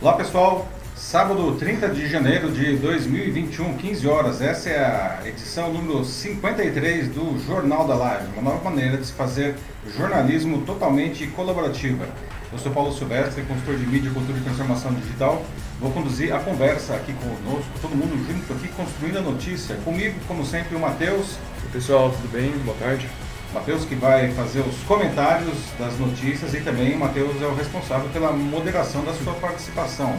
Olá 0.00 0.12
pessoal, 0.12 0.68
sábado 0.94 1.56
30 1.56 1.88
de 1.88 2.08
janeiro 2.08 2.52
de 2.52 2.76
2021, 2.76 3.76
15 3.78 4.06
horas. 4.06 4.40
Essa 4.40 4.70
é 4.70 4.78
a 4.78 5.20
edição 5.26 5.72
número 5.72 6.04
53 6.04 7.08
do 7.08 7.36
Jornal 7.44 7.88
da 7.88 7.96
Live, 7.96 8.28
uma 8.34 8.52
nova 8.52 8.70
maneira 8.70 8.96
de 8.96 9.06
se 9.06 9.12
fazer 9.12 9.56
jornalismo 9.96 10.62
totalmente 10.64 11.26
colaborativa. 11.28 12.06
Eu 12.52 12.58
sou 12.60 12.70
Paulo 12.70 12.92
Silvestre, 12.92 13.42
consultor 13.42 13.76
de 13.76 13.86
mídia, 13.86 14.12
cultura 14.12 14.38
e 14.38 14.42
transformação 14.42 14.94
digital. 14.94 15.44
Vou 15.80 15.90
conduzir 15.90 16.32
a 16.32 16.38
conversa 16.38 16.94
aqui 16.94 17.12
conosco, 17.12 17.70
todo 17.82 17.96
mundo 17.96 18.16
junto 18.24 18.52
aqui, 18.52 18.68
construindo 18.68 19.18
a 19.18 19.22
notícia. 19.22 19.74
Comigo, 19.84 20.14
como 20.28 20.46
sempre, 20.46 20.76
o 20.76 20.78
Matheus. 20.78 21.38
Pessoal, 21.72 22.10
tudo 22.10 22.30
bem? 22.30 22.52
Boa 22.64 22.76
tarde. 22.78 23.08
Matheus 23.52 23.84
que 23.84 23.96
vai 23.96 24.30
fazer 24.32 24.60
os 24.60 24.76
comentários 24.84 25.58
das 25.76 25.98
notícias 25.98 26.54
e 26.54 26.60
também 26.60 26.94
o 26.94 26.98
Matheus 27.00 27.42
é 27.42 27.46
o 27.46 27.54
responsável 27.54 28.08
pela 28.10 28.32
moderação 28.32 29.04
da 29.04 29.12
sua 29.12 29.34
participação. 29.34 30.14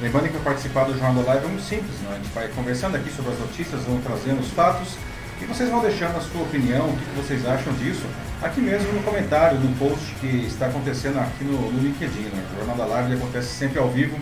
Lembrando 0.00 0.30
que 0.30 0.38
participar 0.38 0.84
do 0.84 0.94
Jornal 0.94 1.22
da 1.22 1.32
Live 1.32 1.44
é 1.44 1.48
muito 1.48 1.62
simples, 1.62 2.00
né? 2.00 2.12
a 2.12 2.16
gente 2.16 2.32
vai 2.32 2.48
conversando 2.48 2.96
aqui 2.96 3.10
sobre 3.10 3.32
as 3.32 3.38
notícias, 3.38 3.82
vamos 3.82 4.02
trazendo 4.02 4.40
os 4.40 4.50
fatos 4.50 4.96
e 5.40 5.44
vocês 5.44 5.68
vão 5.68 5.82
deixando 5.82 6.16
a 6.16 6.20
sua 6.20 6.42
opinião, 6.42 6.88
o 6.88 6.96
que 6.96 7.16
vocês 7.16 7.46
acham 7.46 7.72
disso, 7.74 8.06
aqui 8.40 8.60
mesmo 8.60 8.90
no 8.92 9.02
comentário, 9.02 9.58
no 9.58 9.76
post 9.76 10.14
que 10.14 10.46
está 10.46 10.66
acontecendo 10.66 11.18
aqui 11.18 11.44
no, 11.44 11.70
no 11.70 11.78
LinkedIn. 11.78 12.22
Né? 12.22 12.44
O 12.52 12.56
Jornal 12.58 12.76
da 12.76 12.86
Live 12.86 13.14
acontece 13.14 13.48
sempre 13.48 13.78
ao 13.78 13.90
vivo 13.90 14.16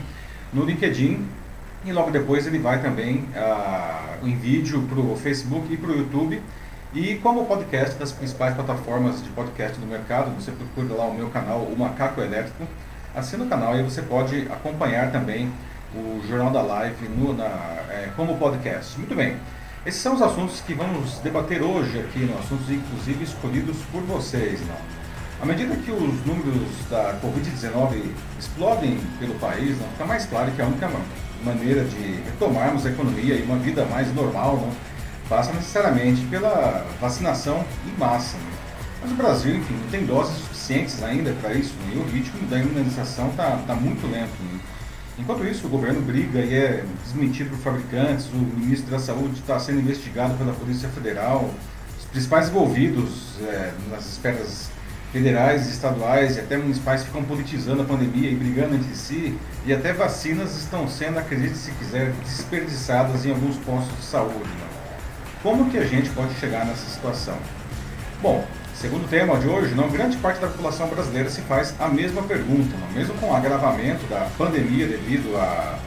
no 0.52 0.64
LinkedIn 0.64 1.24
e 1.84 1.92
logo 1.92 2.10
depois 2.10 2.48
ele 2.48 2.58
vai 2.58 2.82
também 2.82 3.27
ah, 3.36 4.16
em 4.24 4.34
vídeo 4.34 4.82
para 4.82 4.98
o 4.98 5.16
Facebook 5.16 5.72
e 5.72 5.77
para 5.77 5.91
o 5.91 5.96
YouTube 5.96 6.42
e 6.92 7.14
como 7.16 7.46
podcast 7.46 7.96
das 7.98 8.10
principais 8.10 8.52
plataformas 8.54 9.22
de 9.22 9.28
podcast 9.30 9.78
do 9.78 9.86
mercado, 9.86 10.30
você 10.34 10.50
procura 10.50 10.94
lá 10.94 11.06
o 11.06 11.14
meu 11.14 11.30
canal, 11.30 11.58
o 11.60 11.78
Macaco 11.78 12.20
Elétrico, 12.20 12.66
assina 13.14 13.44
o 13.44 13.48
canal 13.48 13.78
e 13.78 13.82
você 13.82 14.02
pode 14.02 14.48
acompanhar 14.50 15.12
também 15.12 15.52
o 15.94 16.20
Jornal 16.26 16.50
da 16.50 16.62
Live 16.62 17.08
no, 17.08 17.32
na, 17.32 17.44
é, 17.44 18.08
como 18.16 18.36
podcast. 18.38 18.98
Muito 18.98 19.14
bem, 19.14 19.36
esses 19.86 20.02
são 20.02 20.14
os 20.14 20.22
assuntos 20.22 20.60
que 20.62 20.74
vamos 20.74 21.19
debater 21.20 21.62
hoje 21.62 22.00
aqui, 22.00 22.19
no 22.20 22.36
assuntos 22.36 22.69
inclusive 22.69 23.22
escolhidos 23.22 23.77
por 23.92 24.02
vocês. 24.02 24.60
Não? 24.60 24.77
À 25.42 25.47
medida 25.47 25.77
que 25.77 25.92
os 25.92 26.27
números 26.27 26.69
da 26.91 27.14
Covid-19 27.22 28.02
explodem 28.36 28.98
pelo 29.20 29.34
país, 29.36 29.80
não, 29.80 29.88
fica 29.91 30.06
mais 30.06 30.27
claro 30.27 30.50
que 30.50 30.60
a 30.60 30.66
única 30.66 30.91
maneira 31.44 31.84
de 31.84 32.20
retomarmos 32.25 32.84
a 32.84 32.91
economia 32.91 33.36
e 33.36 33.42
uma 33.42 33.56
vida 33.56 33.84
mais 33.86 34.12
normal 34.14 34.56
não, 34.56 34.89
passa 35.31 35.53
necessariamente 35.53 36.23
pela 36.27 36.84
vacinação 37.00 37.64
em 37.86 37.97
massa. 37.97 38.36
Né? 38.36 38.53
Mas 39.00 39.12
o 39.12 39.14
Brasil, 39.14 39.55
enfim, 39.55 39.75
não 39.75 39.89
tem 39.89 40.05
doses 40.05 40.37
suficientes 40.39 41.03
ainda 41.05 41.33
para 41.41 41.55
isso, 41.55 41.72
né? 41.87 41.92
e 41.95 41.98
o 41.98 42.05
ritmo 42.05 42.47
da 42.48 42.59
imunização 42.59 43.31
está 43.31 43.56
tá 43.64 43.75
muito 43.77 44.11
lento. 44.11 44.42
Né? 44.42 44.61
Enquanto 45.17 45.47
isso, 45.47 45.69
o 45.69 45.70
governo 45.70 46.03
briga 46.03 46.41
e 46.41 46.53
é 46.53 46.84
desmentido 47.05 47.50
por 47.50 47.59
fabricantes, 47.61 48.27
o 48.27 48.37
ministro 48.37 48.91
da 48.91 48.98
Saúde 48.98 49.39
está 49.39 49.59
sendo 49.61 49.78
investigado 49.78 50.34
pela 50.34 50.53
Polícia 50.53 50.89
Federal, 50.89 51.48
os 51.97 52.05
principais 52.06 52.48
envolvidos 52.48 53.37
é, 53.42 53.72
nas 53.89 54.06
esferas 54.06 54.69
federais, 55.12 55.69
estaduais 55.69 56.37
e 56.37 56.41
até 56.41 56.56
municipais 56.56 57.05
ficam 57.05 57.22
politizando 57.22 57.83
a 57.83 57.84
pandemia 57.84 58.31
e 58.31 58.34
brigando 58.34 58.75
entre 58.75 58.94
si, 58.97 59.37
e 59.65 59.72
até 59.72 59.92
vacinas 59.92 60.56
estão 60.56 60.89
sendo, 60.89 61.19
acredite 61.19 61.56
se 61.56 61.70
quiser, 61.72 62.12
desperdiçadas 62.25 63.25
em 63.25 63.31
alguns 63.31 63.56
postos 63.59 63.97
de 63.97 64.05
saúde. 64.05 64.48
Né? 64.48 64.69
Como 65.42 65.70
que 65.70 65.78
a 65.78 65.86
gente 65.86 66.10
pode 66.10 66.34
chegar 66.34 66.66
nessa 66.66 66.86
situação? 66.91 67.34
Bom, 68.20 68.44
segundo 68.74 69.06
o 69.06 69.08
tema 69.08 69.38
de 69.38 69.48
hoje, 69.48 69.74
não 69.74 69.88
grande 69.88 70.19
parte 70.19 70.38
da 70.38 70.48
população 70.48 70.86
brasileira 70.88 71.30
se 71.30 71.41
faz 71.42 71.74
a 71.80 71.88
mesma 71.88 72.22
pergunta, 72.22 72.77
não? 72.77 72.92
mesmo 72.92 73.14
com 73.14 73.30
o 73.30 73.34
agravamento 73.34 74.05
da 74.06 74.28
pandemia 74.36 74.86
devido 74.86 75.34
à 75.38 75.78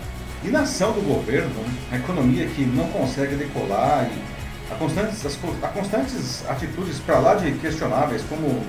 inação 0.44 0.92
do 0.94 1.02
governo, 1.02 1.64
a 1.92 1.98
economia 1.98 2.48
que 2.48 2.66
não 2.66 2.88
consegue 2.88 3.36
decolar 3.36 4.10
e 4.12 4.74
a 4.74 4.76
constantes, 4.76 5.24
as, 5.24 5.38
a 5.62 5.68
constantes 5.68 6.50
atitudes 6.50 6.98
para 6.98 7.20
lá 7.20 7.36
de 7.36 7.52
questionáveis, 7.52 8.24
como, 8.28 8.60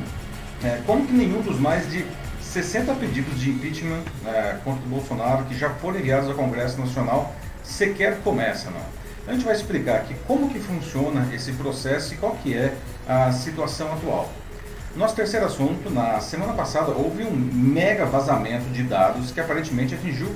é, 0.62 0.82
como 0.86 1.06
que 1.06 1.14
nenhum 1.14 1.40
dos 1.40 1.58
mais 1.58 1.90
de 1.90 2.04
60 2.42 2.92
pedidos 2.96 3.40
de 3.40 3.48
impeachment 3.48 4.02
é, 4.26 4.58
contra 4.62 4.84
o 4.84 4.88
Bolsonaro 4.88 5.44
que 5.46 5.56
já 5.56 5.70
foram 5.70 5.98
enviados 5.98 6.28
ao 6.28 6.34
Congresso 6.34 6.78
Nacional 6.78 7.34
sequer 7.62 8.18
começa, 8.18 8.70
não? 8.70 9.03
A 9.26 9.32
gente 9.32 9.44
vai 9.44 9.54
explicar 9.54 9.96
aqui 9.96 10.14
como 10.26 10.50
que 10.50 10.58
funciona 10.58 11.26
esse 11.34 11.52
processo 11.52 12.12
e 12.12 12.16
qual 12.18 12.36
que 12.36 12.54
é 12.54 12.74
a 13.08 13.32
situação 13.32 13.90
atual. 13.92 14.30
Nosso 14.94 15.16
terceiro 15.16 15.46
assunto, 15.46 15.88
na 15.90 16.20
semana 16.20 16.52
passada 16.52 16.92
houve 16.92 17.24
um 17.24 17.34
mega 17.34 18.04
vazamento 18.04 18.66
de 18.66 18.82
dados 18.82 19.30
que 19.30 19.40
aparentemente 19.40 19.94
atingiu 19.94 20.28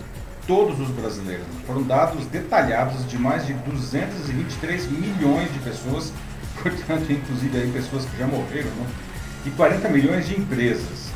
todos 0.46 0.80
os 0.80 0.88
brasileiros. 0.88 1.46
Foram 1.66 1.82
dados 1.82 2.24
detalhados 2.26 3.06
de 3.06 3.18
mais 3.18 3.46
de 3.46 3.52
223 3.52 4.90
milhões 4.90 5.52
de 5.52 5.58
pessoas, 5.58 6.12
portanto, 6.62 7.12
inclusive 7.12 7.58
aí 7.58 7.70
pessoas 7.70 8.06
que 8.06 8.16
já 8.16 8.26
morreram, 8.26 8.70
né? 8.70 8.86
e 9.44 9.50
40 9.50 9.88
milhões 9.90 10.26
de 10.26 10.40
empresas. 10.40 11.10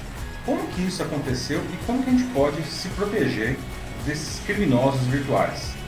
Como 0.44 0.66
que 0.68 0.82
isso 0.82 1.02
aconteceu 1.02 1.62
e 1.72 1.86
como 1.86 2.02
que 2.02 2.10
a 2.10 2.12
gente 2.12 2.24
pode 2.32 2.62
se 2.64 2.88
proteger 2.90 3.56
desses 4.04 4.40
criminosos 4.44 5.00
virtuais? 5.06 5.81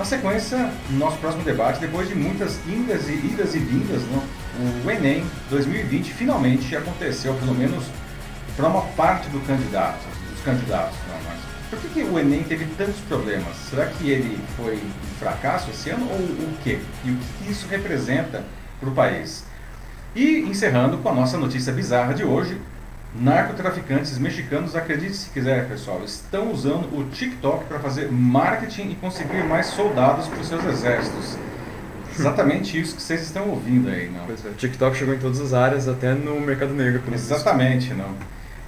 Na 0.00 0.06
sequência, 0.06 0.72
nosso 0.92 1.18
próximo 1.18 1.44
debate, 1.44 1.78
depois 1.78 2.08
de 2.08 2.14
muitas 2.14 2.58
indas 2.66 3.06
e 3.06 3.12
idas 3.12 3.54
e 3.54 3.58
vindas, 3.58 4.00
o 4.82 4.90
Enem 4.90 5.22
2020 5.50 6.14
finalmente 6.14 6.74
aconteceu, 6.74 7.34
pelo 7.34 7.54
menos 7.54 7.84
para 8.56 8.68
uma 8.68 8.80
parte 8.96 9.28
do 9.28 9.38
candidato, 9.46 10.00
dos 10.30 10.42
candidatos. 10.42 10.96
Mas 11.06 11.38
por 11.68 11.78
que, 11.80 11.88
que 11.88 12.02
o 12.02 12.18
Enem 12.18 12.42
teve 12.44 12.64
tantos 12.78 12.98
problemas? 13.00 13.54
Será 13.68 13.88
que 13.88 14.08
ele 14.08 14.42
foi 14.56 14.76
um 14.76 15.18
fracasso 15.18 15.68
esse 15.68 15.90
ano 15.90 16.08
ou 16.10 16.16
o 16.16 16.56
quê? 16.64 16.78
E 17.04 17.10
o 17.10 17.16
que 17.16 17.50
isso 17.50 17.68
representa 17.68 18.42
para 18.80 18.88
o 18.88 18.92
país? 18.92 19.44
E 20.16 20.38
encerrando 20.48 20.96
com 20.96 21.10
a 21.10 21.14
nossa 21.14 21.36
notícia 21.36 21.74
bizarra 21.74 22.14
de 22.14 22.24
hoje, 22.24 22.58
Narcotraficantes 23.14 24.16
mexicanos, 24.18 24.76
acredite 24.76 25.16
se 25.16 25.30
quiser, 25.30 25.68
pessoal, 25.68 26.00
estão 26.04 26.52
usando 26.52 26.96
o 26.96 27.04
TikTok 27.10 27.64
para 27.64 27.80
fazer 27.80 28.10
marketing 28.10 28.90
e 28.90 28.94
conseguir 28.94 29.42
mais 29.44 29.66
soldados 29.66 30.28
para 30.28 30.38
os 30.38 30.46
seus 30.46 30.64
exércitos. 30.64 31.36
Exatamente 32.16 32.78
isso 32.78 32.94
que 32.94 33.02
vocês 33.02 33.22
estão 33.22 33.48
ouvindo 33.48 33.88
aí, 33.88 34.08
não? 34.08 34.26
Pois 34.26 34.44
é, 34.44 34.48
o 34.50 34.52
TikTok 34.52 34.96
chegou 34.96 35.14
em 35.14 35.18
todas 35.18 35.40
as 35.40 35.52
áreas, 35.52 35.88
até 35.88 36.12
no 36.14 36.40
mercado 36.40 36.72
negro. 36.72 37.02
Exatamente, 37.12 37.92
não. 37.94 38.14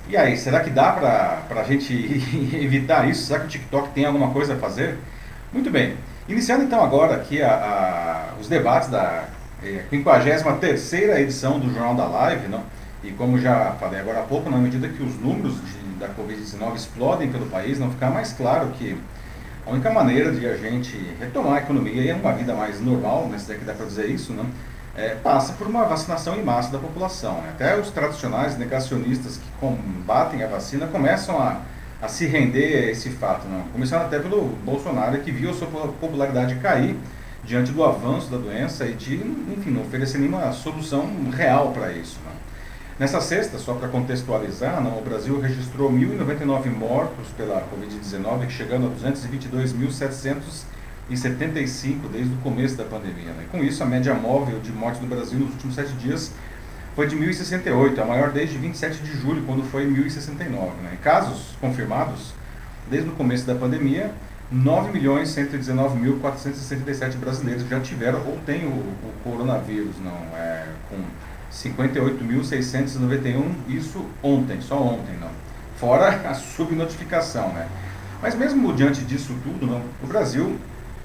E 0.09 0.17
aí, 0.17 0.37
será 0.37 0.61
que 0.61 0.71
dá 0.71 0.93
para 0.93 1.61
a 1.61 1.65
gente 1.65 1.95
evitar 2.61 3.09
isso? 3.09 3.27
Será 3.27 3.41
que 3.41 3.47
o 3.47 3.49
TikTok 3.49 3.91
tem 3.91 4.05
alguma 4.05 4.31
coisa 4.31 4.55
a 4.55 4.57
fazer? 4.57 4.99
Muito 5.53 5.71
bem. 5.71 5.97
Iniciando 6.29 6.65
então 6.65 6.83
agora 6.83 7.15
aqui 7.15 7.41
a, 7.43 7.53
a, 7.53 8.41
os 8.41 8.49
debates 8.49 8.89
da 8.89 9.25
é, 9.63 9.85
53 9.89 10.93
edição 11.21 11.61
do 11.61 11.73
Jornal 11.73 11.95
da 11.95 12.07
Live, 12.07 12.49
não? 12.49 12.65
E 13.03 13.11
como 13.13 13.39
já 13.39 13.73
falei 13.81 14.01
agora 14.01 14.21
há 14.21 14.23
pouco, 14.23 14.49
na 14.49 14.59
medida 14.59 14.89
que 14.89 15.03
os 15.03 15.17
números 15.19 15.55
de, 15.55 15.99
da 15.99 16.09
Covid-19 16.09 16.77
explodem 16.77 17.31
pelo 17.31 17.47
país, 17.47 17.79
não 17.79 17.91
ficar 17.91 18.11
mais 18.11 18.33
claro 18.33 18.69
que 18.79 18.97
a 19.67 19.71
única 19.71 19.91
maneira 19.91 20.33
de 20.33 20.47
a 20.47 20.57
gente 20.57 20.97
retomar 21.19 21.55
a 21.55 21.59
economia 21.59 22.03
e 22.03 22.13
uma 22.13 22.33
vida 22.33 22.55
mais 22.55 22.81
normal, 22.81 23.29
né, 23.29 23.39
se 23.39 23.53
é 23.53 23.57
que 23.57 23.65
dá 23.65 23.73
para 23.73 23.87
dizer 23.87 24.09
isso, 24.09 24.33
né, 24.33 24.45
é, 24.97 25.15
passa 25.17 25.53
por 25.55 25.67
uma 25.67 25.85
vacinação 25.85 26.37
em 26.37 26.43
massa 26.43 26.71
da 26.71 26.79
população. 26.79 27.41
Né? 27.43 27.51
Até 27.51 27.79
os 27.79 27.91
tradicionais 27.91 28.59
negacionistas 28.59 29.37
que 29.37 29.49
combatem 29.59 30.43
a 30.43 30.47
vacina 30.47 30.87
começam 30.87 31.41
a, 31.41 31.61
a 32.01 32.09
se 32.09 32.27
render 32.27 32.85
a 32.85 32.91
esse 32.91 33.11
fato. 33.11 33.47
Né? 33.47 33.65
Começando 33.73 34.03
até 34.03 34.19
pelo 34.19 34.49
Bolsonaro, 34.65 35.19
que 35.21 35.31
viu 35.31 35.51
a 35.51 35.55
sua 35.55 35.67
popularidade 35.69 36.57
cair 36.57 36.97
diante 37.45 37.73
do 37.73 37.83
avanço 37.83 38.31
da 38.31 38.37
doença 38.37 38.85
e 38.87 38.93
de, 38.93 39.15
enfim, 39.15 39.71
não 39.71 39.83
oferecer 39.83 40.19
nenhuma 40.19 40.53
solução 40.53 41.09
real 41.33 41.73
para 41.73 41.93
isso. 41.93 42.19
Né? 42.25 42.33
Nessa 43.03 43.21
sexta, 43.21 43.59
só 43.59 43.75
para 43.75 43.89
contextualizar, 43.89 44.81
não, 44.81 44.97
o 44.97 45.03
Brasil 45.03 45.41
registrou 45.41 45.91
1.099 45.91 46.71
mortos 46.71 47.27
pela 47.37 47.61
Covid-19, 47.63 48.49
chegando 48.49 48.87
a 48.87 48.91
222.775 51.11 51.97
desde 52.13 52.33
o 52.33 52.37
começo 52.45 52.77
da 52.77 52.85
pandemia. 52.85 53.33
Né? 53.33 53.47
Com 53.51 53.59
isso, 53.59 53.83
a 53.83 53.87
média 53.87 54.15
móvel 54.15 54.61
de 54.61 54.71
mortes 54.71 55.01
no 55.01 55.09
Brasil 55.09 55.37
nos 55.37 55.51
últimos 55.51 55.75
sete 55.75 55.93
dias 55.95 56.31
foi 56.95 57.09
de 57.09 57.17
1.068, 57.17 57.99
a 57.99 58.05
maior 58.05 58.31
desde 58.31 58.57
27 58.57 59.03
de 59.03 59.19
julho, 59.19 59.43
quando 59.47 59.65
foi 59.65 59.85
1.069. 59.85 60.71
Né? 60.85 60.97
casos 61.03 61.57
confirmados, 61.61 62.33
desde 62.89 63.09
o 63.09 63.13
começo 63.15 63.45
da 63.45 63.57
pandemia, 63.57 64.13
9.119.467 64.55 67.17
brasileiros 67.17 67.69
já 67.69 67.81
tiveram 67.81 68.25
ou 68.25 68.39
têm 68.47 68.65
o, 68.65 68.71
o 68.71 69.13
coronavírus, 69.25 69.97
não 69.99 70.37
é, 70.37 70.69
com 70.89 71.03
58.691, 71.53 73.53
isso 73.69 74.05
ontem, 74.23 74.61
só 74.61 74.81
ontem, 74.81 75.17
não. 75.21 75.31
Fora 75.77 76.23
a 76.29 76.35
subnotificação, 76.35 77.53
né? 77.53 77.69
Mas 78.21 78.35
mesmo 78.35 78.73
diante 78.73 79.03
disso 79.03 79.37
tudo, 79.43 79.67
não, 79.67 79.83
o 80.03 80.07
Brasil 80.07 80.59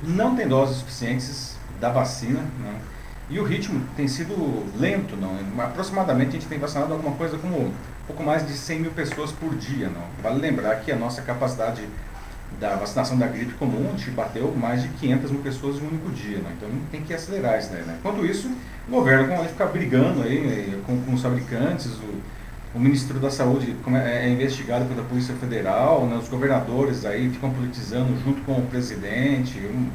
não 0.04 0.36
tem 0.36 0.48
doses 0.48 0.78
suficientes 0.78 1.58
da 1.80 1.90
vacina, 1.90 2.40
não. 2.60 2.98
E 3.30 3.40
o 3.40 3.44
ritmo 3.44 3.86
tem 3.96 4.08
sido 4.08 4.34
lento, 4.80 5.18
não. 5.18 5.38
Aproximadamente 5.62 6.30
a 6.30 6.34
gente 6.34 6.48
tem 6.48 6.58
vacinado 6.58 6.94
alguma 6.94 7.16
coisa 7.18 7.38
como 7.38 7.74
pouco 8.06 8.24
mais 8.24 8.48
de 8.48 8.54
100 8.54 8.80
mil 8.80 8.92
pessoas 8.92 9.34
por 9.34 9.54
dia. 9.56 9.90
Não? 9.90 10.02
Vale 10.24 10.40
lembrar 10.40 10.78
que 10.78 10.92
a 10.92 10.96
nossa 10.96 11.22
capacidade 11.22 11.86
da 12.60 12.76
vacinação 12.76 13.18
da 13.18 13.28
gripe 13.28 13.54
comum, 13.54 13.88
a 13.94 13.98
gente 13.98 14.10
bateu 14.12 14.54
mais 14.56 14.82
de 14.82 14.88
500 14.90 15.32
mil 15.32 15.42
pessoas 15.42 15.78
em 15.78 15.84
um 15.84 15.88
único 15.90 16.10
dia. 16.10 16.40
Né? 16.40 16.52
Então 16.58 16.70
tem 16.92 17.02
que 17.02 17.14
acelerar 17.14 17.60
isso 17.60 17.72
daí. 17.72 17.84
Né? 17.84 17.96
Enquanto 18.00 18.26
isso, 18.26 18.50
o 18.88 18.92
governo 18.92 19.28
vai 19.28 19.48
ficar 19.48 19.68
brigando 19.68 20.24
aí 20.24 20.40
né, 20.40 20.80
com, 20.86 21.00
com 21.02 21.14
os 21.14 21.22
fabricantes, 21.22 21.88
o, 21.88 22.22
o 22.76 22.80
ministro 22.80 23.20
da 23.20 23.30
Saúde 23.30 23.76
é, 23.94 24.26
é 24.26 24.30
investigado 24.30 24.86
pela 24.86 25.04
Polícia 25.04 25.36
Federal, 25.36 26.08
né? 26.08 26.18
os 26.18 26.28
governadores 26.28 27.06
aí 27.06 27.30
ficam 27.30 27.52
politizando 27.52 28.18
junto 28.24 28.42
com 28.42 28.54
o 28.54 28.66
presidente, 28.68 29.60
um, 29.60 29.90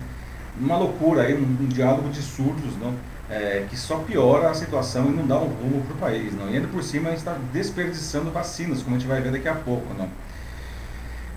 uma 0.60 0.76
loucura 0.76 1.22
aí, 1.22 1.34
um, 1.34 1.64
um 1.64 1.66
diálogo 1.66 2.10
de 2.10 2.22
surdos, 2.22 2.76
não? 2.80 2.94
É, 3.30 3.64
que 3.70 3.78
só 3.78 3.96
piora 3.96 4.50
a 4.50 4.54
situação 4.54 5.06
e 5.06 5.10
não 5.10 5.26
dá 5.26 5.38
um 5.38 5.46
rumo 5.46 5.82
para 5.86 5.94
o 5.94 5.98
país. 5.98 6.34
Não? 6.34 6.50
E 6.50 6.56
ainda 6.56 6.68
por 6.68 6.82
cima 6.82 7.08
a 7.08 7.10
gente 7.12 7.20
está 7.20 7.34
desperdiçando 7.50 8.30
vacinas, 8.30 8.82
como 8.82 8.94
a 8.94 8.98
gente 8.98 9.08
vai 9.08 9.22
ver 9.22 9.32
daqui 9.32 9.48
a 9.48 9.54
pouco. 9.54 9.94
Não? 9.94 10.06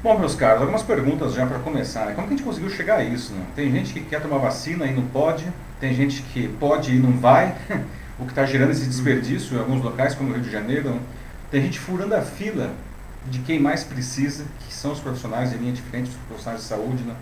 Bom, 0.03 0.19
meus 0.19 0.35
caros, 0.35 0.61
algumas 0.61 0.83
perguntas 0.83 1.33
já 1.33 1.45
para 1.45 1.59
começar. 1.59 2.05
Né? 2.05 2.13
Como 2.13 2.27
que 2.27 2.33
a 2.33 2.37
gente 2.37 2.45
conseguiu 2.45 2.69
chegar 2.69 2.97
a 2.97 3.03
isso? 3.03 3.33
Não? 3.33 3.45
Tem 3.55 3.71
gente 3.71 3.93
que 3.93 4.01
quer 4.01 4.21
tomar 4.21 4.37
vacina 4.37 4.85
e 4.85 4.93
não 4.93 5.05
pode, 5.07 5.45
tem 5.79 5.93
gente 5.93 6.21
que 6.21 6.47
pode 6.47 6.95
e 6.95 6.99
não 6.99 7.13
vai, 7.13 7.55
o 8.19 8.25
que 8.25 8.31
está 8.31 8.45
gerando 8.45 8.71
esse 8.71 8.85
desperdício 8.85 9.57
em 9.57 9.59
alguns 9.59 9.83
locais, 9.83 10.13
como 10.13 10.29
o 10.29 10.33
Rio 10.33 10.43
de 10.43 10.51
Janeiro. 10.51 10.89
Não? 10.89 10.99
Tem 11.49 11.61
gente 11.61 11.79
furando 11.79 12.15
a 12.15 12.21
fila 12.21 12.71
de 13.29 13.39
quem 13.39 13.59
mais 13.59 13.83
precisa, 13.83 14.45
que 14.59 14.73
são 14.73 14.91
os 14.91 14.99
profissionais 14.99 15.49
de 15.51 15.57
linha 15.57 15.73
de 15.73 15.81
frente, 15.81 16.09
os 16.09 16.15
profissionais 16.27 16.61
de 16.61 16.67
saúde. 16.67 17.03
Né? 17.03 17.15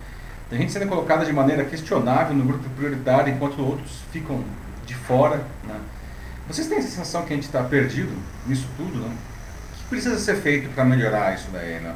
Tem 0.50 0.60
gente 0.60 0.72
sendo 0.72 0.88
colocada 0.88 1.26
de 1.26 1.32
maneira 1.32 1.64
questionável 1.64 2.36
no 2.36 2.44
grupo 2.44 2.70
prioritário, 2.72 3.34
enquanto 3.34 3.60
outros 3.60 4.02
ficam 4.12 4.44
de 4.86 4.94
fora. 4.94 5.38
Né? 5.64 5.80
Vocês 6.48 6.68
têm 6.68 6.80
a 6.80 6.82
sensação 6.82 7.24
que 7.24 7.34
a 7.34 7.36
gente 7.36 7.46
está 7.46 7.64
perdido 7.64 8.12
nisso 8.46 8.68
tudo? 8.76 9.00
Né? 9.00 9.16
O 9.74 9.78
que 9.78 9.84
precisa 9.90 10.20
ser 10.20 10.36
feito 10.36 10.70
para 10.74 10.84
melhorar 10.84 11.34
isso 11.34 11.48
daí? 11.52 11.80
Né? 11.80 11.96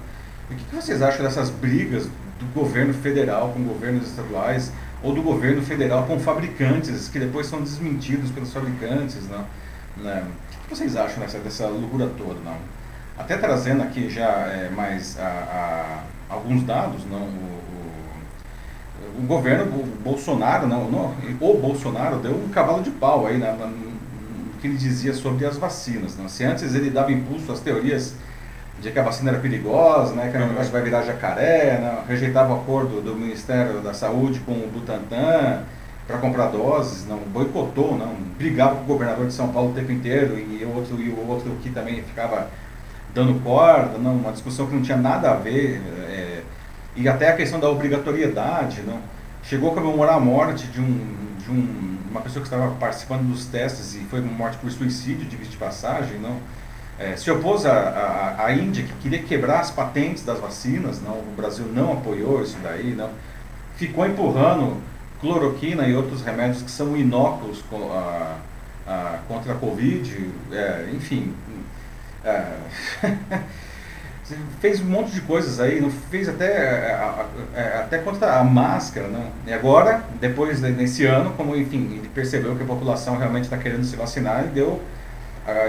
O 0.49 0.55
que 0.55 0.75
vocês 0.75 1.01
acham 1.01 1.23
dessas 1.23 1.49
brigas 1.49 2.05
do 2.39 2.45
governo 2.53 2.93
federal 2.93 3.49
com 3.49 3.63
governos 3.63 4.07
estaduais 4.07 4.71
ou 5.03 5.13
do 5.13 5.21
governo 5.21 5.61
federal 5.61 6.05
com 6.05 6.19
fabricantes 6.19 7.09
que 7.09 7.19
depois 7.19 7.47
são 7.47 7.61
desmentidos 7.61 8.31
pelos 8.31 8.53
fabricantes? 8.53 9.23
Né? 9.23 9.43
né? 9.97 10.23
O 10.63 10.69
que 10.69 10.75
vocês 10.75 10.95
acham 10.95 11.19
dessa, 11.19 11.39
dessa 11.39 11.67
loucura 11.67 12.09
toda? 12.17 12.39
Não? 12.45 12.55
Até 13.17 13.35
trazendo 13.35 13.83
aqui 13.83 14.09
já 14.09 14.29
é, 14.29 14.69
mais 14.69 15.19
a, 15.19 15.23
a, 16.29 16.33
alguns 16.33 16.63
dados, 16.63 17.03
não? 17.05 17.23
O, 17.23 17.57
o 19.19 19.21
governo, 19.23 19.65
o 19.65 19.85
Bolsonaro, 20.03 20.67
não, 20.67 20.89
não, 20.89 21.15
o 21.41 21.57
Bolsonaro 21.57 22.17
deu 22.19 22.31
um 22.31 22.49
cavalo 22.49 22.83
de 22.83 22.91
pau 22.91 23.25
aí 23.25 23.37
na, 23.37 23.51
na, 23.53 23.71
que 24.61 24.67
ele 24.67 24.77
dizia 24.77 25.13
sobre 25.13 25.45
as 25.45 25.57
vacinas. 25.57 26.15
Não? 26.15 26.29
Se 26.29 26.43
antes 26.43 26.73
ele 26.75 26.89
dava 26.89 27.11
impulso 27.11 27.51
às 27.51 27.59
teorias 27.59 28.15
de 28.81 28.91
que 28.91 28.99
a 28.99 29.03
vacina 29.03 29.31
era 29.31 29.39
perigosa, 29.39 30.13
né, 30.13 30.29
que 30.31 30.37
o 30.37 30.47
negócio 30.47 30.71
vai 30.71 30.81
virar 30.81 31.03
jacaré, 31.03 31.79
né, 31.79 32.03
rejeitava 32.07 32.53
o 32.53 32.57
acordo 32.57 33.01
do 33.01 33.15
Ministério 33.15 33.81
da 33.81 33.93
Saúde 33.93 34.39
com 34.41 34.51
o 34.51 34.69
Butantan 34.71 35.63
para 36.05 36.17
comprar 36.19 36.47
doses, 36.47 37.07
não 37.07 37.17
boicotou, 37.17 37.97
não 37.97 38.15
brigava 38.37 38.75
com 38.75 38.83
o 38.83 38.85
governador 38.85 39.27
de 39.27 39.33
São 39.33 39.49
Paulo 39.49 39.71
o 39.71 39.73
tempo 39.73 39.91
inteiro 39.91 40.37
e 40.37 40.63
o 40.63 40.75
outro 40.75 41.01
e 41.01 41.09
o 41.09 41.27
outro 41.27 41.51
que 41.61 41.69
também 41.69 42.01
ficava 42.03 42.49
dando 43.13 43.41
corda, 43.43 43.97
não, 43.97 44.13
uma 44.15 44.31
discussão 44.31 44.67
que 44.67 44.75
não 44.75 44.81
tinha 44.81 44.97
nada 44.97 45.31
a 45.31 45.35
ver. 45.35 45.81
É, 46.09 46.41
e 46.95 47.07
até 47.07 47.29
a 47.29 47.35
questão 47.35 47.59
da 47.59 47.69
obrigatoriedade, 47.69 48.81
não? 48.81 48.99
chegou 49.43 49.71
a 49.71 49.73
comemorar 49.73 50.15
a 50.15 50.19
morte 50.19 50.67
de, 50.67 50.81
um, 50.81 51.15
de 51.39 51.49
um, 51.49 51.97
uma 52.11 52.21
pessoa 52.21 52.41
que 52.41 52.53
estava 52.53 52.71
participando 52.75 53.27
dos 53.29 53.45
testes 53.45 53.95
e 53.95 53.99
foi 53.99 54.19
morte 54.21 54.57
por 54.57 54.69
suicídio, 54.71 55.25
de 55.25 55.37
de 55.37 55.57
passagem, 55.57 56.19
não? 56.19 56.37
É, 56.99 57.15
se 57.15 57.29
opôs 57.29 57.63
à 57.65 58.51
Índia, 58.51 58.83
que 58.83 58.93
queria 58.93 59.21
quebrar 59.21 59.59
as 59.59 59.69
patentes 59.69 60.23
das 60.23 60.39
vacinas, 60.39 60.99
não? 61.01 61.13
o 61.13 61.33
Brasil 61.35 61.65
não 61.71 61.93
apoiou 61.93 62.41
isso 62.41 62.57
daí, 62.63 62.95
não? 62.95 63.09
ficou 63.75 64.05
empurrando 64.05 64.81
cloroquina 65.21 65.87
e 65.87 65.95
outros 65.95 66.21
remédios 66.23 66.63
que 66.63 66.71
são 66.71 66.97
inóculos 66.97 67.63
a, 67.71 68.35
a, 68.87 69.19
contra 69.27 69.53
a 69.53 69.55
Covid, 69.55 70.29
é, 70.51 70.89
enfim. 70.93 71.33
É, 72.25 72.45
fez 74.59 74.81
um 74.81 74.85
monte 74.85 75.11
de 75.11 75.21
coisas 75.21 75.59
aí, 75.59 75.79
não 75.79 75.89
fez 75.89 76.27
até, 76.27 76.45
é, 76.45 77.25
é, 77.55 77.61
até 77.79 77.99
contra 77.99 78.39
a 78.39 78.43
máscara, 78.43 79.07
né? 79.07 79.31
E 79.45 79.53
agora, 79.53 80.03
depois 80.19 80.59
desse 80.59 81.05
ano, 81.05 81.31
como 81.37 81.55
enfim, 81.55 81.97
ele 81.97 82.09
percebeu 82.13 82.55
que 82.55 82.63
a 82.63 82.65
população 82.65 83.17
realmente 83.17 83.45
está 83.45 83.57
querendo 83.57 83.85
se 83.85 83.95
vacinar 83.95 84.45
e 84.45 84.47
deu 84.49 84.81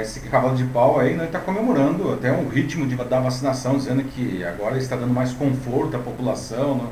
esse 0.01 0.21
cavalo 0.21 0.57
de 0.57 0.65
pau 0.65 0.99
aí, 0.99 1.15
né? 1.15 1.27
Está 1.27 1.39
comemorando 1.39 2.13
até 2.13 2.33
um 2.33 2.49
ritmo 2.49 2.87
de, 2.87 2.97
da 2.97 3.21
vacinação, 3.21 3.77
dizendo 3.77 4.03
que 4.05 4.43
agora 4.45 4.77
está 4.77 4.97
dando 4.97 5.13
mais 5.13 5.33
conforto 5.33 5.97
à 5.97 6.01
população, 6.01 6.77
né? 6.77 6.89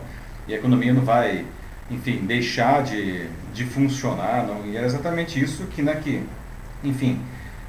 e 0.49 0.55
a 0.55 0.57
economia 0.57 0.93
não 0.93 1.03
vai, 1.03 1.45
enfim, 1.91 2.19
deixar 2.25 2.83
de, 2.83 3.27
de 3.53 3.65
funcionar, 3.65 4.47
não? 4.47 4.65
E 4.67 4.77
era 4.77 4.87
exatamente 4.87 5.43
isso 5.43 5.65
que, 5.67 5.83
né, 5.83 6.01
que, 6.03 6.23
enfim, 6.85 7.21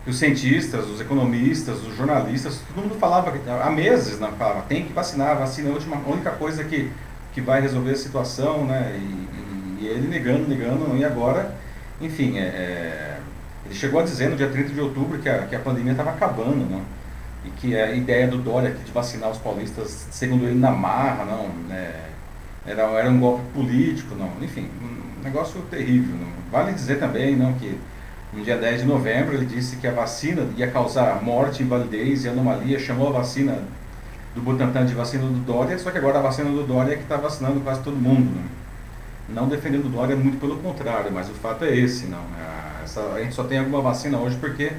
os 0.06 0.18
cientistas, 0.20 0.88
os 0.88 1.02
economistas, 1.02 1.84
os 1.86 1.96
jornalistas, 1.96 2.62
todo 2.68 2.84
mundo 2.84 2.96
falava 3.00 3.34
há 3.62 3.70
meses, 3.70 4.20
né, 4.20 4.32
falava, 4.38 4.62
tem 4.62 4.86
que 4.86 4.94
vacinar, 4.94 5.38
vacina 5.38 5.70
é 5.70 5.72
a, 5.72 5.76
última, 5.76 5.98
a 5.98 6.10
única 6.10 6.32
coisa 6.32 6.64
que, 6.64 6.92
que 7.34 7.42
vai 7.42 7.60
resolver 7.60 7.92
a 7.92 7.96
situação, 7.96 8.66
né? 8.66 8.96
E, 8.96 9.82
e, 9.82 9.86
e 9.86 9.88
ele 9.88 10.08
negando, 10.08 10.48
negando, 10.48 10.96
e 10.96 11.04
agora, 11.04 11.56
enfim, 12.00 12.38
é, 12.38 12.42
é, 12.42 13.07
ele 13.68 13.76
chegou 13.76 14.00
a 14.00 14.04
dizer 14.04 14.30
no 14.30 14.38
dia 14.38 14.48
30 14.48 14.74
de 14.74 14.80
outubro 14.80 15.20
que 15.20 15.28
a, 15.28 15.40
que 15.40 15.56
a 15.56 15.60
pandemia 15.60 15.92
estava 15.92 16.12
acabando, 16.12 16.66
né? 16.66 16.82
E 17.46 17.50
que 17.52 17.78
a 17.78 17.92
ideia 17.92 18.28
do 18.28 18.38
Dória 18.38 18.72
de 18.72 18.92
vacinar 18.92 19.30
os 19.30 19.38
paulistas, 19.38 20.08
segundo 20.10 20.46
ele, 20.46 20.58
na 20.58 20.72
marra, 20.72 21.26
não, 21.26 21.50
é, 21.74 21.94
era, 22.66 22.84
era 22.84 23.10
um 23.10 23.20
golpe 23.20 23.44
político, 23.54 24.16
não, 24.16 24.32
enfim, 24.42 24.70
um 24.82 25.24
negócio 25.24 25.62
terrível. 25.70 26.16
Não. 26.16 26.28
Vale 26.52 26.74
dizer 26.74 26.98
também, 26.98 27.36
não, 27.36 27.54
que 27.54 27.78
no 28.34 28.44
dia 28.44 28.58
10 28.58 28.82
de 28.82 28.88
novembro, 28.88 29.34
ele 29.34 29.46
disse 29.46 29.78
que 29.78 29.88
a 29.88 29.92
vacina 29.92 30.48
ia 30.56 30.70
causar 30.70 31.22
morte, 31.22 31.64
invalidez 31.64 32.26
e 32.26 32.30
anomalia, 32.30 32.80
chamou 32.80 33.10
a 33.10 33.20
vacina 33.20 33.64
do 34.34 34.42
Butantan 34.42 34.86
de 34.86 34.94
vacina 34.94 35.24
do 35.24 35.40
Dória, 35.46 35.78
só 35.78 35.92
que 35.92 35.98
agora 35.98 36.20
a 36.20 36.22
vacina 36.22 36.50
do 36.50 36.64
Dória 36.64 36.94
é 36.94 36.96
que 36.96 37.04
está 37.04 37.18
vacinando 37.18 37.60
quase 37.62 37.82
todo 37.82 37.96
mundo. 37.96 38.36
Né? 38.36 38.44
Não 39.30 39.48
defendendo 39.48 39.86
o 39.86 39.90
Dória, 39.90 40.16
muito 40.16 40.40
pelo 40.40 40.58
contrário, 40.58 41.12
mas 41.12 41.30
o 41.30 41.34
fato 41.34 41.66
é 41.66 41.76
esse, 41.76 42.06
não. 42.06 42.20
A, 42.20 42.57
essa, 42.88 43.02
a 43.14 43.22
gente 43.22 43.36
só 43.36 43.44
tem 43.44 43.60
alguma 43.60 43.82
vacina 43.82 44.18
hoje 44.18 44.38
porque 44.38 44.72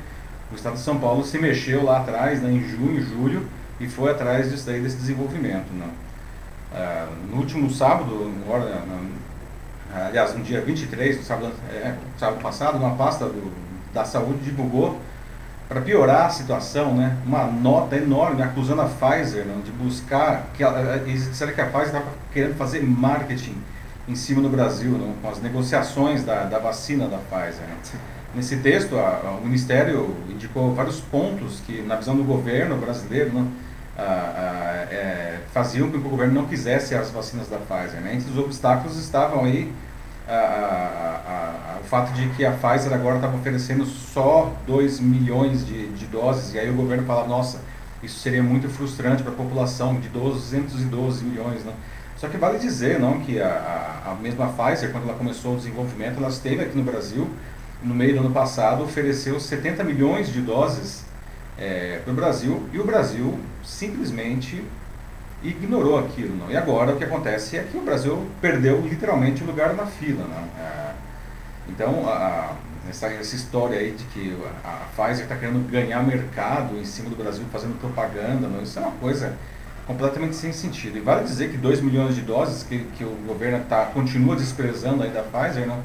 o 0.50 0.55
Estado 0.55 0.75
de 0.75 0.81
São 0.81 0.99
Paulo 0.99 1.22
se 1.25 1.38
mexeu 1.38 1.84
lá 1.84 1.99
atrás, 1.99 2.43
né, 2.43 2.50
em 2.50 2.66
junho, 2.66 3.00
julho, 3.02 3.46
e 3.78 3.87
foi 3.87 4.10
atrás 4.10 4.50
disso 4.50 4.66
daí, 4.66 4.81
desse 4.81 4.96
desenvolvimento. 4.96 5.66
Não. 5.72 5.90
Ah, 6.75 7.06
no 7.30 7.37
último 7.37 7.71
sábado, 7.71 8.32
agora, 8.44 8.82
aliás, 9.94 10.35
no 10.35 10.42
dia 10.42 10.61
23, 10.61 11.18
no 11.18 11.23
sábado, 11.23 11.52
é, 11.71 11.94
sábado 12.18 12.42
passado, 12.42 12.78
uma 12.78 12.97
pasta 12.97 13.26
do, 13.26 13.52
da 13.92 14.04
saúde 14.04 14.40
divulgou, 14.40 14.99
para 15.68 15.82
piorar 15.82 16.26
a 16.26 16.30
situação, 16.30 16.94
né, 16.94 17.14
uma 17.26 17.44
nota 17.44 17.94
enorme 17.94 18.42
acusando 18.42 18.80
a 18.80 18.87
Pfizer 18.87 19.44
né, 19.44 19.61
de 19.62 19.71
buscar, 19.71 20.47
que 20.54 20.64
eles 20.64 21.28
disseram 21.28 21.52
que 21.52 21.61
a 21.61 21.66
Pfizer 21.66 21.87
estava 21.88 22.06
querendo 22.32 22.56
fazer 22.56 22.82
marketing 22.82 23.54
em 24.08 24.14
cima 24.14 24.40
do 24.40 24.48
Brasil, 24.48 24.92
né, 24.92 25.14
com 25.20 25.28
as 25.28 25.40
negociações 25.40 26.24
da, 26.24 26.44
da 26.44 26.58
vacina 26.58 27.06
da 27.06 27.18
Pfizer. 27.18 27.66
Né. 27.66 27.76
Nesse 28.34 28.56
texto, 28.58 28.96
a, 28.96 29.20
a, 29.24 29.30
o 29.40 29.44
Ministério 29.44 30.16
indicou 30.28 30.74
vários 30.74 31.00
pontos 31.00 31.60
que, 31.66 31.82
na 31.82 31.96
visão 31.96 32.16
do 32.16 32.24
governo 32.24 32.76
brasileiro, 32.76 33.32
né, 33.32 33.46
a, 33.96 34.86
é, 34.90 35.38
faziam 35.52 35.90
com 35.90 36.00
que 36.00 36.06
o 36.06 36.10
governo 36.10 36.34
não 36.34 36.46
quisesse 36.46 36.94
as 36.94 37.10
vacinas 37.10 37.48
da 37.48 37.58
Pfizer. 37.58 38.00
Né? 38.00 38.16
Os 38.16 38.38
obstáculos 38.38 38.96
estavam 38.96 39.44
aí 39.44 39.72
o 41.80 41.84
fato 41.84 42.12
de 42.12 42.28
que 42.30 42.44
a 42.44 42.52
Pfizer 42.52 42.92
agora 42.92 43.16
estava 43.16 43.36
oferecendo 43.36 43.86
só 43.86 44.54
2 44.66 45.00
milhões 45.00 45.66
de, 45.66 45.88
de 45.88 46.06
doses, 46.06 46.54
e 46.54 46.58
aí 46.58 46.70
o 46.70 46.74
governo 46.74 47.04
fala, 47.06 47.26
nossa, 47.26 47.60
isso 48.02 48.20
seria 48.20 48.42
muito 48.42 48.68
frustrante 48.68 49.22
para 49.22 49.32
a 49.32 49.34
população 49.34 49.98
de 49.98 50.08
212 50.08 51.24
milhões. 51.24 51.64
Né? 51.64 51.72
Só 52.18 52.28
que 52.28 52.37
vale 52.37 52.58
dizer 52.58 52.98
não, 52.98 53.20
que 53.20 53.40
a, 53.40 54.02
a, 54.04 54.10
a 54.10 54.14
mesma 54.16 54.48
Pfizer, 54.48 54.90
quando 54.90 55.04
ela 55.04 55.16
começou 55.16 55.54
o 55.54 55.56
desenvolvimento, 55.56 56.18
ela 56.18 56.28
esteve 56.28 56.62
aqui 56.62 56.76
no 56.76 56.82
Brasil, 56.82 57.30
no 57.80 57.94
meio 57.94 58.14
do 58.14 58.20
ano 58.20 58.30
passado, 58.30 58.82
ofereceu 58.82 59.38
70 59.38 59.84
milhões 59.84 60.32
de 60.32 60.40
doses 60.40 61.04
é, 61.56 62.00
para 62.02 62.12
o 62.12 62.16
Brasil, 62.16 62.68
e 62.72 62.78
o 62.80 62.84
Brasil 62.84 63.38
simplesmente 63.64 64.64
ignorou 65.44 65.96
aquilo. 65.96 66.37
Não? 66.37 66.50
E 66.50 66.56
agora 66.56 66.92
o 66.92 66.96
que 66.96 67.04
acontece 67.04 67.56
é 67.56 67.62
que 67.62 67.76
o 67.76 67.82
Brasil 67.82 68.26
perdeu 68.40 68.80
literalmente 68.80 69.44
o 69.44 69.46
lugar 69.46 69.72
na 69.75 69.87
fila. 69.87 70.25
Não? 70.25 70.62
É, 70.62 70.94
então, 71.68 72.08
a, 72.08 72.56
essa, 72.90 73.06
essa 73.06 73.37
história 73.37 73.78
aí 73.78 73.92
de 73.92 74.04
que 74.06 74.37
a, 74.64 74.70
a 74.70 75.04
Pfizer 75.04 75.25
está 75.25 75.37
querendo 75.37 75.70
ganhar 75.70 76.02
mercado 76.02 76.76
em 76.76 76.84
cima 76.84 77.10
do 77.10 77.16
Brasil 77.16 77.44
fazendo 77.52 77.78
propaganda, 77.78 78.48
não? 78.48 78.60
isso 78.60 78.76
é 78.76 78.82
uma 78.82 78.92
coisa 78.92 79.37
completamente 79.88 80.37
sem 80.37 80.52
sentido. 80.52 80.99
E 80.99 81.00
vale 81.00 81.25
dizer 81.25 81.50
que 81.50 81.57
2 81.57 81.80
milhões 81.80 82.14
de 82.14 82.21
doses 82.21 82.62
que, 82.62 82.78
que 82.97 83.02
o 83.02 83.16
governo 83.26 83.64
tá, 83.66 83.87
continua 83.87 84.37
desprezando 84.37 85.02
aí 85.02 85.11
da 85.11 85.23
Pfizer, 85.23 85.66
não? 85.66 85.78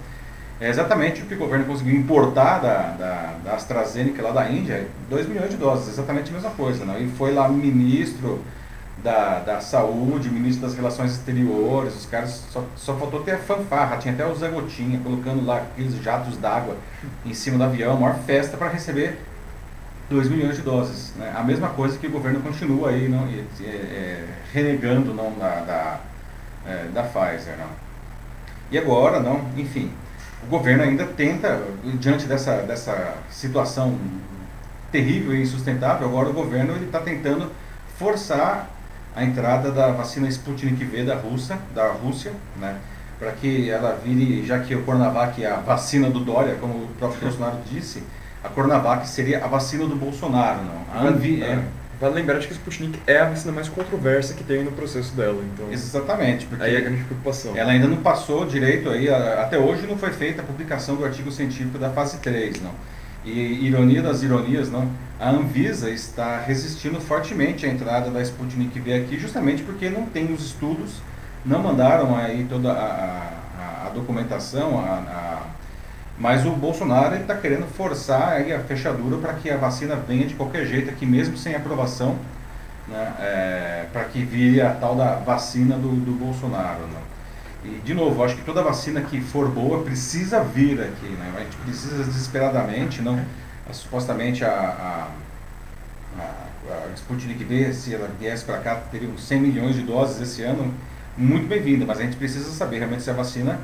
É 0.59 0.69
exatamente 0.69 1.21
o 1.21 1.25
que 1.25 1.33
o 1.33 1.37
governo 1.37 1.65
conseguiu 1.65 1.95
importar 1.95 2.59
da, 2.59 2.89
da, 2.91 3.33
da 3.43 3.53
AstraZeneca 3.55 4.21
lá 4.21 4.31
da 4.31 4.49
Índia, 4.49 4.85
2 5.09 5.27
milhões 5.27 5.49
de 5.49 5.57
doses, 5.57 5.87
exatamente 5.87 6.29
a 6.29 6.33
mesma 6.33 6.51
coisa. 6.51 6.85
Não? 6.85 6.99
E 6.99 7.07
foi 7.07 7.33
lá 7.33 7.47
ministro 7.49 8.39
da, 9.03 9.39
da 9.39 9.59
saúde, 9.61 10.29
ministro 10.29 10.67
das 10.67 10.75
relações 10.75 11.11
exteriores, 11.11 11.95
os 11.95 12.05
caras 12.05 12.43
só, 12.51 12.63
só 12.75 12.95
faltou 12.95 13.21
ter 13.21 13.31
a 13.31 13.37
fanfarra, 13.37 13.97
tinha 13.97 14.13
até 14.13 14.25
o 14.25 14.35
Zé 14.35 14.49
Gotinha 14.49 14.99
colocando 14.99 15.45
lá 15.45 15.57
aqueles 15.57 15.95
jatos 16.01 16.37
d'água 16.37 16.77
em 17.25 17.33
cima 17.33 17.57
do 17.57 17.63
avião, 17.63 17.97
maior 17.97 18.17
festa 18.19 18.55
para 18.55 18.69
receber 18.69 19.17
2 20.09 20.29
milhões 20.29 20.55
de 20.55 20.61
doses. 20.61 21.13
Né? 21.15 21.33
A 21.35 21.43
mesma 21.43 21.69
coisa 21.69 21.97
que 21.97 22.07
o 22.07 22.11
governo 22.11 22.39
continua 22.41 22.89
aí 22.89 23.07
não, 23.07 23.27
é, 23.65 24.25
renegando 24.53 25.13
não, 25.13 25.33
da, 25.33 25.61
da, 25.61 25.99
é, 26.65 26.87
da 26.93 27.03
Pfizer. 27.03 27.57
Não. 27.57 27.69
E 28.71 28.77
agora, 28.77 29.19
não, 29.19 29.49
enfim, 29.57 29.91
o 30.43 30.47
governo 30.47 30.83
ainda 30.83 31.05
tenta, 31.05 31.61
diante 31.99 32.25
dessa, 32.25 32.57
dessa 32.57 33.15
situação 33.29 33.97
terrível 34.91 35.35
e 35.35 35.41
insustentável, 35.41 36.07
agora 36.07 36.29
o 36.29 36.33
governo 36.33 36.75
está 36.83 36.99
tentando 36.99 37.51
forçar 37.97 38.69
a 39.15 39.23
entrada 39.23 39.71
da 39.71 39.91
vacina 39.91 40.27
Sputnik 40.27 40.83
V 40.83 41.03
da 41.03 41.15
Rússia, 41.15 41.57
da 41.73 41.91
Rússia, 41.91 42.31
né? 42.59 42.77
Para 43.19 43.31
que 43.31 43.69
ela 43.69 43.97
vire, 44.03 44.45
já 44.45 44.59
que 44.59 44.75
o 44.75 44.83
Coronavac 44.83 45.43
é 45.43 45.49
a 45.49 45.57
vacina 45.57 46.09
do 46.09 46.19
Dória, 46.19 46.55
como 46.55 46.73
o 46.73 46.87
próprio 46.99 47.21
Bolsonaro 47.21 47.57
disse, 47.71 48.03
a 48.43 48.49
Coronavac 48.49 49.07
seria 49.07 49.43
a 49.43 49.47
vacina 49.47 49.85
do 49.85 49.95
Bolsonaro, 49.95 50.59
não. 50.63 50.83
A 50.93 51.07
Anvi, 51.07 51.41
é, 51.41 51.63
Vale 52.03 52.15
lembrar 52.15 52.37
de 52.37 52.47
que 52.47 52.53
a 52.53 52.57
Sputnik 52.57 52.99
é 53.07 53.19
a 53.19 53.29
vacina 53.29 53.53
mais 53.53 53.69
controversa 53.69 54.33
que 54.33 54.43
tem 54.43 54.61
no 54.61 54.73
processo 54.73 55.15
dela. 55.15 55.41
Então, 55.53 55.71
Exatamente. 55.71 56.45
Porque 56.45 56.61
aí 56.61 56.75
é 56.75 56.79
a 56.79 56.81
grande 56.81 57.03
preocupação. 57.03 57.55
Ela 57.55 57.71
ainda 57.71 57.87
não 57.87 57.95
passou 57.95 58.45
direito 58.45 58.89
aí, 58.89 59.07
até 59.09 59.57
hoje 59.57 59.87
não 59.87 59.97
foi 59.97 60.11
feita 60.11 60.41
a 60.41 60.45
publicação 60.45 60.97
do 60.97 61.05
artigo 61.05 61.31
científico 61.31 61.77
da 61.77 61.89
fase 61.91 62.17
3, 62.17 62.61
não. 62.61 62.71
E 63.23 63.65
ironia 63.65 64.01
das 64.01 64.21
ironias, 64.21 64.69
não, 64.69 64.91
a 65.17 65.29
Anvisa 65.29 65.89
está 65.89 66.41
resistindo 66.41 66.99
fortemente 66.99 67.65
à 67.65 67.69
entrada 67.69 68.11
da 68.11 68.21
Sputnik 68.21 68.77
V 68.81 68.93
aqui, 68.95 69.17
justamente 69.17 69.63
porque 69.63 69.89
não 69.89 70.05
tem 70.05 70.33
os 70.33 70.47
estudos, 70.47 70.95
não 71.45 71.59
mandaram 71.59 72.17
aí 72.17 72.45
toda 72.49 72.69
a, 72.73 73.31
a, 73.57 73.87
a 73.87 73.89
documentação, 73.91 74.77
a, 74.77 74.83
a, 74.83 75.41
mas 76.17 76.45
o 76.45 76.51
Bolsonaro 76.51 77.15
está 77.15 77.35
querendo 77.35 77.65
forçar 77.65 78.41
a 78.41 78.59
fechadura 78.59 79.17
para 79.17 79.33
que 79.33 79.49
a 79.49 79.57
vacina 79.57 79.95
venha 79.95 80.25
de 80.25 80.35
qualquer 80.35 80.65
jeito 80.65 80.89
aqui, 80.89 81.05
mesmo 81.05 81.35
sem 81.35 81.55
aprovação, 81.55 82.17
né, 82.87 83.13
é, 83.19 83.85
para 83.91 84.03
que 84.05 84.23
vire 84.23 84.61
a 84.61 84.71
tal 84.71 84.95
da 84.95 85.15
vacina 85.15 85.75
do, 85.75 85.89
do 85.89 86.11
Bolsonaro. 86.11 86.81
Né. 86.81 87.01
E, 87.65 87.81
de 87.83 87.93
novo, 87.93 88.23
acho 88.23 88.35
que 88.35 88.43
toda 88.43 88.61
vacina 88.61 89.01
que 89.01 89.21
for 89.21 89.49
boa 89.49 89.83
precisa 89.83 90.43
vir 90.43 90.81
aqui, 90.81 91.07
né? 91.07 91.33
A 91.37 91.39
gente 91.39 91.55
precisa 91.57 92.03
desesperadamente, 92.03 93.01
não 93.01 93.17
supostamente 93.71 94.43
a, 94.43 94.49
a, 94.49 95.07
a, 96.19 96.23
a 96.73 96.93
Sputnik 96.95 97.41
V, 97.43 97.73
se 97.73 97.95
ela 97.95 98.09
viesse 98.19 98.43
para 98.43 98.57
cá, 98.57 98.75
teria 98.91 99.09
100 99.17 99.39
milhões 99.39 99.75
de 99.75 99.83
doses 99.83 100.21
esse 100.21 100.43
ano, 100.43 100.73
muito 101.17 101.47
bem-vinda, 101.47 101.85
mas 101.85 101.99
a 101.99 102.03
gente 102.03 102.17
precisa 102.17 102.51
saber 102.51 102.79
realmente 102.79 103.03
se 103.03 103.09
a 103.09 103.13
vacina 103.13 103.59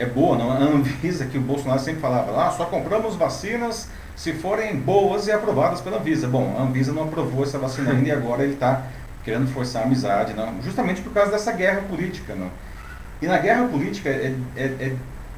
é 0.00 0.06
boa, 0.06 0.36
não? 0.36 0.50
A 0.50 0.56
Anvisa, 0.56 1.26
que 1.26 1.36
o 1.36 1.40
Bolsonaro 1.42 1.78
sempre 1.78 2.00
falava, 2.00 2.30
lá, 2.30 2.48
ah, 2.48 2.50
só 2.50 2.64
compramos 2.64 3.16
vacinas 3.16 3.88
se 4.16 4.32
forem 4.32 4.76
boas 4.76 5.26
e 5.26 5.32
aprovadas 5.32 5.80
pela 5.80 5.98
Anvisa. 5.98 6.26
Bom, 6.26 6.56
a 6.58 6.62
Anvisa 6.62 6.90
não 6.92 7.04
aprovou 7.04 7.44
essa 7.44 7.58
vacina 7.58 7.90
ainda 7.90 8.08
e 8.08 8.12
agora 8.12 8.42
ele 8.42 8.54
está 8.54 8.82
querendo 9.22 9.46
forçar 9.52 9.82
a 9.82 9.84
amizade, 9.84 10.32
não? 10.32 10.60
justamente 10.62 11.02
por 11.02 11.12
causa 11.12 11.30
dessa 11.30 11.52
guerra 11.52 11.82
política. 11.82 12.34
Não? 12.34 12.50
E 13.20 13.26
na 13.26 13.36
guerra 13.36 13.68
política 13.68 14.08
é, 14.08 14.34
é, 14.56 14.62
é 14.62 14.96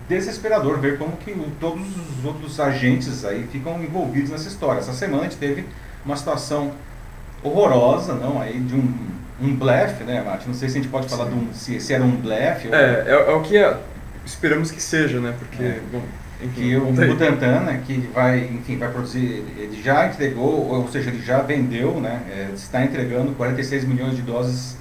desesperador 0.09 0.79
ver 0.79 0.97
como 0.97 1.17
que 1.17 1.35
todos 1.59 1.85
os 1.97 2.25
outros 2.25 2.61
agentes 2.61 3.25
aí 3.25 3.49
ficam 3.51 3.83
envolvidos 3.83 4.31
nessa 4.31 4.47
história. 4.47 4.79
Essa 4.79 4.93
semana 4.93 5.23
a 5.23 5.25
gente 5.25 5.39
teve 5.39 5.67
uma 6.05 6.17
situação 6.17 6.73
horrorosa, 7.43 8.15
não, 8.15 8.41
aí 8.41 8.61
de 8.61 8.75
um, 8.75 8.95
um 9.41 9.57
blefe, 9.57 10.05
né, 10.05 10.23
Mati? 10.23 10.47
Não 10.47 10.55
sei 10.55 10.69
se 10.69 10.79
a 10.79 10.83
gente 10.83 10.91
pode 10.91 11.09
falar 11.09 11.25
de 11.25 11.35
um, 11.35 11.53
se, 11.53 11.81
se 11.81 11.93
era 11.93 12.05
um 12.05 12.13
blefe. 12.13 12.69
Ou... 12.69 12.75
É, 12.75 13.05
é, 13.07 13.11
é, 13.11 13.33
o 13.33 13.41
que 13.43 13.57
é, 13.57 13.77
esperamos 14.25 14.71
que 14.71 14.83
seja, 14.83 15.21
né? 15.21 15.35
Porque, 15.39 15.63
é. 15.63 15.81
bom, 15.91 16.03
enfim, 16.43 16.75
o 16.77 16.93
Butantan, 16.93 17.61
né, 17.61 17.83
que 17.87 17.99
vai, 18.13 18.41
enfim, 18.41 18.77
vai 18.77 18.91
produzir, 18.91 19.45
ele 19.57 19.81
já 19.81 20.09
entregou, 20.09 20.69
ou 20.69 20.89
seja, 20.89 21.11
ele 21.11 21.23
já 21.23 21.41
vendeu, 21.41 22.01
né, 22.01 22.21
é, 22.29 22.49
está 22.53 22.85
entregando 22.85 23.33
46 23.33 23.85
milhões 23.85 24.17
de 24.17 24.23
doses 24.23 24.77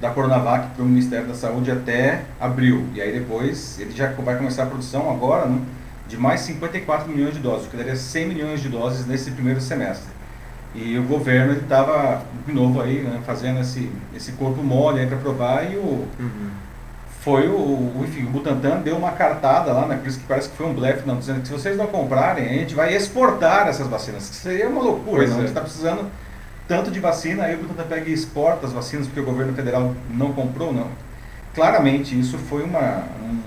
da 0.00 0.10
Coronavac 0.10 0.74
para 0.74 0.82
o 0.82 0.86
Ministério 0.86 1.26
da 1.26 1.34
Saúde 1.34 1.70
até 1.70 2.22
abril. 2.40 2.86
E 2.94 3.00
aí 3.00 3.12
depois 3.12 3.78
ele 3.78 3.92
já 3.92 4.10
vai 4.12 4.36
começar 4.36 4.64
a 4.64 4.66
produção 4.66 5.10
agora 5.10 5.46
né, 5.46 5.60
de 6.08 6.16
mais 6.16 6.40
54 6.40 7.08
milhões 7.08 7.34
de 7.34 7.40
doses, 7.40 7.66
o 7.66 7.70
que 7.70 7.76
daria 7.76 7.96
100 7.96 8.26
milhões 8.26 8.60
de 8.60 8.68
doses 8.68 9.06
nesse 9.06 9.30
primeiro 9.30 9.60
semestre. 9.60 10.08
E 10.74 10.98
o 10.98 11.04
governo 11.04 11.54
estava, 11.54 12.22
de 12.46 12.52
novo, 12.52 12.82
aí, 12.82 13.00
né, 13.00 13.20
fazendo 13.24 13.60
esse, 13.60 13.90
esse 14.14 14.32
corpo 14.32 14.62
mole 14.62 15.06
para 15.06 15.16
provar 15.16 15.70
e 15.70 15.76
o... 15.76 16.06
Uhum. 16.18 16.50
Foi 17.26 17.48
o, 17.48 18.04
enfim, 18.04 18.22
o 18.22 18.30
Butantan 18.30 18.82
deu 18.82 18.96
uma 18.96 19.10
cartada 19.10 19.72
lá, 19.72 19.84
né, 19.84 19.96
por 19.96 20.06
isso 20.06 20.20
que 20.20 20.26
parece 20.26 20.48
que 20.48 20.56
foi 20.56 20.64
um 20.64 20.72
blefe, 20.72 21.04
não, 21.04 21.18
dizendo 21.18 21.40
que 21.40 21.48
se 21.48 21.52
vocês 21.52 21.76
não 21.76 21.88
comprarem, 21.88 22.46
a 22.46 22.52
gente 22.52 22.72
vai 22.72 22.94
exportar 22.94 23.66
essas 23.66 23.88
vacinas, 23.88 24.28
que 24.28 24.36
seria 24.36 24.68
uma 24.68 24.80
loucura, 24.80 25.16
pois 25.16 25.30
não, 25.30 25.38
é. 25.38 25.38
a 25.38 25.40
gente 25.40 25.48
está 25.48 25.60
precisando 25.60 26.08
tanto 26.68 26.88
de 26.88 27.00
vacina, 27.00 27.42
aí 27.42 27.56
o 27.56 27.58
Butantan 27.58 27.82
pega 27.88 28.08
e 28.08 28.12
exporta 28.12 28.68
as 28.68 28.72
vacinas 28.72 29.08
porque 29.08 29.18
o 29.18 29.24
governo 29.24 29.52
federal 29.54 29.92
não 30.08 30.32
comprou, 30.32 30.72
não. 30.72 30.86
Claramente 31.52 32.16
isso 32.16 32.38
foi 32.38 32.62
uma, 32.62 33.02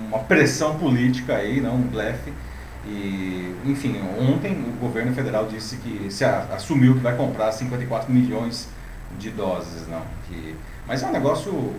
uma 0.10 0.20
pressão 0.20 0.78
política 0.78 1.38
aí, 1.38 1.62
não 1.62 1.76
um 1.76 1.84
blefe. 1.84 2.34
E, 2.86 3.56
enfim, 3.66 3.96
ontem 4.20 4.62
o 4.62 4.78
governo 4.82 5.14
federal 5.14 5.48
disse 5.48 5.78
que 5.78 6.12
se 6.12 6.26
a, 6.26 6.48
assumiu 6.54 6.96
que 6.96 7.00
vai 7.00 7.16
comprar 7.16 7.54
54 7.54 8.12
milhões 8.12 8.68
de 9.18 9.30
doses, 9.30 9.88
não. 9.88 10.02
Que, 10.28 10.54
mas 10.86 11.02
é 11.02 11.08
um 11.08 11.14
negócio 11.14 11.74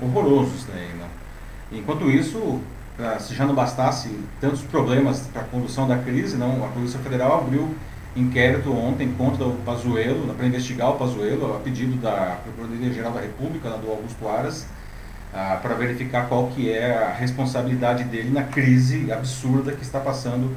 horroroso 0.00 0.54
isso 0.54 0.66
daí, 0.72 0.88
não. 0.98 1.78
Enquanto 1.78 2.10
isso, 2.10 2.60
se 3.20 3.34
já 3.34 3.44
não 3.44 3.54
bastasse 3.54 4.08
tantos 4.40 4.62
problemas 4.62 5.20
para 5.32 5.42
a 5.42 5.44
condução 5.44 5.86
da 5.86 5.98
crise, 5.98 6.36
não, 6.36 6.64
a 6.64 6.68
Polícia 6.68 6.98
Federal 7.00 7.40
abriu 7.40 7.74
inquérito 8.16 8.72
ontem 8.72 9.12
contra 9.12 9.44
o 9.44 9.56
Pazuello, 9.64 10.32
para 10.34 10.46
investigar 10.46 10.90
o 10.90 10.96
Pazuello, 10.96 11.54
a 11.54 11.60
pedido 11.60 11.96
da 12.00 12.38
Procuradoria-Geral 12.42 13.12
da 13.12 13.20
República, 13.20 13.70
do 13.70 13.90
Augusto 13.90 14.26
Aras, 14.26 14.66
ah, 15.32 15.58
para 15.60 15.74
verificar 15.74 16.26
qual 16.28 16.48
que 16.48 16.72
é 16.72 16.96
a 16.96 17.12
responsabilidade 17.12 18.04
dele 18.04 18.30
na 18.30 18.44
crise 18.44 19.12
absurda 19.12 19.72
que 19.72 19.82
está 19.82 20.00
passando 20.00 20.56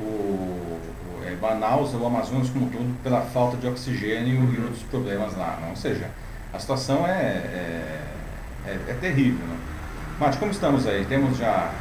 o, 0.00 0.02
o 0.02 0.80
é, 1.24 1.36
Manaus, 1.40 1.94
o 1.94 2.04
Amazonas 2.04 2.48
como 2.48 2.70
todo, 2.70 2.96
pela 3.02 3.20
falta 3.20 3.56
de 3.56 3.66
oxigênio 3.66 4.52
e 4.52 4.60
outros 4.62 4.82
problemas 4.84 5.36
lá. 5.36 5.58
Não? 5.60 5.70
Ou 5.70 5.76
seja, 5.76 6.10
a 6.52 6.58
situação 6.58 7.06
é, 7.06 7.12
é, 7.12 8.00
é, 8.66 8.90
é 8.90 8.94
terrível. 8.94 9.46
Né? 9.46 10.36
Como 10.38 10.50
estamos 10.50 10.86
aí? 10.86 11.04
Temos 11.04 11.36
já 11.38 11.72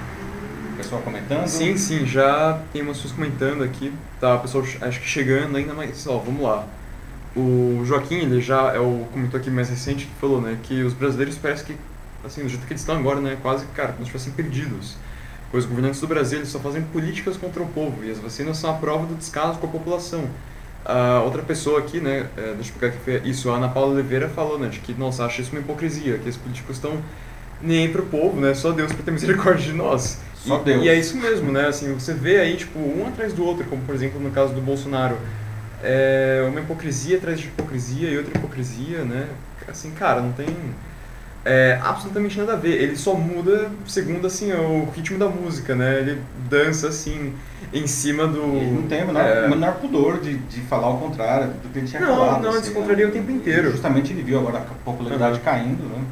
pessoal 0.75 1.01
comentando? 1.01 1.48
Sim, 1.48 1.77
sim, 1.77 2.06
já 2.06 2.62
tem 2.72 2.82
umas 2.82 2.98
pessoas 2.98 3.13
comentando 3.13 3.63
aqui. 3.63 3.94
Tá, 4.20 4.36
o 4.36 4.39
pessoal 4.39 4.63
acho 4.82 5.00
que 5.00 5.08
chegando 5.08 5.56
ainda, 5.56 5.74
mas 5.74 6.06
ó, 6.08 6.18
vamos 6.18 6.42
lá. 6.42 6.65
O 7.36 7.82
Joaquim, 7.86 8.15
ele 8.15 8.42
já 8.42 8.74
é 8.74 8.80
o 8.80 9.06
comentou 9.12 9.39
aqui 9.39 9.50
mais 9.50 9.70
recente 9.70 10.06
que 10.06 10.13
falou, 10.20 10.42
né, 10.42 10.58
que 10.63 10.84
os 10.84 10.94
brasileiros 10.94 11.38
parece 11.38 11.63
que 11.63 11.75
assim, 12.24 12.42
do 12.42 12.50
jeito 12.50 12.65
que 12.65 12.74
eles 12.74 12.82
estão 12.82 12.98
agora, 12.98 13.20
né, 13.20 13.38
quase, 13.42 13.65
cara, 13.68 13.94
como 13.94 14.06
se 14.06 14.15
estivessem 14.15 14.34
perdidos. 14.34 14.98
Pois 15.51 15.63
os 15.63 15.70
governantes 15.70 16.01
do 16.01 16.08
Brasil 16.08 16.39
eles 16.39 16.50
só 16.50 16.60
fazem 16.60 16.82
políticas 16.82 17.38
contra 17.38 17.62
o 17.62 17.68
povo 17.68 18.04
e 18.04 18.12
as 18.12 18.18
vacinas 18.18 18.58
são 18.58 18.72
a 18.72 18.74
prova 18.74 19.06
do 19.06 19.15
descaso 19.15 19.60
com 19.60 19.68
a 19.68 19.70
população. 19.70 20.27
A 20.86 21.22
outra 21.22 21.42
pessoa 21.42 21.80
aqui, 21.80 22.00
né, 22.00 22.27
é, 22.38 22.54
deixa 22.54 22.72
eu 22.72 22.80
pegar 22.80 22.94
aqui, 22.94 23.27
isso, 23.30 23.50
a 23.50 23.58
Ana 23.58 23.70
Paula 23.70 23.94
Oliveira 23.94 24.30
falou, 24.30 24.60
né, 24.60 24.68
de 24.68 24.80
que, 24.80 24.94
nossa, 24.94 25.25
acha 25.25 25.42
isso 25.42 25.51
uma 25.51 25.60
hipocrisia, 25.60 26.20
que 26.20 26.30
os 26.30 26.38
políticos 26.38 26.75
estão 26.75 27.01
nem 27.60 27.92
para 27.92 28.01
o 28.01 28.06
povo, 28.06 28.39
né, 28.39 28.54
só 28.54 28.72
Deus 28.72 28.94
para 28.94 29.04
ter 29.04 29.12
misericórdia 29.12 29.72
de 29.72 29.74
nós. 29.74 30.20
Só 30.46 30.60
Deus. 30.60 30.86
E 30.86 30.89
é 30.89 30.96
isso 30.96 31.18
mesmo, 31.18 31.51
né? 31.51 31.68
Assim, 31.68 31.92
você 31.94 32.13
vê 32.13 32.39
aí, 32.39 32.56
tipo, 32.56 32.77
um 32.77 33.08
atrás 33.08 33.34
do 33.34 33.44
outro, 33.44 33.65
como 33.65 33.82
por 33.82 33.96
exemplo 33.96 34.20
no 34.20 34.30
caso 34.30 34.54
do 34.54 34.62
Bolsonaro. 34.62 35.18
É 35.84 36.46
uma 36.48 36.60
hipocrisia 36.62 37.18
atrás 37.18 37.39
de 37.39 37.48
hipocrisia 37.48 38.10
e 38.10 38.18
outra 38.18 38.38
hipocrisia, 38.38 39.04
né? 39.04 39.27
Assim, 39.68 39.92
cara, 39.92 40.22
não 40.22 40.32
tem 40.32 40.48
é, 41.44 41.80
absolutamente 41.82 42.38
nada 42.38 42.54
a 42.54 42.56
ver. 42.56 42.82
Ele 42.82 42.96
só 42.96 43.15
muda 43.15 43.72
segundo, 43.88 44.27
assim, 44.27 44.51
o 44.54 44.88
ritmo 44.96 45.18
da 45.18 45.27
música, 45.27 45.75
né? 45.75 46.00
Ele 46.00 46.22
dança, 46.50 46.89
assim, 46.89 47.34
em 47.79 47.88
cima 47.88 48.27
do... 48.27 48.41
Ele 48.41 48.72
não 48.72 48.84
tem 48.84 49.03
o 49.03 49.08
menor, 49.08 49.22
é... 49.22 49.48
menor 49.48 49.74
pudor 49.75 50.20
de, 50.20 50.38
de 50.38 50.62
falar 50.62 50.89
o 50.89 51.00
contrário 51.00 51.48
do 51.48 51.72
que 51.72 51.79
ele 51.79 51.88
tinha 51.88 52.01
não, 52.01 52.15
falado. 52.15 52.36
Não, 52.36 52.41
não, 52.44 52.50
assim, 52.51 52.62
descontraria 52.62 53.05
né? 53.05 53.12
o 53.12 53.13
tempo 53.13 53.32
inteiro. 53.32 53.72
Justamente 53.72 54.13
ele 54.13 54.24
viu 54.24 54.39
agora 54.39 54.60
a 54.60 54.62
popularidade 54.84 55.38
uhum. 55.38 55.44
caindo, 55.44 55.84
né? 55.84 56.03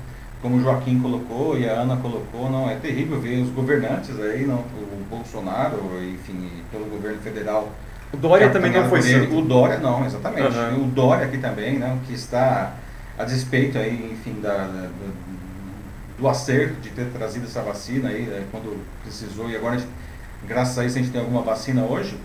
como 0.43 0.57
o 0.57 0.61
Joaquim 0.61 0.99
colocou 0.99 1.57
e 1.57 1.67
a 1.67 1.79
Ana 1.79 1.95
colocou, 1.95 2.51
não 2.51 2.69
é 2.69 2.75
terrível 2.75 3.17
ver 3.17 3.41
os 3.41 3.49
governantes 3.49 4.19
aí, 4.19 4.45
não, 4.45 4.55
o 4.55 5.05
Bolsonaro, 5.09 5.79
enfim, 6.03 6.49
pelo 6.69 6.85
governo 6.85 7.17
federal. 7.19 7.71
O 8.11 8.17
Dória 8.17 8.49
também 8.49 8.69
não 8.69 8.89
foi 8.89 8.99
O 9.27 9.41
Dória 9.41 9.79
não, 9.79 10.05
exatamente. 10.05 10.55
Uhum. 10.55 10.83
O 10.83 10.87
Dória 10.87 11.27
aqui 11.27 11.37
também, 11.37 11.79
não, 11.79 11.97
que 11.99 12.13
está 12.13 12.73
a 13.17 13.23
despeito 13.23 13.77
aí, 13.77 14.11
enfim, 14.11 14.41
da, 14.41 14.49
da 14.49 14.65
do, 14.65 15.13
do 16.19 16.27
acerto 16.27 16.75
de 16.81 16.89
ter 16.89 17.05
trazido 17.05 17.45
essa 17.45 17.61
vacina 17.61 18.09
aí, 18.09 18.23
né, 18.23 18.43
quando 18.51 18.77
precisou, 19.01 19.49
e 19.49 19.55
agora 19.55 19.77
graças 20.47 20.77
a 20.77 20.85
isso 20.85 20.97
a 20.97 21.01
gente 21.01 21.11
tem 21.11 21.21
alguma 21.21 21.41
vacina 21.41 21.83
hoje, 21.83 22.17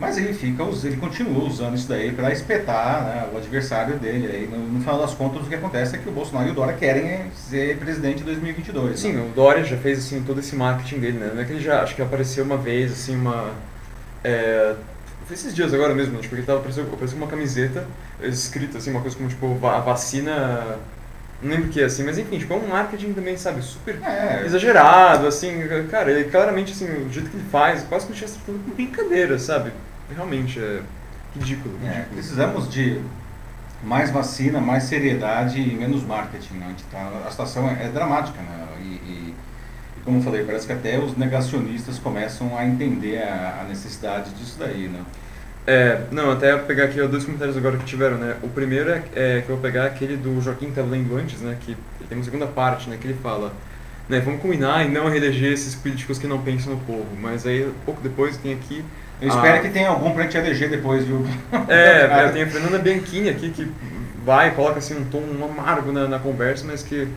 mas 0.00 0.16
ele 0.16 0.32
fica, 0.32 0.62
ele 0.82 0.96
continua 0.96 1.44
usando 1.44 1.76
isso 1.76 1.86
daí 1.86 2.10
para 2.10 2.32
espetar 2.32 3.04
né, 3.04 3.28
o 3.34 3.36
adversário 3.36 3.98
dele. 3.98 4.26
Aí, 4.32 4.48
no, 4.50 4.58
no, 4.66 4.80
final 4.80 4.98
das 4.98 5.12
contas, 5.12 5.42
o 5.42 5.48
que 5.48 5.54
acontece 5.54 5.94
é 5.94 5.98
que 5.98 6.08
o 6.08 6.12
Bolsonaro 6.12 6.48
e 6.48 6.52
o 6.52 6.54
Dória 6.54 6.72
querem 6.72 7.30
ser 7.34 7.76
presidente 7.76 8.22
em 8.22 8.24
2022. 8.24 8.98
Sim, 8.98 9.12
né? 9.12 9.28
o 9.30 9.34
Dória 9.34 9.62
já 9.62 9.76
fez 9.76 9.98
assim 9.98 10.22
todo 10.22 10.40
esse 10.40 10.56
marketing 10.56 11.00
dele, 11.00 11.18
né? 11.18 11.32
Não 11.34 11.42
é 11.42 11.44
que 11.44 11.52
ele 11.52 11.60
já, 11.60 11.82
acho 11.82 11.94
que 11.94 12.00
apareceu 12.00 12.44
uma 12.44 12.56
vez, 12.56 12.92
assim, 12.92 13.14
uma... 13.14 13.50
É, 14.24 14.74
esses 15.30 15.54
dias 15.54 15.72
agora 15.74 15.94
mesmo, 15.94 16.18
tipo, 16.18 16.34
ele 16.34 16.42
tava, 16.42 16.60
apareceu, 16.60 16.84
apareceu 16.84 17.18
uma 17.18 17.26
camiseta 17.26 17.86
escrita, 18.22 18.78
assim, 18.78 18.90
uma 18.90 19.02
coisa 19.02 19.16
como, 19.16 19.28
tipo, 19.28 19.66
a 19.66 19.80
vacina 19.80 20.78
não 21.42 21.50
lembro 21.50 21.68
o 21.68 21.72
que, 21.72 21.82
assim, 21.82 22.04
mas 22.04 22.18
enfim, 22.18 22.38
tipo, 22.38 22.52
é 22.52 22.56
um 22.56 22.68
marketing 22.68 23.14
também, 23.14 23.36
sabe, 23.36 23.62
super 23.62 23.98
é. 24.02 24.42
exagerado, 24.44 25.26
assim, 25.26 25.66
cara, 25.90 26.10
ele 26.10 26.30
claramente, 26.30 26.72
assim, 26.72 26.84
o 26.84 27.10
jeito 27.10 27.30
que 27.30 27.36
ele 27.36 27.48
faz, 27.50 27.82
quase 27.84 28.06
que 28.06 28.12
ele 28.12 28.18
tinha 28.18 28.30
tudo 28.44 28.62
com 28.64 28.70
brincadeira, 28.72 29.38
sabe? 29.38 29.72
Realmente 30.14 30.58
é 30.58 30.82
ridículo, 31.34 31.74
é, 31.76 31.86
ridículo. 31.86 31.88
É, 31.88 32.06
precisamos 32.12 32.68
de 32.68 33.00
mais 33.82 34.10
vacina, 34.10 34.60
mais 34.60 34.84
seriedade 34.84 35.60
e 35.60 35.74
menos 35.74 36.04
marketing, 36.04 36.54
né? 36.54 36.74
A, 36.92 36.96
tá, 36.96 37.26
a 37.26 37.30
situação 37.30 37.68
é, 37.68 37.86
é 37.86 37.88
dramática, 37.88 38.38
né? 38.42 38.66
E, 38.78 38.84
e, 38.84 39.34
e, 39.96 40.00
como 40.04 40.18
eu 40.18 40.22
falei, 40.22 40.44
parece 40.44 40.66
que 40.66 40.72
até 40.72 40.98
os 40.98 41.16
negacionistas 41.16 41.98
começam 41.98 42.56
a 42.56 42.66
entender 42.66 43.22
a, 43.22 43.60
a 43.62 43.64
necessidade 43.64 44.30
disso 44.34 44.56
daí, 44.58 44.88
né? 44.88 45.00
É, 45.66 46.00
não, 46.10 46.32
até 46.32 46.56
pegar 46.56 46.84
aqui 46.84 47.00
ó, 47.00 47.06
dois 47.06 47.24
comentários 47.24 47.56
agora 47.56 47.76
que 47.76 47.84
tiveram, 47.84 48.16
né? 48.16 48.36
O 48.42 48.48
primeiro 48.48 48.90
é, 48.90 49.02
é 49.14 49.40
que 49.40 49.50
eu 49.50 49.56
vou 49.56 49.58
pegar 49.58 49.86
aquele 49.86 50.16
do 50.16 50.40
Joaquim 50.40 50.68
estava 50.68 50.88
lendo 50.88 51.16
antes, 51.16 51.40
né? 51.40 51.56
Que 51.60 51.76
tem 52.08 52.18
uma 52.18 52.24
segunda 52.24 52.46
parte, 52.46 52.88
né? 52.88 52.96
Que 53.00 53.06
ele 53.06 53.18
fala, 53.22 53.52
né? 54.08 54.20
Vamos 54.20 54.40
combinar 54.40 54.84
e 54.84 54.88
não 54.88 55.08
reeleger 55.08 55.52
esses 55.52 55.74
políticos 55.74 56.18
que 56.18 56.26
não 56.26 56.40
pensam 56.40 56.74
no 56.74 56.80
povo. 56.80 57.06
Mas 57.20 57.46
aí, 57.46 57.70
pouco 57.84 58.00
depois, 58.00 58.36
tem 58.36 58.54
aqui... 58.54 58.84
Eu 59.20 59.28
espero 59.28 59.58
a... 59.58 59.60
que 59.60 59.68
tenha 59.68 59.90
algum 59.90 60.12
para 60.12 60.22
gente 60.22 60.38
eleger 60.38 60.70
depois, 60.70 61.04
viu? 61.04 61.24
É, 61.68 62.26
eu 62.26 62.32
tenho 62.32 62.46
a 62.46 62.48
Fernanda 62.48 62.78
Bianchini 62.78 63.28
aqui 63.28 63.50
que 63.50 63.70
vai 64.24 64.54
coloca 64.54 64.78
assim 64.78 64.96
um 64.96 65.04
tom 65.04 65.22
amargo 65.44 65.92
na, 65.92 66.06
na 66.06 66.18
conversa, 66.18 66.64
mas 66.66 66.82
que 66.82 67.08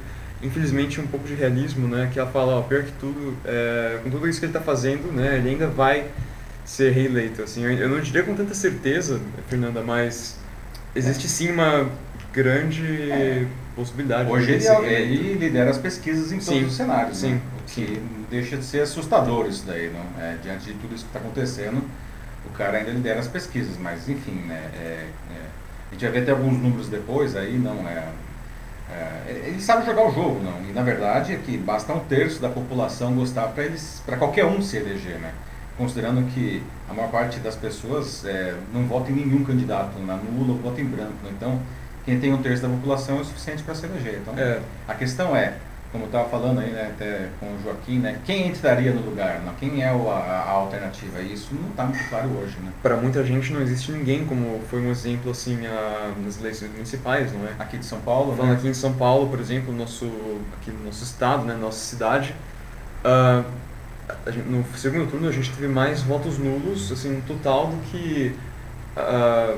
infelizmente 0.41 0.99
um 0.99 1.07
pouco 1.07 1.25
de 1.25 1.33
realismo, 1.33 1.87
né? 1.87 2.09
Que 2.11 2.19
ela 2.19 2.29
fala, 2.29 2.55
ó, 2.55 2.61
pior 2.61 2.83
que 2.83 2.91
tudo, 2.93 3.35
é, 3.45 3.99
com 4.03 4.09
tudo 4.09 4.27
isso 4.27 4.39
que 4.39 4.45
ele 4.45 4.51
está 4.51 4.61
fazendo, 4.61 5.11
né? 5.11 5.37
Ele 5.37 5.49
ainda 5.49 5.67
vai 5.67 6.05
ser 6.65 6.91
reeleito. 6.91 7.41
Assim, 7.41 7.63
eu 7.63 7.89
não 7.89 7.99
diria 7.99 8.23
com 8.23 8.35
tanta 8.35 8.53
certeza, 8.53 9.19
Fernanda, 9.47 9.81
mas 9.81 10.37
existe 10.95 11.27
sim 11.27 11.51
uma 11.51 11.89
grande 12.31 13.11
é. 13.11 13.45
possibilidade. 13.75 14.29
Hoje 14.29 14.51
ele, 14.51 14.67
é 14.67 15.01
ele, 15.01 15.33
lidera 15.33 15.69
as 15.69 15.77
pesquisas 15.77 16.31
em 16.31 16.39
todos 16.39 16.47
sim, 16.47 16.65
os 16.65 16.75
cenários, 16.75 17.17
sim, 17.17 17.33
né? 17.33 17.41
o 17.59 17.63
que 17.71 17.85
sim. 17.85 18.25
deixa 18.29 18.57
de 18.57 18.65
ser 18.65 18.81
assustador 18.81 19.47
isso 19.47 19.65
daí, 19.65 19.91
não? 19.91 20.23
É, 20.23 20.37
diante 20.41 20.65
de 20.65 20.73
tudo 20.73 20.95
isso 20.95 21.05
que 21.05 21.09
está 21.09 21.19
acontecendo, 21.19 21.83
o 22.45 22.49
cara 22.57 22.79
ainda 22.79 22.91
lidera 22.91 23.19
as 23.19 23.27
pesquisas, 23.27 23.77
mas 23.77 24.09
enfim, 24.09 24.43
né? 24.47 24.69
É, 24.75 25.07
é, 25.31 25.53
a 25.89 25.93
gente 25.93 26.01
vai 26.01 26.11
ver 26.11 26.21
até 26.23 26.31
alguns 26.31 26.57
números 26.57 26.89
depois 26.89 27.35
aí, 27.35 27.57
não 27.57 27.87
é, 27.87 28.07
é, 28.89 29.43
ele 29.47 29.61
sabe 29.61 29.85
jogar 29.85 30.07
o 30.07 30.11
jogo, 30.11 30.41
não? 30.43 30.67
E 30.67 30.73
na 30.73 30.81
verdade 30.81 31.33
é 31.33 31.37
que 31.37 31.57
basta 31.57 31.93
um 31.93 31.99
terço 31.99 32.41
da 32.41 32.49
população 32.49 33.13
gostar 33.13 33.47
para 33.49 33.63
eles, 33.63 34.01
para 34.05 34.17
qualquer 34.17 34.45
um 34.45 34.61
se 34.61 34.77
eleger, 34.77 35.19
né? 35.19 35.31
Considerando 35.77 36.25
que 36.33 36.61
a 36.89 36.93
maior 36.93 37.09
parte 37.09 37.39
das 37.39 37.55
pessoas 37.55 38.23
é, 38.25 38.55
não 38.73 38.85
vota 38.85 39.11
em 39.11 39.15
nenhum 39.15 39.43
candidato, 39.43 39.99
na 39.99 40.15
nula 40.15 40.53
ou 40.53 40.59
vota 40.59 40.81
em 40.81 40.85
branco. 40.85 41.13
Né? 41.23 41.31
Então, 41.35 41.59
quem 42.05 42.19
tem 42.19 42.33
um 42.33 42.41
terço 42.41 42.61
da 42.61 42.69
população 42.69 43.17
é 43.17 43.21
o 43.21 43.25
suficiente 43.25 43.63
para 43.63 43.73
se 43.73 43.85
eleger. 43.85 44.19
Então, 44.21 44.37
é. 44.37 44.59
a 44.87 44.93
questão 44.93 45.35
é, 45.35 45.57
como 45.93 46.05
eu 46.05 46.07
estava 46.07 46.27
falando 46.27 46.59
aí, 46.59 46.71
né, 46.71 46.91
até 46.91 47.29
com 47.39 47.45
o 47.45 47.59
Joaquim, 47.63 47.99
né, 47.99 48.19
quem 48.25 48.47
entraria 48.47 48.91
no 48.91 49.01
lugar? 49.01 49.39
Né? 49.39 49.53
Quem 49.59 49.83
é 49.83 49.93
o, 49.93 50.09
a, 50.09 50.17
a, 50.17 50.49
alternativa? 50.49 51.21
Isso 51.21 51.53
não 51.53 51.69
está 51.69 51.85
muito 51.85 52.09
claro 52.09 52.29
hoje. 52.29 52.57
Né? 52.63 52.71
Para 52.81 52.97
muita 52.97 53.23
gente 53.23 53.53
não 53.53 53.61
existe 53.61 53.91
ninguém, 53.91 54.25
como 54.25 54.59
foi 54.71 54.81
um 54.81 54.89
exemplo 54.89 55.29
assim 55.29 55.65
a, 55.67 56.11
nas 56.23 56.39
eleições 56.39 56.71
municipais, 56.71 57.31
não 57.31 57.47
é? 57.47 57.51
Aqui 57.59 57.77
de 57.77 57.85
São 57.85 58.01
Paulo? 58.01 58.35
Falando 58.35 58.53
né? 58.53 58.57
aqui 58.57 58.67
em 58.67 58.73
São 58.73 58.93
Paulo, 58.93 59.29
por 59.29 59.39
exemplo, 59.39 59.71
nosso, 59.71 60.05
aqui 60.59 60.71
no 60.71 60.83
nosso 60.85 61.03
estado, 61.03 61.45
né, 61.45 61.53
nossa 61.53 61.77
cidade, 61.77 62.33
uh, 63.05 63.45
gente, 64.27 64.47
no 64.47 64.65
segundo 64.77 65.09
turno 65.09 65.27
a 65.27 65.31
gente 65.31 65.51
teve 65.51 65.67
mais 65.67 66.01
votos 66.01 66.37
nulos, 66.37 66.91
assim, 66.91 67.15
no 67.15 67.21
total 67.21 67.67
do 67.67 67.77
que. 67.91 68.35
Uh, 68.95 69.57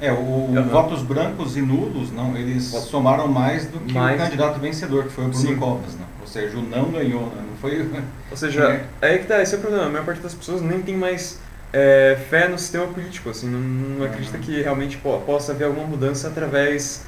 é, 0.00 0.12
o, 0.12 0.48
votos 0.70 1.02
brancos 1.02 1.56
e 1.56 1.62
nulos, 1.62 2.12
não, 2.12 2.36
eles 2.36 2.64
somaram 2.64 3.26
mais 3.28 3.66
do 3.66 3.78
que 3.80 3.94
mais... 3.94 4.20
o 4.20 4.24
candidato 4.24 4.60
vencedor, 4.60 5.04
que 5.04 5.10
foi 5.10 5.24
o 5.24 5.28
Bruno 5.28 5.56
Covas, 5.56 5.94
não. 5.94 6.06
Ou 6.20 6.26
seja, 6.26 6.58
o 6.58 6.62
não 6.62 6.90
ganhou, 6.90 7.26
né? 7.26 7.42
não 7.48 7.56
foi... 7.56 7.88
Ou 8.30 8.36
seja, 8.36 8.64
é. 8.64 8.84
aí 9.00 9.18
que 9.20 9.26
tá, 9.26 9.40
esse 9.40 9.54
é 9.54 9.58
o 9.58 9.60
problema, 9.60 9.86
a 9.86 9.88
maior 9.88 10.04
parte 10.04 10.20
das 10.20 10.34
pessoas 10.34 10.60
nem 10.60 10.82
tem 10.82 10.96
mais 10.96 11.40
é, 11.72 12.18
fé 12.28 12.46
no 12.48 12.58
sistema 12.58 12.86
político, 12.86 13.30
assim, 13.30 13.48
não, 13.48 13.58
não 13.58 14.04
acredita 14.04 14.36
uhum. 14.36 14.42
que 14.42 14.60
realmente 14.60 14.98
po 14.98 15.18
possa 15.20 15.52
haver 15.52 15.64
alguma 15.64 15.86
mudança 15.86 16.28
através 16.28 17.04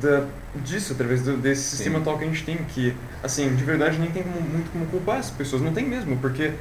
da, 0.00 0.24
disso, 0.64 0.92
através 0.92 1.22
do, 1.22 1.36
desse 1.36 1.62
Sim. 1.62 1.76
sistema 1.76 1.98
atual 1.98 2.18
que 2.18 2.24
a 2.24 2.26
gente 2.26 2.44
tem, 2.44 2.56
que, 2.56 2.94
assim, 3.22 3.54
de 3.54 3.64
verdade 3.64 3.98
nem 3.98 4.10
tem 4.10 4.22
muito 4.22 4.70
como 4.72 4.86
culpar 4.86 5.18
as 5.18 5.30
pessoas, 5.30 5.62
não 5.62 5.72
tem 5.72 5.86
mesmo, 5.86 6.16
porque 6.18 6.52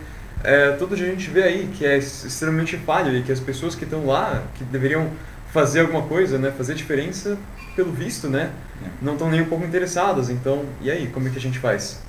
é, 0.43 0.71
todo 0.71 0.95
dia 0.95 1.07
a 1.07 1.09
gente 1.09 1.29
vê 1.29 1.43
aí 1.43 1.69
que 1.73 1.85
é 1.85 1.97
extremamente 1.97 2.77
falho 2.77 3.15
e 3.15 3.21
que 3.23 3.31
as 3.31 3.39
pessoas 3.39 3.75
que 3.75 3.83
estão 3.83 4.05
lá, 4.05 4.43
que 4.55 4.63
deveriam 4.63 5.09
fazer 5.51 5.81
alguma 5.81 6.01
coisa, 6.01 6.37
né, 6.37 6.51
fazer 6.51 6.73
diferença, 6.73 7.37
pelo 7.75 7.91
visto, 7.91 8.27
né, 8.27 8.51
é. 8.83 8.87
não 9.01 9.13
estão 9.13 9.29
nem 9.29 9.41
um 9.41 9.45
pouco 9.45 9.63
interessadas, 9.65 10.29
então, 10.29 10.65
e 10.81 10.89
aí, 10.89 11.07
como 11.07 11.27
é 11.27 11.31
que 11.31 11.37
a 11.37 11.41
gente 11.41 11.59
faz? 11.59 12.01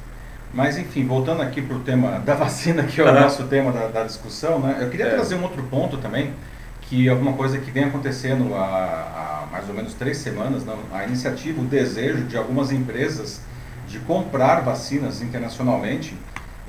Mas 0.53 0.79
enfim, 0.79 1.07
voltando 1.07 1.43
aqui 1.43 1.61
para 1.61 1.77
o 1.77 1.81
tema 1.81 2.21
da 2.21 2.35
vacina, 2.35 2.85
que 2.85 3.01
é 3.01 3.05
o 3.05 3.13
nosso 3.13 3.45
tema 3.45 3.73
da, 3.73 3.89
da, 3.89 4.05
discussão, 4.05 4.61
né, 4.61 4.79
eu 4.81 4.89
queria 4.89 5.07
é. 5.07 5.11
trazer 5.11 5.35
um 5.35 5.43
outro 5.43 5.63
ponto 5.65 5.99
também, 5.99 6.33
que 6.89 7.09
alguma 7.09 7.33
coisa 7.33 7.59
que 7.59 7.71
vem 7.71 7.85
acontecendo 7.85 8.55
há, 8.55 9.45
há 9.45 9.49
mais 9.51 9.69
ou 9.69 9.75
menos 9.75 9.95
três 9.95 10.19
semanas, 10.19 10.65
não, 10.65 10.79
a 10.93 11.05
iniciativa, 11.05 11.61
o 11.61 11.65
desejo 11.65 12.25
de 12.25 12.37
algumas 12.37 12.73
empresas 12.73 13.41
de 13.89 13.99
comprar 14.01 14.61
vacinas 14.61 15.23
internacionalmente 15.23 16.17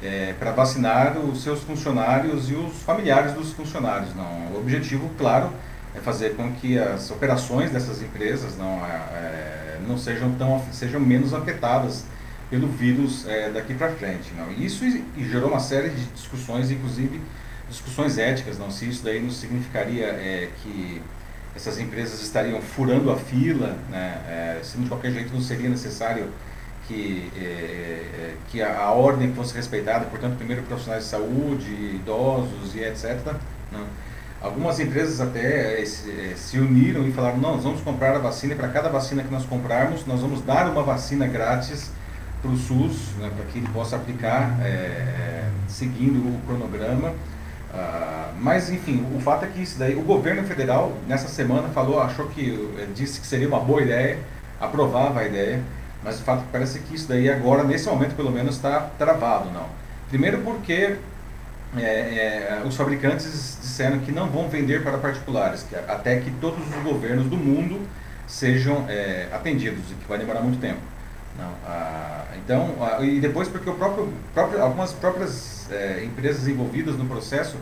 é, 0.01 0.33
para 0.37 0.51
vacinar 0.51 1.17
os 1.17 1.41
seus 1.41 1.61
funcionários 1.61 2.49
e 2.49 2.53
os 2.53 2.83
familiares 2.83 3.33
dos 3.33 3.53
funcionários. 3.53 4.13
Não. 4.15 4.53
O 4.53 4.59
objetivo, 4.59 5.09
claro, 5.17 5.51
é 5.95 5.99
fazer 5.99 6.35
com 6.35 6.51
que 6.53 6.77
as 6.77 7.09
operações 7.11 7.71
dessas 7.71 8.01
empresas 8.01 8.57
não, 8.57 8.85
é, 8.85 8.89
é 9.13 9.79
não 9.87 9.97
sejam, 9.97 10.31
tão, 10.35 10.63
sejam 10.71 10.99
menos 10.99 11.33
afetadas 11.33 12.05
pelo 12.49 12.67
vírus 12.67 13.27
é, 13.27 13.49
daqui 13.49 13.73
para 13.73 13.89
frente. 13.89 14.31
Não. 14.37 14.51
E 14.51 14.65
isso 14.65 14.83
gerou 15.17 15.49
uma 15.49 15.59
série 15.59 15.89
de 15.89 16.05
discussões, 16.07 16.69
inclusive 16.71 17.21
discussões 17.69 18.17
éticas, 18.17 18.57
não 18.57 18.69
se 18.69 18.87
isso 18.87 19.03
daí 19.03 19.21
não 19.21 19.31
significaria 19.31 20.05
é, 20.05 20.49
que 20.61 21.01
essas 21.55 21.79
empresas 21.79 22.21
estariam 22.21 22.61
furando 22.61 23.09
a 23.11 23.15
fila, 23.15 23.77
né, 23.89 24.21
é, 24.27 24.59
se 24.61 24.77
de 24.77 24.87
qualquer 24.87 25.11
jeito 25.11 25.33
não 25.33 25.41
seria 25.41 25.69
necessário 25.69 26.29
que, 26.87 27.31
é, 27.37 27.41
é, 27.41 28.33
que 28.49 28.61
a, 28.61 28.79
a, 28.79 28.91
ordem 28.91 29.33
fosse 29.33 29.55
respeitada, 29.55 30.05
portanto, 30.05 30.35
primeiro 30.35 30.63
profissionais 30.63 31.05
de 31.05 31.09
saúde, 31.09 31.71
idosos 31.95 32.75
e 32.75 32.79
etc. 32.79 33.33
Né. 33.71 33.83
Algumas 34.41 34.79
empresas 34.79 35.19
até 35.19 35.81
é, 35.81 35.85
se, 35.85 36.11
é, 36.11 36.35
se, 36.35 36.59
uniram 36.59 37.07
e 37.07 37.11
falaram, 37.11 37.37
não, 37.37 37.55
nós 37.55 37.63
vamos 37.63 37.81
comprar 37.81 38.15
a 38.15 38.19
vacina 38.19 38.53
e 38.53 38.55
para 38.55 38.67
cada 38.67 38.89
vacina 38.89 39.23
que 39.23 39.31
nós 39.31 39.45
comprarmos, 39.45 40.05
nós 40.05 40.19
vamos 40.19 40.41
dar 40.41 40.69
uma 40.69 40.83
vacina 40.83 41.25
grátis 41.25 41.89
para 42.41 42.51
o 42.51 42.57
SUS, 42.57 43.15
né, 43.17 43.31
para 43.35 43.45
que 43.45 43.57
ele 43.57 43.67
possa 43.69 43.95
aplicar 43.95 44.55
seguindo 45.67 46.19
o 46.19 46.39
cronograma 46.45 47.13
Uh, 47.75 48.33
mas 48.39 48.69
enfim, 48.69 49.05
o 49.13 49.19
fato 49.19 49.43
é 49.43 49.47
que 49.49 49.61
isso 49.61 49.77
daí, 49.77 49.95
o 49.95 50.01
governo 50.01 50.43
federal 50.43 50.93
nessa 51.07 51.27
semana 51.27 51.67
falou, 51.69 51.99
achou 51.99 52.27
que 52.27 52.73
eh, 52.77 52.87
disse 52.95 53.19
que 53.19 53.27
seria 53.27 53.47
uma 53.47 53.59
boa 53.59 53.81
ideia, 53.81 54.17
aprovava 54.61 55.19
a 55.19 55.25
ideia, 55.25 55.61
mas 56.03 56.19
o 56.19 56.23
fato 56.23 56.39
é 56.39 56.43
que 56.43 56.51
parece 56.51 56.79
que 56.79 56.95
isso 56.95 57.07
daí 57.07 57.29
agora, 57.29 57.63
nesse 57.63 57.89
momento 57.89 58.15
pelo 58.15 58.31
menos, 58.31 58.55
está 58.55 58.79
travado, 58.97 59.51
não. 59.51 59.65
Primeiro 60.09 60.39
porque 60.39 60.95
é, 61.77 61.81
é, 61.81 62.61
os 62.65 62.77
fabricantes 62.77 63.57
disseram 63.61 63.99
que 63.99 64.11
não 64.11 64.29
vão 64.29 64.47
vender 64.47 64.81
para 64.83 64.97
particulares, 64.97 65.63
que, 65.63 65.75
até 65.75 66.19
que 66.19 66.31
todos 66.39 66.65
os 66.67 66.83
governos 66.83 67.27
do 67.27 67.35
mundo 67.35 67.85
sejam 68.27 68.85
é, 68.87 69.27
atendidos, 69.33 69.91
e 69.91 69.95
que 69.95 70.07
vai 70.07 70.17
demorar 70.17 70.41
muito 70.41 70.61
tempo. 70.61 70.79
Não, 71.37 71.51
ah, 71.65 72.23
então, 72.37 72.75
ah, 72.79 73.03
e 73.03 73.19
depois 73.19 73.49
porque 73.49 73.69
o 73.69 73.73
próprio, 73.73 74.13
próprio 74.33 74.61
algumas 74.61 74.93
próprias 74.93 75.54
é, 75.71 76.03
empresas 76.03 76.47
envolvidas 76.47 76.97
no 76.97 77.05
processo 77.05 77.57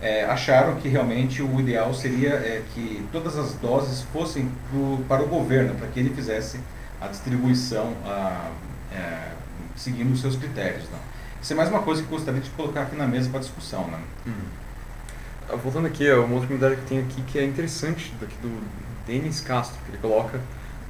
é, 0.00 0.24
acharam 0.24 0.76
que 0.76 0.88
realmente 0.88 1.42
o 1.42 1.60
ideal 1.60 1.92
seria 1.92 2.30
é, 2.30 2.62
que 2.72 3.06
todas 3.10 3.36
as 3.36 3.54
doses 3.54 4.02
fossem 4.12 4.50
pro, 4.70 4.98
para 5.08 5.22
o 5.22 5.26
governo, 5.26 5.74
para 5.74 5.88
que 5.88 5.98
ele 5.98 6.10
fizesse 6.10 6.60
a 7.00 7.08
distribuição 7.08 7.94
ah, 8.04 8.50
é, 8.92 9.32
seguindo 9.76 10.12
os 10.12 10.20
seus 10.20 10.36
critérios. 10.36 10.84
Não. 10.90 10.98
Isso 11.40 11.52
é 11.52 11.56
mais 11.56 11.68
uma 11.68 11.82
coisa 11.82 12.02
que 12.02 12.08
gostaria 12.08 12.40
de 12.40 12.50
colocar 12.50 12.82
aqui 12.82 12.96
na 12.96 13.06
mesa 13.06 13.30
para 13.30 13.40
discussão. 13.40 13.86
Né? 13.88 13.98
Uhum. 14.26 15.58
Voltando 15.58 15.86
aqui, 15.86 16.10
uma 16.12 16.34
outra 16.34 16.48
comunidade 16.48 16.76
que 16.76 16.86
tem 16.86 16.98
aqui 17.00 17.22
que 17.22 17.38
é 17.38 17.44
interessante, 17.44 18.12
daqui 18.20 18.34
do 18.42 18.62
Denis 19.06 19.40
Castro, 19.40 19.78
que 19.84 19.92
ele 19.92 19.98
coloca 19.98 20.40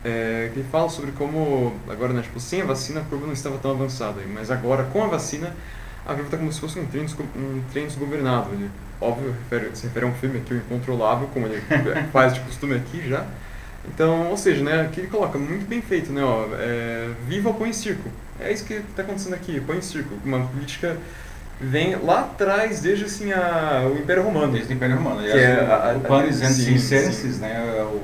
é, 0.05 0.51
que 0.53 0.61
ele 0.61 0.69
fala 0.71 0.89
sobre 0.89 1.13
como, 1.13 1.75
agora, 1.89 2.13
né, 2.13 2.23
tipo, 2.23 2.39
sem 2.39 2.63
a 2.63 2.65
vacina 2.65 3.01
a 3.01 3.05
curva 3.05 3.27
não 3.27 3.33
estava 3.33 3.59
tão 3.59 3.73
avançada, 3.73 4.21
mas 4.33 4.51
agora 4.51 4.85
com 4.85 5.03
a 5.03 5.07
vacina 5.07 5.55
a 6.09 6.15
Viva 6.15 6.27
está 6.27 6.39
como 6.39 6.51
se 6.51 6.59
fosse 6.59 6.81
um 6.81 6.87
trem, 6.87 7.07
um 7.37 7.63
trem 7.71 7.87
desgovernado. 7.87 8.49
Ele, 8.53 8.71
óbvio, 8.99 9.35
refere, 9.45 9.77
se 9.77 9.87
refere 9.87 10.07
a 10.07 10.09
um 10.09 10.15
filme 10.15 10.39
aqui, 10.39 10.55
o 10.55 10.57
Incontrolável, 10.57 11.29
como 11.35 11.47
ele 11.47 11.63
faz 12.11 12.33
de 12.33 12.41
costume 12.41 12.77
aqui 12.77 13.07
já. 13.07 13.27
Então, 13.87 14.31
ou 14.31 14.37
seja, 14.37 14.65
né, 14.65 14.81
aqui 14.81 15.01
ele 15.01 15.09
coloca 15.09 15.39
muito 15.39 15.69
bem 15.69 15.83
feito, 15.83 16.11
né, 16.11 16.23
ó, 16.23 16.47
é, 16.59 17.11
viva 17.27 17.51
o 17.51 17.55
pão 17.55 17.67
em 17.67 17.73
circo. 17.73 18.09
É 18.41 18.51
isso 18.51 18.65
que 18.65 18.75
está 18.75 19.03
acontecendo 19.03 19.35
aqui, 19.35 19.61
pão 19.61 19.77
em 19.77 19.83
circo. 19.83 20.15
Uma 20.25 20.47
política 20.47 20.97
vem 21.61 21.95
lá 21.97 22.21
atrás, 22.21 22.81
desde 22.81 23.05
assim 23.05 23.33
a, 23.33 23.87
o 23.93 23.99
Império 23.99 24.23
Romano. 24.23 24.53
Desde 24.53 24.73
o 24.73 24.77
Império 24.77 24.97
Romano. 24.97 25.21
Que 25.23 25.31
é 25.31 25.61
a, 25.61 25.95
o 25.95 26.01
panis 26.01 26.41
et 26.41 26.49
circenses, 26.49 27.39
né, 27.39 27.77
é 27.79 27.83
o, 27.83 28.03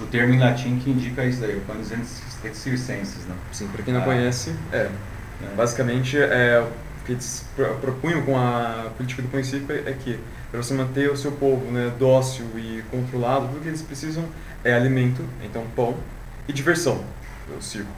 o 0.00 0.06
termo 0.06 0.34
em 0.34 0.40
latim 0.40 0.76
que 0.78 0.90
indica 0.90 1.24
isso 1.24 1.40
daí, 1.40 1.56
o 1.56 1.60
panis 1.60 1.92
et 1.92 2.54
circenses, 2.56 3.26
né. 3.26 3.34
Sim, 3.52 3.68
para 3.68 3.82
quem 3.84 3.94
não 3.94 4.02
ah, 4.02 4.04
conhece, 4.04 4.52
é. 4.72 4.76
é. 4.76 4.90
Basicamente, 5.56 6.18
é, 6.18 6.64
que 7.08 7.12
eles 7.12 7.42
propunham 7.80 8.20
com 8.22 8.36
a 8.36 8.90
política 8.94 9.22
do 9.22 9.38
em 9.38 9.42
circo 9.42 9.72
é 9.72 9.92
que 9.92 10.20
para 10.50 10.62
você 10.62 10.74
manter 10.74 11.10
o 11.10 11.16
seu 11.16 11.32
povo 11.32 11.70
né, 11.70 11.90
dócil 11.98 12.44
e 12.54 12.84
controlado, 12.90 13.48
tudo 13.48 13.62
que 13.62 13.68
eles 13.68 13.80
precisam 13.80 14.24
é 14.62 14.74
alimento, 14.74 15.24
então 15.42 15.64
pão, 15.74 15.96
e 16.46 16.52
diversão, 16.52 17.02
o 17.56 17.62
circo. 17.62 17.90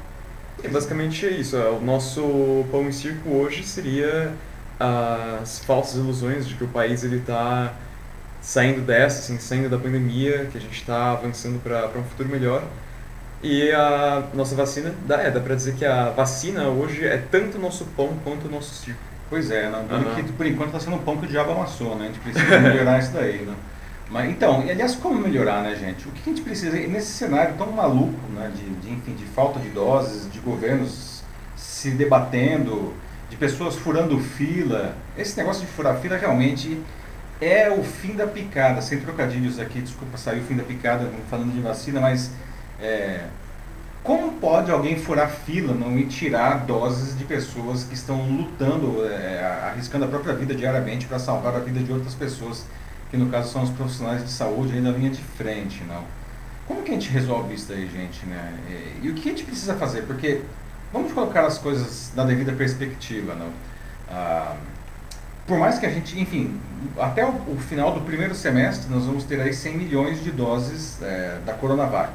E 0.63 0.69
basicamente 0.69 1.27
é 1.27 1.31
isso. 1.31 1.57
O 1.57 1.81
nosso 1.81 2.65
pão 2.71 2.83
em 2.87 2.93
circo 2.93 3.31
hoje 3.31 3.65
seria 3.65 4.33
as 4.79 5.59
falsas 5.59 5.97
ilusões 5.97 6.47
de 6.47 6.55
que 6.55 6.63
o 6.63 6.69
país 6.69 7.03
está 7.03 7.75
saindo 8.41 8.81
dessa, 8.81 9.19
assim, 9.21 9.39
saindo 9.39 9.69
da 9.69 9.79
pandemia, 9.79 10.47
que 10.53 10.57
a 10.57 10.61
gente 10.61 10.81
está 10.81 11.13
avançando 11.13 11.61
para 11.61 11.99
um 11.99 12.05
futuro 12.05 12.29
melhor. 12.29 12.65
E 13.43 13.73
a 13.73 14.25
nossa 14.35 14.55
vacina, 14.55 14.95
dá, 15.07 15.23
é, 15.23 15.31
dá 15.31 15.41
para 15.41 15.55
dizer 15.55 15.75
que 15.75 15.85
a 15.85 16.11
vacina 16.11 16.69
hoje 16.69 17.07
é 17.07 17.17
tanto 17.17 17.57
o 17.57 17.61
nosso 17.61 17.87
pão 17.97 18.15
quanto 18.23 18.49
o 18.49 18.51
nosso 18.51 18.75
circo. 18.75 19.01
Pois 19.31 19.51
é, 19.51 19.71
não, 19.71 19.81
uhum. 19.81 20.15
que, 20.15 20.33
por 20.33 20.45
enquanto 20.45 20.69
está 20.69 20.81
sendo 20.81 20.97
um 20.97 20.99
pão 20.99 21.17
que 21.17 21.25
o 21.25 21.29
diabo 21.29 21.53
amassou, 21.53 21.97
né? 21.97 22.05
A 22.05 22.07
gente 22.09 22.19
precisa 22.19 22.59
melhorar 22.61 22.99
isso 22.99 23.13
daí, 23.13 23.39
né? 23.43 23.55
Mas, 24.11 24.29
então, 24.29 24.65
e, 24.67 24.71
aliás, 24.71 24.97
como 24.97 25.21
melhorar, 25.21 25.63
né, 25.63 25.75
gente? 25.77 26.07
O 26.09 26.11
que 26.11 26.29
a 26.29 26.35
gente 26.35 26.43
precisa, 26.43 26.77
nesse 26.77 27.13
cenário 27.13 27.55
tão 27.57 27.71
maluco, 27.71 28.19
né, 28.35 28.51
de, 28.55 28.69
de, 28.81 28.93
enfim, 28.93 29.15
de 29.15 29.25
falta 29.27 29.61
de 29.61 29.69
doses, 29.69 30.31
de 30.31 30.41
governos 30.41 31.23
se 31.57 31.93
debatendo, 31.93 32.93
de 33.31 33.37
pessoas 33.37 33.77
furando 33.77 34.19
fila, 34.19 34.97
esse 35.17 35.37
negócio 35.39 35.65
de 35.65 35.69
furar 35.69 35.97
fila 35.99 36.17
realmente 36.17 36.79
é 37.41 37.71
o 37.71 37.83
fim 37.83 38.15
da 38.15 38.27
picada, 38.27 38.83
sem 38.83 39.01
trocadilhos 39.01 39.59
aqui, 39.59 39.81
desculpa, 39.81 40.19
saiu 40.19 40.43
o 40.43 40.45
fim 40.45 40.57
da 40.57 40.65
picada 40.65 41.09
falando 41.31 41.53
de 41.53 41.61
vacina, 41.61 42.01
mas 42.01 42.33
é, 42.81 43.25
como 44.03 44.33
pode 44.33 44.71
alguém 44.71 44.97
furar 44.97 45.31
fila 45.31 45.75
não 45.75 45.99
e 45.99 46.07
tirar 46.07 46.65
doses 46.65 47.17
de 47.17 47.25
pessoas 47.25 47.85
que 47.85 47.95
estão 47.95 48.23
lutando, 48.31 49.05
é, 49.07 49.69
arriscando 49.71 50.05
a 50.05 50.09
própria 50.09 50.35
vida 50.35 50.55
diariamente 50.55 51.07
para 51.07 51.19
salvar 51.19 51.55
a 51.55 51.59
vida 51.59 51.81
de 51.81 51.93
outras 51.93 52.15
pessoas? 52.15 52.65
que 53.11 53.17
no 53.17 53.29
caso 53.29 53.53
são 53.53 53.65
os 53.65 53.71
profissionais 53.71 54.25
de 54.25 54.31
saúde 54.31 54.73
aí 54.73 54.81
na 54.81 54.91
linha 54.91 55.11
de 55.11 55.21
frente, 55.21 55.83
não. 55.85 56.05
Como 56.67 56.83
que 56.83 56.93
a 56.93 56.95
gente 56.95 57.11
resolve 57.11 57.55
isso 57.55 57.67
daí, 57.69 57.89
gente, 57.89 58.25
né? 58.27 58.55
E, 59.03 59.07
e 59.07 59.11
o 59.11 59.15
que 59.15 59.29
a 59.29 59.33
gente 59.33 59.43
precisa 59.43 59.75
fazer? 59.75 60.03
Porque 60.03 60.43
vamos 60.93 61.13
colocar 61.13 61.45
as 61.45 61.59
coisas 61.59 62.13
na 62.15 62.25
devida 62.25 62.53
perspectiva, 62.53 63.35
não? 63.35 63.49
Ah, 64.09 64.55
por 65.45 65.59
mais 65.59 65.81
que 65.81 65.87
a 65.87 65.91
gente, 65.91 66.21
enfim, 66.21 66.61
até 66.97 67.27
o, 67.27 67.31
o, 67.31 67.59
final 67.59 67.93
do 67.93 68.01
primeiro 68.03 68.35
semestre 68.37 68.89
nós 68.89 69.05
vamos 69.05 69.25
ter 69.25 69.41
aí 69.41 69.53
100 69.53 69.77
milhões 69.77 70.23
de 70.23 70.31
doses 70.31 71.03
é, 71.03 71.41
da 71.45 71.53
Coronavac, 71.55 72.13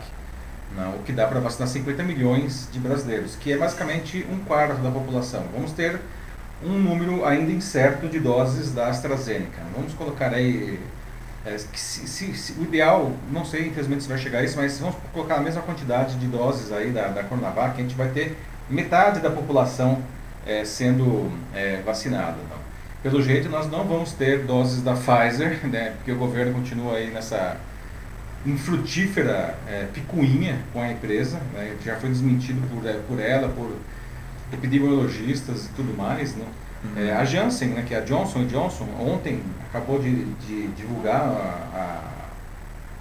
não? 0.76 0.96
o 0.96 1.04
que 1.04 1.12
dá 1.12 1.26
para 1.28 1.40
vacinar 1.40 1.68
50 1.68 2.04
milhões 2.04 2.68
de 2.72 2.80
brasileiros, 2.80 3.36
que 3.36 3.52
é 3.52 3.58
basicamente 3.58 4.26
um 4.32 4.40
quarto 4.40 4.82
da 4.82 4.92
população. 4.92 5.44
Vamos 5.54 5.72
ter 5.72 6.00
um 6.64 6.78
número 6.78 7.26
ainda 7.26 7.52
incerto 7.52 8.08
de 8.08 8.20
doses 8.20 8.74
da 8.74 8.88
AstraZeneca. 8.88 9.62
Vamos 9.76 9.94
colocar 9.94 10.34
aí, 10.34 10.80
é, 11.46 11.58
se, 11.58 12.08
se, 12.08 12.34
se, 12.36 12.54
o 12.54 12.64
ideal, 12.64 13.12
não 13.32 13.46
sei 13.46 13.68
infelizmente 13.68 14.04
se 14.04 14.10
vai 14.10 14.18
chegar 14.18 14.40
a 14.40 14.44
isso, 14.44 14.58
mas 14.58 14.80
vamos 14.80 14.96
colocar 15.14 15.36
a 15.36 15.42
mesma 15.42 15.62
quantidade 15.62 16.16
de 16.16 16.28
doses 16.28 16.72
aí 16.72 16.92
da, 16.92 17.08
da 17.08 17.24
Coronavac, 17.24 17.80
a 17.80 17.82
gente 17.82 17.96
vai 17.96 18.10
ter 18.10 18.38
metade 18.70 19.20
da 19.20 19.30
população 19.30 20.02
é, 20.46 20.64
sendo 20.66 21.32
é, 21.54 21.82
vacinada. 21.86 22.38
Então. 22.46 22.58
Pelo 23.04 23.22
jeito, 23.22 23.50
nós 23.50 23.70
não 23.70 23.84
vamos 23.84 24.14
ter 24.14 24.46
doses 24.46 24.82
da 24.82 24.94
Pfizer, 24.94 25.66
né, 25.68 25.94
porque 25.98 26.12
o 26.12 26.16
governo 26.16 26.54
continua 26.54 26.98
aí 26.98 27.12
nessa 27.12 27.58
infrutífera 28.46 29.58
é, 29.68 29.88
picuinha 29.94 30.60
com 30.72 30.82
a 30.82 30.92
empresa, 30.92 31.40
né, 31.54 31.76
já 31.84 31.96
foi 31.96 32.10
desmentido 32.10 32.62
por, 32.70 32.88
é, 32.88 32.94
por 33.08 33.20
ela, 33.20 33.50
por 33.50 33.72
epidemiologistas 34.54 35.66
e 35.66 35.70
tudo 35.70 35.96
mais, 35.98 36.36
né? 36.36 36.46
Uhum. 36.84 37.08
É, 37.08 37.14
a 37.14 37.26
Janssen, 37.26 37.70
né, 37.70 37.84
que 37.88 37.94
é 37.94 37.98
a 37.98 38.02
Johnson 38.02 38.46
Johnson, 38.46 38.88
ontem 39.00 39.42
acabou 39.70 40.00
de, 40.00 40.26
de 40.36 40.68
divulgar 40.68 41.22
a, 41.22 42.04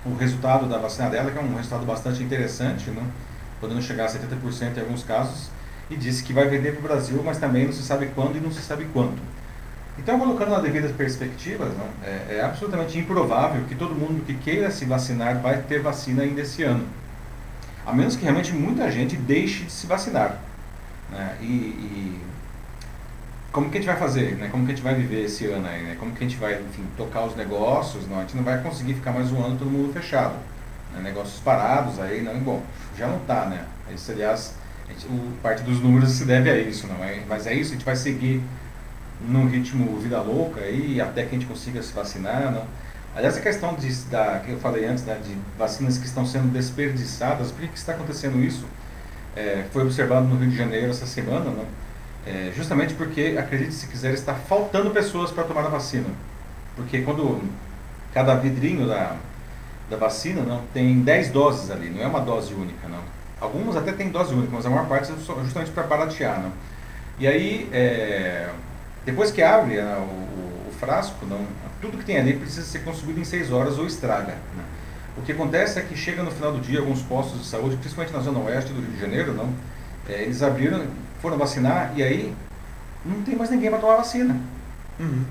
a, 0.06 0.08
o 0.08 0.16
resultado 0.16 0.66
da 0.66 0.78
vacina 0.78 1.10
dela, 1.10 1.30
que 1.30 1.38
é 1.38 1.40
um 1.40 1.54
resultado 1.54 1.84
bastante 1.84 2.22
interessante, 2.22 2.90
né? 2.90 3.02
podendo 3.60 3.82
chegar 3.82 4.06
a 4.06 4.08
70% 4.08 4.76
em 4.76 4.80
alguns 4.80 5.02
casos, 5.02 5.48
e 5.90 5.96
disse 5.96 6.22
que 6.22 6.32
vai 6.32 6.48
vender 6.48 6.72
para 6.72 6.80
o 6.80 6.82
Brasil, 6.82 7.22
mas 7.24 7.38
também 7.38 7.66
não 7.66 7.72
se 7.72 7.82
sabe 7.82 8.06
quando 8.14 8.36
e 8.36 8.40
não 8.40 8.50
se 8.50 8.60
sabe 8.60 8.86
quanto. 8.92 9.20
Então, 9.98 10.18
colocando 10.18 10.50
na 10.50 10.58
devida 10.58 10.88
perspectiva, 10.88 11.66
né, 11.66 11.88
é, 12.04 12.36
é 12.36 12.44
absolutamente 12.44 12.98
improvável 12.98 13.64
que 13.64 13.74
todo 13.74 13.94
mundo 13.94 14.24
que 14.26 14.34
queira 14.34 14.70
se 14.70 14.84
vacinar 14.84 15.40
vai 15.40 15.58
ter 15.62 15.80
vacina 15.80 16.22
ainda 16.22 16.40
esse 16.40 16.62
ano. 16.64 16.84
A 17.86 17.92
menos 17.92 18.16
que 18.16 18.22
realmente 18.22 18.52
muita 18.52 18.90
gente 18.90 19.16
deixe 19.16 19.64
de 19.64 19.72
se 19.72 19.86
vacinar. 19.86 20.40
Né? 21.10 21.36
E, 21.40 21.44
e, 21.44 22.20
como 23.52 23.70
que 23.70 23.78
a 23.78 23.80
gente 23.80 23.86
vai 23.88 23.96
fazer? 23.96 24.34
Né? 24.36 24.48
Como 24.50 24.64
que 24.66 24.72
a 24.72 24.74
gente 24.74 24.84
vai 24.84 24.94
viver 24.94 25.24
esse 25.24 25.46
ano 25.46 25.68
aí? 25.68 25.82
Né? 25.82 25.96
Como 25.98 26.10
que 26.12 26.24
a 26.24 26.28
gente 26.28 26.38
vai, 26.38 26.54
enfim, 26.54 26.84
tocar 26.96 27.24
os 27.24 27.36
negócios? 27.36 28.08
Não, 28.08 28.18
a 28.18 28.20
gente 28.22 28.36
não 28.36 28.42
vai 28.42 28.60
conseguir 28.60 28.94
ficar 28.94 29.12
mais 29.12 29.30
um 29.30 29.44
ano 29.44 29.56
todo 29.56 29.70
mundo 29.70 29.92
fechado. 29.92 30.34
Né? 30.92 31.02
Negócios 31.02 31.38
parados 31.40 32.00
aí, 32.00 32.20
não, 32.20 32.36
bom, 32.40 32.62
já 32.98 33.06
não 33.06 33.18
está, 33.18 33.46
né? 33.46 33.64
Isso, 33.94 34.10
aliás, 34.10 34.54
gente, 34.88 35.06
o, 35.06 35.32
parte 35.40 35.62
dos 35.62 35.80
números 35.80 36.10
se 36.10 36.24
deve 36.24 36.50
a 36.50 36.58
isso, 36.58 36.88
não 36.88 37.04
é? 37.04 37.20
Mas 37.28 37.46
é 37.46 37.54
isso, 37.54 37.70
a 37.70 37.74
gente 37.74 37.84
vai 37.84 37.94
seguir 37.94 38.42
num 39.28 39.48
ritmo 39.48 39.98
vida 39.98 40.20
louca 40.20 40.60
aí 40.60 41.00
até 41.00 41.22
que 41.22 41.34
a 41.34 41.38
gente 41.38 41.46
consiga 41.46 41.82
se 41.82 41.92
vacinar, 41.92 42.52
não? 42.52 42.64
Aliás, 43.16 43.36
a 43.36 43.40
questão 43.40 43.74
de, 43.74 43.92
da, 44.06 44.40
que 44.40 44.50
eu 44.50 44.58
falei 44.58 44.86
antes, 44.86 45.04
né, 45.04 45.18
de 45.24 45.36
vacinas 45.56 45.98
que 45.98 46.06
estão 46.06 46.26
sendo 46.26 46.52
desperdiçadas, 46.52 47.52
por 47.52 47.60
que, 47.60 47.78
está 47.78 47.92
acontecendo 47.92 48.42
isso? 48.42 48.66
é, 49.36 49.64
foi 49.72 49.82
observado 49.82 50.26
no 50.26 50.36
Rio 50.36 50.50
de 50.50 50.56
Janeiro 50.56 50.90
essa 50.90 51.06
semana, 51.06 51.50
né? 51.50 51.64
É, 52.26 52.52
justamente 52.56 52.94
porque, 52.94 53.36
acredite 53.38 53.74
se 53.74 53.86
quiser, 53.86 54.14
está 54.14 54.34
faltando 54.34 54.90
pessoas 54.90 55.30
para 55.30 55.44
tomar 55.44 55.66
a 55.66 55.68
vacina. 55.68 56.06
Porque 56.74 57.02
quando 57.02 57.42
cada 58.14 58.34
vidrinho 58.34 58.86
da, 58.86 59.16
da 59.90 59.96
vacina 59.96 60.42
não 60.42 60.62
tem 60.72 61.00
10 61.00 61.30
doses 61.30 61.70
ali, 61.70 61.90
não 61.90 62.02
é 62.02 62.06
uma 62.06 62.20
dose 62.20 62.54
única, 62.54 62.88
não. 62.88 63.00
Algumas 63.40 63.76
até 63.76 63.92
tem 63.92 64.08
dose 64.08 64.32
única, 64.32 64.52
mas 64.54 64.64
a 64.64 64.70
maior 64.70 64.86
parte 64.86 65.12
é 65.12 65.14
justamente 65.42 65.70
para 65.72 65.82
baratear, 65.82 66.40
não. 66.40 66.52
E 67.18 67.26
aí, 67.26 67.68
é, 67.72 68.48
depois 69.04 69.30
que 69.30 69.42
abre 69.42 69.76
né, 69.76 69.96
o, 69.96 70.68
o, 70.68 70.72
frasco, 70.72 71.24
não, 71.26 71.46
tudo 71.80 71.98
que 71.98 72.04
tem 72.04 72.18
ali 72.18 72.34
precisa 72.36 72.66
ser 72.66 72.80
consumido 72.80 73.20
em 73.20 73.24
6 73.24 73.52
horas 73.52 73.78
ou 73.78 73.86
estraga. 73.86 74.32
Né? 74.56 74.64
O 75.16 75.22
que 75.22 75.32
acontece 75.32 75.78
é 75.78 75.82
que 75.82 75.96
chega 75.96 76.22
no 76.22 76.30
final 76.30 76.52
do 76.52 76.60
dia 76.60 76.80
alguns 76.80 77.02
postos 77.02 77.40
de 77.40 77.46
saúde, 77.46 77.76
principalmente 77.76 78.12
na 78.12 78.20
zona 78.20 78.40
oeste 78.40 78.72
do 78.72 78.80
Rio 78.80 78.90
de 78.90 79.00
Janeiro, 79.00 79.34
não, 79.34 79.52
é, 80.08 80.22
eles 80.22 80.42
abriram, 80.42 80.84
foram 81.20 81.38
vacinar 81.38 81.92
e 81.96 82.02
aí 82.02 82.34
não 83.04 83.22
tem 83.22 83.36
mais 83.36 83.50
ninguém 83.50 83.70
para 83.70 83.78
tomar 83.78 83.96
vacina. 83.96 84.36
Uhum. 84.98 85.24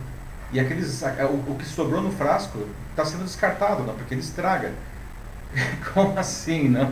E 0.51 0.59
aqueles, 0.59 1.01
o, 1.01 1.51
o, 1.51 1.55
que 1.57 1.65
sobrou 1.65 2.01
no 2.01 2.11
frasco 2.11 2.59
está 2.91 3.03
sendo 3.03 3.23
descartado, 3.23 3.83
não, 3.83 3.95
porque 3.95 4.13
ele 4.13 4.21
estraga. 4.21 4.71
Como 5.93 6.17
assim, 6.17 6.69
não? 6.69 6.91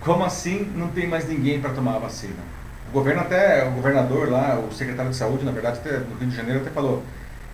Como 0.00 0.24
assim 0.24 0.70
não 0.76 0.88
tem 0.88 1.06
mais 1.08 1.26
ninguém 1.26 1.60
para 1.60 1.70
tomar 1.70 1.96
a 1.96 1.98
vacina? 2.00 2.59
O 2.90 2.92
governo 2.92 3.20
até, 3.20 3.66
o 3.66 3.70
governador 3.70 4.28
lá, 4.28 4.58
o 4.58 4.72
secretário 4.72 5.10
de 5.10 5.16
saúde, 5.16 5.44
na 5.44 5.52
verdade, 5.52 5.78
até, 5.78 5.98
no 5.98 6.16
Rio 6.16 6.28
de 6.28 6.36
Janeiro 6.36 6.60
até 6.60 6.70
falou, 6.70 7.02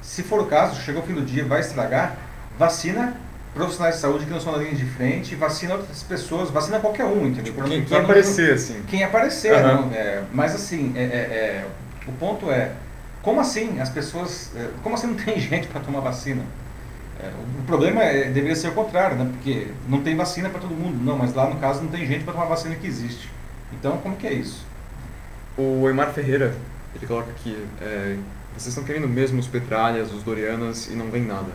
se 0.01 0.23
for 0.23 0.41
o 0.41 0.47
caso, 0.47 0.81
chegou 0.81 1.03
o 1.03 1.07
fim 1.07 1.15
do 1.15 1.23
dia, 1.23 1.45
vai 1.45 1.61
estragar, 1.61 2.17
vacina 2.59 3.15
profissionais 3.57 3.97
de 3.97 4.01
saúde 4.03 4.27
que 4.27 4.31
não 4.31 4.41
são 4.41 4.53
na 4.53 4.59
linha 4.59 4.75
de 4.75 4.85
frente, 4.85 5.35
vacina 5.35 5.75
outras 5.75 6.03
pessoas, 6.03 6.51
vacina 6.51 6.79
qualquer 6.79 7.05
um, 7.07 7.27
entendeu? 7.27 7.55
Tipo, 7.55 7.65
quem, 7.65 7.85
quem 7.85 7.99
aparecer, 7.99 8.53
assim. 8.53 8.83
Quem 8.87 9.03
aparecer, 9.03 9.53
uhum. 9.55 9.63
não, 9.63 9.93
é, 9.95 10.23
mas 10.33 10.55
assim, 10.55 10.93
é, 10.95 11.03
é, 11.03 11.05
é, 11.05 11.65
o 12.07 12.13
ponto 12.13 12.51
é, 12.51 12.73
como 13.23 13.41
assim 13.41 13.81
as 13.81 13.89
pessoas, 13.89 14.53
é, 14.55 14.69
como 14.83 14.95
assim 14.95 15.07
não 15.07 15.15
tem 15.25 15.41
gente 15.41 15.69
para 15.69 15.81
tomar 15.81 16.01
vacina? 16.01 16.43
É, 17.19 17.31
o 17.59 17.63
problema 17.63 18.03
deveria 18.05 18.55
ser 18.55 18.69
o 18.69 18.73
contrário, 18.73 19.17
né? 19.17 19.27
Porque 19.33 19.69
não 19.89 20.03
tem 20.03 20.15
vacina 20.15 20.51
para 20.51 20.61
todo 20.61 20.75
mundo, 20.75 21.03
não, 21.03 21.17
mas 21.17 21.33
lá 21.33 21.49
no 21.49 21.57
caso 21.57 21.81
não 21.81 21.89
tem 21.89 22.07
gente 22.07 22.25
para 22.25 22.35
tomar 22.35 22.45
vacina 22.45 22.75
que 22.75 22.87
existe. 22.87 23.31
Então, 23.73 23.97
como 23.99 24.17
que 24.17 24.27
é 24.27 24.35
isso? 24.35 24.66
O 25.57 25.89
Eimar 25.89 26.13
Ferreira, 26.13 26.55
ele 26.95 27.07
coloca 27.07 27.31
aqui, 27.31 27.57
vocês 28.57 28.69
estão 28.69 28.85
querendo 28.85 29.09
mesmo 29.09 29.39
os 29.39 29.47
Petralhas, 29.47 30.13
os 30.13 30.23
Dorianas 30.23 30.89
e 30.89 30.95
não 30.95 31.11
vem 31.11 31.25
nada. 31.25 31.51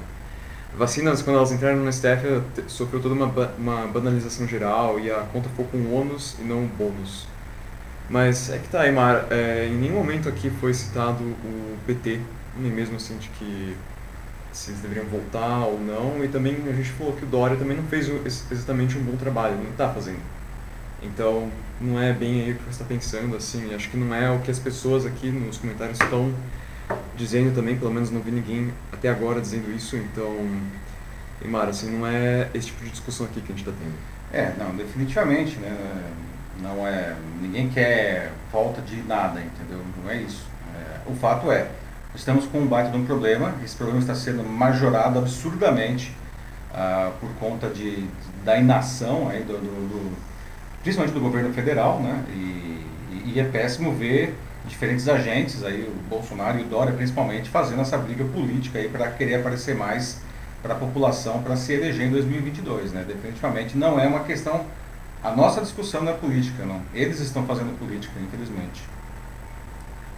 Vacinas, 0.78 1.22
quando 1.22 1.36
elas 1.38 1.52
entraram 1.52 1.78
no 1.78 1.92
STF, 1.92 2.42
sofreu 2.68 3.02
toda 3.02 3.14
uma, 3.14 3.28
uma 3.58 3.88
banalização 3.88 4.48
geral 4.48 5.00
e 5.00 5.12
a 5.12 5.20
conta 5.34 5.50
ficou 5.50 5.66
com 5.66 5.94
ônus 5.94 6.36
e 6.40 6.44
não 6.44 6.66
bônus. 6.66 7.28
Mas 8.10 8.50
é 8.50 8.58
que 8.58 8.68
tá, 8.70 8.82
Aymar, 8.82 9.28
é, 9.30 9.68
em 9.68 9.76
nenhum 9.76 9.96
momento 9.96 10.30
aqui 10.30 10.50
foi 10.50 10.74
citado 10.74 11.24
o 11.24 11.78
PT, 11.86 12.20
nem 12.58 12.72
mesmo 12.72 12.96
assim 12.96 13.18
de 13.18 13.30
que 13.30 13.76
se 14.52 14.72
eles 14.72 14.82
deveriam 14.82 15.06
voltar 15.06 15.66
ou 15.66 15.80
não, 15.80 16.24
e 16.24 16.28
também 16.28 16.58
a 16.68 16.74
gente 16.74 16.90
falou 16.90 17.14
que 17.14 17.24
o 17.24 17.28
Dória 17.28 17.56
também 17.56 17.78
não 17.78 17.84
fez 17.86 18.10
exatamente 18.52 18.98
um 18.98 19.04
bom 19.04 19.16
trabalho, 19.16 19.56
não 19.56 19.72
está 19.72 19.90
fazendo. 19.90 20.20
Então, 21.02 21.50
não 21.80 22.00
é 22.00 22.14
bem 22.14 22.42
aí 22.42 22.52
o 22.52 22.56
que 22.56 22.64
você 22.64 22.70
está 22.70 22.86
pensando, 22.86 23.36
assim, 23.36 23.74
acho 23.74 23.90
que 23.90 23.98
não 23.98 24.14
é 24.14 24.30
o 24.30 24.40
que 24.40 24.52
as 24.52 24.60
pessoas 24.60 25.06
aqui 25.06 25.32
nos 25.32 25.58
comentários 25.58 26.00
estão 26.00 26.32
dizendo 27.16 27.54
também, 27.56 27.78
pelo 27.78 27.92
menos 27.92 28.12
não 28.12 28.22
vi 28.22 28.32
ninguém 28.32 28.72
até 28.92 29.10
agora 29.10 29.42
dizendo 29.42 29.74
isso, 29.76 29.96
então, 29.98 30.36
Imara, 31.44 31.72
assim, 31.72 31.90
não 31.90 32.06
é 32.06 32.50
esse 32.54 32.68
tipo 32.68 32.84
de 32.84 32.92
discussão 32.92 33.26
aqui 33.26 33.42
que 33.42 33.52
a 33.52 33.56
gente 33.56 33.68
está 33.68 33.72
tendo. 33.72 33.96
É, 34.32 34.54
não, 34.58 34.76
definitivamente, 34.76 35.58
né, 35.58 35.76
não 36.62 36.86
é, 36.88 37.16
ninguém 37.42 37.70
quer 37.70 38.32
falta 38.52 38.82
de 38.82 39.02
nada, 39.04 39.42
entendeu, 39.42 39.84
não 40.04 40.12
é 40.12 40.18
isso. 40.18 40.46
É, 40.76 41.10
o 41.10 41.16
fato 41.16 41.52
é, 41.52 41.68
estamos 42.14 42.46
com 42.46 42.60
um 42.60 42.68
baita 42.68 42.92
de 42.92 42.98
um 42.98 43.06
problema, 43.06 43.56
esse 43.64 43.76
problema 43.76 44.00
está 44.00 44.14
sendo 44.14 44.44
majorado 44.44 45.18
absurdamente 45.18 46.16
ah, 46.74 47.12
por 47.20 47.30
conta 47.36 47.68
de, 47.68 48.08
da 48.46 48.58
inação 48.58 49.28
aí 49.30 49.44
do, 49.44 49.54
do, 49.54 49.60
do, 49.60 50.31
principalmente 50.82 51.14
do 51.14 51.20
governo 51.20 51.54
federal, 51.54 52.00
né? 52.00 52.24
E, 52.30 53.32
e, 53.34 53.40
é 53.40 53.44
péssimo 53.44 53.94
ver 53.94 54.36
diferentes 54.68 55.08
agentes 55.08 55.64
aí, 55.64 55.84
o 55.84 56.10
Bolsonaro 56.10 56.60
e 56.60 56.62
o 56.62 56.66
Dória 56.66 56.94
principalmente, 56.94 57.50
fazendo 57.50 57.82
essa 57.82 57.98
briga 57.98 58.24
política 58.26 58.80
aí 58.80 58.88
para 58.90 59.10
querer 59.12 59.36
aparecer 59.36 59.76
mais 59.76 60.22
para 60.62 60.74
a 60.74 60.78
população 60.78 61.42
para 61.42 61.56
se 61.56 61.74
eleger 61.74 62.08
em 62.08 62.12
2022, 62.12 62.92
né? 62.92 63.04
Definitivamente 63.08 63.78
não 63.78 64.00
é 64.00 64.08
uma 64.08 64.24
questão 64.24 64.66
a 65.24 65.30
nossa 65.36 65.62
discussão 65.62 66.02
não 66.02 66.12
é 66.12 66.16
política, 66.16 66.66
não. 66.66 66.82
Eles 66.94 67.20
estão 67.20 67.46
fazendo 67.46 67.78
política, 67.78 68.14
infelizmente. 68.20 68.82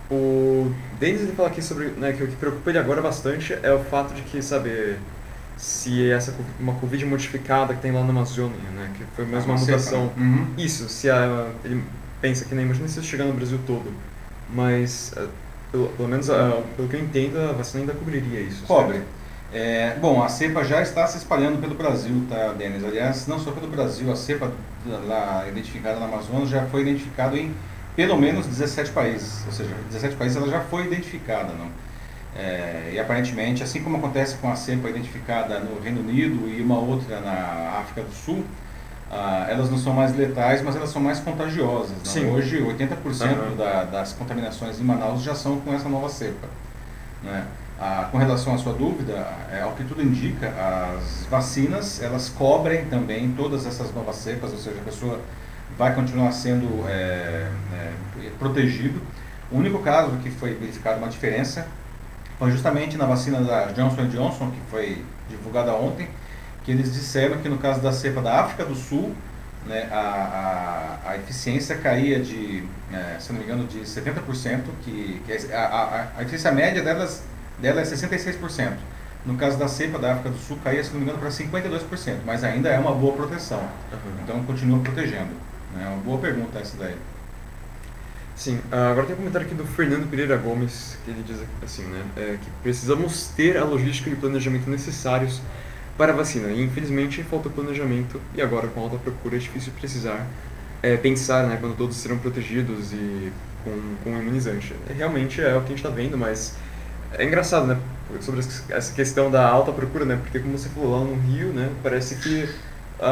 O 0.10 0.74
Denis 0.98 1.22
ele 1.22 1.34
fala 1.34 1.50
aqui 1.50 1.62
sobre 1.62 1.88
né, 1.88 2.14
que 2.14 2.24
o 2.24 2.28
que 2.28 2.36
preocupa 2.38 2.70
ele 2.70 2.80
agora 2.80 3.02
bastante 3.02 3.58
é 3.62 3.74
o 3.74 3.84
fato 3.84 4.14
de 4.14 4.22
que, 4.22 4.42
sabe, 4.42 4.98
se 5.64 6.12
essa 6.12 6.36
uma 6.60 6.74
Covid 6.74 7.06
modificada 7.06 7.74
que 7.74 7.82
tem 7.82 7.92
lá 7.92 8.04
na 8.04 8.10
Amazônia, 8.10 8.70
né, 8.76 8.92
que 8.98 9.06
foi 9.16 9.26
mais 9.26 9.46
uma, 9.46 9.56
uma 9.56 9.60
mutação. 9.62 10.12
Uhum. 10.18 10.48
Isso, 10.58 10.90
se 10.90 11.10
a, 11.10 11.50
ele 11.64 11.82
pensa 12.22 12.44
que 12.44 12.54
nem 12.54 12.66
imagina 12.66 12.86
se 12.90 13.00
isso 13.00 13.08
chegar 13.08 13.24
no 13.24 13.34
Brasil 13.34 13.58
todo, 13.66 13.94
mas 14.50 15.14
eh, 15.16 15.26
pelo, 15.72 15.88
pelo 15.88 16.10
menos 16.10 16.28
uh, 16.28 16.62
pelo 16.76 16.90
que 16.90 16.98
eu 16.98 17.00
entendo 17.00 17.40
a 17.40 17.54
vacina 17.54 17.84
ainda 17.84 17.94
cobriria 17.94 18.42
isso. 18.42 18.64
Cobre. 18.66 19.04
É, 19.54 19.96
bom, 20.02 20.22
a 20.22 20.28
cepa 20.28 20.66
já 20.66 20.82
está 20.82 21.08
se 21.08 21.18
espalhando 21.18 21.62
pelo 21.62 21.76
Brasil, 21.76 22.26
tá, 22.30 22.54
Denis? 22.58 22.84
Aliás, 22.84 23.26
não 23.28 23.40
só 23.40 23.52
pelo 23.52 23.68
Brasil, 23.68 24.12
a 24.12 24.16
cepa 24.18 24.52
lá 25.08 25.46
identificada 25.48 25.98
na 25.98 26.08
Amazônia 26.08 26.46
já 26.46 26.66
foi 26.66 26.82
identificada 26.82 27.38
em 27.38 27.54
pelo 27.96 28.18
menos 28.18 28.48
17 28.48 28.92
países, 28.92 29.44
ou 29.46 29.54
seja, 29.54 29.74
17 29.90 30.18
países 30.18 30.36
ela 30.36 30.50
já 30.50 30.60
foi 30.60 30.88
identificada, 30.88 31.54
não? 31.54 31.68
É, 32.36 32.92
e 32.94 33.00
aparentemente, 33.00 33.62
assim 33.62 33.84
como 33.84 33.98
acontece 33.98 34.38
com 34.38 34.52
a 34.52 34.56
cepa 34.56 34.90
identificada 34.90 35.60
no 35.60 35.80
Reino 35.80 36.02
Unido 36.02 36.50
e 36.50 36.62
uma 36.62 36.80
outra 36.80 37.20
na 37.20 37.80
África 37.80 38.02
do 38.02 38.14
Sul, 38.14 38.44
ah, 39.12 39.46
elas 39.48 39.70
não 39.70 39.78
são 39.78 39.94
mais 39.94 40.16
letais, 40.16 40.64
mas 40.64 40.76
elas 40.76 40.90
são 40.90 41.02
mais 41.02 41.20
contagiosas. 41.20 41.96
Hoje, 42.32 42.60
80% 42.62 42.98
uhum. 42.98 43.56
da, 43.56 43.84
das 43.84 44.14
contaminações 44.14 44.80
em 44.80 44.84
Manaus 44.84 45.22
já 45.22 45.36
são 45.36 45.60
com 45.60 45.74
essa 45.74 45.88
nova 45.88 46.10
cepa. 46.10 46.48
Né? 47.22 47.46
Ah, 47.80 48.08
com 48.12 48.18
relação 48.18 48.56
à 48.56 48.58
sua 48.58 48.74
dúvida, 48.74 49.28
é, 49.52 49.62
ao 49.62 49.74
que 49.74 49.84
tudo 49.84 50.02
indica, 50.02 50.48
as 50.48 51.28
vacinas 51.30 52.02
elas 52.02 52.30
cobrem 52.30 52.86
também 52.86 53.32
todas 53.34 53.68
essas 53.68 53.94
novas 53.94 54.16
cepas, 54.16 54.52
ou 54.52 54.58
seja, 54.58 54.80
a 54.80 54.84
pessoa 54.84 55.20
vai 55.78 55.94
continuar 55.94 56.32
sendo 56.32 56.88
é, 56.88 57.48
é, 57.74 57.92
protegido. 58.40 59.02
O 59.52 59.58
único 59.58 59.80
caso 59.80 60.18
que 60.24 60.32
foi 60.32 60.56
verificado 60.56 60.98
uma 60.98 61.10
diferença 61.10 61.68
foi 62.38 62.52
justamente 62.52 62.98
na 62.98 63.06
vacina 63.06 63.42
da 63.42 63.66
Johnson 63.66 64.08
Johnson, 64.08 64.52
que 64.52 64.60
foi 64.70 65.04
divulgada 65.30 65.74
ontem, 65.74 66.08
que 66.64 66.72
eles 66.72 66.94
disseram 66.94 67.38
que 67.38 67.50
no 67.50 67.58
caso 67.58 67.82
da 67.82 67.92
cepa 67.92 68.22
da 68.22 68.42
África 68.42 68.66
do 68.66 68.76
Sul, 68.76 69.14
né, 69.66 69.88
a, 69.92 71.00
a, 71.06 71.12
a, 71.12 71.18
eficiência 71.18 71.78
caía 71.78 72.20
de, 72.20 72.64
é, 72.92 73.18
se 73.20 73.32
não 73.32 73.40
me 73.40 73.46
engano, 73.46 73.66
de 73.66 73.80
70%, 73.80 74.62
que, 74.84 75.22
que 75.26 75.54
a, 75.54 75.60
a, 75.60 76.08
a 76.18 76.22
eficiência 76.22 76.52
média 76.52 76.82
delas, 76.82 77.24
dela 77.60 77.82
é 77.82 77.84
66%. 77.84 78.74
No 79.26 79.38
caso 79.38 79.58
da 79.58 79.70
cepa 79.70 79.98
da 79.98 80.12
África 80.12 80.30
do 80.30 80.38
Sul, 80.38 80.60
caía, 80.62 80.84
se 80.84 80.92
não 80.92 80.98
me 80.98 81.04
engano, 81.04 81.18
para 81.18 81.30
52%, 81.30 82.18
mas 82.26 82.44
ainda 82.44 82.70
é 82.70 82.78
uma 82.78 82.94
boa 82.94 83.16
proteção. 83.16 83.60
Uhum. 83.60 84.22
Então, 84.22 84.44
continua 84.44 84.80
protegendo. 84.80 85.32
É 85.82 85.88
uma 85.88 86.02
boa 86.04 86.18
pergunta 86.20 86.60
essa 86.60 86.76
daí. 86.78 86.96
Sim, 88.36 88.60
ah, 88.72 88.92
agora 88.92 89.06
tem 89.06 89.16
um 89.16 89.20
comentário 89.20 89.46
aqui 89.46 89.56
do 89.56 89.66
Fernando 89.66 90.10
Pereira 90.10 90.36
Gomes, 90.38 90.98
que 91.06 91.12
ele 91.12 91.24
diz 91.24 91.38
assim, 91.64 91.84
né, 91.84 92.04
é, 92.18 92.38
que 92.42 92.50
precisamos 92.64 93.28
ter 93.36 93.58
a 93.58 93.64
logística 93.64 94.10
e 94.10 94.14
o 94.14 94.18
planejamento 94.18 94.70
necessários 94.70 95.40
para 95.98 96.12
a 96.12 96.16
vacina. 96.16 96.50
E 96.50 96.64
infelizmente 96.64 97.22
falta 97.24 97.50
planejamento 97.50 98.20
e 98.34 98.42
agora 98.42 98.68
com 98.68 98.82
alta 98.82 98.98
procura 98.98 99.36
é 99.36 99.40
difícil 99.40 99.72
precisar 99.80 100.26
é, 100.82 100.98
pensar, 100.98 101.48
né, 101.48 101.58
quando 101.60 101.78
todos 101.78 101.96
serão 101.96 102.18
protegidos 102.18 102.92
e 102.92 103.32
com, 103.64 103.96
com 104.04 104.20
imunizante. 104.20 104.76
Realmente 104.90 105.40
é 105.40 105.56
o 105.56 105.62
que 105.62 105.68
a 105.68 105.70
gente 105.70 105.78
está 105.78 105.90
vendo, 105.90 106.18
mas 106.18 106.56
é 107.14 107.24
engraçado, 107.24 107.68
né, 107.68 107.80
sobre 108.20 108.42
essa 108.42 108.94
questão 108.94 109.30
da 109.30 109.48
alta 109.48 109.72
procura, 109.72 110.06
né, 110.06 110.20
porque 110.22 110.40
como 110.40 110.58
você 110.58 110.70
falou 110.70 111.00
lá 111.00 111.06
no 111.06 111.16
Rio, 111.22 111.50
né, 111.50 111.70
parece 111.84 112.16
que 112.16 112.50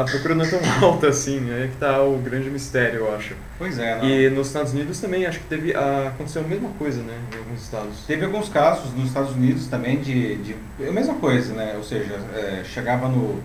a 0.00 0.04
procura 0.04 0.34
não 0.34 0.44
é 0.44 0.48
tão 0.48 0.60
alta 0.82 1.08
assim, 1.08 1.50
aí 1.52 1.64
é 1.64 1.66
que 1.68 1.76
tá 1.76 2.02
o 2.02 2.18
grande 2.18 2.48
mistério, 2.50 3.00
eu 3.00 3.14
acho. 3.14 3.34
Pois 3.58 3.78
é, 3.78 3.96
não. 3.96 4.08
E 4.08 4.30
nos 4.30 4.46
Estados 4.48 4.72
Unidos 4.72 5.00
também, 5.00 5.26
acho 5.26 5.38
que 5.38 5.46
teve, 5.46 5.74
a, 5.74 6.08
aconteceu 6.08 6.42
a 6.42 6.48
mesma 6.48 6.70
coisa, 6.78 7.02
né, 7.02 7.18
em 7.32 7.38
alguns 7.38 7.62
estados. 7.62 8.04
Teve 8.06 8.24
alguns 8.24 8.48
casos 8.48 8.92
nos 8.94 9.08
Estados 9.08 9.32
Unidos 9.32 9.66
também 9.66 10.00
de, 10.00 10.36
de 10.36 10.56
a 10.88 10.92
mesma 10.92 11.14
coisa, 11.14 11.52
né, 11.52 11.74
ou 11.76 11.84
seja, 11.84 12.18
é, 12.34 12.62
chegava 12.64 13.08
no, 13.08 13.40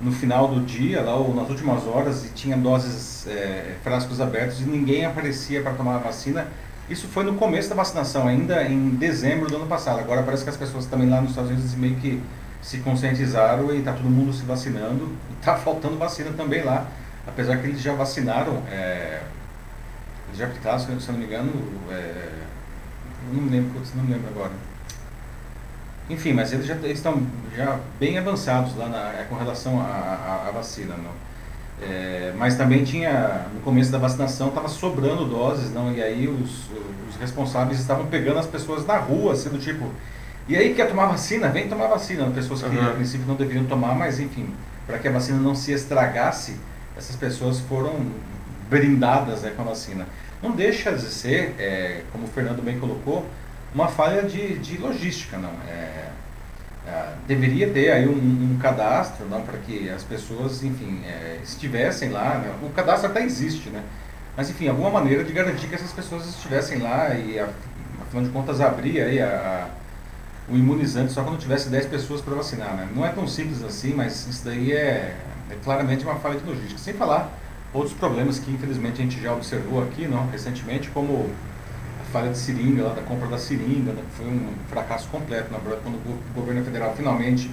no 0.00 0.12
final 0.12 0.48
do 0.48 0.60
dia, 0.60 1.00
lá 1.00 1.16
ou 1.16 1.34
nas 1.34 1.48
últimas 1.48 1.86
horas, 1.86 2.24
e 2.24 2.28
tinha 2.30 2.56
doses, 2.56 3.26
é, 3.26 3.74
frascos 3.82 4.20
abertos 4.20 4.60
e 4.60 4.64
ninguém 4.64 5.04
aparecia 5.04 5.62
para 5.62 5.72
tomar 5.72 5.96
a 5.96 5.98
vacina. 5.98 6.46
Isso 6.88 7.06
foi 7.06 7.24
no 7.24 7.34
começo 7.34 7.68
da 7.68 7.74
vacinação, 7.74 8.26
ainda 8.26 8.64
em 8.64 8.90
dezembro 8.90 9.48
do 9.48 9.56
ano 9.56 9.66
passado. 9.66 9.98
Agora 10.00 10.22
parece 10.22 10.42
que 10.42 10.50
as 10.50 10.56
pessoas 10.56 10.86
também 10.86 11.08
lá 11.08 11.20
nos 11.20 11.30
Estados 11.30 11.50
Unidos 11.50 11.74
meio 11.74 11.96
que 11.96 12.22
se 12.62 12.78
conscientizaram 12.78 13.72
e 13.74 13.78
está 13.78 13.92
todo 13.92 14.08
mundo 14.08 14.32
se 14.32 14.44
vacinando. 14.44 15.10
Está 15.38 15.56
faltando 15.56 15.96
vacina 15.96 16.30
também 16.36 16.62
lá, 16.62 16.86
apesar 17.26 17.56
que 17.58 17.66
eles 17.68 17.80
já 17.80 17.94
vacinaram, 17.94 18.62
é, 18.70 19.22
eles 20.28 20.38
já 20.38 20.46
aplicaram, 20.46 20.78
se 20.78 20.90
eu 20.90 21.12
não 21.12 21.18
me 21.18 21.24
engano, 21.24 21.52
é, 21.90 22.28
não 23.32 23.42
me 23.42 23.50
lembro, 23.50 23.80
não 23.94 24.04
me 24.04 24.12
lembro 24.12 24.28
agora. 24.28 24.52
Enfim, 26.10 26.32
mas 26.32 26.52
eles 26.52 26.66
já 26.66 26.74
estão 26.74 27.22
já 27.54 27.78
bem 28.00 28.18
avançados 28.18 28.74
lá 28.76 28.88
na, 28.88 29.12
é, 29.20 29.26
com 29.28 29.36
relação 29.36 29.80
à 29.80 30.50
vacina. 30.52 30.94
Não? 30.96 31.28
É, 31.80 32.32
mas 32.36 32.56
também 32.56 32.82
tinha, 32.82 33.46
no 33.54 33.60
começo 33.60 33.92
da 33.92 33.98
vacinação, 33.98 34.48
estava 34.48 34.68
sobrando 34.68 35.24
doses, 35.26 35.72
não? 35.72 35.92
e 35.92 36.02
aí 36.02 36.26
os, 36.26 36.70
os 37.08 37.16
responsáveis 37.20 37.78
estavam 37.78 38.06
pegando 38.06 38.38
as 38.38 38.46
pessoas 38.46 38.84
na 38.84 38.96
rua, 38.96 39.36
sendo 39.36 39.58
tipo, 39.58 39.92
e 40.48 40.56
aí 40.56 40.74
quer 40.74 40.88
tomar 40.88 41.06
vacina? 41.06 41.48
Vem 41.48 41.68
tomar 41.68 41.88
vacina. 41.88 42.28
Pessoas 42.30 42.62
que 42.62 42.68
uhum. 42.68 42.88
a 42.88 42.92
princípio 42.92 43.26
não 43.26 43.34
deveriam 43.34 43.66
tomar, 43.66 43.94
mas 43.94 44.18
enfim, 44.18 44.52
para 44.86 44.98
que 44.98 45.06
a 45.06 45.10
vacina 45.10 45.38
não 45.38 45.54
se 45.54 45.72
estragasse, 45.72 46.56
essas 46.96 47.14
pessoas 47.14 47.60
foram 47.60 48.06
brindadas 48.70 49.42
né, 49.42 49.52
com 49.54 49.62
a 49.62 49.66
vacina. 49.66 50.06
Não 50.42 50.52
deixa 50.52 50.92
de 50.92 51.02
ser, 51.02 51.54
é, 51.58 52.02
como 52.12 52.24
o 52.24 52.28
Fernando 52.28 52.62
bem 52.62 52.78
colocou, 52.78 53.26
uma 53.74 53.88
falha 53.88 54.22
de, 54.22 54.58
de 54.58 54.78
logística, 54.78 55.36
não. 55.36 55.52
É, 55.68 56.08
é, 56.86 57.12
deveria 57.26 57.68
ter 57.68 57.90
aí 57.92 58.08
um, 58.08 58.12
um 58.12 58.58
cadastro, 58.58 59.26
não, 59.26 59.42
para 59.42 59.58
que 59.58 59.90
as 59.90 60.02
pessoas, 60.02 60.62
enfim, 60.62 61.02
é, 61.04 61.38
estivessem 61.42 62.08
lá. 62.08 62.38
Né? 62.38 62.54
O 62.62 62.70
cadastro 62.70 63.10
até 63.10 63.22
existe, 63.22 63.68
né? 63.68 63.82
Mas 64.36 64.48
enfim, 64.48 64.68
alguma 64.68 64.88
maneira 64.88 65.24
de 65.24 65.32
garantir 65.32 65.66
que 65.66 65.74
essas 65.74 65.92
pessoas 65.92 66.26
estivessem 66.26 66.78
lá 66.78 67.12
e, 67.14 67.38
afinal 68.00 68.24
de 68.24 68.30
contas, 68.30 68.60
abrir 68.60 69.02
aí 69.02 69.20
a, 69.20 69.26
a 69.26 69.68
o 70.50 70.56
imunizante 70.56 71.12
só 71.12 71.22
quando 71.22 71.38
tivesse 71.38 71.68
10 71.68 71.86
pessoas 71.86 72.20
para 72.20 72.34
vacinar. 72.34 72.74
Né? 72.74 72.88
Não 72.94 73.04
é 73.04 73.10
tão 73.10 73.26
simples 73.26 73.62
assim, 73.62 73.94
mas 73.94 74.26
isso 74.26 74.44
daí 74.44 74.72
é, 74.72 75.16
é, 75.50 75.54
claramente 75.62 76.04
uma 76.04 76.16
falha 76.16 76.38
de 76.38 76.46
logística. 76.46 76.78
Sem 76.78 76.94
falar 76.94 77.30
outros 77.72 77.94
problemas 77.94 78.38
que 78.38 78.50
infelizmente 78.50 79.00
a 79.00 79.04
gente 79.04 79.20
já 79.20 79.32
observou 79.32 79.82
aqui 79.82 80.06
não, 80.06 80.26
recentemente, 80.28 80.88
como 80.90 81.30
a 82.00 82.04
falha 82.10 82.30
de 82.30 82.38
seringa, 82.38 82.84
lá, 82.84 82.94
da 82.94 83.02
compra 83.02 83.28
da 83.28 83.38
seringa, 83.38 83.92
né, 83.92 84.02
que 84.08 84.16
foi 84.16 84.26
um 84.26 84.48
fracasso 84.70 85.08
completo, 85.08 85.52
na 85.52 85.58
verdade, 85.58 85.82
quando 85.82 85.96
o 85.96 86.18
governo 86.34 86.64
federal 86.64 86.94
finalmente 86.96 87.50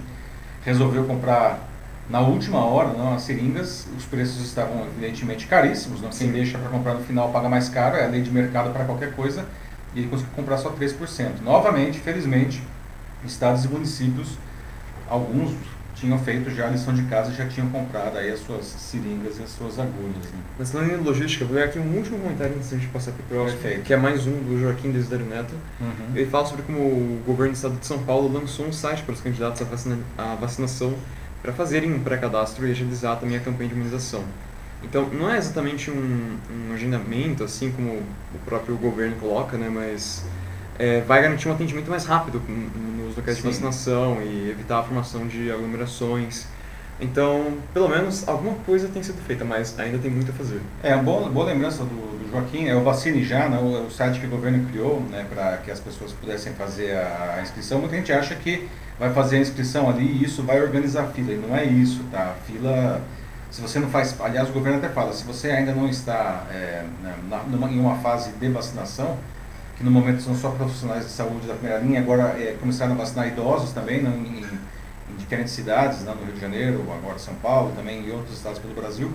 resolveu 0.63 1.03
comprar 1.03 1.69
na 2.09 2.21
última 2.21 2.63
hora 2.63 2.89
não, 2.89 3.15
as 3.15 3.23
seringas, 3.23 3.87
os 3.97 4.05
preços 4.05 4.43
estavam 4.45 4.85
evidentemente 4.85 5.47
caríssimos, 5.47 6.01
não? 6.01 6.09
quem 6.09 6.31
deixa 6.31 6.57
para 6.57 6.69
comprar 6.69 6.93
no 6.93 7.03
final 7.03 7.29
paga 7.29 7.49
mais 7.49 7.67
caro, 7.67 7.97
é 7.97 8.05
a 8.05 8.07
lei 8.07 8.21
de 8.21 8.29
mercado 8.29 8.71
para 8.71 8.85
qualquer 8.85 9.13
coisa, 9.15 9.45
e 9.93 9.99
ele 9.99 10.07
conseguiu 10.07 10.31
comprar 10.35 10.57
só 10.57 10.69
3%. 10.69 11.41
Novamente, 11.43 11.99
felizmente, 11.99 12.61
estados 13.31 13.65
e 13.65 13.67
municípios, 13.67 14.37
alguns, 15.09 15.55
tinham 15.95 16.19
feito 16.19 16.49
já 16.49 16.67
a 16.67 16.69
lição 16.69 16.93
de 16.93 17.03
casa 17.03 17.31
e 17.31 17.35
já 17.35 17.47
tinham 17.47 17.69
comprado 17.69 18.17
aí 18.17 18.29
as 18.29 18.39
suas 18.41 18.65
seringas 18.65 19.39
e 19.39 19.43
as 19.43 19.49
suas 19.49 19.79
agulhas. 19.79 20.25
Né? 20.25 20.39
Mas 20.59 20.71
falando 20.71 20.91
em 20.91 20.97
logística, 20.97 21.45
vou 21.45 21.55
ler 21.55 21.63
aqui 21.63 21.79
um 21.79 21.95
último 21.95 22.19
comentário 22.19 22.53
antes 22.55 22.69
de 22.69 22.87
passar 22.87 23.11
para 23.11 23.23
o 23.23 23.25
próximo, 23.25 23.61
Perfeito. 23.61 23.85
que 23.85 23.93
é 23.93 23.97
mais 23.97 24.27
um 24.27 24.33
do 24.43 24.59
Joaquim 24.59 24.91
Desiderio 24.91 25.25
Neto. 25.25 25.53
Uhum. 25.79 26.15
Ele 26.15 26.25
fala 26.25 26.45
sobre 26.45 26.63
como 26.63 26.79
o 26.79 27.23
governo 27.25 27.53
do 27.53 27.55
estado 27.55 27.79
de 27.79 27.85
São 27.85 28.03
Paulo 28.03 28.31
lançou 28.31 28.67
um 28.67 28.73
site 28.73 29.03
para 29.03 29.13
os 29.13 29.21
candidatos 29.21 29.61
à, 29.61 29.65
vacina, 29.65 29.97
à 30.17 30.35
vacinação 30.35 30.93
para 31.41 31.53
fazerem 31.53 31.93
um 31.93 31.99
pré-cadastro 31.99 32.67
e 32.67 32.71
agilizar 32.71 33.17
também 33.17 33.37
a 33.37 33.39
campanha 33.39 33.69
de 33.69 33.75
imunização. 33.75 34.23
Então, 34.83 35.07
não 35.09 35.31
é 35.31 35.37
exatamente 35.37 35.89
um, 35.89 36.37
um 36.51 36.73
agendamento, 36.73 37.43
assim 37.43 37.71
como 37.71 37.91
o 38.33 38.39
próprio 38.45 38.75
governo 38.75 39.15
coloca, 39.15 39.57
né, 39.57 39.69
mas 39.69 40.25
é, 40.77 41.01
vai 41.01 41.21
garantir 41.21 41.47
um 41.47 41.53
atendimento 41.53 41.89
mais 41.89 42.05
rápido 42.05 42.41
nos 43.15 43.17
locais 43.17 43.37
Sim. 43.37 43.43
de 43.43 43.47
vacinação 43.49 44.21
e 44.21 44.49
evitar 44.49 44.79
a 44.79 44.83
formação 44.83 45.27
de 45.27 45.51
aglomerações. 45.51 46.45
Então, 46.99 47.57
pelo 47.73 47.89
menos 47.89 48.27
alguma 48.27 48.55
coisa 48.65 48.87
tem 48.87 49.03
sido 49.03 49.21
feita, 49.25 49.43
mas 49.43 49.77
ainda 49.79 49.97
tem 49.97 50.09
muito 50.09 50.31
a 50.31 50.33
fazer. 50.33 50.61
É, 50.81 50.95
uma 50.95 51.03
boa, 51.03 51.29
boa 51.29 51.45
lembrança 51.47 51.83
do, 51.83 51.89
do 51.89 52.31
Joaquim, 52.31 52.67
é 52.67 52.75
o 52.75 52.83
Vacine 52.83 53.23
Já, 53.23 53.49
né, 53.49 53.57
o, 53.57 53.85
o 53.85 53.91
site 53.91 54.19
que 54.19 54.25
o 54.25 54.29
governo 54.29 54.65
criou 54.69 55.01
né, 55.11 55.25
para 55.29 55.57
que 55.57 55.71
as 55.71 55.79
pessoas 55.79 56.13
pudessem 56.13 56.53
fazer 56.53 56.95
a, 56.95 57.35
a 57.37 57.41
inscrição. 57.41 57.79
Muita 57.79 57.97
gente 57.97 58.13
acha 58.13 58.33
que 58.35 58.69
vai 58.97 59.13
fazer 59.13 59.37
a 59.37 59.39
inscrição 59.39 59.89
ali 59.89 60.05
e 60.05 60.23
isso 60.23 60.41
vai 60.43 60.61
organizar 60.61 61.03
a 61.03 61.07
fila, 61.07 61.33
e 61.33 61.37
não 61.37 61.53
é 61.53 61.65
isso, 61.65 62.01
tá? 62.09 62.31
A 62.31 62.45
fila, 62.49 63.01
se 63.51 63.61
você 63.61 63.77
não 63.77 63.89
faz, 63.89 64.15
aliás 64.21 64.49
o 64.49 64.53
governo 64.53 64.77
até 64.77 64.87
fala, 64.87 65.11
se 65.11 65.25
você 65.25 65.51
ainda 65.51 65.73
não 65.73 65.89
está 65.89 66.45
é, 66.49 66.85
na, 67.29 67.43
numa, 67.43 67.69
em 67.69 67.77
uma 67.77 67.97
fase 67.97 68.31
de 68.31 68.47
vacinação, 68.47 69.17
que 69.75 69.83
no 69.83 69.91
momento 69.91 70.21
são 70.21 70.35
só 70.35 70.51
profissionais 70.51 71.05
de 71.05 71.11
saúde 71.11 71.47
da 71.47 71.53
primeira 71.53 71.79
linha, 71.79 71.99
agora 71.99 72.35
é, 72.39 72.55
começaram 72.59 72.93
a 72.93 72.95
vacinar 72.95 73.27
idosos 73.27 73.71
também, 73.71 74.01
não, 74.01 74.11
em, 74.11 74.45
em 75.09 75.15
diferentes 75.17 75.53
cidades, 75.53 76.01
né, 76.01 76.13
no 76.17 76.25
Rio 76.25 76.33
de 76.33 76.41
Janeiro, 76.41 76.85
agora 76.91 77.19
São 77.19 77.35
Paulo, 77.35 77.73
também 77.75 78.07
em 78.07 78.11
outros 78.11 78.37
estados 78.37 78.59
pelo 78.59 78.73
Brasil. 78.73 79.11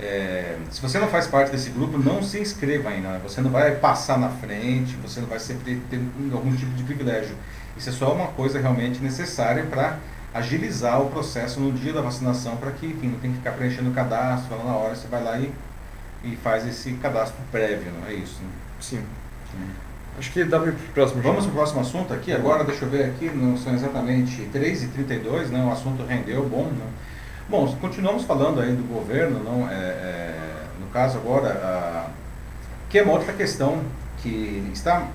É, 0.00 0.58
se 0.70 0.82
você 0.82 0.98
não 0.98 1.06
faz 1.06 1.28
parte 1.28 1.52
desse 1.52 1.70
grupo, 1.70 1.96
não 1.96 2.22
se 2.22 2.40
inscreva 2.40 2.88
ainda. 2.88 3.10
né? 3.10 3.20
Você 3.22 3.40
não 3.40 3.50
vai 3.50 3.76
passar 3.76 4.18
na 4.18 4.28
frente, 4.28 4.96
você 4.96 5.20
não 5.20 5.28
vai 5.28 5.38
sempre 5.38 5.80
ter 5.88 6.00
algum 6.32 6.54
tipo 6.54 6.72
de 6.72 6.82
privilégio. 6.82 7.36
Isso 7.76 7.90
é 7.90 7.92
só 7.92 8.12
uma 8.12 8.28
coisa 8.28 8.60
realmente 8.60 9.00
necessária 9.00 9.64
para 9.64 9.98
agilizar 10.32 11.00
o 11.00 11.10
processo 11.10 11.60
no 11.60 11.72
dia 11.72 11.92
da 11.92 12.00
vacinação, 12.00 12.56
para 12.56 12.72
que, 12.72 12.86
enfim, 12.86 13.08
não 13.08 13.20
tem 13.20 13.30
que 13.30 13.36
ficar 13.36 13.52
preenchendo 13.52 13.90
o 13.90 13.94
cadastro, 13.94 14.48
falando 14.48 14.66
na 14.66 14.74
hora, 14.74 14.96
você 14.96 15.06
vai 15.06 15.22
lá 15.22 15.38
e, 15.38 15.52
e 16.24 16.36
faz 16.42 16.66
esse 16.66 16.94
cadastro 16.94 17.40
prévio, 17.52 17.92
não 18.00 18.08
é 18.08 18.14
isso? 18.14 18.40
Né? 18.42 18.48
Sim. 18.80 19.04
Acho 20.18 20.30
que 20.30 20.44
dá 20.44 20.60
para 20.60 20.72
pro 20.72 20.92
próximo. 20.92 21.22
Vamos 21.22 21.44
para 21.44 21.52
o 21.52 21.54
próximo 21.54 21.80
assunto 21.80 22.14
aqui. 22.14 22.32
Agora, 22.32 22.62
deixa 22.62 22.84
eu 22.84 22.90
ver 22.90 23.06
aqui, 23.06 23.28
não 23.30 23.56
são 23.56 23.74
exatamente 23.74 24.48
3h32, 24.54 25.48
né? 25.48 25.64
o 25.64 25.72
assunto 25.72 26.04
rendeu 26.04 26.48
bom. 26.48 26.64
Né? 26.66 26.86
Bom, 27.48 27.66
continuamos 27.80 28.24
falando 28.24 28.60
aí 28.60 28.72
do 28.72 28.84
governo, 28.84 29.42
não? 29.42 29.68
É, 29.68 29.74
é, 29.74 30.40
no 30.80 30.86
caso 30.86 31.18
agora, 31.18 31.48
a, 31.48 32.06
que 32.88 32.98
é 32.98 33.02
uma 33.02 33.12
outra 33.12 33.32
questão 33.32 33.82
que 34.18 34.70
está 34.72 35.08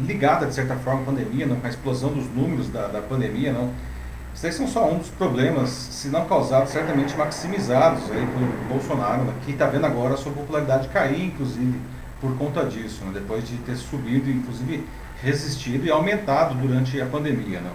ligada, 0.00 0.46
de 0.46 0.54
certa 0.54 0.74
forma, 0.76 1.02
à 1.02 1.04
pandemia, 1.04 1.46
não? 1.46 1.56
com 1.56 1.66
a 1.66 1.70
explosão 1.70 2.10
dos 2.10 2.26
números 2.34 2.68
da, 2.70 2.86
da 2.86 3.02
pandemia. 3.02 3.52
Não? 3.52 3.70
Isso 4.34 4.46
aí 4.46 4.52
são 4.52 4.66
só 4.66 4.90
um 4.90 4.98
dos 4.98 5.10
problemas, 5.10 5.68
se 5.68 6.08
não 6.08 6.24
causados, 6.24 6.70
certamente 6.70 7.14
maximizados 7.14 8.10
aí 8.10 8.26
pelo 8.26 8.68
Bolsonaro, 8.68 9.24
né? 9.24 9.34
que 9.44 9.52
está 9.52 9.66
vendo 9.66 9.84
agora 9.84 10.14
a 10.14 10.16
sua 10.16 10.32
popularidade 10.32 10.88
cair, 10.88 11.26
inclusive, 11.26 11.78
por 12.20 12.36
conta 12.36 12.64
disso, 12.64 13.04
né? 13.04 13.10
depois 13.14 13.46
de 13.48 13.56
ter 13.58 13.76
subido, 13.76 14.30
inclusive 14.30 14.84
resistido 15.22 15.86
e 15.86 15.90
aumentado 15.90 16.54
durante 16.54 17.00
a 17.00 17.06
pandemia. 17.06 17.60
Né? 17.60 17.70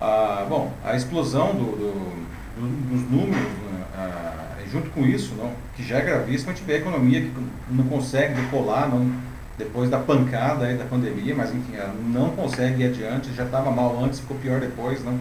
Ah, 0.00 0.44
bom, 0.48 0.72
a 0.84 0.96
explosão 0.96 1.54
do, 1.54 1.64
do- 1.64 2.24
do- 2.60 2.88
dos 2.96 3.10
números, 3.10 3.34
né? 3.70 3.84
Ah, 3.96 4.44
junto 4.70 4.90
com 4.90 5.06
isso, 5.06 5.34
não, 5.36 5.52
que 5.76 5.82
já 5.84 5.98
é 5.98 6.02
gravíssimo, 6.02 6.50
a 6.50 6.54
gente 6.54 6.64
vê 6.64 6.74
a 6.74 6.78
economia 6.78 7.20
que 7.20 7.32
não 7.70 7.84
consegue 7.84 8.34
decolar 8.40 8.88
não, 8.88 9.08
depois 9.56 9.88
da 9.88 9.98
pancada 9.98 10.66
aí 10.66 10.76
da 10.76 10.84
pandemia, 10.84 11.32
mas 11.36 11.54
enfim, 11.54 11.76
ela 11.76 11.94
não 12.08 12.30
consegue 12.30 12.82
ir 12.82 12.86
adiante, 12.88 13.32
já 13.32 13.44
estava 13.44 13.70
mal 13.70 14.02
antes, 14.02 14.18
ficou 14.18 14.36
pior 14.38 14.58
depois. 14.60 15.04
Não? 15.04 15.16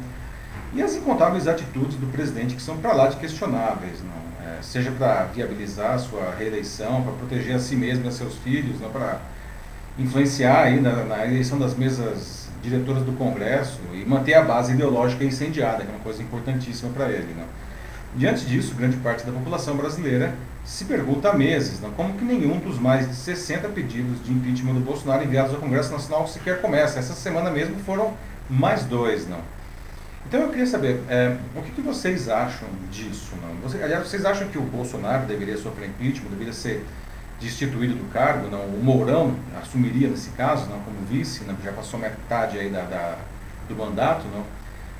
E 0.74 0.82
as 0.82 0.96
incontáveis 0.96 1.48
atitudes 1.48 1.96
do 1.98 2.08
presidente 2.12 2.56
que 2.56 2.62
são 2.62 2.78
para 2.78 2.94
lá 2.94 3.08
de 3.08 3.18
questionáveis, 3.18 4.00
não? 4.04 4.23
É, 4.46 4.62
seja 4.62 4.92
para 4.92 5.24
viabilizar 5.26 5.94
a 5.94 5.98
sua 5.98 6.36
reeleição, 6.38 7.02
para 7.02 7.14
proteger 7.14 7.56
a 7.56 7.60
si 7.60 7.78
mesmo 7.78 8.04
e 8.04 8.08
a 8.10 8.12
seus 8.12 8.36
filhos, 8.36 8.80
não? 8.82 8.90
para 8.90 9.22
influenciar 9.98 10.64
aí 10.64 10.82
na, 10.82 11.06
na 11.06 11.26
eleição 11.26 11.58
das 11.58 11.76
mesas 11.76 12.50
diretoras 12.62 13.04
do 13.04 13.14
Congresso 13.14 13.80
e 13.94 14.04
manter 14.06 14.34
a 14.34 14.42
base 14.42 14.74
ideológica 14.74 15.24
incendiada, 15.24 15.84
que 15.84 15.92
é 15.92 15.96
uma 15.96 16.04
coisa 16.04 16.22
importantíssima 16.22 16.92
para 16.92 17.10
ele. 17.10 17.34
Não? 17.38 17.46
Diante 18.16 18.46
disso, 18.46 18.76
grande 18.76 18.98
parte 18.98 19.26
da 19.26 19.32
população 19.32 19.78
brasileira 19.78 20.36
se 20.66 20.86
pergunta 20.86 21.30
há 21.30 21.34
meses 21.34 21.82
não? 21.82 21.92
como 21.92 22.14
que 22.14 22.24
nenhum 22.24 22.58
dos 22.58 22.78
mais 22.80 23.08
de 23.08 23.16
60 23.16 23.68
pedidos 23.70 24.24
de 24.24 24.32
impeachment 24.32 24.74
do 24.74 24.80
Bolsonaro 24.82 25.24
enviados 25.24 25.54
ao 25.54 25.60
Congresso 25.60 25.92
Nacional 25.92 26.28
sequer 26.28 26.62
começa. 26.62 27.00
Essa 27.00 27.14
semana 27.14 27.50
mesmo 27.50 27.78
foram 27.80 28.14
mais 28.50 28.84
dois. 28.84 29.26
não. 29.28 29.40
Então 30.28 30.42
eu 30.42 30.50
queria 30.50 30.66
saber, 30.66 31.02
é, 31.10 31.36
o 31.56 31.62
que, 31.62 31.72
que 31.72 31.82
vocês 31.82 32.28
acham 32.28 32.68
disso? 32.92 33.34
Não? 33.42 33.54
Você, 33.70 33.82
aliás, 33.84 34.08
vocês 34.08 34.26
acham 34.26 34.48
que 34.48 34.58
o 34.58 34.62
Bolsonaro 34.62 35.26
deveria 35.26 35.58
sofrer 35.58 35.90
impeachment, 35.90 36.30
deveria 36.30 36.54
ser 36.54 36.84
destituído 37.40 37.94
do 37.96 38.12
cargo? 38.12 38.48
Não? 38.50 38.62
O 38.62 38.82
Mourão 38.84 39.36
assumiria 39.62 40.08
nesse 40.08 40.30
caso, 40.32 40.68
não, 40.70 40.80
como 40.80 40.98
vice, 41.10 41.44
não, 41.44 41.56
já 41.64 41.72
passou 41.72 42.00
metade 42.00 42.58
aí 42.58 42.70
da, 42.70 42.82
da- 42.82 43.18
do 43.68 43.76
mandato, 43.76 44.26
não? 44.34 44.44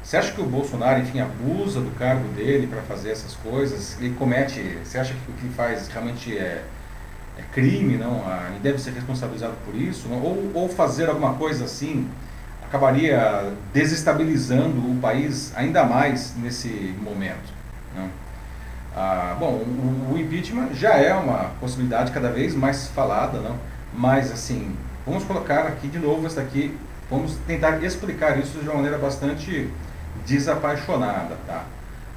Você 0.04 0.18
acha 0.18 0.34
que 0.34 0.42
o 0.42 0.46
Bolsonaro, 0.46 1.00
enfim, 1.00 1.22
abusa 1.22 1.80
do 1.80 1.90
cargo 1.98 2.28
dele 2.34 2.68
para 2.68 2.82
fazer 2.82 3.12
essas 3.12 3.34
coisas? 3.36 3.98
Ele 4.00 4.14
comete, 4.16 4.78
você 4.84 4.98
acha 5.00 5.14
que 5.14 5.32
o 5.32 5.34
que 5.36 5.48
faz 5.56 5.88
realmente 5.88 6.38
é, 6.38 6.64
é 7.38 7.42
crime, 7.54 7.96
não? 7.98 8.22
Ah, 8.28 8.48
Ele 8.52 8.60
deve 8.60 8.80
ser 8.80 8.92
responsabilizado 8.92 9.54
por 9.66 9.74
isso? 9.74 10.08
Ou, 10.12 10.52
ou 10.54 10.70
fazer 10.70 11.08
alguma 11.10 11.34
coisa 11.36 11.64
assim 11.66 12.08
acabaria 12.74 13.54
desestabilizando 13.72 14.80
o 14.80 14.98
país 15.00 15.54
ainda 15.56 15.84
mais 15.84 16.34
nesse 16.38 16.70
momento. 17.00 17.54
Não? 17.96 18.10
Ah, 18.96 19.36
bom, 19.40 19.52
o, 19.52 20.14
o 20.14 20.18
impeachment 20.18 20.74
já 20.74 20.96
é 20.96 21.14
uma 21.14 21.52
possibilidade 21.60 22.12
cada 22.12 22.32
vez 22.32 22.56
mais 22.56 22.88
falada, 22.88 23.40
não? 23.40 23.56
mas 23.94 24.32
assim, 24.32 24.76
vamos 25.06 25.24
colocar 25.24 25.68
aqui 25.68 25.88
de 25.88 26.00
novo 26.00 26.26
essa 26.26 26.42
aqui, 26.42 26.76
vamos 27.12 27.36
tentar 27.46 27.78
explicar 27.84 28.40
isso 28.40 28.58
de 28.58 28.66
uma 28.66 28.76
maneira 28.76 28.98
bastante 28.98 29.70
desapaixonada. 30.26 31.38
Tá? 31.46 31.66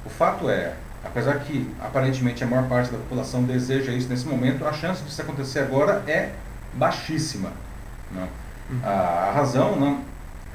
O 0.03 0.09
fato 0.09 0.49
é, 0.49 0.73
apesar 1.05 1.37
que 1.41 1.71
aparentemente 1.79 2.43
a 2.43 2.47
maior 2.47 2.67
parte 2.67 2.89
da 2.89 2.97
população 2.97 3.43
deseja 3.43 3.91
isso 3.91 4.09
nesse 4.09 4.25
momento, 4.25 4.65
a 4.65 4.73
chance 4.73 5.03
disso 5.03 5.21
acontecer 5.21 5.59
agora 5.59 6.03
é 6.07 6.31
baixíssima. 6.73 7.51
Não? 8.11 8.27
A, 8.83 9.29
a 9.29 9.31
razão 9.31 9.75
não, 9.75 10.01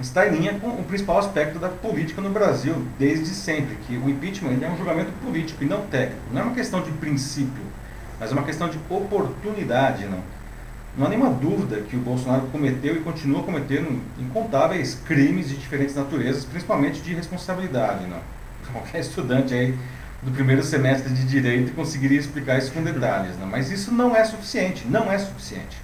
está 0.03 0.27
em 0.27 0.33
linha 0.33 0.55
com 0.55 0.69
o 0.69 0.85
principal 0.85 1.19
aspecto 1.19 1.59
da 1.59 1.69
política 1.69 2.21
no 2.21 2.31
Brasil 2.31 2.87
desde 2.99 3.29
sempre, 3.29 3.77
que 3.87 3.97
o 3.97 4.09
impeachment 4.09 4.59
é 4.62 4.69
um 4.69 4.77
julgamento 4.77 5.12
político 5.25 5.62
e 5.62 5.67
não 5.67 5.83
técnico. 5.87 6.21
Não 6.33 6.41
é 6.41 6.45
uma 6.45 6.55
questão 6.55 6.83
de 6.83 6.91
princípio, 6.93 7.62
mas 8.19 8.31
é 8.31 8.35
uma 8.35 8.43
questão 8.43 8.69
de 8.69 8.79
oportunidade. 8.91 10.05
Não, 10.07 10.21
não 10.97 11.07
há 11.07 11.09
nenhuma 11.09 11.31
dúvida 11.31 11.81
que 11.81 11.97
o 11.97 12.01
Bolsonaro 12.01 12.47
cometeu 12.49 12.97
e 12.97 13.01
continua 13.01 13.43
cometendo 13.43 14.01
incontáveis 14.19 14.99
crimes 15.07 15.49
de 15.49 15.57
diferentes 15.57 15.95
naturezas, 15.95 16.45
principalmente 16.45 17.01
de 17.01 17.15
responsabilidade. 17.15 18.07
Não. 18.07 18.21
Qualquer 18.73 19.01
estudante 19.01 19.55
aí 19.55 19.75
do 20.23 20.31
primeiro 20.31 20.62
semestre 20.62 21.12
de 21.12 21.25
direito 21.25 21.75
conseguiria 21.75 22.19
explicar 22.19 22.59
isso 22.59 22.73
com 22.73 22.83
detalhes, 22.83 23.37
não? 23.38 23.47
mas 23.47 23.71
isso 23.71 23.93
não 23.93 24.15
é 24.15 24.25
suficiente, 24.25 24.87
não 24.88 25.11
é 25.11 25.19
suficiente. 25.19 25.77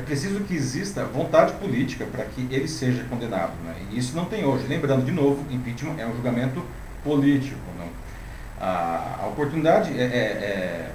É 0.00 0.02
preciso 0.02 0.40
que 0.40 0.54
exista 0.54 1.04
vontade 1.04 1.52
política 1.54 2.06
para 2.06 2.24
que 2.24 2.48
ele 2.50 2.66
seja 2.66 3.04
condenado. 3.04 3.52
Né? 3.62 3.74
E 3.90 3.98
isso 3.98 4.16
não 4.16 4.24
tem 4.24 4.46
hoje. 4.46 4.66
Lembrando, 4.66 5.04
de 5.04 5.12
novo, 5.12 5.44
impeachment 5.52 5.96
é 5.98 6.06
um 6.06 6.14
julgamento 6.14 6.64
político. 7.04 7.60
Não? 7.78 7.86
A, 8.58 9.26
oportunidade 9.28 9.92
é, 9.92 10.02
é, 10.02 10.90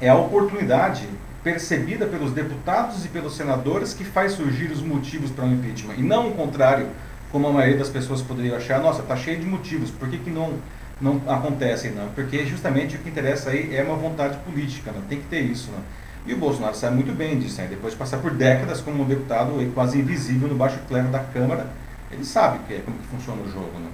é, 0.00 0.06
é 0.06 0.08
a 0.08 0.14
oportunidade 0.14 1.08
percebida 1.42 2.06
pelos 2.06 2.30
deputados 2.30 3.04
e 3.04 3.08
pelos 3.08 3.34
senadores 3.34 3.92
que 3.92 4.04
faz 4.04 4.32
surgir 4.32 4.70
os 4.70 4.82
motivos 4.82 5.32
para 5.32 5.44
o 5.44 5.52
impeachment. 5.52 5.94
E 5.98 6.02
não 6.02 6.28
o 6.28 6.34
contrário, 6.34 6.88
como 7.32 7.48
a 7.48 7.52
maioria 7.52 7.76
das 7.76 7.88
pessoas 7.88 8.22
poderia 8.22 8.56
achar, 8.56 8.80
nossa, 8.80 9.02
está 9.02 9.16
cheio 9.16 9.40
de 9.40 9.46
motivos, 9.46 9.90
por 9.90 10.08
que, 10.08 10.18
que 10.18 10.30
não, 10.30 10.54
não 11.00 11.20
acontece? 11.26 11.88
Não? 11.88 12.06
Porque 12.10 12.46
justamente 12.46 12.94
o 12.94 12.98
que 13.00 13.08
interessa 13.08 13.50
aí 13.50 13.74
é 13.74 13.82
uma 13.82 13.96
vontade 13.96 14.38
política, 14.38 14.92
tem 15.08 15.18
que 15.18 15.26
ter 15.26 15.40
isso. 15.40 15.72
Não? 15.72 16.05
E 16.26 16.34
o 16.34 16.36
Bolsonaro 16.36 16.74
sabe 16.74 16.96
muito 16.96 17.12
bem 17.12 17.38
disso, 17.38 17.60
né? 17.60 17.68
depois 17.70 17.92
de 17.92 17.98
passar 17.98 18.18
por 18.18 18.32
décadas 18.32 18.80
como 18.80 19.02
um 19.02 19.06
deputado 19.06 19.52
quase 19.72 19.98
invisível 19.98 20.48
no 20.48 20.54
baixo 20.56 20.78
clero 20.88 21.08
da 21.08 21.20
Câmara, 21.20 21.66
ele 22.10 22.24
sabe 22.24 22.58
que 22.66 22.74
é, 22.74 22.78
como 22.78 22.98
que 22.98 23.06
funciona 23.06 23.42
o 23.42 23.48
jogo. 23.48 23.78
Né? 23.78 23.88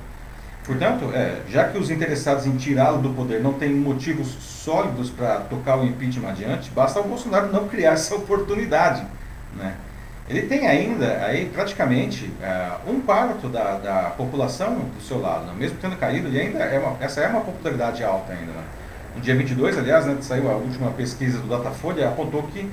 Portanto, 0.64 1.11
é, 1.12 1.43
já 1.49 1.68
que 1.68 1.76
os 1.76 1.91
interessados 1.91 2.47
em 2.47 2.57
tirá-lo 2.57 3.03
do 3.03 3.11
poder 3.11 3.43
não 3.43 3.53
têm 3.53 3.74
motivos 3.74 4.28
sólidos 4.28 5.11
para 5.11 5.41
tocar 5.41 5.78
o 5.78 5.85
impeachment 5.85 6.30
adiante, 6.30 6.70
basta 6.70 7.01
o 7.01 7.05
Bolsonaro 7.05 7.53
não 7.53 7.68
criar 7.68 7.93
essa 7.93 8.14
oportunidade. 8.14 9.05
Né? 9.55 9.74
ele 10.28 10.43
tem 10.43 10.66
ainda 10.66 11.24
aí 11.24 11.47
praticamente 11.47 12.33
uh, 12.41 12.91
um 12.91 13.01
quarto 13.01 13.49
da, 13.49 13.76
da 13.78 14.03
população 14.16 14.74
do 14.78 15.03
seu 15.03 15.20
lado, 15.20 15.47
né? 15.47 15.53
mesmo 15.59 15.76
tendo 15.80 15.97
caído, 15.97 16.28
ele 16.28 16.41
ainda 16.41 16.61
é 16.61 16.78
uma, 16.78 16.97
essa 17.01 17.20
é 17.20 17.28
uma 17.28 17.41
popularidade 17.41 18.03
alta 18.05 18.33
ainda. 18.33 18.53
Né? 18.53 18.62
No 19.15 19.21
dia 19.21 19.35
22, 19.37 19.79
aliás, 19.79 20.07
né, 20.07 20.17
saiu 20.21 20.51
a 20.51 20.55
última 20.55 20.91
pesquisa 20.91 21.39
do 21.39 21.49
Datafolha, 21.49 22.09
apontou 22.09 22.43
que 22.45 22.69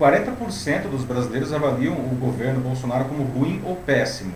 40% 0.00 0.88
dos 0.90 1.04
brasileiros 1.04 1.52
avaliam 1.52 1.94
o 1.94 2.16
governo 2.20 2.60
Bolsonaro 2.60 3.04
como 3.04 3.24
ruim 3.24 3.60
ou 3.64 3.76
péssimo. 3.76 4.34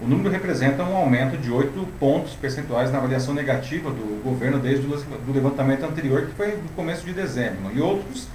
O 0.00 0.06
número 0.06 0.30
representa 0.30 0.82
um 0.82 0.94
aumento 0.94 1.38
de 1.38 1.50
8 1.50 1.88
pontos 1.98 2.34
percentuais 2.34 2.92
na 2.92 2.98
avaliação 2.98 3.32
negativa 3.32 3.90
do 3.90 4.22
governo 4.22 4.58
desde 4.58 4.86
o 4.86 5.32
levantamento 5.32 5.84
anterior, 5.84 6.26
que 6.26 6.32
foi 6.32 6.48
no 6.48 6.68
começo 6.76 7.04
de 7.04 7.14
dezembro. 7.14 7.60
Né? 7.62 7.72
E 7.76 7.80
outros 7.80 8.28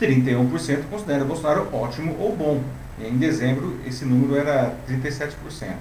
31% 0.00 0.84
consideram 0.88 1.26
Bolsonaro 1.26 1.68
ótimo 1.72 2.16
ou 2.20 2.34
bom. 2.34 2.60
E 2.98 3.08
em 3.08 3.16
dezembro 3.16 3.76
esse 3.84 4.04
número 4.04 4.36
era 4.36 4.72
37%. 4.88 5.32
Né? 5.60 5.76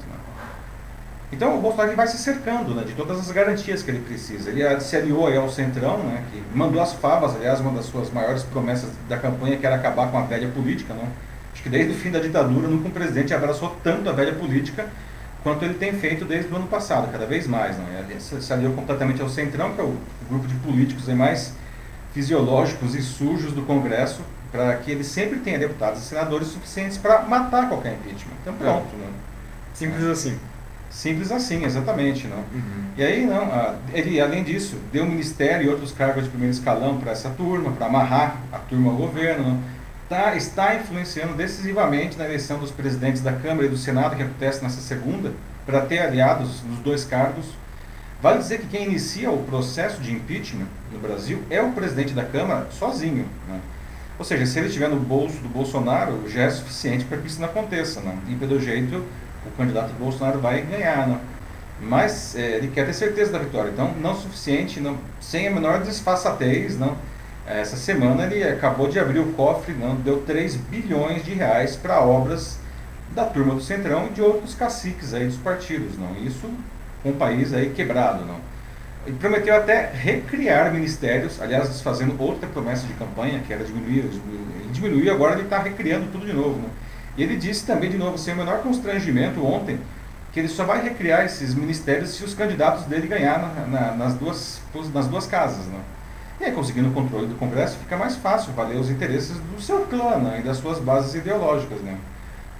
Então 1.31 1.57
o 1.57 1.61
Bolsonaro 1.61 1.95
vai 1.95 2.07
se 2.07 2.17
cercando 2.17 2.73
né, 2.73 2.83
de 2.83 2.93
todas 2.93 3.19
as 3.19 3.31
garantias 3.31 3.83
que 3.83 3.91
ele 3.91 3.99
precisa. 3.99 4.49
Ele 4.49 4.79
se 4.79 4.95
aliou 4.95 5.27
ao 5.27 5.49
Centrão, 5.49 5.99
né, 5.99 6.23
que 6.31 6.41
mandou 6.55 6.81
as 6.81 6.93
favas, 6.93 7.35
aliás, 7.35 7.59
uma 7.59 7.71
das 7.71 7.85
suas 7.85 8.11
maiores 8.11 8.43
promessas 8.43 8.89
da 9.07 9.17
campanha, 9.17 9.57
que 9.57 9.65
era 9.65 9.75
acabar 9.75 10.09
com 10.09 10.17
a 10.17 10.23
velha 10.23 10.47
política. 10.47 10.93
Né? 10.93 11.07
Acho 11.53 11.61
que 11.61 11.69
desde 11.69 11.93
o 11.93 11.95
fim 11.95 12.09
da 12.09 12.19
ditadura 12.19 12.67
nunca 12.67 12.87
um 12.87 12.91
presidente 12.91 13.33
abraçou 13.33 13.75
tanto 13.83 14.09
a 14.09 14.13
velha 14.13 14.33
política 14.33 14.87
quanto 15.43 15.63
ele 15.63 15.75
tem 15.75 15.93
feito 15.93 16.25
desde 16.25 16.51
o 16.51 16.55
ano 16.55 16.67
passado, 16.67 17.11
cada 17.11 17.25
vez 17.25 17.45
mais. 17.45 17.77
Né? 17.77 18.05
Ele 18.09 18.19
se 18.19 18.51
aliou 18.51 18.73
completamente 18.73 19.21
ao 19.21 19.29
Centrão, 19.29 19.73
que 19.73 19.81
é 19.81 19.83
o 19.83 19.95
grupo 20.27 20.47
de 20.47 20.55
políticos 20.55 21.07
mais 21.09 21.53
fisiológicos 22.11 22.95
e 22.95 23.01
sujos 23.03 23.53
do 23.53 23.61
Congresso, 23.61 24.21
para 24.51 24.75
que 24.77 24.89
ele 24.89 25.03
sempre 25.03 25.39
tenha 25.39 25.59
deputados 25.59 26.01
e 26.01 26.05
senadores 26.05 26.47
suficientes 26.47 26.97
para 26.97 27.21
matar 27.21 27.69
qualquer 27.69 27.93
impeachment. 27.93 28.33
Então 28.41 28.53
pronto. 28.55 28.87
É. 28.95 28.97
Né? 28.97 29.07
Simples 29.75 30.03
assim. 30.05 30.39
Simples 30.89 31.31
assim, 31.31 31.63
exatamente. 31.63 32.27
Não? 32.27 32.37
Uhum. 32.37 32.83
E 32.97 33.03
aí, 33.03 33.25
não, 33.25 33.75
ele, 33.93 34.19
além 34.19 34.43
disso, 34.43 34.77
deu 34.91 35.05
ministério 35.05 35.67
e 35.67 35.69
outros 35.69 35.91
cargos 35.91 36.23
de 36.23 36.29
primeiro 36.29 36.53
escalão 36.53 36.97
para 36.97 37.11
essa 37.11 37.29
turma, 37.29 37.71
para 37.71 37.85
amarrar 37.85 38.37
a 38.51 38.57
turma 38.57 38.91
ao 38.91 38.97
governo. 38.97 39.61
Tá, 40.09 40.35
está 40.35 40.75
influenciando 40.75 41.35
decisivamente 41.35 42.17
na 42.17 42.25
eleição 42.25 42.57
dos 42.57 42.71
presidentes 42.71 43.21
da 43.21 43.31
Câmara 43.31 43.67
e 43.67 43.69
do 43.69 43.77
Senado, 43.77 44.15
que 44.15 44.23
acontece 44.23 44.63
nessa 44.63 44.81
segunda, 44.81 45.33
para 45.67 45.81
ter 45.81 45.99
aliados 45.99 46.63
nos 46.63 46.79
dois 46.79 47.05
cargos. 47.05 47.45
Vale 48.19 48.39
dizer 48.39 48.59
que 48.59 48.67
quem 48.67 48.85
inicia 48.87 49.29
o 49.29 49.43
processo 49.43 50.01
de 50.01 50.11
impeachment 50.11 50.67
no 50.91 50.99
Brasil 50.99 51.43
é 51.49 51.61
o 51.61 51.71
presidente 51.71 52.13
da 52.13 52.25
Câmara 52.25 52.67
sozinho. 52.71 53.25
Né? 53.47 53.59
Ou 54.17 54.25
seja, 54.25 54.45
se 54.45 54.59
ele 54.59 54.67
estiver 54.67 54.89
no 54.89 54.99
bolso 54.99 55.37
do 55.37 55.47
Bolsonaro, 55.47 56.27
já 56.27 56.41
é 56.41 56.49
suficiente 56.49 57.05
para 57.05 57.17
que 57.19 57.27
isso 57.27 57.39
não 57.39 57.47
aconteça. 57.47 58.01
Né? 58.01 58.17
E 58.27 58.35
pelo 58.35 58.59
jeito, 58.59 59.05
o 59.53 59.57
candidato 59.57 59.93
Bolsonaro 59.93 60.39
vai 60.39 60.61
ganhar, 60.61 61.07
né? 61.07 61.19
mas 61.81 62.35
é, 62.35 62.57
ele 62.57 62.67
quer 62.67 62.85
ter 62.85 62.93
certeza 62.93 63.31
da 63.31 63.39
vitória. 63.39 63.69
Então, 63.69 63.93
não 64.01 64.15
suficiente, 64.15 64.79
não, 64.79 64.97
sem 65.19 65.47
a 65.47 65.51
menor 65.51 65.81
desfaçatez, 65.81 66.77
não. 66.77 66.95
Essa 67.47 67.77
semana 67.77 68.25
ele 68.25 68.43
acabou 68.43 68.87
de 68.87 68.99
abrir 68.99 69.19
o 69.19 69.33
cofre, 69.33 69.73
não, 69.73 69.95
deu 69.95 70.21
3 70.21 70.55
bilhões 70.55 71.25
de 71.25 71.33
reais 71.33 71.75
para 71.75 71.99
obras 71.99 72.59
da 73.15 73.25
turma 73.25 73.55
do 73.55 73.61
Centrão 73.61 74.07
e 74.07 74.09
de 74.09 74.21
outros 74.21 74.53
caciques 74.53 75.13
aí 75.13 75.25
dos 75.25 75.37
partidos, 75.37 75.97
não. 75.97 76.15
Isso 76.23 76.49
com 77.01 77.09
o 77.09 77.15
país 77.15 77.53
aí 77.53 77.71
quebrado, 77.71 78.25
não. 78.25 78.35
Ele 79.07 79.17
prometeu 79.17 79.55
até 79.55 79.89
recriar 79.91 80.71
ministérios, 80.71 81.41
aliás, 81.41 81.69
desfazendo 81.69 82.15
outra 82.21 82.47
promessa 82.47 82.85
de 82.85 82.93
campanha, 82.93 83.39
que 83.39 83.51
era 83.51 83.63
diminuir, 83.63 83.99
ele 83.99 84.69
diminuiu, 84.71 85.11
agora 85.11 85.33
ele 85.33 85.43
está 85.43 85.57
recriando 85.57 86.11
tudo 86.11 86.25
de 86.25 86.33
novo, 86.33 86.61
não. 86.61 86.69
Ele 87.23 87.35
disse 87.35 87.65
também, 87.65 87.89
de 87.89 87.97
novo, 87.97 88.17
sem 88.17 88.33
o 88.33 88.37
menor 88.37 88.59
constrangimento 88.59 89.45
ontem, 89.45 89.79
que 90.31 90.39
ele 90.39 90.47
só 90.47 90.63
vai 90.63 90.81
recriar 90.83 91.25
esses 91.25 91.55
ministérios 91.55 92.11
se 92.11 92.23
os 92.23 92.33
candidatos 92.33 92.85
dele 92.85 93.07
ganhar 93.07 93.39
na, 93.39 93.65
na, 93.65 93.91
nas, 93.95 94.13
duas, 94.13 94.61
nas 94.93 95.07
duas 95.07 95.25
casas. 95.25 95.65
Né? 95.65 95.79
E 96.39 96.45
aí, 96.45 96.51
conseguindo 96.51 96.89
o 96.89 96.93
controle 96.93 97.27
do 97.27 97.35
Congresso, 97.35 97.77
fica 97.77 97.97
mais 97.97 98.15
fácil 98.15 98.53
valer 98.53 98.77
os 98.77 98.89
interesses 98.89 99.37
do 99.37 99.61
seu 99.61 99.81
clã 99.85 100.17
né? 100.17 100.39
e 100.39 100.43
das 100.43 100.57
suas 100.57 100.79
bases 100.79 101.15
ideológicas. 101.15 101.79
Né? 101.81 101.97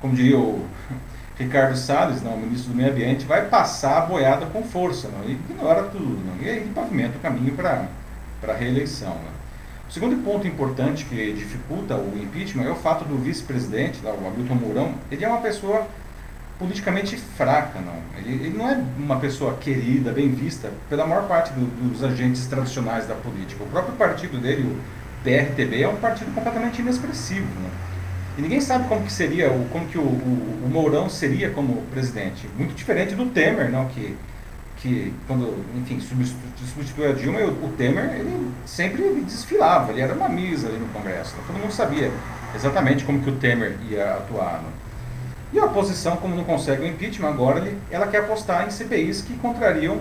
Como 0.02 0.16
diria 0.16 0.38
o 0.38 0.66
Ricardo 1.38 1.78
Salles, 1.78 2.22
não, 2.22 2.32
né? 2.32 2.38
o 2.38 2.40
ministro 2.42 2.72
do 2.72 2.76
Meio 2.76 2.92
Ambiente, 2.92 3.26
vai 3.26 3.46
passar 3.46 4.00
a 4.00 4.02
boiada 4.02 4.46
com 4.48 4.64
força 4.64 5.08
não? 5.08 5.30
e 5.30 5.34
ignora 5.34 5.84
tudo. 5.84 6.20
Não? 6.26 6.36
E 6.42 6.50
aí 6.50 6.72
pavimenta 6.74 7.18
o 7.18 7.22
caminho 7.22 7.54
para 7.54 7.86
a 8.48 8.54
reeleição. 8.54 9.14
Né? 9.14 9.39
O 9.90 9.92
segundo 9.92 10.24
ponto 10.24 10.48
importante 10.48 11.04
que 11.04 11.34
dificulta 11.34 11.96
o 11.96 12.16
impeachment 12.16 12.64
é 12.64 12.70
o 12.70 12.76
fato 12.76 13.04
do 13.06 13.18
vice-presidente, 13.18 14.00
o 14.06 14.28
Hamilton 14.28 14.54
Mourão, 14.54 14.94
ele 15.12 15.26
é 15.26 15.28
uma 15.28 15.42
pessoa 15.42 15.88
politicamente 16.60 17.18
fraca, 17.18 17.80
não. 17.80 17.96
Ele, 18.20 18.46
ele, 18.46 18.56
não 18.56 18.70
é 18.70 18.80
uma 19.00 19.20
pessoa 19.20 19.56
querida, 19.56 20.12
bem 20.12 20.30
vista 20.30 20.72
pela 20.88 21.08
maior 21.08 21.28
parte 21.28 21.52
do, 21.54 21.66
dos 21.90 22.04
agentes 22.04 22.46
tradicionais 22.46 23.08
da 23.08 23.16
política. 23.16 23.64
O 23.64 23.68
próprio 23.68 23.96
partido 23.96 24.38
dele, 24.38 24.62
o 24.62 24.78
PRTB, 25.24 25.82
é 25.82 25.90
um 25.90 25.96
partido 25.96 26.32
completamente 26.36 26.82
inexpressivo. 26.82 27.48
Né? 27.60 27.70
E 28.38 28.44
ninguém 28.44 28.62
sabe 28.62 28.88
como 28.88 29.04
que 29.04 29.12
seria, 29.12 29.50
como 29.72 29.88
que 29.88 29.98
o, 29.98 30.04
o, 30.04 30.66
o 30.66 30.70
Mourão 30.70 31.10
seria 31.10 31.50
como 31.50 31.82
presidente. 31.92 32.48
Muito 32.56 32.76
diferente 32.76 33.16
do 33.16 33.26
Temer, 33.26 33.72
não, 33.72 33.88
que 33.88 34.16
que 34.82 35.14
quando, 35.28 35.64
enfim, 35.76 36.00
substituiu 36.00 37.10
a 37.10 37.14
Dilma, 37.14 37.40
o 37.42 37.74
Temer, 37.78 38.14
ele 38.16 38.52
sempre 38.66 39.04
desfilava, 39.26 39.92
ele 39.92 40.02
era 40.02 40.14
uma 40.14 40.30
misa 40.30 40.68
ali 40.68 40.78
no 40.78 40.88
Congresso. 40.88 41.36
Né? 41.36 41.44
Todo 41.48 41.60
mundo 41.60 41.72
sabia 41.72 42.12
exatamente 42.56 43.04
como 43.04 43.22
que 43.22 43.30
o 43.30 43.36
Temer 43.36 43.78
ia 43.90 44.14
atuar. 44.14 44.62
Né? 44.62 44.70
E 45.52 45.60
a 45.60 45.66
oposição, 45.66 46.16
como 46.18 46.36
não 46.36 46.44
consegue 46.44 46.84
o 46.84 46.88
impeachment, 46.88 47.28
agora 47.30 47.60
ele, 47.60 47.78
ela 47.92 48.08
quer 48.08 48.20
apostar 48.20 48.68
em 48.68 48.70
CPIs 48.70 49.22
que 49.22 49.36
contrariam 49.38 50.00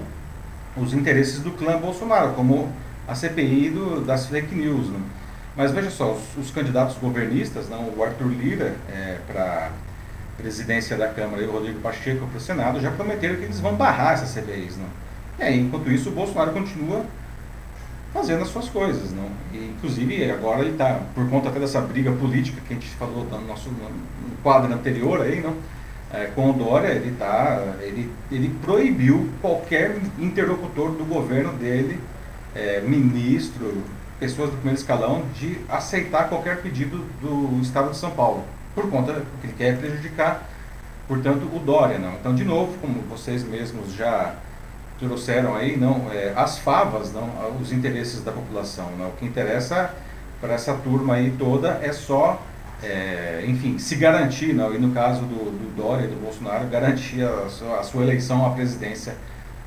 os 0.77 0.93
interesses 0.93 1.41
do 1.41 1.51
clã 1.53 1.77
Bolsonaro, 1.79 2.35
como 2.35 2.71
a 3.07 3.15
CPI 3.15 3.71
do, 3.71 4.05
das 4.05 4.27
fake 4.27 4.55
news. 4.55 4.89
Né? 4.89 5.01
Mas 5.57 5.73
veja 5.73 5.91
só, 5.91 6.13
os, 6.13 6.47
os 6.47 6.51
candidatos 6.53 6.97
governistas, 6.99 7.69
não, 7.69 7.93
o 7.97 8.05
Arthur 8.05 8.29
Lira 8.29 8.77
é, 8.89 9.19
para 9.27 9.71
presidência 10.39 10.97
da 10.97 11.09
Câmara 11.09 11.43
e 11.43 11.47
o 11.47 11.51
Rodrigo 11.51 11.81
Pacheco 11.81 12.27
para 12.29 12.39
o 12.39 12.41
Senado 12.41 12.81
já 12.81 12.93
prometeram 12.93 13.35
que 13.35 13.43
eles 13.43 13.59
vão 13.59 13.75
barrar 13.75 14.15
essas 14.15 14.31
CPIs. 14.31 14.77
Não? 14.77 14.87
E 15.39 15.43
aí, 15.43 15.61
enquanto 15.61 15.91
isso, 15.91 16.09
o 16.09 16.13
Bolsonaro 16.13 16.53
continua 16.53 17.05
fazendo 18.15 18.43
as 18.43 18.49
suas 18.49 18.69
coisas. 18.69 19.13
Não? 19.13 19.29
E, 19.53 19.73
inclusive, 19.77 20.31
agora 20.31 20.61
ele 20.61 20.71
está, 20.71 21.01
por 21.15 21.29
conta 21.29 21.49
até 21.49 21.59
dessa 21.59 21.81
briga 21.81 22.13
política 22.13 22.63
que 22.67 22.73
a 22.73 22.77
gente 22.77 22.89
falou 22.91 23.25
no 23.25 23.47
nosso 23.47 23.69
no 23.69 24.37
quadro 24.43 24.73
anterior, 24.73 25.21
aí, 25.21 25.41
não? 25.41 25.55
É, 26.11 26.25
com 26.35 26.49
o 26.49 26.53
Dória, 26.55 26.89
ele, 26.89 27.15
tá, 27.19 27.75
ele, 27.83 28.11
ele 28.33 28.49
proibiu 28.63 29.29
qualquer 29.43 29.99
interlocutor 30.19 30.93
do 30.93 31.05
governo 31.05 31.53
dele, 31.53 32.01
é, 32.55 32.81
ministro, 32.81 33.83
pessoas 34.19 34.49
do 34.49 34.57
primeiro 34.57 34.79
escalão, 34.79 35.25
de 35.35 35.59
aceitar 35.69 36.31
qualquer 36.31 36.63
pedido 36.63 37.05
do 37.21 37.61
Estado 37.61 37.91
de 37.91 37.99
São 37.99 38.11
Paulo 38.13 38.43
por 38.79 38.91
conta 38.91 39.23
que 39.41 39.47
ele 39.49 39.55
quer 39.59 39.77
prejudicar, 39.77 40.49
portanto, 41.09 41.49
o 41.53 41.59
Dória. 41.59 41.99
Não. 41.99 42.15
Então, 42.15 42.35
de 42.35 42.45
novo, 42.45 42.79
como 42.81 43.01
vocês 43.03 43.43
mesmos 43.43 43.93
já 43.93 44.37
trouxeram 44.99 45.55
aí, 45.55 45.77
não, 45.77 46.11
é, 46.13 46.33
as 46.37 46.59
favas, 46.59 47.13
não, 47.13 47.29
os 47.61 47.73
interesses 47.73 48.23
da 48.23 48.33
população. 48.33 48.91
Não. 48.97 49.09
O 49.09 49.13
que 49.13 49.25
interessa 49.25 49.95
para 50.41 50.55
essa 50.55 50.75
turma 50.75 51.15
aí 51.15 51.35
toda 51.37 51.81
é 51.83 51.93
só, 51.93 52.41
é, 52.83 53.45
enfim, 53.47 53.79
se 53.79 53.97
garantir, 53.97 54.53
não, 54.53 54.73
e 54.75 54.79
no 54.79 54.93
caso 54.93 55.23
do, 55.23 55.51
do 55.51 55.77
Dória 55.77 56.05
e 56.05 56.09
do 56.09 56.21
Bolsonaro, 56.23 56.67
garantir 56.69 57.23
a 57.23 57.49
sua, 57.49 57.81
a 57.81 57.83
sua, 57.83 58.03
eleição 58.03 58.47
à 58.47 58.51
presidência 58.51 59.17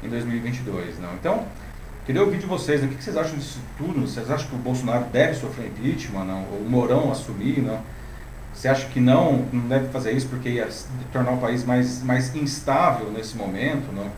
em 0.02 0.08
2022. 0.08 1.00
Não. 1.00 1.14
Então, 1.14 1.46
queria 2.06 2.24
ouvir 2.24 2.40
de 2.40 2.46
vocês, 2.46 2.82
o 2.82 2.88
que 2.88 3.04
vocês 3.04 3.18
acham 3.18 3.38
disso 3.38 3.60
tudo? 3.78 4.02
Vocês 4.02 4.30
acham 4.32 4.48
que 4.48 4.56
o 4.56 4.60
Bolsonaro 4.60 5.06
deve 5.12 5.34
sofrer 5.34 5.68
impeachment, 5.68 6.26
não? 6.26 6.46
ou 6.52 6.60
o 6.60 6.70
Mourão 6.70 7.12
assumir, 7.12 7.62
não? 7.62 7.80
Você 8.54 8.68
acha 8.68 8.88
que 8.88 9.00
não, 9.00 9.46
não 9.52 9.68
deve 9.68 9.88
fazer 9.90 10.12
isso 10.12 10.28
porque 10.28 10.50
ia 10.50 10.68
tornar 11.12 11.32
o 11.32 11.38
país 11.38 11.64
mais, 11.64 12.04
mais 12.04 12.36
instável 12.36 13.12
nesse 13.12 13.36
momento, 13.36 13.92
não? 13.94 14.10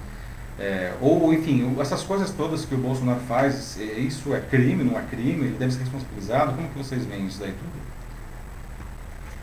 É, 0.60 0.94
ou, 1.02 1.34
enfim, 1.34 1.76
essas 1.80 2.04
coisas 2.04 2.30
todas 2.30 2.66
que 2.66 2.76
o 2.76 2.78
Bolsonaro 2.78 3.20
faz, 3.22 3.78
é, 3.80 4.00
isso 4.00 4.34
é 4.34 4.40
crime, 4.40 4.84
não 4.84 4.98
é 4.98 5.02
crime? 5.04 5.46
Ele 5.46 5.58
deve 5.58 5.74
ser 5.74 5.80
responsabilizado? 5.80 6.54
Como 6.54 6.70
que 6.70 6.78
vocês 6.78 7.06
veem 7.06 7.26
isso 7.26 7.40
daí 7.40 7.54
tudo? 7.54 7.84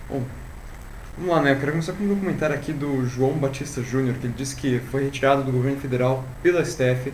Bom, 0.09 0.25
vamos 1.17 1.35
lá, 1.35 1.43
né? 1.43 1.53
Eu 1.53 1.57
quero 1.57 1.73
começar 1.73 1.93
com 1.93 2.05
um 2.05 2.09
documentário 2.09 2.55
aqui 2.55 2.73
do 2.73 3.07
João 3.07 3.33
Batista 3.33 3.83
Júnior, 3.83 4.17
que 4.17 4.27
ele 4.27 4.35
disse 4.37 4.55
que 4.55 4.81
foi 4.91 5.05
retirado 5.05 5.43
do 5.43 5.51
governo 5.51 5.81
federal 5.81 6.25
pela 6.43 6.65
STF 6.65 7.13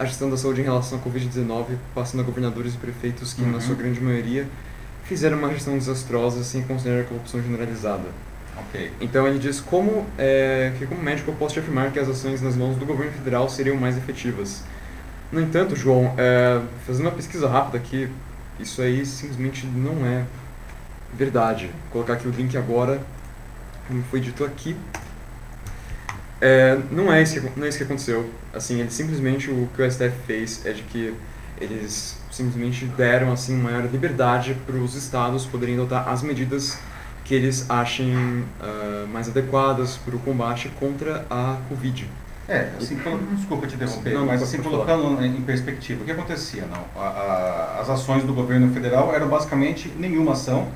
a 0.00 0.06
gestão 0.06 0.30
da 0.30 0.36
saúde 0.36 0.62
em 0.62 0.64
relação 0.64 0.98
à 0.98 1.02
Covid-19, 1.02 1.76
passando 1.94 2.20
a 2.20 2.22
governadores 2.22 2.74
e 2.74 2.78
prefeitos 2.78 3.34
que, 3.34 3.42
uhum. 3.42 3.52
na 3.52 3.60
sua 3.60 3.74
grande 3.74 4.00
maioria, 4.00 4.46
fizeram 5.10 5.36
uma 5.36 5.50
gestão 5.52 5.76
desastrosa 5.76 6.42
sem 6.44 6.62
considerar 6.62 7.02
a 7.02 7.04
corrupção 7.04 7.42
generalizada. 7.42 8.08
Okay. 8.68 8.92
Então 9.00 9.26
ele 9.26 9.38
diz 9.38 9.60
como 9.60 10.06
é, 10.16 10.72
que 10.78 10.86
como 10.86 11.02
médico 11.02 11.30
eu 11.30 11.34
posso 11.34 11.54
te 11.54 11.60
afirmar 11.60 11.90
que 11.90 11.98
as 11.98 12.08
ações 12.08 12.40
nas 12.40 12.56
mãos 12.56 12.76
do 12.76 12.86
governo 12.86 13.12
federal 13.12 13.48
seriam 13.48 13.76
mais 13.76 13.96
efetivas. 13.96 14.62
No 15.32 15.40
entanto, 15.40 15.74
João, 15.74 16.14
é, 16.16 16.60
fazendo 16.86 17.06
uma 17.06 17.12
pesquisa 17.12 17.48
rápida 17.48 17.76
aqui, 17.78 18.08
isso 18.58 18.80
aí 18.80 19.04
simplesmente 19.04 19.66
não 19.66 20.06
é 20.06 20.24
verdade. 21.12 21.66
Vou 21.66 21.92
colocar 22.04 22.12
aqui 22.12 22.28
o 22.28 22.30
link 22.30 22.56
agora 22.56 23.00
como 23.90 24.04
foi 24.04 24.20
dito 24.20 24.44
aqui, 24.44 24.76
é, 26.40 26.78
não, 26.90 27.12
é 27.12 27.20
isso 27.22 27.40
que, 27.40 27.58
não 27.58 27.66
é 27.66 27.68
isso 27.68 27.78
que 27.78 27.84
aconteceu. 27.84 28.30
Assim, 28.54 28.80
ele 28.80 28.90
simplesmente, 28.90 29.50
o 29.50 29.68
que 29.74 29.82
o 29.82 29.90
STF 29.90 30.12
fez 30.26 30.64
é 30.64 30.72
de 30.72 30.82
que 30.82 31.12
eles 31.60 32.19
simplesmente 32.30 32.84
deram 32.86 33.32
assim 33.32 33.56
maior 33.56 33.82
liberdade 33.90 34.56
para 34.66 34.76
os 34.76 34.94
estados 34.94 35.44
poderem 35.46 35.74
adotar 35.74 36.08
as 36.08 36.22
medidas 36.22 36.78
que 37.24 37.34
eles 37.34 37.68
achem 37.70 38.14
uh, 38.14 39.06
mais 39.12 39.28
adequadas 39.28 39.96
para 39.96 40.16
o 40.16 40.18
combate 40.18 40.68
contra 40.80 41.24
a 41.30 41.58
Covid. 41.68 42.08
É, 42.48 42.70
assim, 42.76 42.98
desculpa 43.36 43.68
te 43.68 43.76
interromper, 43.76 44.14
não, 44.14 44.26
mas 44.26 44.42
assim, 44.42 44.58
colocando 44.58 45.14
falar. 45.14 45.26
em 45.26 45.40
perspectiva, 45.42 46.02
o 46.02 46.04
que 46.04 46.10
acontecia? 46.10 46.64
Não? 46.66 47.00
A, 47.00 47.06
a, 47.06 47.80
as 47.80 47.88
ações 47.88 48.24
do 48.24 48.34
governo 48.34 48.72
federal 48.74 49.14
eram 49.14 49.28
basicamente 49.28 49.92
nenhuma 49.96 50.32
ação, 50.32 50.68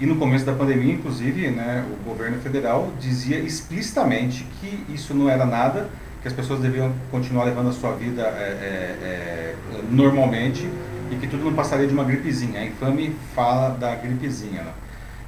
e 0.00 0.06
no 0.06 0.16
começo 0.16 0.46
da 0.46 0.54
pandemia, 0.54 0.94
inclusive, 0.94 1.50
né, 1.50 1.84
o 1.92 2.08
governo 2.08 2.40
federal 2.40 2.90
dizia 2.98 3.38
explicitamente 3.38 4.46
que 4.58 4.82
isso 4.88 5.12
não 5.12 5.28
era 5.28 5.44
nada, 5.44 5.90
que 6.22 6.28
as 6.28 6.32
pessoas 6.32 6.60
deviam 6.60 6.90
continuar 7.10 7.44
levando 7.44 7.68
a 7.68 7.72
sua 7.72 7.92
vida 7.92 8.22
é, 8.22 8.24
é, 8.24 9.04
é, 9.04 9.54
normalmente 9.90 10.66
e 11.10 11.16
que 11.16 11.26
tudo 11.26 11.44
não 11.44 11.54
passaria 11.54 11.86
de 11.86 11.92
uma 11.92 12.04
gripezinha. 12.04 12.60
A 12.60 12.64
infame 12.64 13.14
fala 13.34 13.70
da 13.70 13.94
gripezinha. 13.94 14.62
Né? 14.62 14.72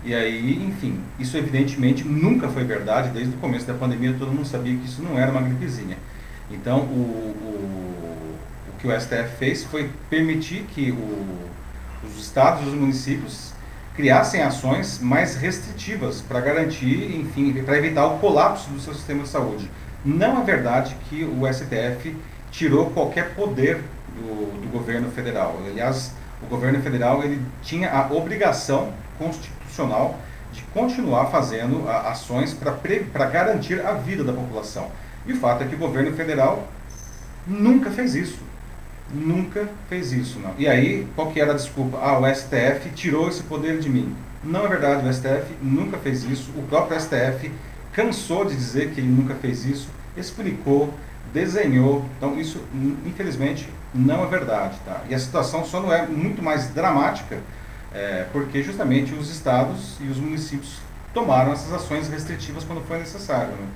E 0.04 0.14
aí, 0.14 0.64
enfim, 0.66 1.00
isso 1.18 1.36
evidentemente 1.36 2.04
nunca 2.04 2.48
foi 2.48 2.64
verdade, 2.64 3.10
desde 3.10 3.34
o 3.34 3.38
começo 3.38 3.66
da 3.66 3.74
pandemia 3.74 4.14
todo 4.18 4.32
mundo 4.32 4.46
sabia 4.46 4.76
que 4.76 4.86
isso 4.86 5.02
não 5.02 5.18
era 5.18 5.30
uma 5.30 5.42
gripezinha. 5.42 5.96
Então, 6.50 6.80
o, 6.80 7.34
o, 7.40 8.36
o 8.68 8.78
que 8.78 8.86
o 8.86 9.00
STF 9.00 9.36
fez 9.38 9.64
foi 9.64 9.88
permitir 10.10 10.64
que 10.74 10.90
o, 10.90 11.48
os 12.04 12.20
estados 12.20 12.64
e 12.64 12.68
os 12.68 12.74
municípios 12.74 13.52
criassem 13.94 14.42
ações 14.42 14.98
mais 15.00 15.36
restritivas 15.36 16.20
para 16.20 16.40
garantir, 16.40 17.14
enfim, 17.14 17.52
para 17.62 17.76
evitar 17.76 18.06
o 18.06 18.18
colapso 18.18 18.70
do 18.70 18.80
seu 18.80 18.94
sistema 18.94 19.22
de 19.22 19.28
saúde. 19.28 19.70
Não 20.04 20.40
é 20.40 20.44
verdade 20.44 20.96
que 21.08 21.24
o 21.24 21.42
STF 21.52 22.16
tirou 22.50 22.90
qualquer 22.90 23.34
poder 23.34 23.82
do, 24.16 24.60
do 24.60 24.68
governo 24.70 25.10
federal. 25.10 25.58
Aliás, 25.66 26.12
o 26.42 26.46
governo 26.46 26.80
federal 26.82 27.22
ele 27.22 27.40
tinha 27.62 27.90
a 27.90 28.12
obrigação 28.12 28.92
constitucional 29.18 30.18
de 30.52 30.62
continuar 30.74 31.26
fazendo 31.26 31.88
a, 31.88 32.10
ações 32.10 32.54
para 32.54 33.26
garantir 33.26 33.84
a 33.84 33.92
vida 33.92 34.22
da 34.22 34.32
população. 34.32 34.90
E 35.26 35.32
o 35.32 35.36
fato 35.36 35.62
é 35.62 35.66
que 35.66 35.74
o 35.74 35.78
governo 35.78 36.14
federal 36.14 36.68
nunca 37.46 37.90
fez 37.90 38.14
isso. 38.14 38.38
Nunca 39.12 39.68
fez 39.88 40.12
isso. 40.12 40.38
Não. 40.38 40.54
E 40.58 40.66
aí, 40.66 41.06
qual 41.14 41.30
que 41.30 41.40
era 41.40 41.52
a 41.52 41.56
desculpa? 41.56 41.98
Ah, 41.98 42.18
o 42.18 42.34
STF 42.34 42.90
tirou 42.94 43.28
esse 43.28 43.42
poder 43.42 43.78
de 43.78 43.88
mim. 43.88 44.14
Não 44.42 44.66
é 44.66 44.68
verdade, 44.68 45.06
o 45.06 45.12
STF 45.12 45.54
nunca 45.62 45.96
fez 45.98 46.24
isso. 46.24 46.50
O 46.56 46.62
próprio 46.62 46.98
STF 47.00 47.50
cansou 47.92 48.44
de 48.44 48.56
dizer 48.56 48.90
que 48.90 49.00
ele 49.00 49.08
nunca 49.08 49.34
fez 49.34 49.64
isso, 49.64 49.88
explicou, 50.16 50.92
desenhou. 51.32 52.04
Então, 52.16 52.40
isso, 52.40 52.60
infelizmente, 53.06 53.68
não 53.94 54.24
é 54.24 54.26
verdade. 54.26 54.76
Tá? 54.84 55.02
E 55.08 55.14
a 55.14 55.18
situação 55.18 55.64
só 55.64 55.80
não 55.80 55.92
é 55.92 56.06
muito 56.06 56.42
mais 56.42 56.68
dramática 56.70 57.38
é, 57.94 58.26
porque 58.32 58.62
justamente 58.62 59.14
os 59.14 59.30
estados 59.30 59.96
e 60.00 60.04
os 60.04 60.16
municípios 60.16 60.78
tomaram 61.12 61.52
essas 61.52 61.72
ações 61.72 62.08
restritivas 62.08 62.64
quando 62.64 62.80
foi 62.86 62.98
necessário. 62.98 63.52
Né? 63.52 63.68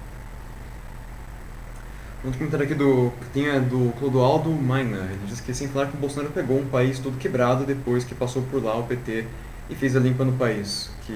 Outro 2.25 2.39
comentário 2.39 2.64
aqui 2.64 2.75
do, 2.75 3.12
que 3.21 3.27
tem 3.27 3.47
é 3.47 3.61
do 3.61 3.93
Clodoaldo 3.99 4.51
Maina. 4.51 4.97
Ele 4.97 5.27
diz 5.27 5.41
que 5.41 5.53
sem 5.53 5.69
falar 5.69 5.87
que 5.87 5.97
o 5.97 6.01
Bolsonaro 6.01 6.33
pegou 6.33 6.59
um 6.59 6.67
país 6.67 6.99
todo 6.99 7.19
quebrado 7.19 7.64
depois 7.64 8.05
que 8.05 8.14
passou 8.14 8.43
por 8.43 8.62
lá 8.62 8.77
o 8.77 8.85
PT 8.85 9.27
e 9.69 9.75
fez 9.75 9.95
a 9.95 10.01
limpa 10.01 10.25
no 10.25 10.33
país. 10.33 10.91
Que 11.07 11.12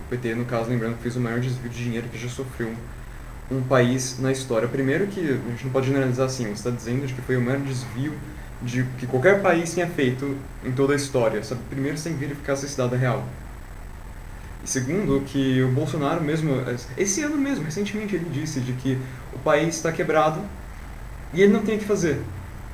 o 0.00 0.04
PT, 0.10 0.34
no 0.34 0.44
caso, 0.44 0.68
lembrando 0.68 0.96
fez 0.98 1.16
o 1.16 1.20
maior 1.20 1.38
desvio 1.38 1.70
de 1.70 1.84
dinheiro 1.84 2.08
que 2.08 2.18
já 2.18 2.28
sofreu 2.28 2.74
um, 3.50 3.58
um 3.58 3.62
país 3.62 4.18
na 4.18 4.32
história. 4.32 4.66
Primeiro 4.66 5.06
que 5.06 5.20
a 5.20 5.50
gente 5.50 5.64
não 5.64 5.70
pode 5.70 5.86
generalizar 5.86 6.26
assim, 6.26 6.44
você 6.44 6.50
está 6.50 6.70
dizendo 6.70 7.06
que 7.06 7.22
foi 7.22 7.36
o 7.36 7.40
maior 7.40 7.60
desvio 7.60 8.12
de 8.62 8.84
que 8.98 9.06
qualquer 9.06 9.42
país 9.42 9.74
tenha 9.74 9.86
feito 9.86 10.36
em 10.64 10.72
toda 10.72 10.92
a 10.92 10.96
história. 10.96 11.42
Sabe? 11.42 11.60
Primeiro, 11.68 11.98
sem 11.98 12.14
verificar 12.14 12.56
se 12.56 12.66
esse 12.66 12.76
dado 12.76 12.94
é 12.94 12.98
real. 12.98 13.24
E 14.64 14.70
segundo, 14.70 15.20
que 15.26 15.60
o 15.62 15.68
Bolsonaro 15.68 16.22
mesmo, 16.22 16.52
esse 16.96 17.22
ano 17.22 17.36
mesmo, 17.36 17.64
recentemente, 17.64 18.14
ele 18.14 18.28
disse 18.30 18.60
de 18.60 18.72
que 18.74 18.96
o 19.34 19.38
país 19.40 19.74
está 19.74 19.90
quebrado 19.90 20.40
e 21.34 21.42
ele 21.42 21.52
não 21.52 21.62
tem 21.62 21.76
o 21.76 21.78
que 21.78 21.84
fazer. 21.84 22.20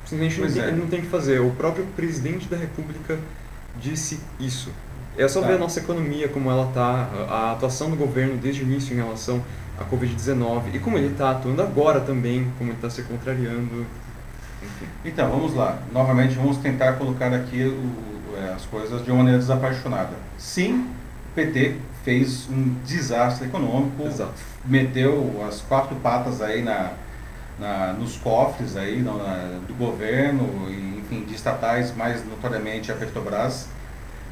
Simplesmente 0.05 0.41
não 0.41 0.51
tem, 0.51 0.63
é. 0.63 0.67
ele 0.67 0.77
não 0.77 0.87
tem 0.87 0.99
o 0.99 1.01
que 1.03 1.09
fazer. 1.09 1.39
O 1.39 1.51
próprio 1.51 1.85
presidente 1.95 2.47
da 2.47 2.57
República 2.57 3.17
disse 3.81 4.19
isso. 4.39 4.71
É 5.17 5.27
só 5.27 5.41
tá. 5.41 5.47
ver 5.47 5.55
a 5.55 5.57
nossa 5.57 5.79
economia, 5.79 6.27
como 6.29 6.49
ela 6.49 6.67
está, 6.67 7.09
a 7.27 7.51
atuação 7.53 7.89
do 7.89 7.95
governo 7.95 8.37
desde 8.37 8.61
o 8.61 8.65
início 8.65 8.93
em 8.93 8.97
relação 8.97 9.43
à 9.77 9.83
Covid-19 9.83 10.73
e 10.73 10.79
como 10.79 10.97
ele 10.97 11.07
está 11.07 11.31
atuando 11.31 11.61
agora 11.61 11.99
também, 11.99 12.51
como 12.57 12.69
ele 12.69 12.77
está 12.77 12.89
se 12.89 13.01
contrariando. 13.03 13.85
Então, 15.03 15.29
vamos 15.29 15.53
lá. 15.53 15.79
Novamente, 15.91 16.35
vamos 16.35 16.57
tentar 16.57 16.93
colocar 16.93 17.33
aqui 17.33 17.63
o, 17.63 18.37
é, 18.37 18.53
as 18.53 18.65
coisas 18.65 19.03
de 19.03 19.11
uma 19.11 19.19
maneira 19.19 19.39
desapaixonada. 19.39 20.13
Sim, 20.37 20.89
PT 21.35 21.75
fez 22.03 22.47
um 22.49 22.75
desastre 22.85 23.47
econômico, 23.47 24.05
Exato. 24.05 24.33
meteu 24.65 25.43
as 25.47 25.61
quatro 25.61 25.95
patas 25.97 26.41
aí 26.41 26.61
na, 26.61 26.91
na 27.59 27.93
nos 27.93 28.17
cofres 28.17 28.75
aí 28.75 29.01
na, 29.01 29.59
do 29.67 29.73
governo, 29.77 30.69
e, 30.69 30.99
enfim, 30.99 31.25
de 31.25 31.35
estatais, 31.35 31.95
mais 31.95 32.25
notoriamente 32.25 32.91
a 32.91 32.95
Petrobras, 32.95 33.67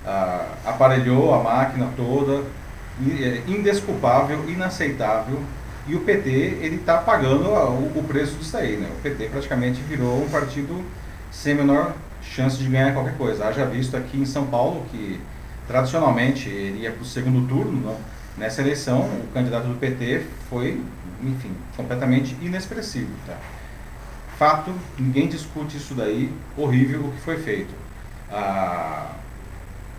ah, 0.06 0.46
aparelhou 0.66 1.34
a 1.34 1.44
máquina 1.44 1.90
toda, 1.96 2.44
é, 3.06 3.44
indesculpável, 3.48 4.50
inaceitável, 4.50 5.42
e 5.88 5.96
o 5.96 6.02
PT 6.02 6.30
ele 6.30 6.76
está 6.76 6.98
pagando 6.98 7.50
o, 7.50 8.00
o, 8.00 8.04
preço 8.08 8.36
disso 8.36 8.58
aí, 8.58 8.78
né? 8.78 8.90
O 8.98 9.02
PT 9.02 9.28
praticamente 9.30 9.82
virou 9.82 10.24
um 10.24 10.30
partido 10.30 10.84
sem 11.32 11.54
a 11.54 11.56
menor 11.56 11.94
chance 12.22 12.58
de 12.58 12.68
ganhar 12.70 12.94
qualquer 12.94 13.18
coisa. 13.18 13.46
Haja 13.46 13.66
visto 13.66 13.96
aqui 13.96 14.18
em 14.18 14.26
São 14.26 14.48
Paulo 14.48 14.86
que 14.92 15.20
tradicionalmente 15.68 16.50
ele 16.50 16.82
ia 16.82 16.92
para 16.92 17.02
o 17.02 17.06
segundo 17.06 17.48
turno, 17.48 17.80
não? 17.80 17.98
nessa 18.38 18.62
eleição 18.62 19.00
o 19.02 19.28
candidato 19.34 19.68
do 19.68 19.76
PT 19.76 20.24
foi, 20.50 20.82
enfim, 21.24 21.52
completamente 21.76 22.38
inexpressivo. 22.42 23.12
Tá? 23.26 23.38
Fato, 24.38 24.72
ninguém 25.00 25.28
discute 25.28 25.78
isso 25.78 25.96
daí, 25.96 26.32
horrível 26.56 27.06
o 27.06 27.12
que 27.12 27.22
foi 27.22 27.38
feito. 27.38 27.74
Ah, 28.32 29.12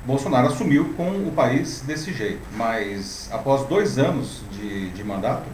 Bolsonaro 0.07 0.47
assumiu 0.47 0.95
com 0.97 1.11
o 1.27 1.33
país 1.35 1.81
desse 1.81 2.13
jeito, 2.13 2.41
mas 2.57 3.29
após 3.33 3.67
dois 3.67 3.99
anos 3.99 4.43
de, 4.53 4.91
de 4.91 5.03
mandato, 5.03 5.45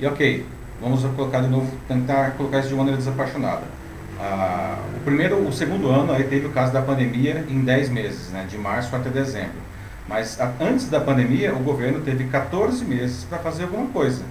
e 0.00 0.06
ok, 0.06 0.46
vamos 0.80 1.02
colocar 1.14 1.40
de 1.40 1.48
novo, 1.48 1.70
tentar 1.86 2.32
colocar 2.32 2.60
isso 2.60 2.68
de 2.68 2.74
maneira 2.74 2.96
desapaixonada. 2.96 3.62
Ah, 4.18 4.78
o 4.96 5.00
primeiro, 5.00 5.36
o 5.46 5.52
segundo 5.52 5.88
ano, 5.88 6.12
aí 6.12 6.24
teve 6.24 6.46
o 6.46 6.50
caso 6.50 6.72
da 6.72 6.82
pandemia 6.82 7.44
em 7.48 7.62
10 7.62 7.88
meses, 7.90 8.28
né, 8.30 8.46
de 8.48 8.58
março 8.58 8.94
até 8.94 9.10
dezembro. 9.10 9.70
Mas 10.08 10.40
a, 10.40 10.52
antes 10.60 10.88
da 10.88 11.00
pandemia, 11.00 11.54
o 11.54 11.60
governo 11.60 12.00
teve 12.00 12.24
14 12.24 12.84
meses 12.84 13.24
para 13.24 13.38
fazer 13.38 13.64
alguma 13.64 13.86
coisa. 13.88 14.24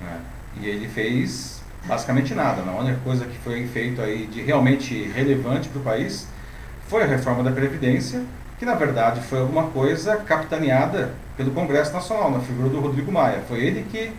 Né? 0.00 0.20
E 0.60 0.66
ele 0.66 0.88
fez 0.88 1.62
basicamente 1.86 2.34
nada. 2.34 2.62
A 2.62 2.80
única 2.80 2.98
coisa 3.04 3.24
que 3.24 3.38
foi 3.38 3.66
feito 3.66 4.00
aí 4.00 4.26
de 4.26 4.42
realmente 4.42 5.04
relevante 5.14 5.68
para 5.68 5.80
o 5.80 5.84
país 5.84 6.26
foi 6.88 7.02
a 7.02 7.06
reforma 7.06 7.42
da 7.42 7.50
Previdência, 7.50 8.22
que 8.58 8.64
na 8.64 8.74
verdade 8.74 9.20
foi 9.20 9.40
alguma 9.40 9.64
coisa 9.68 10.16
capitaneada 10.16 11.14
pelo 11.36 11.50
Congresso 11.52 11.92
Nacional, 11.92 12.30
na 12.30 12.40
figura 12.40 12.68
do 12.68 12.80
Rodrigo 12.80 13.10
Maia. 13.10 13.40
Foi 13.48 13.58
ele 13.60 13.86
que, 13.90 14.12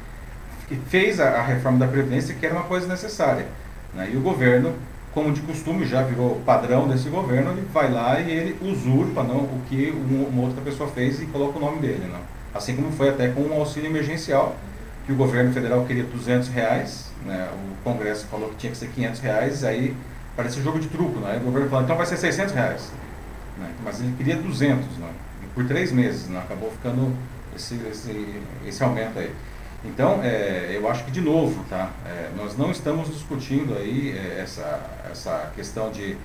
que 0.68 0.76
fez 0.76 1.20
a, 1.20 1.30
a 1.30 1.44
reforma 1.44 1.80
da 1.80 1.88
Previdência, 1.88 2.36
que 2.36 2.46
era 2.46 2.56
uma 2.56 2.64
coisa 2.64 2.88
necessária. 2.88 3.46
Né? 3.94 4.10
E 4.14 4.18
o 4.18 4.22
governo, 4.22 4.74
como 5.14 5.32
de 5.32 5.42
costume, 5.42 5.86
já 5.86 6.02
virou 6.02 6.42
padrão 6.46 6.88
desse 6.88 7.10
governo, 7.10 7.52
ele 7.52 7.68
vai 7.72 7.92
lá 7.92 8.20
e 8.20 8.32
ele 8.32 8.58
usurpa 8.62 9.24
não, 9.24 9.42
o 9.42 9.62
que 9.68 9.92
uma 9.92 10.44
outra 10.44 10.62
pessoa 10.62 10.90
fez 10.90 11.22
e 11.22 11.26
coloca 11.28 11.58
o 11.58 11.62
nome 11.62 11.80
dele. 11.80 12.10
Não? 12.12 12.20
Assim 12.54 12.76
como 12.76 12.92
foi 12.92 13.10
até 13.10 13.30
com 13.30 13.42
o 13.42 13.54
auxílio 13.54 13.90
emergencial, 13.90 14.56
que 15.06 15.12
o 15.12 15.16
governo 15.16 15.52
federal 15.54 15.86
queria 15.86 16.04
200 16.04 16.48
reais, 16.50 17.12
né? 17.26 17.50
o 17.54 17.84
Congresso 17.84 18.26
falou 18.28 18.50
que 18.50 18.56
tinha 18.56 18.72
que 18.72 18.78
ser 18.78 18.88
500 18.88 19.20
reais, 19.20 19.64
aí 19.64 19.96
parece 20.36 20.62
jogo 20.62 20.80
de 20.80 20.88
truco. 20.88 21.20
Né? 21.20 21.38
O 21.42 21.46
governo 21.46 21.70
falou, 21.70 21.84
então 21.84 21.98
vai 21.98 22.06
ser 22.06 22.18
600 22.18 22.54
reais. 22.54 22.92
Né? 23.58 23.70
Mas 23.84 24.00
ele 24.00 24.14
queria 24.18 24.36
200, 24.36 24.98
né? 24.98 25.10
por 25.54 25.66
três 25.66 25.92
meses, 25.92 26.28
né? 26.30 26.40
acabou 26.40 26.72
ficando 26.72 27.14
esse, 27.56 27.76
esse, 27.92 28.42
esse 28.66 28.84
aumento 28.84 29.20
aí. 29.20 29.32
Então, 29.86 30.22
é, 30.24 30.72
eu 30.74 30.90
acho 30.90 31.04
que, 31.04 31.12
de 31.12 31.22
novo, 31.22 31.64
tá? 31.70 31.92
É, 32.06 32.30
nós 32.38 32.58
não 32.58 32.72
estamos 32.72 33.10
discutindo 33.10 33.76
aí 33.76 34.18
é, 34.18 34.42
essa, 34.42 34.80
essa 35.12 35.52
questão 35.56 35.92
de, 35.92 36.16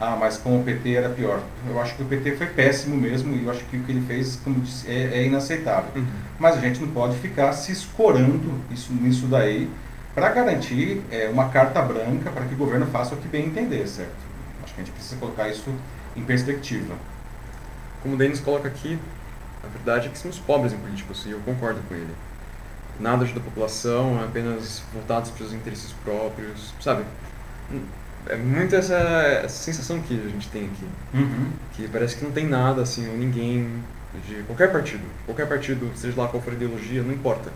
ah, 0.00 0.16
mas 0.18 0.38
com 0.38 0.58
o 0.58 0.64
PT 0.64 0.94
era 0.94 1.10
pior. 1.10 1.40
Eu 1.68 1.80
acho 1.80 1.94
que 1.96 2.02
o 2.02 2.06
PT 2.06 2.36
foi 2.36 2.46
péssimo 2.46 2.96
mesmo 2.96 3.34
e 3.34 3.44
eu 3.44 3.50
acho 3.50 3.62
que 3.66 3.76
o 3.76 3.82
que 3.82 3.92
ele 3.92 4.04
fez, 4.06 4.36
como 4.42 4.60
disse, 4.60 4.90
é, 4.90 5.18
é 5.18 5.26
inaceitável. 5.26 5.90
Uhum. 5.94 6.06
Mas 6.38 6.56
a 6.56 6.60
gente 6.60 6.80
não 6.80 6.88
pode 6.88 7.16
ficar 7.18 7.52
se 7.52 7.72
escorando 7.72 8.58
isso, 8.70 8.92
nisso 8.92 9.26
daí 9.26 9.70
para 10.14 10.28
garantir 10.30 11.02
é, 11.10 11.28
uma 11.28 11.48
carta 11.48 11.82
branca 11.82 12.30
para 12.30 12.44
que 12.44 12.54
o 12.54 12.56
governo 12.56 12.86
faça 12.86 13.14
o 13.14 13.18
que 13.18 13.26
bem 13.26 13.46
entender, 13.46 13.86
certo? 13.88 14.12
Acho 14.62 14.74
que 14.74 14.80
a 14.80 14.84
gente 14.84 14.94
precisa 14.94 15.16
colocar 15.16 15.48
isso 15.48 15.74
em 16.16 16.22
perspectiva. 16.22 16.94
Como 18.00 18.14
o 18.14 18.18
Denis 18.18 18.40
coloca 18.40 18.68
aqui, 18.68 18.98
a 19.62 19.66
verdade 19.66 20.06
é 20.06 20.10
que 20.10 20.18
somos 20.18 20.38
pobres 20.38 20.72
em 20.72 20.76
políticos 20.76 21.26
e 21.26 21.30
eu 21.30 21.40
concordo 21.40 21.80
com 21.88 21.94
ele. 21.94 22.14
Nada 23.00 23.24
ajuda 23.24 23.40
a 23.40 23.42
população, 23.42 24.20
é 24.20 24.24
apenas 24.24 24.82
voltados 24.92 25.30
para 25.30 25.44
os 25.44 25.52
interesses 25.52 25.92
próprios, 26.04 26.72
sabe? 26.80 27.04
É 28.26 28.36
muito 28.36 28.74
essa, 28.74 28.94
essa 28.94 29.62
sensação 29.62 30.00
que 30.00 30.14
a 30.14 30.28
gente 30.28 30.48
tem 30.48 30.64
aqui. 30.64 30.86
Uhum. 31.12 31.50
Que 31.72 31.88
parece 31.88 32.16
que 32.16 32.24
não 32.24 32.32
tem 32.32 32.46
nada, 32.46 32.82
assim, 32.82 33.08
ou 33.08 33.16
ninguém 33.16 33.82
de 34.26 34.42
qualquer 34.44 34.70
partido. 34.72 35.02
Qualquer 35.26 35.46
partido, 35.46 35.90
seja 35.94 36.20
lá 36.20 36.28
qual 36.28 36.42
for 36.42 36.52
a 36.52 36.56
ideologia, 36.56 37.02
não 37.02 37.12
importa. 37.12 37.50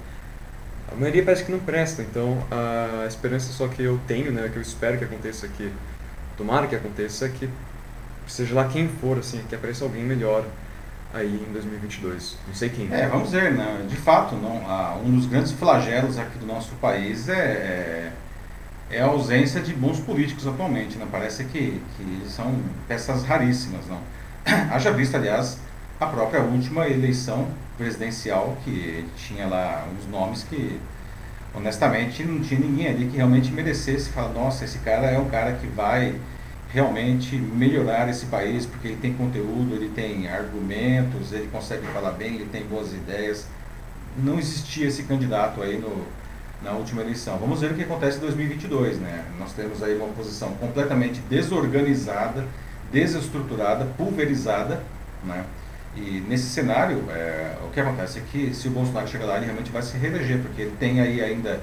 A 0.91 0.95
maioria 0.95 1.23
parece 1.23 1.45
que 1.45 1.53
não 1.53 1.59
presta, 1.59 2.03
então 2.03 2.43
a 2.51 3.07
esperança 3.07 3.53
só 3.53 3.69
que 3.69 3.83
eu 3.83 4.01
tenho, 4.07 4.33
né, 4.33 4.49
que 4.51 4.57
eu 4.57 4.63
espero 4.63 4.99
que 4.99 5.05
aconteça 5.05 5.47
aqui, 5.47 5.71
tomara 6.37 6.67
que 6.67 6.75
aconteça, 6.75 7.27
é 7.27 7.29
que 7.29 7.49
seja 8.27 8.55
lá 8.55 8.67
quem 8.67 8.89
for, 8.89 9.19
assim, 9.19 9.43
que 9.49 9.55
apareça 9.55 9.85
alguém 9.85 10.03
melhor 10.03 10.45
aí 11.13 11.47
em 11.49 11.53
2022. 11.53 12.37
Não 12.47 12.55
sei 12.55 12.69
quem. 12.69 12.93
É, 12.93 13.07
vamos 13.09 13.31
ver, 13.31 13.53
né? 13.53 13.87
De 13.89 13.97
fato, 13.97 14.35
não, 14.37 14.63
ah, 14.67 14.99
um 15.05 15.11
dos 15.17 15.27
grandes 15.27 15.53
flagelos 15.53 16.19
aqui 16.19 16.39
do 16.39 16.47
nosso 16.47 16.75
país 16.77 17.29
é, 17.29 17.33
é, 17.33 18.13
é, 18.91 19.01
a 19.01 19.07
ausência 19.07 19.61
de 19.61 19.73
bons 19.73 20.01
políticos 20.01 20.47
atualmente, 20.47 20.97
né? 20.99 21.07
Parece 21.11 21.45
que, 21.45 21.81
que 21.97 22.23
são 22.29 22.55
peças 22.87 23.25
raríssimas, 23.25 23.87
não? 23.87 24.01
Haja 24.73 24.91
visto, 24.91 25.17
aliás, 25.17 25.59
a 26.01 26.07
própria 26.07 26.41
última 26.41 26.87
eleição 26.87 27.49
presidencial, 27.77 28.57
que 28.65 29.07
tinha 29.17 29.47
lá 29.47 29.87
uns 29.97 30.11
nomes 30.11 30.43
que, 30.43 30.79
honestamente, 31.55 32.25
não 32.25 32.41
tinha 32.41 32.61
ninguém 32.61 32.89
ali 32.89 33.07
que 33.07 33.17
realmente 33.17 33.53
merecesse 33.53 34.11
falar, 34.11 34.31
nossa, 34.31 34.65
esse 34.65 34.79
cara 34.81 35.07
é 35.07 35.19
um 35.19 35.29
cara 35.29 35.53
que 35.53 35.67
vai 35.69 36.15
realmente 36.71 37.37
melhorar 37.37 38.09
esse 38.09 38.27
país, 38.27 38.67
porque 38.67 38.89
ele 38.89 38.97
tem 38.97 39.15
conteúdo, 39.15 39.75
ele 39.75 39.89
tem 39.89 40.29
argumentos, 40.29 41.33
ele 41.33 41.49
consegue 41.51 41.87
falar 41.89 42.13
bem, 42.13 42.35
ele 42.35 42.49
tem 42.51 42.65
boas 42.65 42.93
ideias. 42.93 43.47
Não 44.17 44.39
existia 44.39 44.87
esse 44.87 45.05
candidato 45.05 45.63
aí 45.63 45.79
no, 45.79 46.05
na 46.63 46.73
última 46.73 47.01
eleição. 47.03 47.39
Vamos 47.39 47.61
ver 47.61 47.73
o 47.73 47.75
que 47.75 47.83
acontece 47.83 48.19
em 48.19 48.21
2022, 48.21 48.99
né? 48.99 49.25
Nós 49.39 49.53
temos 49.53 49.83
aí 49.83 49.97
uma 49.97 50.07
oposição 50.07 50.51
completamente 50.55 51.21
desorganizada, 51.31 52.47
desestruturada, 52.93 53.87
pulverizada, 53.97 54.83
né? 55.25 55.45
E 55.97 56.23
nesse 56.29 56.51
cenário, 56.51 57.03
é, 57.11 57.57
o 57.65 57.71
que 57.71 57.81
acontece 57.81 58.19
é 58.19 58.23
que 58.31 58.55
se 58.55 58.69
o 58.69 58.71
Bolsonaro 58.71 59.09
chegar 59.09 59.25
lá, 59.25 59.37
ele 59.37 59.47
realmente 59.47 59.71
vai 59.71 59.83
se 59.83 59.97
reeleger, 59.97 60.39
porque 60.41 60.63
ele 60.63 60.75
tem 60.79 61.01
aí 61.01 61.21
ainda 61.23 61.61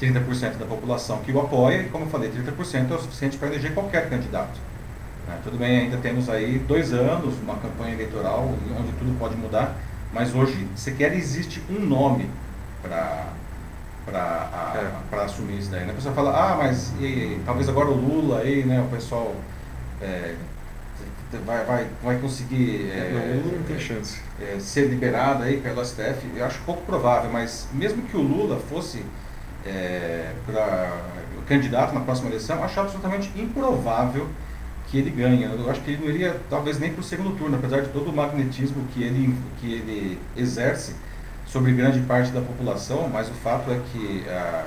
30% 0.00 0.56
da 0.56 0.66
população 0.66 1.18
que 1.18 1.32
o 1.32 1.40
apoia, 1.40 1.82
e 1.82 1.88
como 1.88 2.04
eu 2.04 2.10
falei, 2.10 2.30
30% 2.30 2.90
é 2.90 2.94
o 2.94 2.98
suficiente 2.98 3.36
para 3.38 3.48
eleger 3.48 3.72
qualquer 3.72 4.08
candidato. 4.08 4.58
Né? 5.26 5.38
Tudo 5.42 5.58
bem, 5.58 5.80
ainda 5.80 5.96
temos 5.98 6.28
aí 6.28 6.58
dois 6.58 6.92
anos, 6.92 7.34
uma 7.42 7.56
campanha 7.56 7.94
eleitoral 7.94 8.54
onde 8.78 8.92
tudo 8.98 9.18
pode 9.18 9.34
mudar, 9.36 9.74
mas 10.12 10.34
hoje 10.34 10.66
sequer 10.76 11.14
existe 11.14 11.62
um 11.70 11.80
nome 11.80 12.30
para 12.82 13.32
para 14.06 15.10
é. 15.12 15.24
assumir 15.24 15.58
isso 15.58 15.70
daí. 15.70 15.84
Né? 15.84 15.90
A 15.90 15.94
pessoa 15.94 16.14
fala, 16.14 16.30
ah, 16.30 16.56
mas 16.56 16.92
e, 17.00 17.40
talvez 17.44 17.68
agora 17.68 17.88
o 17.88 17.94
Lula 17.94 18.38
aí, 18.38 18.64
né, 18.64 18.80
o 18.80 18.88
pessoal 18.94 19.34
é, 20.00 20.36
vai, 21.44 21.64
vai, 21.64 21.86
vai 22.02 22.18
conseguir 22.18 22.88
é, 22.92 23.10
não, 23.12 23.42
Lula 23.42 23.58
não 23.58 23.64
tem 23.64 23.78
chance. 23.80 24.20
É, 24.40 24.58
ser 24.60 24.86
liberado 24.86 25.42
aí 25.42 25.60
pelo 25.60 25.84
STF, 25.84 26.30
eu 26.36 26.44
acho 26.44 26.60
pouco 26.60 26.82
provável, 26.82 27.30
mas 27.32 27.66
mesmo 27.72 28.02
que 28.02 28.16
o 28.16 28.20
Lula 28.20 28.60
fosse 28.60 29.02
é, 29.66 30.32
para 30.46 30.92
candidato 31.46 31.94
na 31.94 32.00
próxima 32.00 32.28
eleição, 32.28 32.62
acho 32.62 32.80
absolutamente 32.80 33.30
improvável 33.36 34.28
que 34.88 34.98
ele 34.98 35.10
ganhe. 35.10 35.44
Eu 35.44 35.70
acho 35.70 35.80
que 35.80 35.92
ele 35.92 36.04
não 36.04 36.10
iria, 36.12 36.40
talvez, 36.50 36.78
nem 36.78 36.92
para 36.92 37.00
o 37.00 37.04
segundo 37.04 37.36
turno, 37.36 37.56
apesar 37.56 37.82
de 37.82 37.88
todo 37.88 38.10
o 38.10 38.12
magnetismo 38.12 38.84
que 38.92 39.02
ele, 39.02 39.34
que 39.60 39.72
ele 39.72 40.18
exerce 40.36 40.94
sobre 41.46 41.72
grande 41.72 42.00
parte 42.00 42.30
da 42.30 42.40
população, 42.40 43.08
mas 43.12 43.28
o 43.28 43.34
fato 43.34 43.70
é 43.70 43.80
que 43.92 44.24
a, 44.28 44.64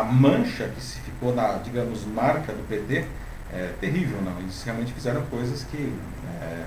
a 0.00 0.04
mancha 0.04 0.68
que 0.68 0.80
se 0.80 0.98
ficou 1.00 1.34
na, 1.34 1.54
digamos, 1.58 2.04
marca 2.06 2.52
do 2.52 2.66
PT 2.68 3.04
é 3.52 3.70
terrível. 3.80 4.18
Não? 4.22 4.38
Eles 4.38 4.62
realmente 4.62 4.92
fizeram 4.92 5.22
coisas 5.22 5.64
que 5.64 5.92
é, 6.40 6.64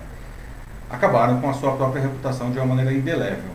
acabaram 0.89 1.39
com 1.41 1.49
a 1.49 1.53
sua 1.53 1.75
própria 1.75 2.01
reputação 2.01 2.51
de 2.51 2.59
uma 2.59 2.67
maneira 2.67 2.93
indelével. 2.93 3.54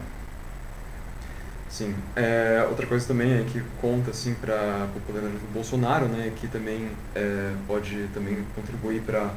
Sim. 1.70 1.94
É, 2.16 2.66
outra 2.68 2.84
coisa 2.84 3.06
também 3.06 3.32
é 3.32 3.44
que 3.44 3.62
conta 3.80 4.10
assim 4.10 4.34
para 4.34 4.54
a 4.54 4.88
popularidade 4.92 5.38
do 5.38 5.52
Bolsonaro, 5.54 6.06
né, 6.06 6.32
que 6.34 6.48
também 6.48 6.88
é, 7.14 7.52
pode 7.66 8.08
também 8.12 8.38
contribuir 8.56 9.00
para, 9.02 9.30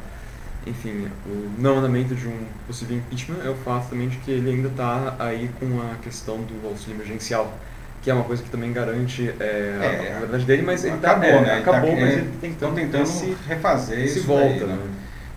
enfim, 0.66 1.08
o 1.28 1.52
não 1.60 1.78
andamento 1.78 2.16
de 2.16 2.28
um 2.28 2.40
possível 2.66 2.98
impeachment 2.98 3.38
é 3.46 3.50
o 3.50 3.56
fato 3.56 3.92
também 3.92 4.10
de 4.10 4.18
que 4.18 4.32
ele 4.32 4.50
ainda 4.50 4.68
está 4.68 5.16
aí 5.20 5.50
com 5.60 5.80
a 5.80 5.96
questão 6.04 6.40
do 6.40 6.68
auxílio 6.68 6.96
emergencial, 6.96 7.56
que 8.02 8.10
é 8.10 8.14
uma 8.14 8.24
coisa 8.24 8.42
que 8.42 8.50
também 8.50 8.74
garante 8.74 9.32
é, 9.40 9.78
a 9.80 9.86
é, 9.86 9.98
popularidade 9.98 10.46
dele, 10.46 10.64
mas 10.64 10.84
ele 10.84 10.96
acabou, 10.96 11.30
tá, 11.30 11.42
né? 11.42 11.58
acabou, 11.60 11.90
tá, 11.92 11.96
mas 12.02 12.14
ele 12.14 12.32
tem 12.42 12.50
estão 12.50 12.74
tentando 12.74 13.06
se, 13.06 13.38
refazer 13.48 14.10
se 14.10 14.18
isso 14.18 14.28
volta, 14.28 14.66
daí, 14.66 14.76
né? 14.76 14.80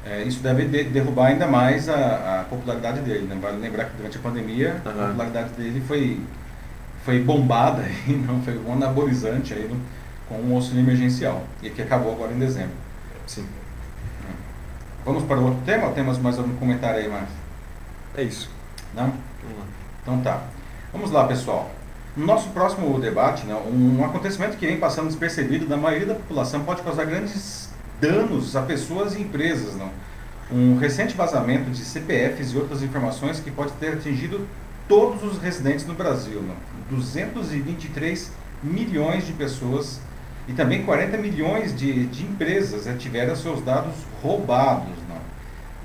É, 0.09 0.23
isso 0.23 0.41
deve 0.41 0.67
de, 0.67 0.85
derrubar 0.85 1.27
ainda 1.27 1.49
mais 1.49 1.89
a, 1.89 2.41
a 2.41 2.45
popularidade 2.45 3.01
dele. 3.01 3.27
Né? 3.27 3.37
Vale 3.43 3.59
lembrar 3.59 3.87
que 3.87 3.97
durante 3.97 4.17
a 4.17 4.21
pandemia 4.21 4.81
uhum. 4.85 4.91
a 4.91 5.07
popularidade 5.09 5.51
dele 5.55 5.83
foi 5.87 6.21
foi 7.07 7.23
bombada 7.23 7.85
não, 8.27 8.43
foi 8.43 8.59
um 8.59 8.73
anabolizante 8.73 9.55
aí 9.55 9.69
no, 9.69 9.81
com 10.29 10.43
um 10.43 10.57
auxílio 10.57 10.81
emergencial 10.81 11.45
e 11.63 11.71
que 11.71 11.81
acabou 11.81 12.13
agora 12.13 12.33
em 12.33 12.39
dezembro. 12.39 12.75
Sim. 13.27 13.47
Vamos 15.05 15.23
para 15.23 15.39
o 15.39 15.45
outro 15.45 15.61
tema? 15.65 15.93
Temos 15.93 16.19
mais 16.19 16.37
algum 16.37 16.57
comentário 16.57 16.99
aí, 16.99 17.09
Márcio? 17.09 17.37
É 18.17 18.23
isso. 18.25 18.51
Não? 18.93 19.13
Então 20.03 20.21
tá. 20.21 20.43
Vamos 20.93 21.13
lá, 21.13 21.29
pessoal. 21.29 21.71
No 22.17 22.27
nosso 22.27 22.49
próximo 22.49 22.99
debate, 22.99 23.47
né, 23.47 23.55
um 23.55 24.05
acontecimento 24.05 24.57
que 24.57 24.67
vem 24.67 24.81
passando 24.81 25.07
despercebido 25.07 25.65
da 25.67 25.77
maioria 25.77 26.07
da 26.07 26.15
população 26.15 26.65
pode 26.65 26.83
causar 26.83 27.05
grandes 27.05 27.69
danos 28.01 28.57
a 28.57 28.63
pessoas 28.63 29.15
e 29.15 29.23
empresas. 29.23 29.77
Não? 29.77 29.91
Um 30.51 30.77
recente 30.77 31.15
vazamento 31.17 31.71
de 31.71 31.85
CPFs 31.85 32.53
e 32.53 32.57
outras 32.57 32.83
informações 32.83 33.39
que 33.39 33.51
pode 33.51 33.71
ter 33.75 33.93
atingido 33.93 34.45
todos 34.89 35.23
os 35.23 35.39
residentes 35.39 35.87
no 35.87 35.95
Brasil. 35.95 36.43
Não? 36.43 36.55
223 36.91 38.33
milhões 38.63 39.27
de 39.27 39.33
pessoas 39.33 40.01
e 40.49 40.53
também 40.53 40.85
40 40.85 41.17
milhões 41.19 41.77
de, 41.77 42.07
de 42.07 42.23
empresas 42.25 42.87
né, 42.87 42.97
tiveram 42.99 43.35
seus 43.35 43.63
dados 43.63 43.95
roubados. 44.23 44.95
Não? 45.09 45.17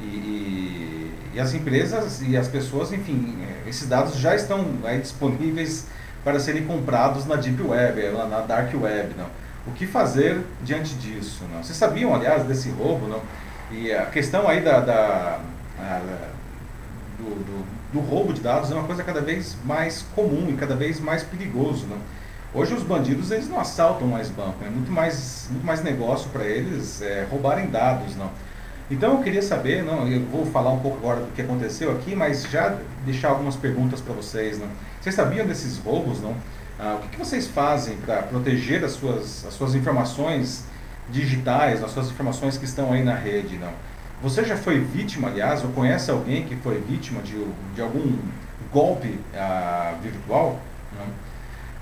E, 0.01 1.11
e, 1.33 1.39
as 1.39 1.53
empresas 1.53 2.21
e 2.21 2.37
as 2.37 2.47
pessoas, 2.47 2.91
enfim, 2.91 3.37
é, 3.41 3.69
esses 3.69 3.87
dados 3.87 4.17
já 4.17 4.35
estão 4.35 4.65
aí 4.83 4.99
disponíveis 4.99 5.87
para 6.23 6.39
serem 6.39 6.65
comprados 6.65 7.25
na 7.25 7.35
Deep 7.35 7.61
Web, 7.61 7.99
é, 7.99 8.11
na 8.11 8.41
Dark 8.41 8.71
Web. 8.73 9.15
Não? 9.17 9.27
O 9.65 9.71
que 9.71 9.87
fazer 9.87 10.41
diante 10.63 10.93
disso? 10.95 11.43
Não? 11.51 11.63
Vocês 11.63 11.77
sabiam, 11.77 12.13
aliás, 12.13 12.43
desse 12.43 12.69
roubo? 12.69 13.07
Não? 13.07 13.21
E 13.71 13.91
a 13.91 14.05
questão 14.05 14.47
aí 14.47 14.61
da, 14.61 14.79
da 14.79 15.39
a, 15.79 16.01
do, 17.17 17.29
do 17.29 17.80
do 17.91 17.99
roubo 17.99 18.33
de 18.33 18.41
dados 18.41 18.71
é 18.71 18.73
uma 18.73 18.83
coisa 18.83 19.03
cada 19.03 19.21
vez 19.21 19.55
mais 19.65 20.05
comum 20.15 20.47
e 20.49 20.53
cada 20.53 20.75
vez 20.75 20.99
mais 20.99 21.23
perigoso. 21.23 21.85
Né? 21.85 21.97
Hoje 22.53 22.73
os 22.73 22.83
bandidos 22.83 23.31
eles 23.31 23.49
não 23.49 23.59
assaltam 23.59 24.07
mais 24.07 24.29
banco, 24.29 24.57
é 24.61 24.65
né? 24.65 24.71
muito 24.71 24.91
mais, 24.91 25.47
muito 25.49 25.65
mais 25.65 25.83
negócio 25.83 26.29
para 26.29 26.45
eles 26.45 27.01
é, 27.01 27.25
roubarem 27.29 27.67
dados. 27.67 28.15
Não? 28.15 28.29
Então 28.89 29.17
eu 29.17 29.23
queria 29.23 29.41
saber, 29.41 29.83
não, 29.83 30.07
eu 30.07 30.21
vou 30.25 30.45
falar 30.45 30.71
um 30.71 30.79
pouco 30.79 30.97
agora 30.97 31.21
do 31.21 31.31
que 31.33 31.41
aconteceu 31.41 31.91
aqui, 31.91 32.15
mas 32.15 32.43
já 32.43 32.77
deixar 33.05 33.29
algumas 33.29 33.55
perguntas 33.55 34.01
para 34.01 34.13
vocês. 34.13 34.59
Não? 34.59 34.67
Vocês 34.99 35.15
sabiam 35.15 35.45
desses 35.45 35.77
roubos? 35.77 36.21
Não? 36.21 36.35
Ah, 36.79 36.95
o 36.97 37.01
que, 37.01 37.09
que 37.09 37.17
vocês 37.17 37.47
fazem 37.47 37.95
para 37.97 38.23
proteger 38.23 38.83
as 38.83 38.93
suas, 38.93 39.45
as 39.45 39.53
suas 39.53 39.75
informações 39.75 40.65
digitais, 41.09 41.83
as 41.83 41.91
suas 41.91 42.07
informações 42.07 42.57
que 42.57 42.65
estão 42.65 42.91
aí 42.91 43.03
na 43.03 43.15
rede? 43.15 43.57
Não? 43.57 43.71
Você 44.21 44.45
já 44.45 44.55
foi 44.55 44.79
vítima, 44.79 45.29
aliás, 45.29 45.63
ou 45.63 45.71
conhece 45.71 46.11
alguém 46.11 46.45
que 46.45 46.55
foi 46.57 46.79
vítima 46.79 47.21
de, 47.23 47.43
de 47.73 47.81
algum 47.81 48.19
golpe 48.71 49.19
ah, 49.35 49.95
virtual? 50.01 50.59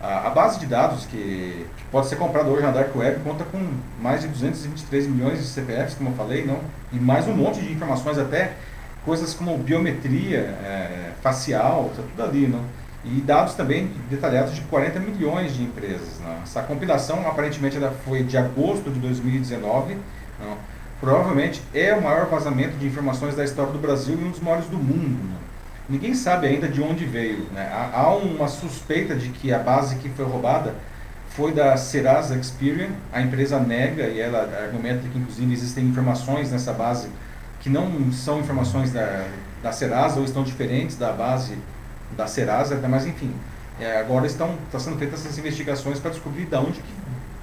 A, 0.01 0.27
a, 0.27 0.29
base 0.29 0.57
de 0.57 0.65
dados 0.65 1.05
que, 1.05 1.67
que, 1.75 1.83
pode 1.91 2.07
ser 2.07 2.15
comprada 2.15 2.49
hoje 2.49 2.63
na 2.63 2.71
Dark 2.71 2.95
Web 2.95 3.19
conta 3.21 3.43
com 3.43 3.59
mais 4.01 4.21
de 4.21 4.29
223 4.29 5.07
milhões 5.07 5.39
de 5.39 5.47
CPFs, 5.47 5.95
como 5.95 6.11
eu 6.11 6.13
falei, 6.13 6.45
não? 6.45 6.61
e 6.93 6.95
mais 6.95 7.27
um 7.27 7.33
monte 7.33 7.59
de 7.59 7.73
informações, 7.73 8.17
até 8.17 8.53
coisas 9.03 9.33
como 9.33 9.57
biometria 9.57 10.39
é, 10.63 11.11
facial, 11.21 11.91
tá 11.93 12.01
tudo 12.03 12.23
ali. 12.23 12.47
Não? 12.47 12.63
E 13.03 13.19
dados 13.19 13.55
também 13.55 13.91
detalhados 14.09 14.55
de 14.55 14.61
40 14.61 14.99
milhões 15.01 15.53
de 15.53 15.63
empresas. 15.63 16.21
Não? 16.23 16.43
Essa 16.43 16.61
compilação 16.63 17.27
aparentemente 17.27 17.77
foi 18.05 18.23
de 18.23 18.37
agosto 18.37 18.89
de 18.89 18.99
2019. 18.99 19.97
Não? 20.39 20.78
Provavelmente 21.00 21.62
é 21.74 21.93
o 21.93 22.02
maior 22.02 22.28
vazamento 22.28 22.78
de 22.78 22.88
informações 22.88 23.36
da 23.36 23.43
história 23.43 23.72
do 23.72 23.80
Brasil 23.80 24.18
e 24.20 24.24
um 24.24 24.32
dos 24.32 24.39
maiores 24.39 24.68
do 24.68 24.78
mundo. 24.78 25.24
Né? 25.24 25.36
Ninguém 25.89 26.14
sabe 26.14 26.47
ainda 26.47 26.68
de 26.68 26.82
onde 26.82 27.06
veio. 27.06 27.45
Né? 27.52 27.68
Há, 27.72 28.00
há, 28.00 28.16
uma 28.16 28.47
suspeita 28.47 29.16
de 29.16 29.30
que 29.30 29.52
a 29.52 29.60
base 29.60 29.95
que 29.95 30.10
foi 30.10 30.26
roubada 30.26 30.76
foi 31.30 31.52
da 31.52 31.76
Serasa 31.78 32.36
Experian. 32.36 32.89
A 33.12 33.22
empresa 33.22 33.60
nega 33.60 34.04
e 34.04 34.20
ela 34.20 34.41
argumenta 34.64 35.08
que, 35.08 35.18
inclusive, 35.18 35.52
existem 35.52 35.86
informações 35.86 36.52
nessa 36.52 36.74
base 36.74 37.08
que 37.60 37.70
não 37.70 38.12
são 38.12 38.39
informações 38.39 38.91
da, 38.91 39.26
da 39.64 39.72
Serasa 39.72 40.20
ou 40.20 40.26
estão 40.26 40.43
diferentes 40.43 40.95
da 40.95 41.12
base 41.12 41.58
da 42.16 42.28
Serasa, 42.28 42.80
mas 42.88 43.06
enfim, 43.06 43.34
é, 43.80 44.00
agora 44.00 44.26
estão 44.26 44.56
tá 44.72 44.80
sendo 44.80 44.97
feitas 44.97 45.26
essas 45.26 45.38
investigações 45.38 46.00
para 46.00 46.12
descobrir 46.12 46.45
de 46.45 46.56
onde 46.56 46.80
que 46.80 46.93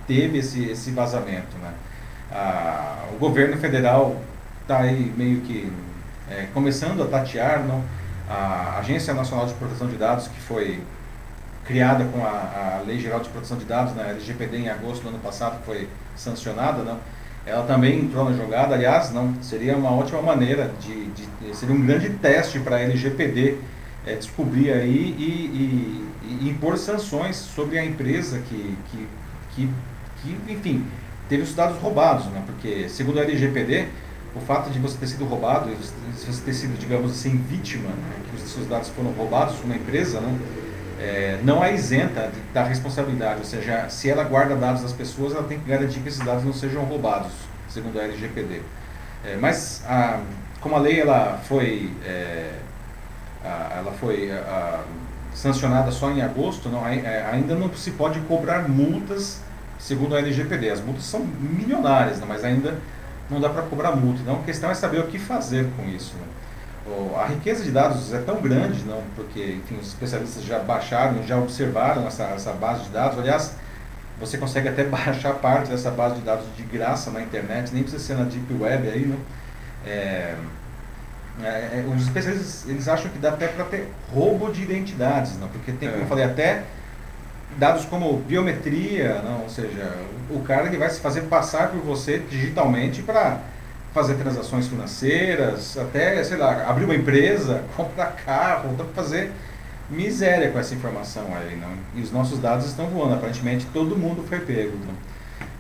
teve 0.07 0.39
esse, 0.39 0.65
esse 0.65 0.91
vazamento. 0.91 1.57
Né? 1.63 1.73
Ah, 2.39 3.07
o 3.15 3.19
governo 3.19 3.57
federal 3.57 4.15
está 4.61 4.81
aí 4.81 5.11
meio 5.17 5.41
que 5.41 5.73
é, 6.31 6.49
começando 6.53 7.03
a 7.03 7.07
tatear 7.07 7.65
não? 7.65 7.83
a 8.29 8.79
Agência 8.79 9.15
Nacional 9.15 9.47
de 9.47 9.55
Proteção 9.55 9.89
de 9.89 9.97
Dados, 9.97 10.29
que 10.29 10.39
foi 10.39 10.83
criada 11.65 12.05
com 12.05 12.23
a, 12.23 12.81
a 12.81 12.83
Lei 12.87 12.99
Geral 13.01 13.21
de 13.21 13.31
Proteção 13.31 13.57
de 13.57 13.65
Dados, 13.65 13.97
na 13.97 14.03
né, 14.03 14.11
LGPD, 14.11 14.59
em 14.59 14.69
agosto 14.69 15.03
do 15.03 15.09
ano 15.09 15.19
passado, 15.19 15.61
que 15.61 15.65
foi 15.65 15.89
sancionada, 16.15 16.83
não? 16.83 16.99
ela 17.47 17.65
também 17.65 18.01
entrou 18.01 18.29
na 18.29 18.37
jogada. 18.37 18.75
Aliás, 18.75 19.13
não 19.13 19.41
seria 19.43 19.75
uma 19.75 19.93
ótima 19.93 20.21
maneira 20.21 20.73
de, 20.81 21.07
de 21.07 21.57
seria 21.57 21.75
um 21.75 21.87
grande 21.87 22.11
teste 22.11 22.59
para 22.61 22.77
a 22.77 22.81
LGPD 22.81 23.57
é, 24.05 24.15
descobrir 24.15 24.73
aí 24.73 25.15
e, 25.19 26.07
e, 26.23 26.45
e, 26.45 26.49
impor 26.51 26.77
sanções 26.77 27.37
sobre 27.37 27.79
a 27.79 27.85
empresa 27.85 28.41
que, 28.41 28.77
que, 28.91 29.09
que, 29.55 29.71
que, 30.23 30.53
enfim, 30.53 30.85
teve 31.29 31.43
os 31.43 31.55
dados 31.55 31.79
roubados, 31.79 32.27
né? 32.27 32.43
Porque 32.47 32.89
segundo 32.89 33.19
a 33.19 33.23
LGPD, 33.23 33.89
o 34.37 34.41
fato 34.41 34.71
de 34.71 34.79
você 34.79 34.99
ter 34.99 35.07
sido 35.07 35.25
roubado, 35.25 35.71
você 36.15 36.43
ter 36.45 36.53
sido, 36.53 36.79
digamos 36.79 37.11
assim, 37.11 37.37
vítima, 37.49 37.89
né? 37.89 38.17
que 38.29 38.37
os 38.37 38.51
seus 38.51 38.67
dados 38.67 38.91
foram 38.91 39.11
roubados 39.13 39.57
por 39.57 39.65
uma 39.65 39.77
empresa, 39.77 40.21
não? 40.21 40.39
É, 41.01 41.39
não 41.43 41.63
é 41.63 41.75
isenta 41.75 42.31
da 42.55 42.63
responsabilidade, 42.63 43.41
ou 43.41 43.45
seja, 43.45 43.89
se 43.89 44.09
ela 44.09 44.25
guarda 44.25 44.57
dados 44.57 44.83
das 44.83 44.93
pessoas, 44.93 45.35
ela 45.35 45.45
tem 45.45 45.59
que 45.59 45.69
garantir 45.69 46.01
que 46.01 46.09
esses 46.09 46.21
dados 46.21 46.43
não 46.43 46.55
sejam 46.55 46.85
roubados, 46.85 47.33
segundo 47.69 47.99
a 48.01 48.05
LGPD. 48.05 48.63
É, 49.25 49.37
mas, 49.37 49.83
a, 49.87 50.21
como 50.61 50.75
a 50.75 50.79
lei 50.79 51.01
ela 51.01 51.39
foi, 51.45 51.91
é, 52.05 52.51
a, 53.45 53.75
ela 53.79 53.93
foi 53.93 54.31
a, 54.31 54.85
sancionada 55.35 55.91
só 55.91 56.11
em 56.11 56.23
agosto, 56.23 56.71
não, 56.71 56.87
é, 56.87 57.27
ainda 57.31 57.55
não 57.55 57.73
se 57.75 57.91
pode 57.91 58.21
cobrar 58.21 58.67
multas, 58.67 59.43
segundo 59.79 60.15
a 60.15 60.19
LGPD. 60.19 60.71
As 60.71 60.81
multas 60.81 61.05
são 61.05 61.21
milionárias, 61.21 62.21
mas 62.27 62.45
ainda 62.45 62.75
não 63.31 63.41
dá 63.41 63.49
para 63.49 63.63
cobrar 63.63 63.95
multa. 63.95 64.21
Então, 64.21 64.41
a 64.41 64.43
questão 64.43 64.71
é 64.71 64.75
saber 64.75 65.01
o 65.01 65.07
que 65.07 65.19
fazer 65.19 65.69
com 65.77 65.89
isso. 65.89 66.15
Né? 66.17 66.27
a 67.19 67.27
riqueza 67.27 67.65
de 67.65 67.71
dados 67.71 68.13
é 68.13 68.19
tão 68.19 68.41
grande, 68.41 68.85
não, 68.85 69.03
porque 69.17 69.41
enfim, 69.41 69.77
os 69.81 69.89
especialistas 69.89 70.45
já 70.45 70.61
baixaram, 70.61 71.23
já 71.25 71.37
observaram 71.37 72.07
essa, 72.07 72.25
essa 72.25 72.53
base 72.53 72.85
de 72.85 72.91
dados. 72.91 73.19
Aliás, 73.19 73.57
você 74.21 74.39
consegue 74.39 74.69
até 74.69 74.85
baixar 74.85 75.35
parte 75.35 75.69
dessa 75.69 75.91
base 75.91 76.17
de 76.17 76.21
dados 76.21 76.45
de 76.57 76.63
graça 76.63 77.11
na 77.11 77.21
internet, 77.21 77.73
nem 77.73 77.83
precisa 77.83 78.03
ser 78.03 78.15
na 78.15 78.25
Deep 78.25 78.53
Web 78.55 78.89
aí, 78.89 79.07
não. 79.07 79.19
É, 79.85 80.35
é, 81.43 81.47
é, 81.47 81.85
os 81.95 82.03
especialistas 82.03 82.67
eles 82.67 82.89
acham 82.89 83.11
que 83.11 83.19
dá 83.19 83.29
até 83.31 83.47
para 83.49 83.65
ter 83.67 83.89
roubo 84.13 84.51
de 84.51 84.63
identidades, 84.63 85.39
não, 85.39 85.49
porque 85.49 85.71
tem, 85.73 85.89
como 85.89 86.01
eu 86.01 86.07
é. 86.07 86.09
falei, 86.09 86.25
até 86.25 86.65
dados 87.59 87.85
como 87.85 88.19
biometria, 88.19 89.21
não, 89.23 89.43
ou 89.43 89.49
seja, 89.49 89.93
o 90.31 90.41
cara 90.41 90.67
ele 90.67 90.77
vai 90.77 90.91
se 90.91 91.01
fazer 91.01 91.23
passar 91.23 91.71
por 91.71 91.81
você 91.81 92.19
digitalmente 92.19 93.03
para 93.03 93.41
fazer 93.95 94.15
transações 94.15 94.69
financeiras, 94.69 95.79
até, 95.79 96.23
sei 96.23 96.37
lá, 96.37 96.69
abrir 96.69 96.85
uma 96.85 96.95
empresa, 96.95 97.63
comprar 97.77 98.15
carro, 98.25 98.71
então 98.75 98.87
fazer 98.95 99.33
miséria 99.89 100.51
com 100.51 100.59
essa 100.59 100.75
informação 100.75 101.25
aí, 101.35 101.57
não? 101.57 101.73
E 101.95 102.03
os 102.03 102.13
nossos 102.13 102.39
dados 102.39 102.67
estão 102.67 102.87
voando, 102.87 103.15
aparentemente 103.15 103.67
todo 103.73 103.97
mundo 103.97 104.25
foi 104.29 104.41
pego, 104.41 104.77
não? 104.85 104.95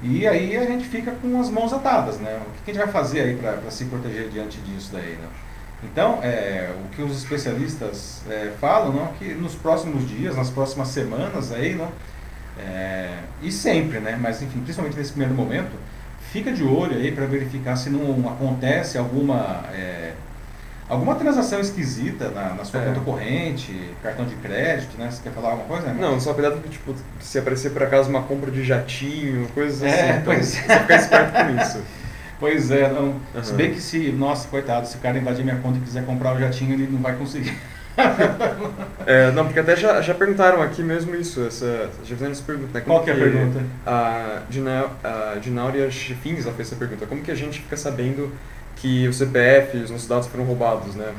E 0.02 0.26
aí 0.26 0.56
a 0.56 0.66
gente 0.66 0.86
fica 0.86 1.12
com 1.12 1.40
as 1.40 1.48
mãos 1.48 1.72
atadas, 1.72 2.18
né? 2.18 2.38
O 2.46 2.64
que 2.64 2.70
a 2.70 2.74
gente 2.74 2.84
vai 2.84 2.92
fazer 2.92 3.20
aí 3.20 3.36
para 3.36 3.70
se 3.70 3.86
proteger 3.86 4.28
diante 4.28 4.58
disso 4.58 4.90
daí, 4.92 5.16
não? 5.22 5.45
Então, 5.82 6.20
é, 6.22 6.70
o 6.84 6.88
que 6.94 7.02
os 7.02 7.16
especialistas 7.18 8.22
é, 8.28 8.52
falam, 8.60 8.92
não, 8.92 9.06
que 9.14 9.34
nos 9.34 9.54
próximos 9.54 10.08
dias, 10.08 10.36
nas 10.36 10.50
próximas 10.50 10.88
semanas 10.88 11.52
aí, 11.52 11.74
não, 11.74 11.90
é, 12.58 13.10
e 13.42 13.52
sempre, 13.52 14.00
né? 14.00 14.18
Mas 14.20 14.40
enfim, 14.40 14.60
principalmente 14.60 14.96
nesse 14.96 15.10
primeiro 15.10 15.34
momento, 15.34 15.72
fica 16.32 16.52
de 16.52 16.64
olho 16.64 16.96
aí 16.96 17.12
para 17.12 17.26
verificar 17.26 17.76
se 17.76 17.90
não 17.90 18.28
acontece 18.28 18.96
alguma 18.96 19.64
é, 19.72 20.12
alguma 20.88 21.14
transação 21.16 21.60
esquisita 21.60 22.30
na, 22.30 22.54
na 22.54 22.64
sua 22.64 22.80
é. 22.80 22.86
conta 22.86 23.00
corrente, 23.00 23.72
cartão 24.02 24.24
de 24.24 24.34
crédito, 24.36 24.96
né? 24.96 25.10
Você 25.10 25.22
quer 25.22 25.32
falar 25.32 25.50
alguma 25.50 25.66
coisa? 25.66 25.88
Né? 25.88 25.96
Não, 26.00 26.18
só 26.20 26.32
cuidado 26.32 26.60
que 26.60 26.68
tipo, 26.68 26.94
se 27.20 27.38
aparecer 27.38 27.72
por 27.72 27.82
acaso 27.82 28.08
uma 28.08 28.22
compra 28.22 28.50
de 28.50 28.64
jatinho, 28.64 29.48
coisas 29.48 29.82
é, 29.82 29.88
assim. 29.88 30.10
Então, 30.10 30.22
pois 30.24 30.46
você 30.46 30.60
ficar 30.62 30.96
esperto 30.96 31.32
com 31.32 31.56
isso. 31.62 31.82
Pois 32.38 32.70
é, 32.70 32.88
não. 32.90 33.20
Uhum. 33.34 33.42
Se 33.42 33.52
bem 33.54 33.72
que 33.72 33.80
se, 33.80 34.12
nossa, 34.12 34.48
coitado, 34.48 34.86
se 34.86 34.96
o 34.96 35.00
cara 35.00 35.18
invadir 35.18 35.44
minha 35.44 35.56
conta 35.56 35.78
e 35.78 35.80
quiser 35.80 36.04
comprar 36.04 36.34
o 36.34 36.38
jatinho, 36.38 36.74
ele 36.74 36.88
não 36.90 37.00
vai 37.00 37.16
conseguir. 37.16 37.56
é, 39.06 39.30
não, 39.30 39.46
porque 39.46 39.60
até 39.60 39.74
já, 39.74 40.02
já 40.02 40.14
perguntaram 40.14 40.60
aqui 40.60 40.82
mesmo 40.82 41.14
isso, 41.14 41.42
essa, 41.46 41.90
já 42.04 42.14
fizeram 42.14 42.32
essa 42.32 42.42
pergunta, 42.42 42.70
né? 42.74 42.80
Como 42.80 42.96
Qual 42.96 43.04
que 43.04 43.10
é 43.10 43.14
a 43.14 43.16
pergunta? 43.16 43.62
A, 43.86 44.42
Dina, 44.50 44.86
a 45.02 45.38
Dinauria 45.40 45.90
Chefins 45.90 46.44
fez 46.44 46.60
essa 46.60 46.76
pergunta, 46.76 47.06
como 47.06 47.22
que 47.22 47.30
a 47.30 47.34
gente 47.34 47.60
fica 47.60 47.76
sabendo 47.76 48.30
que 48.76 49.08
o 49.08 49.12
CPF, 49.12 49.78
os 49.78 49.90
nossos 49.90 50.06
dados 50.06 50.26
foram 50.26 50.44
roubados, 50.44 50.94
né? 50.94 51.12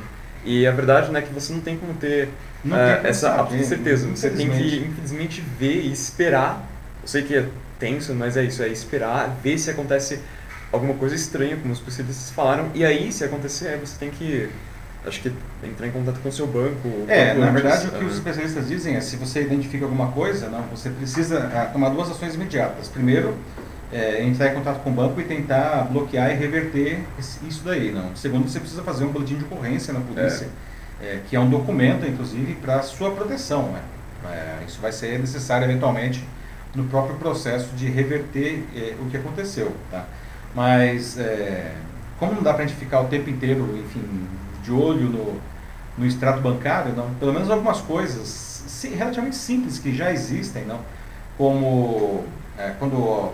E 0.44 0.66
a 0.66 0.70
verdade 0.70 1.10
né, 1.10 1.18
é 1.18 1.22
que 1.22 1.32
você 1.32 1.52
não 1.52 1.60
tem 1.60 1.76
como 1.76 1.94
ter 1.94 2.28
uh, 2.64 3.04
essa 3.04 3.34
absoluta 3.34 3.66
certeza. 3.66 4.08
Você 4.08 4.30
tem 4.30 4.48
que, 4.48 4.86
infelizmente, 4.86 5.42
ver 5.58 5.82
e 5.82 5.92
esperar. 5.92 6.64
Eu 7.02 7.08
sei 7.08 7.22
que 7.22 7.36
é 7.36 7.44
tenso, 7.78 8.14
mas 8.14 8.36
é 8.36 8.44
isso, 8.44 8.62
é 8.62 8.68
esperar, 8.68 9.36
ver 9.42 9.58
se 9.58 9.70
acontece 9.70 10.20
alguma 10.72 10.94
coisa 10.94 11.14
estranha, 11.14 11.56
como 11.56 11.72
os 11.72 11.78
especialistas 11.78 12.30
falaram, 12.30 12.70
e 12.74 12.84
aí, 12.84 13.10
se 13.12 13.24
acontecer, 13.24 13.78
você 13.78 13.96
tem 13.98 14.10
que 14.10 14.50
acho 15.06 15.20
que 15.20 15.32
entrar 15.62 15.86
em 15.86 15.90
contato 15.90 16.20
com 16.20 16.28
o 16.28 16.32
seu 16.32 16.46
banco. 16.46 16.88
É, 17.08 17.32
na 17.34 17.50
verdade 17.50 17.86
o 17.86 17.92
que 17.92 18.04
os 18.04 18.14
especialistas 18.14 18.68
dizem 18.68 18.96
é 18.96 19.00
se 19.00 19.16
você 19.16 19.42
identifica 19.42 19.84
alguma 19.84 20.08
coisa, 20.08 20.48
não, 20.48 20.62
você 20.64 20.90
precisa 20.90 21.50
ah, 21.54 21.66
tomar 21.66 21.90
duas 21.90 22.10
ações 22.10 22.34
imediatas. 22.34 22.88
Primeiro, 22.88 23.34
é, 23.92 24.22
entrar 24.22 24.52
em 24.52 24.54
contato 24.54 24.82
com 24.82 24.90
o 24.90 24.92
banco 24.92 25.20
e 25.20 25.24
tentar 25.24 25.88
bloquear 25.90 26.30
e 26.30 26.34
reverter 26.34 27.00
isso 27.18 27.62
daí. 27.64 27.90
Não. 27.92 28.14
Segundo, 28.14 28.48
você 28.48 28.60
precisa 28.60 28.82
fazer 28.82 29.04
um 29.04 29.12
boletim 29.12 29.36
de 29.36 29.44
ocorrência 29.44 29.92
na 29.92 30.00
polícia, 30.00 30.48
é. 31.00 31.04
É, 31.04 31.20
que 31.28 31.36
é 31.36 31.40
um 31.40 31.48
documento, 31.48 32.06
inclusive, 32.06 32.54
para 32.56 32.82
sua 32.82 33.10
proteção. 33.12 33.70
Né? 33.72 33.80
É, 34.26 34.64
isso 34.66 34.80
vai 34.80 34.92
ser 34.92 35.18
necessário 35.18 35.64
eventualmente 35.64 36.24
no 36.74 36.84
próprio 36.84 37.16
processo 37.16 37.74
de 37.74 37.88
reverter 37.88 38.62
é, 38.76 38.94
o 39.00 39.06
que 39.06 39.16
aconteceu. 39.16 39.72
Tá? 39.90 40.04
Mas 40.54 41.18
é, 41.18 41.74
como 42.18 42.32
não 42.32 42.42
dá 42.42 42.52
para 42.52 42.64
a 42.64 42.66
gente 42.66 42.78
ficar 42.78 43.00
o 43.00 43.04
tempo 43.06 43.30
inteiro, 43.30 43.76
enfim, 43.78 44.02
de 44.62 44.72
olho 44.72 45.08
no, 45.08 45.40
no 45.96 46.06
extrato 46.06 46.40
bancário, 46.40 46.92
não, 46.94 47.14
pelo 47.14 47.32
menos 47.32 47.50
algumas 47.50 47.80
coisas 47.80 48.84
relativamente 48.96 49.36
simples 49.36 49.78
que 49.78 49.94
já 49.94 50.12
existem, 50.12 50.64
não, 50.64 50.80
como 51.36 52.24
é, 52.56 52.72
quando 52.78 53.32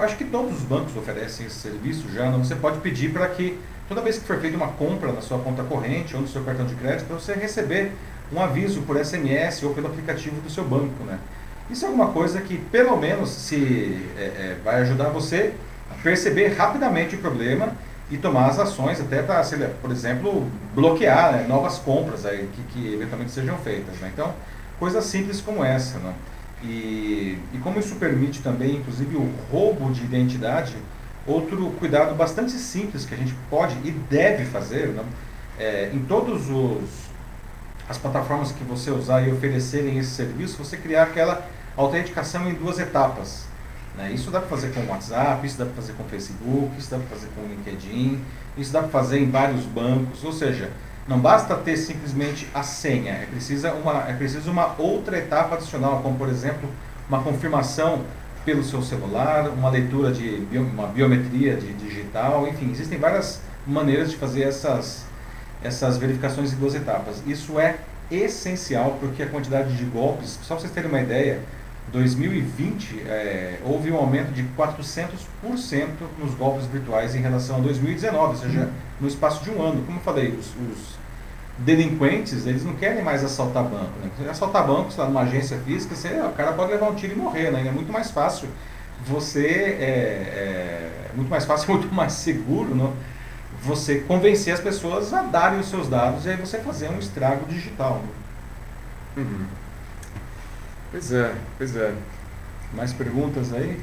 acho 0.00 0.16
que 0.16 0.24
todos 0.24 0.58
os 0.58 0.62
bancos 0.62 0.96
oferecem 0.96 1.46
esse 1.46 1.56
serviço 1.56 2.08
já, 2.12 2.30
não, 2.30 2.44
você 2.44 2.54
pode 2.54 2.80
pedir 2.80 3.12
para 3.12 3.28
que 3.28 3.58
toda 3.88 4.00
vez 4.02 4.18
que 4.18 4.26
for 4.26 4.38
feita 4.38 4.56
uma 4.56 4.68
compra 4.68 5.12
na 5.12 5.20
sua 5.20 5.38
conta 5.38 5.62
corrente 5.62 6.14
ou 6.14 6.22
no 6.22 6.28
seu 6.28 6.42
cartão 6.44 6.66
de 6.66 6.74
crédito, 6.74 7.08
você 7.08 7.32
receber 7.34 7.92
um 8.32 8.40
aviso 8.40 8.82
por 8.82 9.02
SMS 9.02 9.62
ou 9.62 9.72
pelo 9.72 9.86
aplicativo 9.86 10.40
do 10.40 10.50
seu 10.50 10.64
banco, 10.64 11.02
né? 11.04 11.18
Isso 11.70 11.84
é 11.84 11.88
alguma 11.88 12.08
coisa 12.12 12.40
que 12.40 12.58
pelo 12.58 12.96
menos 12.96 13.30
se 13.30 14.06
é, 14.16 14.22
é, 14.22 14.56
vai 14.62 14.82
ajudar 14.82 15.08
você 15.10 15.54
perceber 16.02 16.48
rapidamente 16.48 17.16
o 17.16 17.18
problema 17.18 17.72
e 18.10 18.16
tomar 18.16 18.46
as 18.46 18.58
ações 18.58 19.00
até 19.00 19.22
para, 19.22 19.42
por 19.82 19.90
exemplo, 19.90 20.50
bloquear 20.74 21.32
né, 21.32 21.46
novas 21.46 21.78
compras 21.78 22.24
aí, 22.24 22.48
que, 22.52 22.62
que, 22.72 22.94
eventualmente 22.94 23.30
sejam 23.30 23.58
feitas. 23.58 23.98
Né? 23.98 24.10
Então, 24.12 24.32
coisas 24.78 25.04
simples 25.04 25.40
como 25.40 25.62
essa. 25.62 25.98
Né? 25.98 26.14
E, 26.62 27.38
e 27.52 27.58
como 27.62 27.78
isso 27.78 27.96
permite 27.96 28.40
também, 28.40 28.76
inclusive, 28.76 29.16
o 29.16 29.30
roubo 29.50 29.90
de 29.92 30.02
identidade, 30.04 30.76
outro 31.26 31.70
cuidado 31.78 32.14
bastante 32.14 32.52
simples 32.52 33.04
que 33.04 33.14
a 33.14 33.18
gente 33.18 33.34
pode 33.50 33.74
e 33.84 33.90
deve 33.90 34.44
fazer, 34.46 34.88
né? 34.88 35.04
é, 35.58 35.90
em 35.92 36.00
todos 36.00 36.48
os 36.48 37.08
as 37.88 37.96
plataformas 37.96 38.52
que 38.52 38.62
você 38.64 38.90
usar 38.90 39.26
e 39.26 39.32
oferecerem 39.32 39.98
esse 39.98 40.10
serviço, 40.10 40.62
você 40.62 40.76
criar 40.76 41.04
aquela 41.04 41.48
autenticação 41.74 42.46
em 42.46 42.52
duas 42.52 42.78
etapas. 42.78 43.47
Né? 43.98 44.12
Isso 44.12 44.30
dá 44.30 44.38
para 44.38 44.48
fazer 44.48 44.72
com 44.72 44.80
o 44.80 44.88
WhatsApp, 44.88 45.44
isso 45.44 45.58
dá 45.58 45.64
para 45.64 45.74
fazer 45.74 45.92
com 45.94 46.04
o 46.04 46.06
Facebook, 46.06 46.70
isso 46.78 46.88
dá 46.88 46.98
para 46.98 47.08
fazer 47.08 47.28
com 47.34 47.40
o 47.42 47.48
LinkedIn, 47.48 48.20
isso 48.56 48.72
dá 48.72 48.80
para 48.80 48.88
fazer 48.90 49.18
em 49.18 49.28
vários 49.28 49.64
bancos, 49.64 50.22
ou 50.22 50.32
seja, 50.32 50.70
não 51.08 51.18
basta 51.18 51.56
ter 51.56 51.76
simplesmente 51.76 52.48
a 52.54 52.62
senha, 52.62 53.12
é 53.12 53.26
preciso 53.26 53.68
uma, 53.70 54.08
é 54.08 54.12
preciso 54.12 54.52
uma 54.52 54.80
outra 54.80 55.18
etapa 55.18 55.56
adicional, 55.56 56.00
como 56.00 56.16
por 56.16 56.28
exemplo 56.28 56.70
uma 57.08 57.20
confirmação 57.22 58.04
pelo 58.44 58.62
seu 58.62 58.82
celular, 58.82 59.48
uma 59.48 59.68
leitura 59.68 60.12
de 60.12 60.38
bio, 60.42 60.62
uma 60.62 60.86
biometria 60.86 61.56
de 61.56 61.72
digital, 61.72 62.46
enfim, 62.46 62.70
existem 62.70 62.98
várias 62.98 63.40
maneiras 63.66 64.12
de 64.12 64.16
fazer 64.16 64.42
essas, 64.42 65.06
essas 65.62 65.98
verificações 65.98 66.52
em 66.52 66.56
duas 66.56 66.74
etapas. 66.74 67.20
Isso 67.26 67.58
é 67.58 67.78
essencial 68.10 68.96
porque 69.00 69.22
a 69.22 69.26
quantidade 69.26 69.76
de 69.76 69.84
golpes, 69.84 70.38
só 70.42 70.54
para 70.54 70.60
vocês 70.60 70.72
terem 70.72 70.88
uma 70.88 71.00
ideia, 71.00 71.40
2020 71.92 73.02
é, 73.06 73.58
houve 73.64 73.90
um 73.90 73.96
aumento 73.96 74.32
de 74.32 74.42
400% 74.56 75.88
nos 76.18 76.34
golpes 76.34 76.66
virtuais 76.66 77.14
em 77.14 77.20
relação 77.20 77.56
a 77.56 77.60
2019, 77.60 78.26
ou 78.26 78.36
seja, 78.36 78.70
no 79.00 79.08
espaço 79.08 79.42
de 79.44 79.50
um 79.50 79.62
ano. 79.62 79.82
Como 79.84 79.98
eu 79.98 80.02
falei, 80.02 80.28
os, 80.30 80.46
os, 80.48 80.98
delinquentes, 81.58 82.46
eles 82.46 82.64
não 82.64 82.74
querem 82.74 83.02
mais 83.02 83.24
assaltar 83.24 83.64
banco. 83.64 83.92
Né? 84.00 84.30
Assaltar 84.30 84.64
banco, 84.64 84.92
sei 84.92 85.02
lá, 85.02 85.08
numa 85.08 85.22
agência 85.22 85.58
física, 85.58 85.94
você, 85.94 86.08
o 86.20 86.32
cara 86.32 86.52
pode 86.52 86.70
levar 86.70 86.88
um 86.88 86.94
tiro 86.94 87.14
e 87.14 87.16
morrer, 87.16 87.50
né? 87.50 87.66
É 87.66 87.72
muito 87.72 87.92
mais 87.92 88.12
fácil 88.12 88.48
você, 89.04 89.46
é, 89.80 91.10
é 91.10 91.10
muito 91.16 91.28
mais 91.28 91.44
fácil, 91.44 91.70
muito 91.74 91.92
mais 91.92 92.12
seguro, 92.12 92.74
não? 92.74 92.92
você 93.62 94.00
convencer 94.00 94.54
as 94.54 94.60
pessoas 94.60 95.12
a 95.12 95.22
darem 95.22 95.58
os 95.58 95.68
seus 95.68 95.88
dados 95.88 96.24
e 96.26 96.30
aí 96.30 96.36
você 96.36 96.58
fazer 96.58 96.88
um 96.90 96.98
estrago 96.98 97.46
digital. 97.46 98.02
Né? 99.16 99.22
Uhum. 99.22 99.46
Pois 100.90 101.12
é, 101.12 101.34
pois 101.56 101.76
é. 101.76 101.94
Mais 102.72 102.92
perguntas 102.92 103.52
aí? 103.52 103.78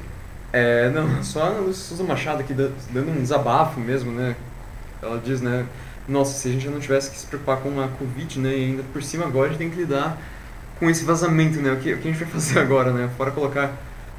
É, 0.52 0.90
não, 0.90 1.22
só 1.22 1.58
a 1.68 1.72
Suza 1.72 2.04
Machado 2.04 2.40
aqui 2.40 2.52
dando 2.54 3.10
um 3.10 3.20
desabafo 3.20 3.80
mesmo, 3.80 4.12
né? 4.12 4.36
Ela 5.02 5.20
diz, 5.20 5.40
né? 5.40 5.66
Nossa, 6.08 6.38
se 6.38 6.48
a 6.48 6.52
gente 6.52 6.68
não 6.68 6.80
tivesse 6.80 7.10
que 7.10 7.18
se 7.18 7.26
preocupar 7.26 7.58
com 7.58 7.80
a 7.80 7.88
Covid, 7.88 8.40
né? 8.40 8.50
E 8.50 8.64
ainda 8.66 8.82
por 8.92 9.02
cima 9.02 9.26
agora 9.26 9.46
a 9.46 9.48
gente 9.50 9.58
tem 9.58 9.70
que 9.70 9.76
lidar 9.76 10.18
com 10.78 10.88
esse 10.90 11.04
vazamento, 11.04 11.60
né? 11.60 11.72
O 11.72 11.76
que, 11.78 11.92
o 11.92 11.98
que 11.98 12.08
a 12.08 12.12
gente 12.12 12.24
vai 12.24 12.32
fazer 12.32 12.60
agora, 12.60 12.92
né? 12.92 13.10
Fora 13.16 13.30
colocar... 13.30 13.72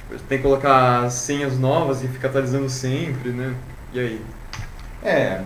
Tipo, 0.10 0.24
tem 0.24 0.38
que 0.38 0.44
colocar 0.44 1.10
senhas 1.10 1.60
novas 1.60 2.04
e 2.04 2.08
ficar 2.08 2.30
atualizando 2.30 2.70
sempre, 2.70 3.32
né? 3.32 3.54
E 3.94 4.00
aí? 4.00 4.22
É, 5.04 5.42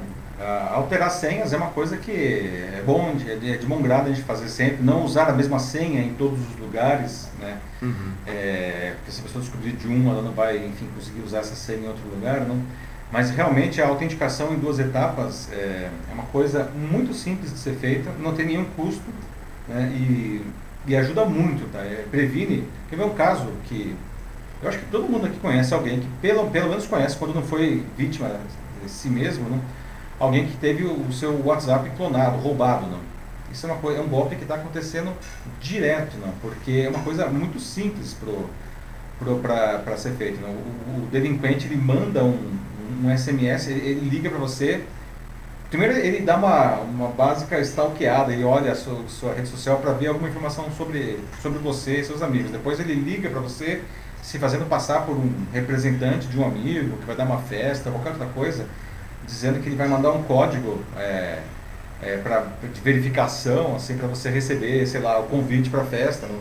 alterar 0.72 1.10
senhas 1.12 1.54
é 1.54 1.58
uma 1.58 1.70
coisa 1.70 1.98
que 1.98 2.12
é 2.12 2.84
bom, 2.86 3.16
é 3.28 3.36
de, 3.36 3.54
é 3.54 3.58
de 3.58 3.66
bom 3.66 3.82
grado 3.82 4.08
a 4.08 4.14
gente 4.14 4.24
fazer 4.24 4.50
sempre, 4.50 4.82
não 4.82 5.04
usar 5.04 5.30
a 5.30 5.34
mesma 5.34 5.60
senha 5.60 6.02
em 6.02 6.14
todos 6.14 6.40
os 6.40 6.60
lugares, 6.60 7.30
né? 7.40 7.58
Uhum. 7.82 8.12
É, 8.26 8.94
porque 8.98 9.12
se 9.12 9.20
a 9.20 9.24
pessoa 9.24 9.42
descobrir 9.42 9.74
de 9.74 9.88
uma, 9.88 10.14
ela 10.14 10.22
não 10.22 10.32
vai, 10.32 10.58
enfim, 10.58 10.88
conseguir 10.96 11.22
usar 11.22 11.40
essa 11.40 11.56
senha 11.56 11.80
em 11.80 11.88
outro 11.88 12.08
lugar, 12.10 12.42
não. 12.42 12.62
Mas 13.12 13.30
realmente 13.30 13.82
a 13.82 13.88
autenticação 13.88 14.54
em 14.54 14.58
duas 14.58 14.80
etapas 14.80 15.50
é, 15.52 15.90
é 16.10 16.14
uma 16.14 16.24
coisa 16.24 16.72
muito 16.76 17.14
simples 17.14 17.52
de 17.52 17.60
ser 17.60 17.76
feita, 17.76 18.10
não 18.20 18.34
tem 18.34 18.46
nenhum 18.46 18.66
custo 18.76 19.04
né? 19.68 19.92
e, 19.94 20.42
e 20.88 20.96
ajuda 20.96 21.26
muito, 21.26 21.70
tá? 21.72 21.80
É, 21.80 22.06
previne. 22.10 22.68
Ver 22.90 23.04
um 23.04 23.14
caso 23.14 23.48
que 23.66 23.96
eu 24.62 24.70
acho 24.70 24.78
que 24.78 24.86
todo 24.86 25.10
mundo 25.10 25.26
aqui 25.26 25.40
conhece 25.40 25.74
alguém 25.74 26.00
que 26.00 26.08
pelo, 26.22 26.50
pelo 26.50 26.70
menos 26.70 26.86
conhece 26.86 27.18
quando 27.18 27.34
não 27.34 27.42
foi 27.42 27.84
vítima 27.98 28.30
de 28.84 28.90
si 28.90 29.10
mesmo, 29.10 29.50
não? 29.50 29.60
Alguém 30.22 30.46
que 30.46 30.56
teve 30.58 30.84
o 30.84 31.12
seu 31.12 31.44
WhatsApp 31.44 31.90
clonado, 31.98 32.38
roubado, 32.38 32.86
não. 32.86 33.00
Isso 33.52 33.66
é, 33.66 33.72
uma 33.72 33.80
coisa, 33.82 34.00
é 34.00 34.02
um 34.02 34.08
golpe 34.08 34.36
que 34.36 34.44
está 34.44 34.56
acontecendo 34.56 35.12
direto, 35.60 36.16
não, 36.18 36.32
porque 36.42 36.84
é 36.86 36.90
uma 36.90 37.00
coisa 37.00 37.28
muito 37.28 37.60
simples 37.60 38.16
para 39.20 39.98
ser 39.98 40.12
feito. 40.12 40.40
Não. 40.40 40.50
O, 40.50 41.04
o, 41.04 41.08
delinquente 41.12 41.66
ele 41.66 41.76
manda 41.76 42.24
um, 42.24 42.58
um 43.04 43.18
SMS, 43.18 43.68
ele, 43.68 43.80
ele 43.80 44.10
liga 44.10 44.30
para 44.30 44.40
você. 44.40 44.86
Primeiro 45.70 45.98
ele 45.98 46.22
dá 46.22 46.38
uma, 46.38 46.76
uma 46.82 47.08
básica 47.10 47.60
stalkeada, 47.60 48.32
ele 48.32 48.44
olha 48.44 48.74
a 48.74 48.76
sua, 48.76 49.04
sua 49.08 49.34
rede 49.34 49.50
social 49.50 49.80
para 49.80 49.92
ver 49.94 50.08
alguma 50.08 50.30
informação 50.30 50.70
sobre, 50.78 51.20
sobre 51.42 51.60
você 51.60 52.00
e 52.00 52.06
seus 52.06 52.22
amigos. 52.22 52.52
Depois 52.52 52.80
ele 52.80 52.94
liga 52.94 53.30
para 53.30 53.40
você 53.40 53.82
se 54.22 54.38
fazendo 54.38 54.70
passar 54.70 55.06
por 55.06 55.16
um 55.16 55.34
representante 55.52 56.28
de 56.28 56.38
um 56.38 56.46
amigo 56.46 56.98
que 56.98 57.06
vai 57.06 57.16
dar 57.16 57.26
uma 57.26 57.40
festa, 57.40 57.90
qualquer 57.90 58.12
outra 58.12 58.28
coisa 58.28 58.66
dizendo 59.26 59.60
que 59.62 59.70
ele 59.70 59.76
vai 59.76 59.88
mandar 59.88 60.12
um 60.12 60.24
código 60.24 60.80
é, 60.98 61.40
é, 62.02 62.18
pra, 62.18 62.46
de 62.74 62.82
verificação, 62.82 63.76
assim, 63.76 63.98
para 63.98 64.08
você 64.08 64.30
receber, 64.30 64.86
sei 64.88 65.02
lá, 65.02 65.20
o 65.20 65.24
convite 65.24 65.70
para 65.70 65.82
a 65.82 65.86
festa. 65.86 66.28
Não? 66.28 66.40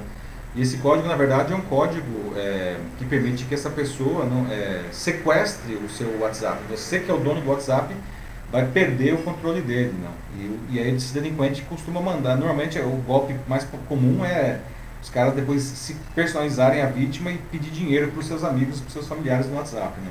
E 0.54 0.62
esse 0.62 0.78
código, 0.78 1.06
na 1.06 1.16
verdade, 1.16 1.52
é 1.52 1.56
um 1.56 1.60
código 1.60 2.34
é, 2.36 2.76
que 2.98 3.04
permite 3.04 3.44
que 3.44 3.54
essa 3.54 3.70
pessoa 3.70 4.24
não, 4.24 4.50
é, 4.50 4.82
sequestre 4.90 5.74
o 5.74 5.88
seu 5.88 6.18
WhatsApp. 6.20 6.58
Você 6.68 7.00
que 7.00 7.10
é 7.10 7.14
o 7.14 7.18
dono 7.18 7.40
do 7.40 7.50
WhatsApp 7.50 7.94
vai 8.50 8.66
perder 8.66 9.14
o 9.14 9.18
controle 9.18 9.60
dele. 9.60 9.94
Não? 10.02 10.10
E, 10.36 10.60
e 10.70 10.78
aí 10.80 10.94
esse 10.94 11.14
delinquente 11.14 11.62
costuma 11.62 12.00
mandar. 12.00 12.36
Normalmente 12.36 12.78
o 12.80 13.02
golpe 13.06 13.36
mais 13.46 13.64
comum 13.88 14.24
é 14.24 14.58
os 15.02 15.08
caras 15.08 15.34
depois 15.34 15.62
se 15.62 15.94
personalizarem 16.14 16.82
a 16.82 16.86
vítima 16.86 17.30
e 17.30 17.38
pedir 17.38 17.70
dinheiro 17.70 18.08
para 18.08 18.20
os 18.20 18.26
seus 18.26 18.44
amigos, 18.44 18.80
para 18.80 18.88
os 18.88 18.92
seus 18.92 19.08
familiares 19.08 19.46
no 19.46 19.56
WhatsApp. 19.56 19.98
Né? 20.00 20.10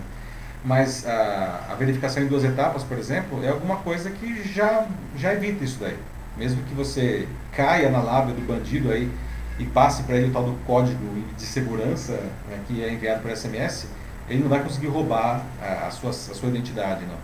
Mas 0.64 1.07
a, 1.07 1.68
a, 1.72 1.76
verificação 1.76 2.22
em 2.22 2.28
duas 2.28 2.43
etapas, 2.43 2.84
por 2.84 2.97
exemplo, 2.97 3.43
é 3.43 3.49
alguma 3.49 3.78
coisa 3.78 4.10
que 4.10 4.43
já, 4.43 4.86
já 5.16 5.34
evita 5.34 5.64
isso 5.64 5.78
daí. 5.80 5.97
Mesmo 6.38 6.62
que 6.64 6.74
você 6.74 7.28
caia 7.53 7.89
na 7.89 8.01
lábia 8.01 8.34
do 8.34 8.45
bandido 8.45 8.91
aí 8.91 9.10
e 9.57 9.66
passe 9.66 10.03
para 10.03 10.18
ele 10.18 10.30
o 10.30 10.34
tal 10.34 10.43
do 10.43 10.53
código 10.66 11.24
de 11.38 11.43
segurança 11.43 12.14
né, 12.49 12.60
que 12.68 12.84
é 12.84 12.91
enviado 12.91 13.22
por 13.22 13.36
SMS, 13.36 13.88
ele 14.30 14.41
não 14.41 14.49
vai 14.49 14.62
conseguir 14.62 14.88
roubar 14.88 15.43
a, 15.62 15.88
a, 15.88 15.91
sua, 15.91 16.10
a 16.10 16.14
sua 16.14 16.49
identidade, 16.49 17.05
não. 17.05 17.18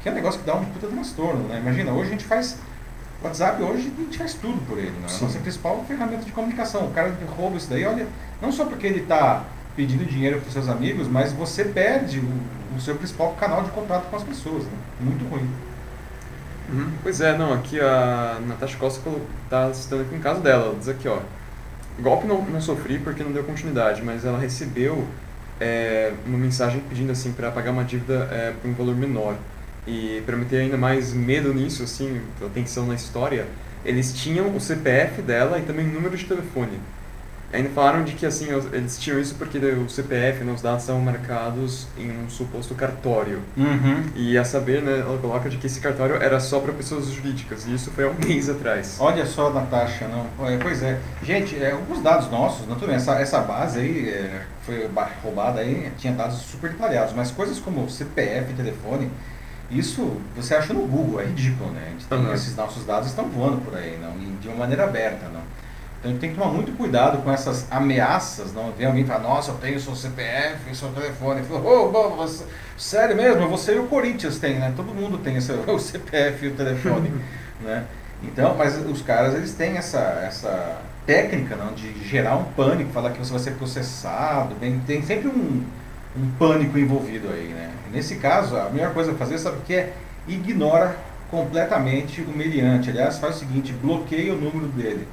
Que 0.00 0.08
é 0.08 0.12
um 0.12 0.14
negócio 0.14 0.40
que 0.40 0.46
dá 0.46 0.54
um 0.54 0.64
puta 0.64 0.86
transtorno, 0.86 1.48
né? 1.48 1.58
Imagina, 1.58 1.92
hoje 1.92 2.08
a 2.08 2.12
gente 2.12 2.24
faz 2.24 2.58
WhatsApp, 3.22 3.62
hoje 3.62 3.92
a 3.96 4.02
gente 4.02 4.18
faz 4.18 4.34
tudo 4.34 4.60
por 4.66 4.78
ele, 4.78 4.90
né? 4.90 5.06
A 5.08 5.22
nossa 5.22 5.38
principal 5.38 5.84
ferramenta 5.86 6.24
de 6.24 6.32
comunicação. 6.32 6.86
O 6.86 6.90
cara 6.90 7.14
rouba 7.36 7.56
isso 7.56 7.70
daí, 7.70 7.84
olha, 7.84 8.06
não 8.40 8.52
só 8.52 8.64
porque 8.64 8.86
ele 8.86 9.00
está 9.00 9.44
pedindo 9.76 10.04
dinheiro 10.04 10.38
para 10.40 10.46
os 10.46 10.52
seus 10.52 10.68
amigos, 10.68 11.08
mas 11.08 11.32
você 11.32 11.64
perde 11.64 12.18
o, 12.18 12.28
o, 12.76 12.80
seu 12.80 12.94
principal 12.96 13.32
canal 13.34 13.62
de 13.62 13.70
contato 13.70 14.08
com 14.10 14.16
as 14.16 14.22
pessoas. 14.22 14.64
Né? 14.64 14.72
Muito 15.00 15.24
ruim. 15.28 15.48
Uhum. 16.72 16.92
Pois 17.02 17.20
é, 17.20 17.36
não, 17.36 17.52
aqui 17.52 17.80
a 17.80 18.38
Natasha 18.46 18.76
Costa 18.78 19.10
está 19.44 19.72
citando 19.74 20.02
aqui 20.02 20.14
um 20.14 20.20
caso 20.20 20.40
dela. 20.40 20.66
Ela 20.66 20.74
diz 20.78 20.88
aqui, 20.88 21.08
ó. 21.08 21.18
Golpe 22.00 22.26
não, 22.26 22.42
não 22.42 22.60
sofri 22.60 22.98
porque 22.98 23.22
não 23.22 23.32
deu 23.32 23.44
continuidade, 23.44 24.02
mas 24.02 24.24
ela 24.24 24.38
recebeu 24.38 25.06
é, 25.60 26.12
uma 26.26 26.38
mensagem 26.38 26.80
pedindo 26.88 27.12
assim 27.12 27.32
para 27.32 27.50
pagar 27.50 27.70
uma 27.70 27.84
dívida 27.84 28.28
é, 28.32 28.52
por 28.60 28.68
um 28.68 28.74
valor 28.74 28.96
menor. 28.96 29.36
E 29.86 30.22
para 30.24 30.36
meter 30.36 30.60
ainda 30.60 30.76
mais 30.76 31.12
medo 31.12 31.52
nisso, 31.52 31.82
assim, 31.82 32.20
atenção 32.44 32.86
na 32.86 32.94
história, 32.94 33.46
eles 33.84 34.12
tinham 34.14 34.54
o 34.54 34.60
CPF 34.60 35.22
dela 35.22 35.58
e 35.58 35.62
também 35.62 35.86
o 35.86 35.92
número 35.92 36.16
de 36.16 36.24
telefone. 36.24 36.78
Ainda 37.52 37.68
falaram 37.70 38.02
de 38.02 38.12
que 38.12 38.24
assim 38.24 38.48
eles 38.72 38.98
tinham 38.98 39.20
isso 39.20 39.34
porque 39.34 39.58
o 39.58 39.88
CPF, 39.88 40.42
né, 40.42 40.52
os 40.52 40.62
dados 40.62 40.84
são 40.84 40.98
marcados 41.00 41.86
em 41.98 42.10
um 42.10 42.28
suposto 42.30 42.74
cartório. 42.74 43.40
Uhum. 43.56 44.04
E 44.16 44.38
a 44.38 44.44
saber, 44.44 44.80
né, 44.82 45.00
ela 45.00 45.18
coloca 45.18 45.50
de 45.50 45.58
que 45.58 45.66
esse 45.66 45.80
cartório 45.80 46.16
era 46.16 46.40
só 46.40 46.60
para 46.60 46.72
pessoas 46.72 47.10
jurídicas. 47.10 47.66
E 47.66 47.74
isso 47.74 47.90
foi 47.90 48.04
há 48.04 48.08
um 48.08 48.14
mês 48.26 48.48
atrás. 48.48 48.96
Olha 48.98 49.26
só, 49.26 49.50
Natasha, 49.50 50.08
não. 50.08 50.48
É, 50.48 50.56
pois 50.56 50.82
é. 50.82 50.98
Gente, 51.22 51.56
é, 51.56 51.78
os 51.90 52.00
dados 52.00 52.30
nossos, 52.30 52.66
não 52.66 52.76
tudo 52.76 52.86
bem, 52.86 52.96
essa, 52.96 53.16
essa 53.16 53.40
base 53.40 53.80
aí 53.80 54.08
é, 54.08 54.42
foi 54.62 54.88
roubada 55.22 55.60
aí, 55.60 55.92
tinha 55.98 56.12
dados 56.14 56.38
super 56.38 56.70
detalhados, 56.70 57.12
mas 57.14 57.30
coisas 57.30 57.58
como 57.58 57.88
CPF, 57.90 58.54
telefone, 58.54 59.10
isso 59.70 60.20
você 60.36 60.54
acha 60.54 60.72
no 60.72 60.86
Google, 60.86 61.20
é 61.20 61.24
ridículo, 61.24 61.70
né? 61.72 61.92
Tem, 62.08 62.18
uhum. 62.18 62.32
Esses 62.32 62.54
nossos 62.56 62.84
dados 62.84 63.08
estão 63.08 63.28
voando 63.28 63.58
por 63.62 63.76
aí, 63.76 63.98
não, 64.00 64.12
de 64.38 64.48
uma 64.48 64.56
maneira 64.56 64.84
aberta, 64.84 65.28
não. 65.32 65.41
Então 66.02 66.10
a 66.10 66.14
gente 66.14 66.20
tem 66.20 66.30
que 66.30 66.36
tomar 66.36 66.52
muito 66.52 66.76
cuidado 66.76 67.22
com 67.22 67.30
essas 67.30 67.70
ameaças, 67.70 68.52
não 68.52 68.72
vem 68.72 68.88
alguém 68.88 69.06
falar, 69.06 69.20
nossa, 69.20 69.52
eu 69.52 69.54
tenho 69.58 69.78
seu 69.78 69.94
CPF, 69.94 70.74
seu 70.74 70.88
telefone. 70.88 71.44
Falo, 71.44 71.64
oh, 71.64 72.16
você, 72.16 72.44
sério 72.76 73.14
mesmo, 73.14 73.48
você 73.48 73.76
e 73.76 73.78
o 73.78 73.86
Corinthians 73.86 74.36
tem, 74.40 74.58
né? 74.58 74.72
Todo 74.74 74.92
mundo 74.92 75.18
tem 75.18 75.36
esse, 75.36 75.52
o 75.70 75.78
CPF 75.78 76.44
e 76.44 76.48
o 76.48 76.54
telefone, 76.56 77.12
né? 77.62 77.84
Então, 78.20 78.56
mas 78.58 78.76
os 78.84 79.00
caras, 79.00 79.36
eles 79.36 79.54
têm 79.54 79.76
essa, 79.76 80.00
essa 80.26 80.82
técnica 81.06 81.54
não, 81.54 81.72
de 81.72 81.92
gerar 82.04 82.36
um 82.36 82.44
pânico, 82.46 82.90
falar 82.90 83.10
que 83.10 83.20
você 83.20 83.30
vai 83.30 83.40
ser 83.40 83.52
processado, 83.52 84.56
bem, 84.56 84.80
tem 84.84 85.02
sempre 85.02 85.28
um, 85.28 85.64
um 86.16 86.30
pânico 86.36 86.76
envolvido 86.80 87.28
aí, 87.28 87.46
né? 87.46 87.70
Nesse 87.92 88.16
caso, 88.16 88.56
a 88.56 88.68
melhor 88.70 88.92
coisa 88.92 89.12
a 89.12 89.14
fazer, 89.14 89.38
sabe 89.38 89.58
o 89.58 89.60
que 89.60 89.74
é? 89.76 89.92
Ignora 90.26 90.96
completamente 91.30 92.22
o 92.22 92.36
meliante. 92.36 92.90
Aliás, 92.90 93.18
faz 93.18 93.36
o 93.36 93.38
seguinte, 93.38 93.72
bloqueia 93.72 94.32
o 94.32 94.36
número 94.36 94.66
dele. 94.66 95.06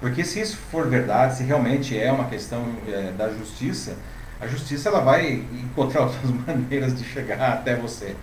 Porque 0.00 0.24
se 0.24 0.40
isso 0.40 0.56
for 0.70 0.86
verdade, 0.86 1.36
se 1.36 1.42
realmente 1.42 1.98
é 1.98 2.10
uma 2.12 2.24
questão 2.24 2.64
é, 2.86 3.12
da 3.16 3.28
justiça, 3.30 3.96
a 4.40 4.46
justiça 4.46 4.88
ela 4.88 5.00
vai 5.00 5.44
encontrar 5.52 6.02
outras 6.06 6.30
maneiras 6.30 6.96
de 6.96 7.04
chegar 7.04 7.52
até 7.52 7.74
você. 7.74 8.14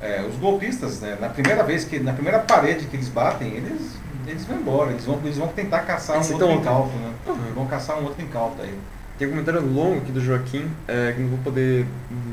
É, 0.00 0.22
os 0.28 0.36
golpistas, 0.36 1.00
né, 1.00 1.16
na 1.20 1.28
primeira 1.28 1.62
vez 1.62 1.84
que, 1.84 2.00
na 2.00 2.12
primeira 2.12 2.40
parede 2.40 2.86
que 2.86 2.96
eles 2.96 3.08
batem, 3.08 3.54
eles, 3.54 3.92
eles 4.26 4.44
vão 4.44 4.56
embora, 4.56 4.90
eles 4.90 5.04
vão, 5.04 5.20
eles 5.22 5.36
vão 5.36 5.48
tentar 5.48 5.80
caçar 5.80 6.16
um 6.16 6.32
outro 6.32 6.50
incauto, 6.50 6.96
né? 6.96 7.12
Uhum. 7.28 7.54
Vão 7.54 7.66
caçar 7.66 7.98
um 7.98 8.04
outro 8.04 8.22
incauto 8.22 8.60
aí. 8.62 8.76
Tem 9.16 9.28
um 9.28 9.30
comentário 9.30 9.60
longo 9.60 9.98
aqui 9.98 10.10
do 10.10 10.20
Joaquim, 10.20 10.68
é, 10.88 11.12
que 11.12 11.20
não 11.20 11.28
vou 11.28 11.38
poder 11.38 11.86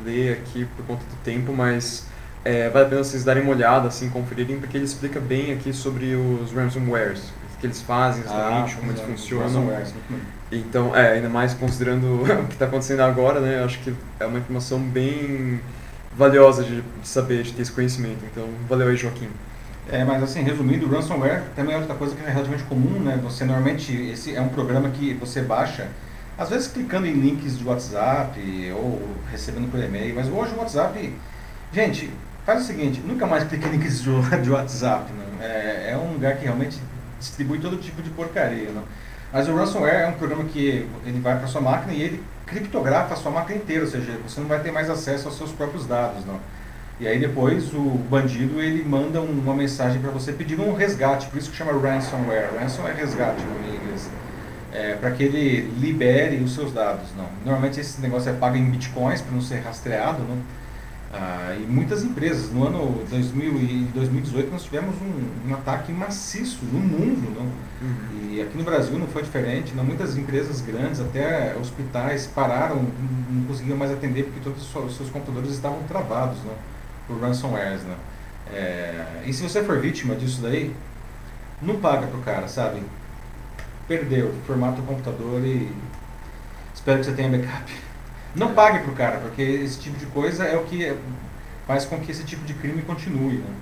ler 0.04 0.34
aqui 0.34 0.66
por 0.76 0.84
conta 0.86 1.04
do 1.04 1.16
tempo, 1.24 1.54
mas 1.54 2.08
é, 2.44 2.70
vale 2.70 2.86
a 2.86 2.90
pena 2.90 3.04
vocês 3.04 3.24
darem 3.24 3.44
uma 3.44 3.52
olhada, 3.52 3.88
assim, 3.88 4.10
conferirem, 4.10 4.60
porque 4.60 4.76
ele 4.76 4.86
explica 4.86 5.20
bem 5.20 5.54
aqui 5.54 5.72
sobre 5.72 6.16
os 6.16 6.52
ransomwares, 6.52 7.32
que 7.60 7.68
eles 7.68 7.82
fazem 7.82 8.24
exatamente, 8.24 8.74
ah, 8.74 8.78
como 8.80 8.92
eles 8.92 9.02
é, 9.02 9.06
funcionam. 9.06 9.70
Então, 10.52 10.96
é, 10.96 11.14
ainda 11.14 11.30
mais 11.30 11.54
considerando 11.54 12.24
o 12.24 12.48
que 12.48 12.54
está 12.54 12.66
acontecendo 12.66 13.02
agora, 13.02 13.40
né? 13.40 13.64
Acho 13.64 13.80
que 13.80 13.94
é 14.20 14.26
uma 14.26 14.40
informação 14.40 14.80
bem 14.80 15.60
valiosa 16.16 16.64
de, 16.64 16.82
de, 16.82 17.08
saber, 17.08 17.44
de 17.44 17.54
ter 17.54 17.62
esse 17.62 17.72
conhecimento. 17.72 18.20
Então, 18.32 18.48
valeu 18.68 18.88
aí, 18.88 18.96
Joaquim. 18.96 19.30
É, 19.92 20.04
mas 20.04 20.22
assim, 20.22 20.42
resumindo, 20.42 20.86
o 20.86 20.90
ransomware 20.90 21.44
também 21.56 21.74
é 21.74 21.78
outra 21.78 21.96
coisa 21.96 22.16
que 22.16 22.22
é 22.22 22.30
relativamente 22.30 22.64
comum, 22.68 23.00
né? 23.00 23.20
Você 23.24 23.44
normalmente, 23.44 23.94
esse 23.94 24.36
é 24.36 24.42
um 24.42 24.50
programa 24.50 24.90
que 24.90 25.14
você 25.16 25.42
baixa, 25.42 25.88
às 26.38 26.50
vezes 26.50 26.68
clicando 26.68 27.08
em 27.08 27.14
links 27.14 27.58
de 27.58 27.68
WhatsApp 27.68 28.40
ou 28.76 29.02
recebendo 29.32 29.70
por 29.70 29.80
e-mail, 29.80 30.16
mas 30.16 30.28
hoje 30.28 30.54
o 30.54 30.60
WhatsApp, 30.60 31.14
gente, 31.74 32.12
faz 32.46 32.64
o 32.64 32.66
seguinte, 32.66 33.02
nunca 33.02 33.26
mais 33.26 33.44
clique 33.46 33.68
em 33.68 33.72
links 33.72 34.04
de 34.04 34.10
WhatsApp, 34.52 35.12
né? 35.12 35.26
é, 35.42 35.92
é 35.92 35.98
um 35.98 36.14
lugar 36.14 36.38
que 36.38 36.44
realmente 36.44 36.78
distribui 37.20 37.60
todo 37.60 37.78
tipo 37.78 38.02
de 38.02 38.10
porcaria, 38.10 38.72
não? 38.72 38.84
Mas 39.32 39.48
o 39.48 39.56
ransomware 39.56 40.02
é 40.02 40.08
um 40.08 40.14
programa 40.14 40.46
que 40.46 40.88
ele 41.06 41.20
vai 41.20 41.38
para 41.38 41.48
sua 41.48 41.62
máquina 41.62 41.94
e 41.94 42.02
ele 42.02 42.24
criptografa 42.48 43.14
a 43.14 43.18
sua 43.18 43.32
máquina 43.32 43.60
inteira, 43.60 43.84
ou 43.84 43.90
seja, 43.90 44.18
você 44.28 44.42
não 44.42 44.48
vai 44.48 44.60
ter 44.60 44.72
mais 44.72 44.90
acesso 44.90 45.28
aos 45.28 45.38
seus 45.38 45.52
próprios 45.52 45.86
dados, 45.86 46.26
não. 46.26 46.40
E 47.00 47.08
aí 47.08 47.20
depois 47.20 47.74
o 47.74 47.80
bandido 47.80 48.60
ele 48.62 48.84
manda 48.84 49.22
uma 49.22 49.54
mensagem 49.54 50.02
para 50.02 50.12
você 50.12 50.34
pedindo 50.34 50.64
um 50.64 50.74
resgate, 50.74 51.28
por 51.28 51.38
isso 51.38 51.50
que 51.50 51.56
chama 51.56 51.72
ransomware. 51.72 52.50
Ransom 52.60 52.88
é 52.88 52.94
resgate 52.94 53.42
no 53.42 53.76
inglês. 53.76 54.10
É, 54.74 54.96
para 54.96 55.12
que 55.12 55.24
ele 55.24 55.62
libere 55.80 56.38
os 56.38 56.54
seus 56.54 56.74
dados, 56.74 57.08
não. 57.16 57.28
Normalmente 57.46 57.80
esse 57.80 58.02
negócio 58.02 58.30
é 58.30 58.34
pago 58.34 58.58
em 58.58 58.70
bitcoins 58.70 59.22
para 59.22 59.32
não 59.32 59.42
ser 59.42 59.60
rastreado, 59.62 60.24
não. 60.24 60.38
Ah, 61.12 61.56
e 61.60 61.66
muitas 61.66 62.04
empresas, 62.04 62.52
no 62.52 62.68
ano 62.68 63.04
2000 63.10 63.54
e 63.58 63.90
2018 63.96 64.52
nós 64.52 64.64
tivemos 64.64 64.96
um, 65.02 65.50
um 65.50 65.54
ataque 65.56 65.92
maciço 65.92 66.60
no 66.66 66.80
mundo, 66.80 67.34
não? 67.36 67.70
Uhum. 67.82 68.32
e 68.32 68.42
aqui 68.42 68.56
no 68.56 68.64
Brasil 68.64 69.00
não 69.00 69.08
foi 69.08 69.24
diferente, 69.24 69.74
não? 69.74 69.84
muitas 69.84 70.16
empresas 70.18 70.62
grandes, 70.62 71.00
até 71.00 71.56
hospitais 71.60 72.28
pararam, 72.28 72.86
não 73.30 73.44
conseguiam 73.46 73.76
mais 73.76 73.92
atender 73.92 74.26
porque 74.26 74.40
todos 74.42 74.62
os 74.62 74.98
seus 74.98 75.10
computadores 75.10 75.52
estavam 75.52 75.82
travados 75.84 76.38
não? 76.44 76.54
por 77.08 77.20
ransomwares. 77.20 77.82
Não? 77.84 77.96
É, 78.54 79.24
e 79.26 79.34
se 79.34 79.42
você 79.42 79.64
for 79.64 79.80
vítima 79.80 80.16
disso 80.16 80.42
daí, 80.42 80.76
não 81.60 81.80
paga 81.80 82.06
pro 82.06 82.20
cara, 82.22 82.48
sabe? 82.48 82.84
Perdeu, 83.88 84.34
formata 84.46 84.80
o 84.80 84.84
computador 84.84 85.42
e 85.44 85.72
espero 86.76 87.00
que 87.00 87.06
você 87.06 87.14
tenha 87.14 87.30
backup. 87.30 87.89
Não 88.36 88.54
pague 88.54 88.80
pro 88.80 88.94
cara, 88.94 89.18
porque 89.20 89.42
esse 89.42 89.80
tipo 89.80 89.98
de 89.98 90.06
coisa 90.08 90.44
é 90.44 90.56
o 90.56 90.64
que 90.64 90.96
faz 91.66 91.86
com 91.86 92.00
que 92.00 92.12
esse 92.12 92.24
tipo 92.24 92.46
de 92.46 92.54
crime 92.54 92.82
continue, 92.82 93.38
né? 93.38 93.56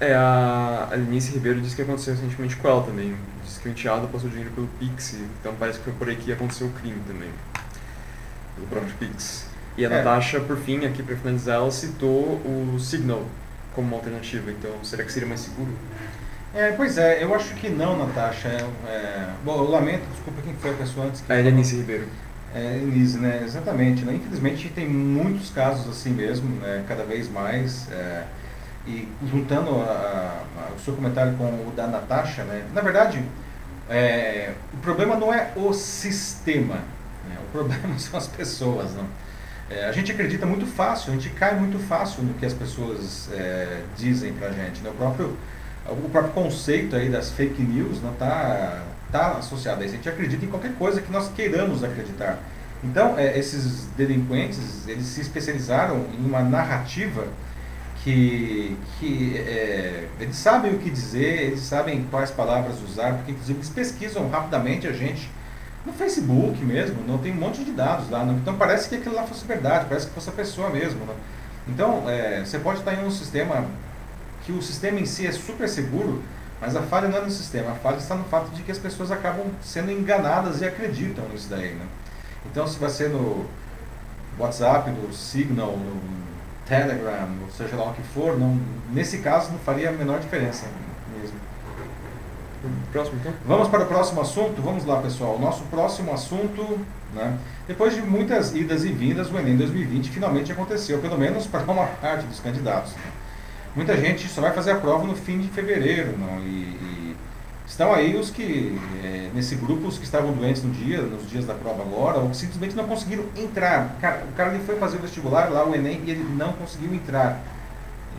É, 0.00 0.14
a 0.14 0.88
Lenice 0.92 1.32
Ribeiro 1.32 1.60
disse 1.60 1.76
que 1.76 1.82
aconteceu 1.82 2.14
recentemente 2.14 2.56
com 2.56 2.68
ela 2.68 2.82
também. 2.82 3.16
Disse 3.44 3.60
que 3.60 3.68
o 3.68 3.70
enteado 3.70 4.08
passou 4.08 4.28
dinheiro 4.28 4.50
pelo 4.50 4.66
Pix, 4.78 5.16
então 5.40 5.54
parece 5.58 5.78
que 5.78 5.84
foi 5.84 5.92
por 5.94 6.08
aí 6.08 6.16
que 6.16 6.32
aconteceu 6.32 6.66
o 6.66 6.70
crime 6.70 7.00
também. 7.06 7.30
Pelo 8.56 8.66
próprio 8.66 8.92
Pix. 8.98 9.46
E 9.76 9.84
a 9.84 9.88
é. 9.88 9.96
Natasha, 9.96 10.40
por 10.40 10.56
fim, 10.56 10.84
aqui 10.84 11.02
para 11.02 11.16
finalizar, 11.16 11.56
ela 11.56 11.70
citou 11.70 12.40
o 12.44 12.76
Signal 12.78 13.24
como 13.74 13.88
uma 13.88 13.96
alternativa, 13.96 14.50
então 14.50 14.72
será 14.84 15.02
que 15.04 15.12
seria 15.12 15.28
mais 15.28 15.40
seguro? 15.40 15.72
É, 16.54 16.70
pois 16.72 16.96
é, 16.98 17.22
eu 17.22 17.34
acho 17.34 17.52
que 17.54 17.68
não, 17.68 17.98
Natasha. 17.98 18.48
É, 18.48 18.88
é... 18.88 19.28
Bom, 19.44 19.56
eu 19.56 19.70
lamento, 19.70 20.04
desculpa 20.12 20.40
quem 20.42 20.54
foi 20.54 20.70
a 20.70 20.74
pessoa 20.74 21.06
antes. 21.06 21.20
Que 21.20 21.32
a 21.32 21.36
Lenice 21.36 21.76
Ribeiro. 21.76 22.06
É, 22.54 22.76
Elise, 22.76 23.18
né? 23.18 23.42
Exatamente. 23.44 24.04
Né? 24.04 24.14
Infelizmente 24.14 24.68
tem 24.68 24.88
muitos 24.88 25.50
casos 25.50 25.88
assim 25.88 26.10
mesmo, 26.10 26.48
né? 26.60 26.84
cada 26.86 27.04
vez 27.04 27.28
mais. 27.28 27.90
É, 27.90 28.24
e 28.86 29.08
juntando 29.26 29.70
a, 29.80 30.44
a, 30.58 30.74
o 30.76 30.78
seu 30.78 30.94
comentário 30.94 31.34
com 31.36 31.44
o 31.44 31.72
da 31.74 31.86
Natasha, 31.86 32.44
né? 32.44 32.64
na 32.74 32.82
verdade, 32.82 33.24
é, 33.88 34.52
o 34.72 34.76
problema 34.78 35.16
não 35.16 35.32
é 35.32 35.52
o 35.56 35.72
sistema, 35.72 36.74
né? 37.26 37.36
o 37.48 37.50
problema 37.50 37.88
são 37.98 38.18
as 38.18 38.26
pessoas. 38.26 38.90
É, 39.70 39.86
a 39.86 39.92
gente 39.92 40.12
acredita 40.12 40.44
muito 40.44 40.66
fácil, 40.66 41.12
a 41.12 41.16
gente 41.16 41.30
cai 41.30 41.58
muito 41.58 41.78
fácil 41.78 42.22
no 42.22 42.34
que 42.34 42.44
as 42.44 42.52
pessoas 42.52 43.30
é, 43.32 43.82
dizem 43.96 44.32
pra 44.34 44.50
gente. 44.50 44.82
Né? 44.82 44.90
O, 44.90 44.94
próprio, 44.94 45.36
o 45.88 46.08
próprio 46.10 46.32
conceito 46.32 46.94
aí 46.94 47.08
das 47.08 47.30
fake 47.30 47.62
news 47.62 48.02
está 48.02 48.82
está 49.14 49.38
associado 49.38 49.82
a 49.82 49.86
isso. 49.86 49.94
A 49.94 49.96
gente 49.96 50.08
acredita 50.08 50.44
em 50.44 50.48
qualquer 50.48 50.74
coisa 50.74 51.00
que 51.00 51.10
nós 51.12 51.30
queiramos 51.34 51.84
acreditar. 51.84 52.38
Então, 52.82 53.18
é, 53.18 53.38
esses 53.38 53.86
delinquentes, 53.96 54.86
eles 54.88 55.06
se 55.06 55.20
especializaram 55.20 56.04
em 56.12 56.26
uma 56.26 56.42
narrativa 56.42 57.26
que, 58.02 58.76
que 58.98 59.38
é, 59.38 60.08
eles 60.20 60.36
sabem 60.36 60.74
o 60.74 60.78
que 60.78 60.90
dizer, 60.90 61.44
eles 61.44 61.60
sabem 61.60 62.06
quais 62.10 62.30
palavras 62.30 62.82
usar, 62.82 63.14
porque 63.14 63.32
inclusive 63.32 63.58
eles 63.58 63.70
pesquisam 63.70 64.28
rapidamente 64.28 64.86
a 64.86 64.92
gente 64.92 65.30
no 65.86 65.92
Facebook 65.92 66.62
mesmo, 66.62 67.02
não 67.06 67.18
tem 67.18 67.32
um 67.32 67.36
monte 67.36 67.64
de 67.64 67.70
dados 67.70 68.10
lá. 68.10 68.24
Não, 68.24 68.34
então 68.34 68.56
parece 68.56 68.88
que 68.88 68.96
aquilo 68.96 69.14
lá 69.14 69.22
fosse 69.22 69.46
verdade, 69.46 69.86
parece 69.88 70.06
que 70.08 70.12
fosse 70.12 70.28
a 70.28 70.32
pessoa 70.32 70.68
mesmo. 70.68 71.00
Né? 71.06 71.14
Então, 71.68 72.08
é, 72.10 72.44
você 72.44 72.58
pode 72.58 72.80
estar 72.80 72.92
em 72.92 73.06
um 73.06 73.10
sistema 73.10 73.64
que 74.44 74.52
o 74.52 74.60
sistema 74.60 75.00
em 75.00 75.06
si 75.06 75.26
é 75.26 75.32
super 75.32 75.66
seguro, 75.66 76.22
mas 76.60 76.76
a 76.76 76.82
falha 76.82 77.08
não 77.08 77.18
é 77.18 77.20
no 77.22 77.30
sistema, 77.30 77.72
a 77.72 77.74
falha 77.74 77.96
está 77.96 78.14
no 78.14 78.24
fato 78.24 78.50
de 78.50 78.62
que 78.62 78.70
as 78.70 78.78
pessoas 78.78 79.10
acabam 79.10 79.46
sendo 79.62 79.90
enganadas 79.90 80.60
e 80.60 80.64
acreditam 80.64 81.28
nisso 81.28 81.48
daí. 81.50 81.74
Né? 81.74 81.86
Então, 82.46 82.66
se 82.66 82.78
vai 82.78 82.90
ser 82.90 83.10
no 83.10 83.46
WhatsApp, 84.38 84.90
no 84.90 85.12
Signal, 85.12 85.76
no 85.76 86.00
Telegram, 86.66 87.28
ou 87.42 87.50
seja 87.50 87.76
lá 87.76 87.90
o 87.90 87.94
que 87.94 88.02
for, 88.02 88.38
não, 88.38 88.58
nesse 88.92 89.18
caso 89.18 89.50
não 89.52 89.58
faria 89.58 89.90
a 89.90 89.92
menor 89.92 90.20
diferença 90.20 90.66
mesmo. 91.20 91.38
Próximo, 92.92 93.18
então? 93.20 93.32
Vamos 93.44 93.68
para 93.68 93.82
o 93.82 93.86
próximo 93.86 94.20
assunto? 94.20 94.62
Vamos 94.62 94.84
lá, 94.84 95.00
pessoal. 95.02 95.38
Nosso 95.38 95.64
próximo 95.64 96.12
assunto, 96.12 96.80
né? 97.12 97.38
depois 97.68 97.94
de 97.94 98.00
muitas 98.00 98.54
idas 98.54 98.84
e 98.84 98.88
vindas, 98.92 99.30
o 99.30 99.38
Enem 99.38 99.56
2020 99.56 100.10
finalmente 100.10 100.50
aconteceu, 100.50 100.98
pelo 100.98 101.18
menos 101.18 101.46
para 101.46 101.60
uma 101.70 101.86
parte 102.00 102.24
dos 102.26 102.40
candidatos. 102.40 102.92
Né? 102.92 103.02
Muita 103.74 103.96
gente 103.96 104.28
só 104.28 104.40
vai 104.40 104.52
fazer 104.52 104.72
a 104.72 104.76
prova 104.76 105.06
no 105.06 105.14
fim 105.14 105.38
de 105.38 105.48
fevereiro, 105.48 106.16
não? 106.18 106.38
E, 106.40 106.76
e 106.80 107.16
estão 107.66 107.92
aí 107.92 108.16
os 108.16 108.30
que, 108.30 108.78
é, 109.02 109.30
nesse 109.34 109.56
grupo, 109.56 109.86
os 109.88 109.98
que 109.98 110.04
estavam 110.04 110.32
doentes 110.32 110.62
no 110.62 110.70
dia, 110.70 111.02
nos 111.02 111.28
dias 111.28 111.44
da 111.44 111.54
prova 111.54 111.82
agora, 111.82 112.18
ou 112.18 112.30
que 112.30 112.36
simplesmente 112.36 112.76
não 112.76 112.84
conseguiram 112.84 113.24
entrar. 113.36 113.96
Cara, 114.00 114.24
o 114.30 114.32
cara 114.36 114.54
ele 114.54 114.64
foi 114.64 114.76
fazer 114.76 114.98
o 114.98 115.00
vestibular 115.00 115.50
lá, 115.50 115.66
o 115.66 115.74
Enem, 115.74 116.02
e 116.04 116.10
ele 116.10 116.24
não 116.36 116.52
conseguiu 116.52 116.94
entrar. 116.94 117.40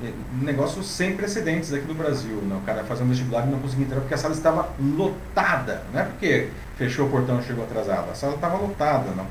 É, 0.04 0.12
negócio 0.42 0.84
sem 0.84 1.16
precedentes 1.16 1.72
aqui 1.74 1.88
no 1.88 1.94
Brasil. 1.94 2.42
Não? 2.44 2.58
O 2.58 2.62
cara 2.62 2.84
fazendo 2.84 3.10
vestibular 3.10 3.48
e 3.48 3.50
não 3.50 3.60
conseguiu 3.60 3.86
entrar 3.86 4.02
porque 4.02 4.14
a 4.14 4.18
sala 4.18 4.34
estava 4.34 4.70
lotada. 4.80 5.84
Não 5.94 6.02
é 6.02 6.04
porque 6.04 6.50
fechou 6.78 7.08
o 7.08 7.10
portão 7.10 7.40
e 7.40 7.44
chegou 7.44 7.64
atrasado, 7.64 8.12
a 8.12 8.16
sala 8.16 8.36
estava 8.36 8.58
lotada. 8.58 9.12
Não? 9.12 9.26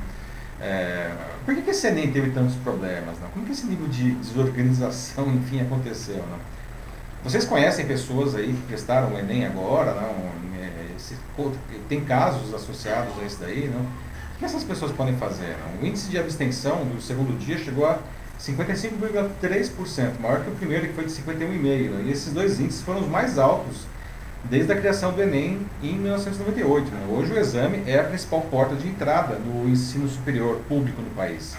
É, 0.61 1.11
por 1.45 1.53
que, 1.53 1.61
que 1.61 1.87
Enem 1.87 2.11
teve 2.11 2.31
tantos 2.31 2.55
problemas? 2.55 3.19
Não? 3.19 3.29
Como 3.29 3.45
que 3.45 3.51
esse 3.51 3.65
nível 3.65 3.87
de 3.87 4.11
desorganização, 4.11 5.27
enfim, 5.35 5.61
aconteceu? 5.61 6.23
Não? 6.29 6.39
Vocês 7.23 7.45
conhecem 7.45 7.85
pessoas 7.85 8.35
aí 8.35 8.53
que 8.53 8.61
prestaram 8.67 9.13
o 9.13 9.17
Enem 9.17 9.45
agora? 9.45 9.93
Não? 9.93 10.45
É, 10.59 11.49
tem 11.89 12.03
casos 12.05 12.53
associados 12.53 13.13
a 13.21 13.25
isso 13.25 13.37
daí? 13.39 13.67
Não? 13.67 13.81
O 13.81 14.37
que 14.39 14.45
essas 14.45 14.63
pessoas 14.63 14.91
podem 14.91 15.15
fazer? 15.17 15.55
Não? 15.57 15.81
O 15.81 15.85
índice 15.85 16.09
de 16.09 16.17
abstenção 16.17 16.85
do 16.85 17.01
segundo 17.01 17.37
dia 17.37 17.57
chegou 17.57 17.85
a 17.85 17.99
55,3%, 18.39 20.19
maior 20.19 20.43
que 20.43 20.49
o 20.49 20.55
primeiro, 20.55 20.87
que 20.87 20.93
foi 20.93 21.05
de 21.05 21.11
51,5%. 21.11 22.05
E 22.05 22.11
esses 22.11 22.33
dois 22.33 22.59
índices 22.59 22.81
foram 22.81 23.01
os 23.01 23.07
mais 23.07 23.39
altos 23.39 23.85
desde 24.49 24.71
a 24.71 24.75
criação 24.75 25.11
do 25.11 25.21
Enem 25.21 25.59
em 25.81 25.93
1998. 25.97 26.91
Né? 26.91 27.07
Hoje 27.09 27.33
o 27.33 27.39
exame 27.39 27.83
é 27.87 27.99
a 27.99 28.03
principal 28.03 28.41
porta 28.41 28.75
de 28.75 28.87
entrada 28.87 29.35
no 29.35 29.67
ensino 29.69 30.07
superior 30.07 30.61
público 30.67 31.01
no 31.01 31.09
país. 31.11 31.55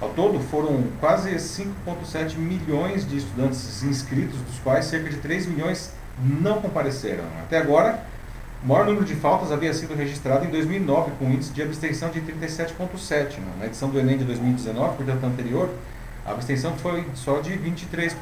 Ao 0.00 0.10
todo, 0.10 0.38
foram 0.40 0.84
quase 1.00 1.30
5,7 1.34 2.36
milhões 2.36 3.08
de 3.08 3.16
estudantes 3.16 3.82
inscritos, 3.82 4.38
dos 4.40 4.58
quais 4.58 4.84
cerca 4.84 5.08
de 5.08 5.16
3 5.16 5.46
milhões 5.46 5.92
não 6.18 6.60
compareceram. 6.60 7.24
Até 7.40 7.58
agora, 7.58 8.04
o 8.62 8.66
maior 8.66 8.84
número 8.84 9.06
de 9.06 9.14
faltas 9.14 9.50
havia 9.50 9.72
sido 9.72 9.94
registrado 9.94 10.44
em 10.44 10.50
2009, 10.50 11.12
com 11.18 11.26
um 11.26 11.32
índice 11.32 11.52
de 11.52 11.62
abstenção 11.62 12.10
de 12.10 12.20
37,7%. 12.20 13.38
Né? 13.38 13.52
Na 13.58 13.66
edição 13.66 13.88
do 13.88 13.98
Enem 13.98 14.18
de 14.18 14.24
2019, 14.24 14.96
portanto 14.96 15.24
anterior, 15.24 15.70
a 16.26 16.32
abstenção 16.32 16.76
foi 16.76 17.06
só 17.14 17.40
de 17.40 17.52
23%. 17.52 18.12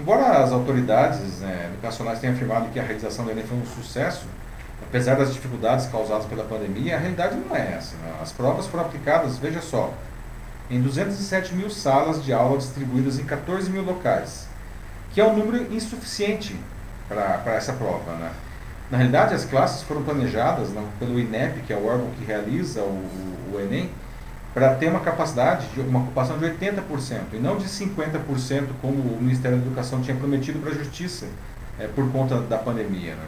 Embora 0.00 0.42
as 0.42 0.50
autoridades 0.50 1.40
né, 1.40 1.68
educacionais 1.74 2.20
tenham 2.20 2.34
afirmado 2.34 2.70
que 2.70 2.80
a 2.80 2.82
realização 2.82 3.22
do 3.22 3.32
Enem 3.32 3.44
foi 3.44 3.58
um 3.58 3.66
sucesso, 3.66 4.24
apesar 4.82 5.16
das 5.16 5.30
dificuldades 5.30 5.86
causadas 5.88 6.24
pela 6.24 6.42
pandemia, 6.42 6.96
a 6.96 6.98
realidade 6.98 7.36
não 7.36 7.54
é 7.54 7.74
essa. 7.76 7.96
Né? 7.98 8.14
As 8.22 8.32
provas 8.32 8.66
foram 8.66 8.86
aplicadas, 8.86 9.36
veja 9.36 9.60
só, 9.60 9.92
em 10.70 10.80
207 10.80 11.54
mil 11.54 11.68
salas 11.68 12.24
de 12.24 12.32
aula 12.32 12.56
distribuídas 12.56 13.18
em 13.18 13.24
14 13.24 13.70
mil 13.70 13.82
locais, 13.82 14.48
que 15.12 15.20
é 15.20 15.24
um 15.24 15.36
número 15.36 15.70
insuficiente 15.70 16.58
para 17.06 17.54
essa 17.54 17.74
prova. 17.74 18.14
Né? 18.14 18.30
Na 18.90 18.96
realidade, 18.96 19.34
as 19.34 19.44
classes 19.44 19.82
foram 19.82 20.02
planejadas 20.02 20.70
pelo 20.98 21.20
INEP, 21.20 21.60
que 21.66 21.74
é 21.74 21.76
o 21.76 21.86
órgão 21.86 22.08
que 22.18 22.24
realiza 22.24 22.80
o, 22.80 22.86
o, 22.86 23.56
o 23.56 23.60
Enem, 23.60 23.90
para 24.52 24.74
ter 24.74 24.88
uma 24.88 25.00
capacidade 25.00 25.66
de 25.68 25.80
uma 25.80 26.00
ocupação 26.00 26.38
de 26.38 26.44
80% 26.44 26.82
e 27.34 27.36
não 27.36 27.56
de 27.56 27.66
50% 27.66 28.68
como 28.82 28.98
o 29.00 29.18
Ministério 29.20 29.58
da 29.58 29.64
Educação 29.64 30.00
tinha 30.00 30.16
prometido 30.16 30.58
para 30.58 30.70
a 30.70 30.74
Justiça 30.74 31.26
é, 31.78 31.86
por 31.86 32.10
conta 32.10 32.40
da 32.40 32.58
pandemia. 32.58 33.14
Né? 33.14 33.26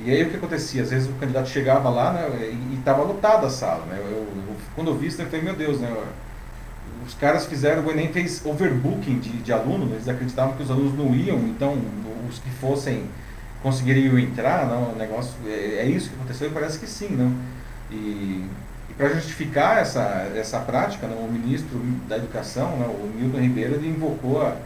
E 0.00 0.10
aí 0.10 0.22
o 0.22 0.30
que 0.30 0.36
acontecia? 0.36 0.82
Às 0.82 0.90
vezes 0.90 1.08
o 1.08 1.12
candidato 1.14 1.48
chegava 1.48 1.88
lá 1.88 2.12
né, 2.12 2.28
e 2.52 2.76
estava 2.78 3.02
lotada 3.02 3.46
a 3.46 3.50
sala. 3.50 3.86
Né? 3.86 3.98
Eu, 3.98 4.10
eu, 4.10 4.56
quando 4.74 4.88
eu 4.88 4.98
vi 4.98 5.06
isso, 5.06 5.20
eu 5.22 5.26
falei, 5.26 5.42
meu 5.42 5.56
Deus, 5.56 5.80
né? 5.80 5.90
os 7.06 7.14
caras 7.14 7.46
fizeram, 7.46 7.84
o 7.84 7.90
Enem 7.90 8.12
fez 8.12 8.44
overbooking 8.44 9.18
de, 9.18 9.30
de 9.30 9.52
alunos, 9.52 9.92
eles 9.92 10.08
acreditavam 10.08 10.54
que 10.56 10.62
os 10.62 10.70
alunos 10.70 10.96
não 10.96 11.14
iam, 11.14 11.38
então 11.40 11.76
os 12.28 12.38
que 12.38 12.50
fossem 12.50 13.04
conseguiriam 13.62 14.18
entrar, 14.18 14.66
não, 14.66 14.92
o 14.92 14.96
negócio, 14.96 15.34
é, 15.46 15.76
é 15.78 15.86
isso 15.86 16.10
que 16.10 16.16
aconteceu 16.16 16.48
e 16.48 16.50
parece 16.50 16.78
que 16.78 16.86
sim, 16.86 17.08
não. 17.10 17.34
E 17.90 18.44
para 18.96 19.08
justificar 19.08 19.78
essa, 19.78 20.30
essa 20.36 20.58
prática, 20.60 21.06
né, 21.06 21.16
o 21.18 21.30
ministro 21.30 21.78
da 22.08 22.16
Educação, 22.16 22.76
né, 22.76 22.86
o 22.86 23.10
Milton 23.14 23.40
Ribeiro, 23.40 23.74
ele 23.74 23.88
invocou 23.88 24.42
a, 24.42 24.56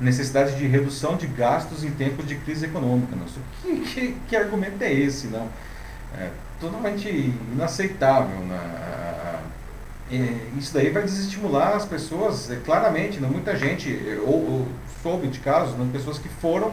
necessidade 0.00 0.56
de 0.56 0.66
redução 0.66 1.16
de 1.16 1.26
gastos 1.26 1.84
em 1.84 1.90
tempos 1.90 2.26
de 2.26 2.34
crise 2.36 2.66
econômica. 2.66 3.14
Não? 3.16 3.26
Que, 3.62 3.80
que, 3.80 4.16
que 4.28 4.36
argumento 4.36 4.82
é 4.82 4.92
esse? 4.92 5.28
Não? 5.28 5.48
É 6.18 6.30
totalmente 6.60 7.08
inaceitável. 7.52 8.38
Né? 8.40 8.60
É, 10.12 10.58
isso 10.58 10.74
daí 10.74 10.90
vai 10.90 11.02
desestimular 11.02 11.76
as 11.76 11.84
pessoas, 11.84 12.50
é, 12.50 12.56
claramente. 12.56 13.20
Não? 13.20 13.28
Muita 13.28 13.56
gente, 13.56 13.96
ou, 14.26 14.34
ou 14.34 14.68
soube 15.02 15.28
de 15.28 15.38
casos, 15.38 15.78
não? 15.78 15.86
pessoas 15.88 16.18
que 16.18 16.28
foram, 16.28 16.72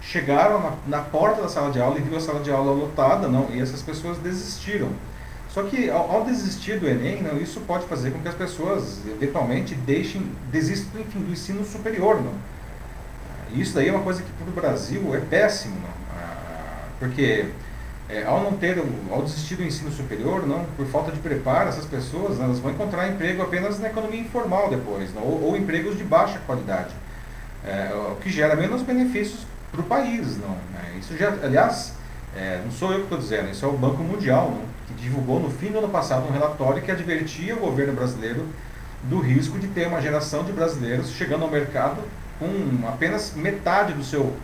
chegaram 0.00 0.60
na, 0.60 0.98
na, 0.98 1.02
porta 1.02 1.42
da 1.42 1.48
sala 1.48 1.70
de 1.70 1.80
aula 1.80 1.98
e 1.98 2.02
viu 2.02 2.16
a 2.16 2.20
sala 2.20 2.40
de 2.40 2.50
aula 2.50 2.72
lotada, 2.72 3.28
não? 3.28 3.48
e 3.50 3.60
essas 3.60 3.82
pessoas 3.82 4.18
desistiram. 4.18 4.88
Só 5.52 5.62
que 5.64 5.90
ao, 5.90 6.10
ao, 6.10 6.24
desistir 6.24 6.78
do 6.78 6.88
Enem, 6.88 7.22
não, 7.22 7.36
isso 7.36 7.60
pode 7.60 7.84
fazer 7.86 8.10
com 8.10 8.20
que 8.20 8.28
as 8.28 8.34
pessoas 8.34 9.00
eventualmente 9.06 9.74
deixem, 9.74 10.22
desistam 10.50 11.02
enfim, 11.02 11.20
do 11.20 11.30
ensino 11.30 11.62
superior. 11.64 12.22
Não? 12.22 12.32
Isso 13.54 13.74
daí 13.74 13.88
é 13.88 13.92
uma 13.92 14.02
coisa 14.02 14.22
que 14.22 14.32
para 14.32 14.48
o 14.48 14.52
Brasil 14.52 15.14
é 15.14 15.20
péssimo, 15.20 15.74
não? 15.74 15.90
Ah, 16.16 16.86
porque 16.98 17.44
é, 18.08 18.24
ao 18.24 18.42
não 18.42 18.52
ter, 18.52 18.82
ao 19.10 19.22
desistir 19.22 19.56
do 19.56 19.62
ensino 19.62 19.92
superior, 19.92 20.46
não, 20.46 20.64
por 20.74 20.86
falta 20.86 21.12
de 21.12 21.18
preparo, 21.18 21.68
essas 21.68 21.84
pessoas 21.84 22.40
elas 22.40 22.58
vão 22.58 22.70
encontrar 22.70 23.08
emprego 23.08 23.42
apenas 23.42 23.78
na 23.78 23.88
economia 23.88 24.20
informal 24.20 24.70
depois, 24.70 25.12
não? 25.12 25.22
Ou, 25.22 25.48
ou 25.48 25.56
empregos 25.56 25.98
de 25.98 26.04
baixa 26.04 26.38
qualidade, 26.46 26.94
é, 27.62 27.92
o 28.10 28.16
que 28.16 28.30
gera 28.30 28.56
menos 28.56 28.80
benefícios 28.80 29.46
para 29.70 29.82
o 29.82 29.84
país, 29.84 30.38
não? 30.38 30.56
Né? 30.72 30.96
Isso 30.98 31.14
já, 31.14 31.28
aliás, 31.42 31.92
é, 32.34 32.62
não 32.64 32.70
sou 32.72 32.90
eu 32.92 33.00
que 33.00 33.04
estou 33.04 33.18
dizendo, 33.18 33.50
isso 33.50 33.66
é 33.66 33.68
o 33.68 33.72
Banco 33.72 34.02
Mundial, 34.02 34.50
não? 34.50 34.71
Que 34.92 35.02
divulgou 35.02 35.40
no 35.40 35.50
fim 35.50 35.70
do 35.70 35.78
ano 35.78 35.88
passado 35.88 36.26
um 36.28 36.32
relatório 36.32 36.82
que 36.82 36.90
advertia 36.90 37.56
o 37.56 37.60
governo 37.60 37.92
brasileiro 37.92 38.46
do 39.04 39.20
risco 39.20 39.58
de 39.58 39.66
ter 39.68 39.86
uma 39.88 40.00
geração 40.00 40.44
de 40.44 40.52
brasileiros 40.52 41.10
chegando 41.10 41.42
ao 41.42 41.50
mercado 41.50 42.02
com 42.38 42.88
apenas 42.88 43.34
metade 43.34 43.92
do 43.92 44.04
seu 44.04 44.34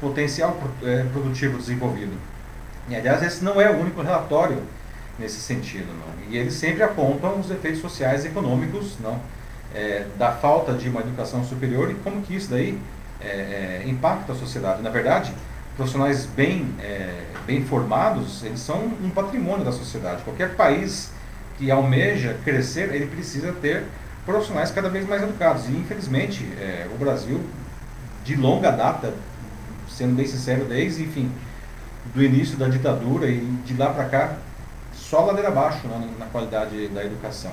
potencial 0.00 0.56
é, 0.82 1.04
produtivo 1.12 1.58
desenvolvido. 1.58 2.12
E, 2.88 2.94
aliás, 2.94 3.22
esse 3.22 3.44
não 3.44 3.60
é 3.60 3.70
o 3.70 3.80
único 3.80 4.02
relatório 4.02 4.62
nesse 5.18 5.40
sentido. 5.40 5.86
Não? 5.86 6.30
E 6.30 6.36
eles 6.36 6.54
sempre 6.54 6.82
apontam 6.82 7.38
os 7.40 7.50
efeitos 7.50 7.80
sociais 7.80 8.24
e 8.24 8.28
econômicos 8.28 8.96
não? 9.00 9.20
É, 9.74 10.06
da 10.16 10.32
falta 10.32 10.72
de 10.72 10.88
uma 10.88 11.00
educação 11.00 11.44
superior 11.44 11.90
e 11.90 11.94
como 11.94 12.22
que 12.22 12.34
isso 12.34 12.50
daí 12.50 12.78
é, 13.20 13.26
é, 13.26 13.82
impacta 13.86 14.32
a 14.32 14.36
sociedade. 14.36 14.82
Na 14.82 14.90
verdade, 14.90 15.32
profissionais 15.76 16.24
bem, 16.24 16.74
é, 16.80 17.22
bem 17.46 17.64
formados, 17.64 18.42
eles 18.42 18.60
são 18.60 18.78
um 19.02 19.10
patrimônio 19.10 19.64
da 19.64 19.72
sociedade. 19.72 20.22
Qualquer 20.22 20.56
país 20.56 21.10
que 21.58 21.70
almeja 21.70 22.36
crescer, 22.44 22.94
ele 22.94 23.06
precisa 23.06 23.52
ter 23.52 23.84
profissionais 24.24 24.70
cada 24.70 24.88
vez 24.88 25.06
mais 25.06 25.22
educados. 25.22 25.66
E, 25.66 25.72
infelizmente, 25.72 26.44
é, 26.58 26.86
o 26.92 26.98
Brasil, 26.98 27.40
de 28.24 28.34
longa 28.36 28.70
data, 28.70 29.12
sendo 29.88 30.16
bem 30.16 30.26
sincero, 30.26 30.64
desde, 30.64 31.02
enfim, 31.02 31.30
do 32.14 32.22
início 32.22 32.56
da 32.56 32.68
ditadura 32.68 33.28
e 33.28 33.40
de 33.64 33.74
lá 33.74 33.90
para 33.90 34.04
cá, 34.06 34.36
só 34.94 35.24
ladeira 35.24 35.48
abaixo 35.48 35.86
né, 35.86 36.08
na 36.18 36.26
qualidade 36.26 36.88
da 36.88 37.04
educação. 37.04 37.52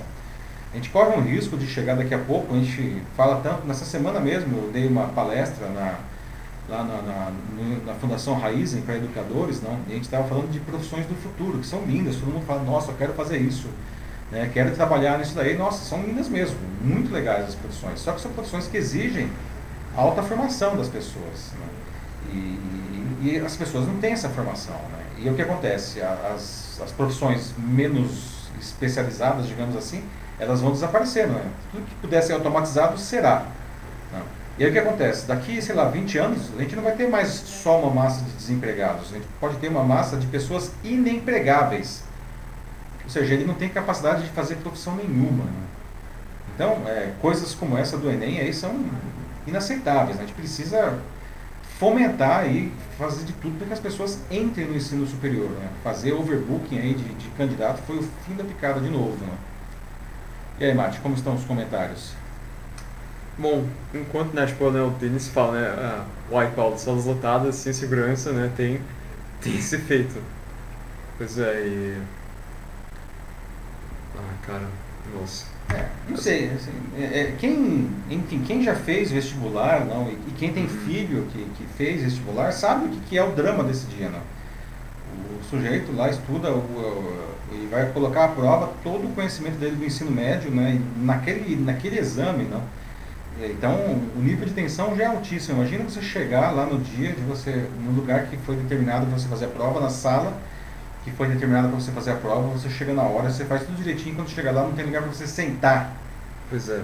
A 0.72 0.76
gente 0.76 0.90
corre 0.90 1.16
um 1.16 1.22
risco 1.22 1.56
de 1.56 1.68
chegar 1.68 1.96
daqui 1.96 2.16
a 2.16 2.20
pouco, 2.20 2.54
a 2.56 2.58
gente 2.58 3.02
fala 3.16 3.42
tanto, 3.42 3.68
nessa 3.68 3.86
semana 3.86 4.20
mesmo 4.20 4.58
eu 4.58 4.72
dei 4.72 4.88
uma 4.88 5.08
palestra 5.10 5.68
na, 5.70 6.00
lá 6.70 6.84
na, 6.84 7.02
na, 7.02 7.32
na 7.86 7.94
Fundação 7.96 8.36
Raizen 8.40 8.82
para 8.82 8.96
educadores, 8.96 9.62
não? 9.62 9.80
e 9.88 9.92
a 9.92 9.96
gente 9.96 10.06
estava 10.06 10.28
falando 10.28 10.52
de 10.52 10.60
profissões 10.60 11.06
do 11.06 11.16
futuro, 11.16 11.60
que 11.60 11.68
são 11.68 11.84
lindas, 11.86 12.16
todo 12.16 12.32
mundo 12.32 12.46
fala, 12.46 12.64
nossa, 12.64 12.92
eu 12.92 12.96
quero 12.96 13.14
fazer 13.14 13.38
isso 13.38 13.68
né, 14.34 14.50
querem 14.52 14.74
trabalhar 14.74 15.20
nisso 15.20 15.36
daí, 15.36 15.56
nossa, 15.56 15.86
são 15.86 16.02
lindas 16.02 16.28
mesmo, 16.28 16.58
muito 16.82 17.14
legais 17.14 17.50
as 17.50 17.56
profissões. 17.56 18.00
Só 18.00 18.12
que 18.14 18.20
são 18.20 18.32
profissões 18.32 18.68
que 18.68 18.76
exigem 18.76 19.30
alta 19.96 20.24
formação 20.24 20.76
das 20.76 20.90
pessoas. 20.90 21.52
Né? 21.54 21.68
E, 22.34 22.38
e, 23.22 23.30
e, 23.30 23.38
as 23.38 23.56
pessoas 23.56 23.88
não 23.88 24.00
têm 24.00 24.14
essa 24.14 24.30
formação. 24.30 24.74
Né? 24.74 25.06
E 25.20 25.30
o 25.30 25.36
que 25.36 25.42
acontece? 25.44 26.02
As, 26.02 26.82
as 26.84 26.92
profissões 26.92 27.54
menos 27.58 28.50
especializadas, 28.60 29.48
digamos 29.48 29.78
assim, 29.78 30.04
elas 30.40 30.62
vão 30.62 30.72
desaparecer. 30.72 31.28
Né? 31.28 31.46
Tudo 31.72 31.86
que 31.86 31.96
puder 31.96 32.24
ser 32.24 32.34
automatizado 32.34 32.98
será. 32.98 33.46
E 34.58 34.64
aí 34.64 34.70
o 34.70 34.74
que 34.74 34.80
acontece? 34.80 35.26
Daqui, 35.26 35.62
sei 35.62 35.74
lá, 35.74 35.90
20 35.90 36.18
anos, 36.18 36.52
a 36.58 36.62
gente 36.62 36.76
não 36.76 36.84
vai 36.84 36.96
ter 36.96 37.08
mais 37.08 37.30
só 37.30 37.80
uma 37.80 38.04
massa 38.04 38.24
de 38.24 38.32
desempregados. 38.32 39.10
A 39.12 39.16
gente 39.16 39.28
pode 39.40 39.58
ter 39.58 39.68
uma 39.68 39.84
massa 39.84 40.16
de 40.18 40.28
pessoas 40.28 40.72
inempregáveis 40.84 42.04
ou 43.04 43.10
seja, 43.10 43.34
ele 43.34 43.46
não 43.46 43.54
tem 43.54 43.70
capacidade 43.70 44.24
de 44.24 44.30
fazer 44.30 44.56
profissão 44.56 44.96
nenhuma. 44.96 45.44
Né? 45.44 45.64
Então, 46.56 46.82
é, 46.88 47.14
coisas 47.22 47.54
como 47.54 47.78
essa 47.78 47.98
do 47.98 48.10
Enem 48.10 48.40
aí 48.40 48.54
são 48.54 48.86
inaceitáveis. 49.46 50.18
Né? 50.18 50.24
A 50.24 50.26
gente 50.28 50.36
precisa 50.36 51.00
fomentar 51.78 52.48
e 52.50 52.72
fazer 52.98 53.26
de 53.26 53.34
tudo 53.34 53.58
para 53.58 53.68
que 53.68 53.74
as 53.74 53.80
pessoas 53.80 54.20
entrem 54.32 54.68
no 54.68 54.76
ensino 54.76 55.06
superior. 55.06 55.50
Né? 55.50 55.68
Fazer 55.84 56.14
overbooking 56.14 56.80
aí 56.80 56.94
de, 56.94 57.04
de 57.04 57.28
candidato 57.30 57.82
foi 57.86 57.98
o 57.98 58.04
fim 58.26 58.36
da 58.36 58.44
picada 58.44 58.80
de 58.80 58.90
novo. 58.90 59.18
Né? 59.26 59.34
E 60.60 60.66
aí, 60.66 60.74
Mate, 60.74 61.00
como 61.00 61.16
estão 61.16 61.36
os 61.36 61.44
comentários? 61.44 62.14
Bom, 63.38 63.66
enquanto 63.94 64.34
né, 64.34 64.46
tipo, 64.46 64.70
né, 64.70 64.82
o 64.82 64.92
Denis 64.92 65.28
fala, 65.28 65.60
né, 65.60 65.68
ah, 65.68 66.06
wipeout, 66.32 66.80
salas 66.80 67.06
lotadas, 67.06 67.56
sem 67.56 67.74
segurança, 67.74 68.32
né, 68.32 68.52
tem, 68.56 68.80
tem 69.42 69.56
esse 69.56 69.76
efeito. 69.76 70.22
Pois 71.18 71.40
é, 71.40 71.62
e 71.66 71.98
ah, 74.16 74.46
cara, 74.46 74.68
nossa. 75.20 75.46
É, 75.74 75.86
não 76.08 76.18
sei, 76.18 76.52
assim, 76.52 76.72
é, 76.98 77.22
é, 77.22 77.36
quem, 77.40 77.90
enfim, 78.10 78.44
quem 78.46 78.62
já 78.62 78.76
fez 78.76 79.12
vestibular 79.12 79.86
não, 79.86 80.08
e, 80.10 80.14
e 80.28 80.34
quem 80.38 80.54
tem 80.54 80.68
filho 80.68 81.26
que, 81.32 81.44
que 81.58 81.66
fez 81.76 82.04
vestibular 82.04 82.52
sabe 82.52 82.86
o 82.86 82.90
que, 82.90 83.00
que 83.10 83.18
é 83.18 83.24
o 83.24 83.32
drama 83.32 83.64
desse 83.64 83.88
dia. 83.88 84.10
Não. 84.10 84.20
O 85.40 85.44
sujeito 85.44 85.96
lá 85.96 86.10
estuda 86.10 86.52
o, 86.52 86.58
o, 86.58 87.34
e 87.52 87.68
vai 87.68 87.92
colocar 87.92 88.26
à 88.26 88.28
prova 88.30 88.74
todo 88.84 89.08
o 89.08 89.14
conhecimento 89.14 89.58
dele 89.58 89.76
do 89.76 89.86
ensino 89.86 90.12
médio 90.12 90.52
né, 90.52 90.80
naquele, 90.98 91.56
naquele 91.56 92.00
exame. 92.00 92.46
Não. 92.46 92.62
Então, 93.42 93.76
o 94.16 94.20
nível 94.20 94.46
de 94.46 94.54
tensão 94.54 94.96
já 94.96 95.04
é 95.04 95.08
altíssimo. 95.08 95.60
Imagina 95.60 95.84
você 95.84 96.02
chegar 96.02 96.52
lá 96.52 96.66
no 96.66 96.80
dia 96.80 97.12
de 97.12 97.22
você, 97.22 97.68
no 97.82 97.92
lugar 97.92 98.28
que 98.28 98.38
foi 98.38 98.56
determinado 98.56 99.06
para 99.06 99.18
você 99.18 99.28
fazer 99.28 99.46
a 99.46 99.50
prova, 99.50 99.80
na 99.80 99.90
sala, 99.90 100.38
que 101.04 101.12
foi 101.12 101.28
determinada 101.28 101.68
para 101.68 101.80
você 101.80 101.92
fazer 101.92 102.12
a 102.12 102.16
prova, 102.16 102.48
você 102.50 102.70
chega 102.70 102.94
na 102.94 103.04
hora, 103.04 103.30
você 103.30 103.44
faz 103.46 103.64
tudo 103.64 103.76
direitinho, 103.76 104.16
quando 104.16 104.30
chega 104.30 104.52
lá 104.52 104.64
não 104.64 104.74
tem 104.74 104.86
lugar 104.86 105.02
para 105.02 105.12
você 105.12 105.28
sentar. 105.28 105.96
Pois 106.50 106.70
é. 106.70 106.82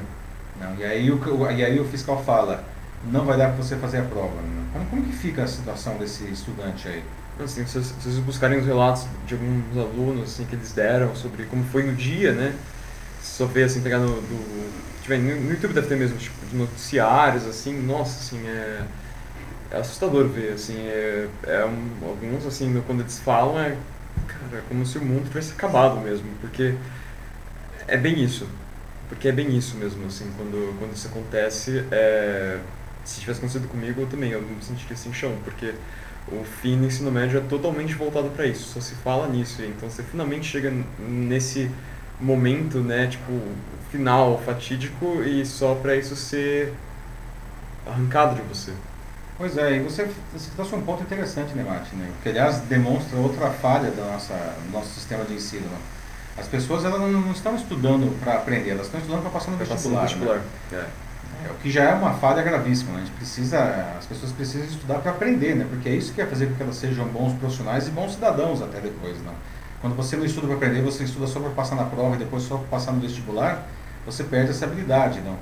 Não, 0.59 0.75
e, 0.75 0.83
aí 0.83 1.09
o, 1.09 1.51
e 1.51 1.63
aí 1.63 1.79
o 1.79 1.85
fiscal 1.85 2.21
fala, 2.23 2.63
não 3.05 3.25
vai 3.25 3.37
dar 3.37 3.49
para 3.49 3.63
você 3.63 3.77
fazer 3.77 3.99
a 3.99 4.03
prova. 4.03 4.35
Como, 4.73 4.85
como 4.87 5.03
que 5.03 5.13
fica 5.13 5.43
a 5.43 5.47
situação 5.47 5.97
desse 5.97 6.25
estudante 6.25 6.87
aí? 6.87 7.03
Assim, 7.41 7.65
se 7.65 7.79
vocês 7.79 8.19
buscarem 8.19 8.59
os 8.59 8.65
relatos 8.65 9.05
de 9.25 9.35
alguns 9.35 9.77
alunos 9.77 10.23
assim, 10.23 10.43
que 10.43 10.55
eles 10.55 10.73
deram 10.73 11.15
sobre 11.15 11.43
como 11.43 11.63
foi 11.63 11.83
no 11.83 11.95
dia, 11.95 12.33
né? 12.33 12.53
Só 13.21 13.45
ver 13.45 13.63
assim, 13.63 13.79
pegar 13.79 13.99
no, 13.99 14.07
do, 14.07 14.89
tiver, 15.17 15.19
no 15.19 15.51
YouTube 15.51 15.73
deve 15.73 15.87
ter 15.87 15.97
mesmo 15.97 16.17
tipo, 16.17 16.35
noticiários, 16.53 17.45
assim, 17.45 17.79
nossa, 17.81 18.19
assim, 18.19 18.47
é, 18.47 18.83
é 19.71 19.77
assustador 19.77 20.27
ver, 20.27 20.53
assim, 20.53 20.77
é, 20.77 21.27
é 21.43 21.65
um, 21.65 22.07
alguns, 22.07 22.45
assim, 22.45 22.81
quando 22.85 23.01
eles 23.01 23.19
falam, 23.19 23.59
é 23.59 23.75
Cara, 24.27 24.57
é 24.57 24.61
como 24.67 24.85
se 24.85 24.97
o 24.97 25.01
mundo 25.01 25.27
tivesse 25.27 25.53
acabado 25.53 25.99
mesmo, 25.99 26.27
porque 26.41 26.75
é 27.87 27.97
bem 27.97 28.23
isso. 28.23 28.47
Porque 29.07 29.27
é 29.27 29.31
bem 29.31 29.55
isso 29.57 29.75
mesmo, 29.75 30.05
assim, 30.05 30.31
quando, 30.37 30.77
quando 30.77 30.95
isso 30.95 31.07
acontece, 31.07 31.83
é, 31.91 32.59
se 33.03 33.21
tivesse 33.21 33.39
acontecido 33.39 33.67
comigo, 33.67 34.01
eu 34.01 34.07
também, 34.07 34.31
eu 34.31 34.41
me 34.41 34.61
sentiria 34.61 34.95
sem 34.95 35.11
chão, 35.11 35.35
porque 35.43 35.73
o 36.31 36.43
fim 36.43 36.77
do 36.77 36.85
ensino 36.85 37.11
médio 37.11 37.39
é 37.39 37.41
totalmente 37.41 37.95
voltado 37.95 38.29
para 38.29 38.45
isso, 38.45 38.71
só 38.71 38.79
se 38.79 38.93
fala 38.95 39.27
nisso, 39.27 39.63
então 39.63 39.89
você 39.89 40.03
finalmente 40.03 40.45
chega 40.47 40.71
nesse 40.99 41.71
momento, 42.21 42.81
né, 42.81 43.07
tipo, 43.07 43.31
final, 43.91 44.39
fatídico, 44.45 45.23
e 45.23 45.45
só 45.45 45.75
para 45.75 45.95
isso 45.95 46.15
ser 46.15 46.73
arrancado 47.85 48.35
de 48.35 48.41
você. 48.41 48.73
Pois 49.37 49.57
é, 49.57 49.77
e 49.77 49.79
você, 49.79 50.05
você 50.33 50.51
trouxe 50.53 50.75
um 50.75 50.81
ponto 50.81 51.01
interessante, 51.01 51.53
né, 51.53 51.63
Martin? 51.63 51.95
Né? 51.95 52.11
Que, 52.21 52.27
aliás, 52.27 52.59
demonstra 52.59 53.17
outra 53.17 53.49
falha 53.49 53.89
do 53.89 54.01
nossa, 54.01 54.33
do 54.33 54.71
nosso 54.71 54.89
sistema 54.89 55.23
de 55.23 55.33
ensino. 55.33 55.65
Né? 55.65 55.77
As 56.37 56.47
pessoas 56.47 56.83
elas 56.83 56.99
não 56.99 57.31
estão 57.31 57.55
estudando 57.55 58.17
para 58.19 58.33
aprender, 58.33 58.71
elas 58.71 58.87
estão 58.87 58.99
estudando 58.99 59.21
para 59.21 59.31
passar 59.31 59.51
no 59.51 59.57
vestibular. 59.57 60.01
vestibular. 60.01 60.35
Né? 60.35 60.43
É. 60.73 61.47
é. 61.47 61.51
o 61.51 61.55
que 61.55 61.71
já 61.71 61.83
é 61.83 61.93
uma 61.93 62.13
falha 62.15 62.43
gravíssima. 62.43 62.91
Né? 62.91 62.97
A 62.97 63.05
gente 63.05 63.15
precisa, 63.15 63.95
as 63.97 64.05
pessoas 64.05 64.33
precisam 64.33 64.67
estudar 64.67 64.99
para 64.99 65.11
aprender, 65.11 65.55
né? 65.55 65.65
porque 65.69 65.87
é 65.87 65.95
isso 65.95 66.11
que 66.11 66.21
vai 66.21 66.29
fazer 66.29 66.47
com 66.47 66.55
que 66.55 66.63
elas 66.63 66.75
sejam 66.75 67.05
bons 67.07 67.31
profissionais 67.39 67.87
e 67.87 67.91
bons 67.91 68.15
cidadãos 68.15 68.61
até 68.61 68.81
depois. 68.81 69.17
Né? 69.19 69.31
Quando 69.79 69.95
você 69.95 70.17
não 70.17 70.25
estuda 70.25 70.47
para 70.47 70.57
aprender, 70.57 70.81
você 70.81 71.05
estuda 71.05 71.27
só 71.27 71.39
para 71.39 71.51
passar 71.51 71.75
na 71.75 71.85
prova 71.85 72.15
e 72.15 72.19
depois 72.19 72.43
só 72.43 72.57
para 72.57 72.67
passar 72.67 72.91
no 72.91 72.99
vestibular, 72.99 73.65
você 74.05 74.23
perde 74.23 74.51
essa 74.51 74.65
habilidade. 74.65 75.21
Não? 75.21 75.37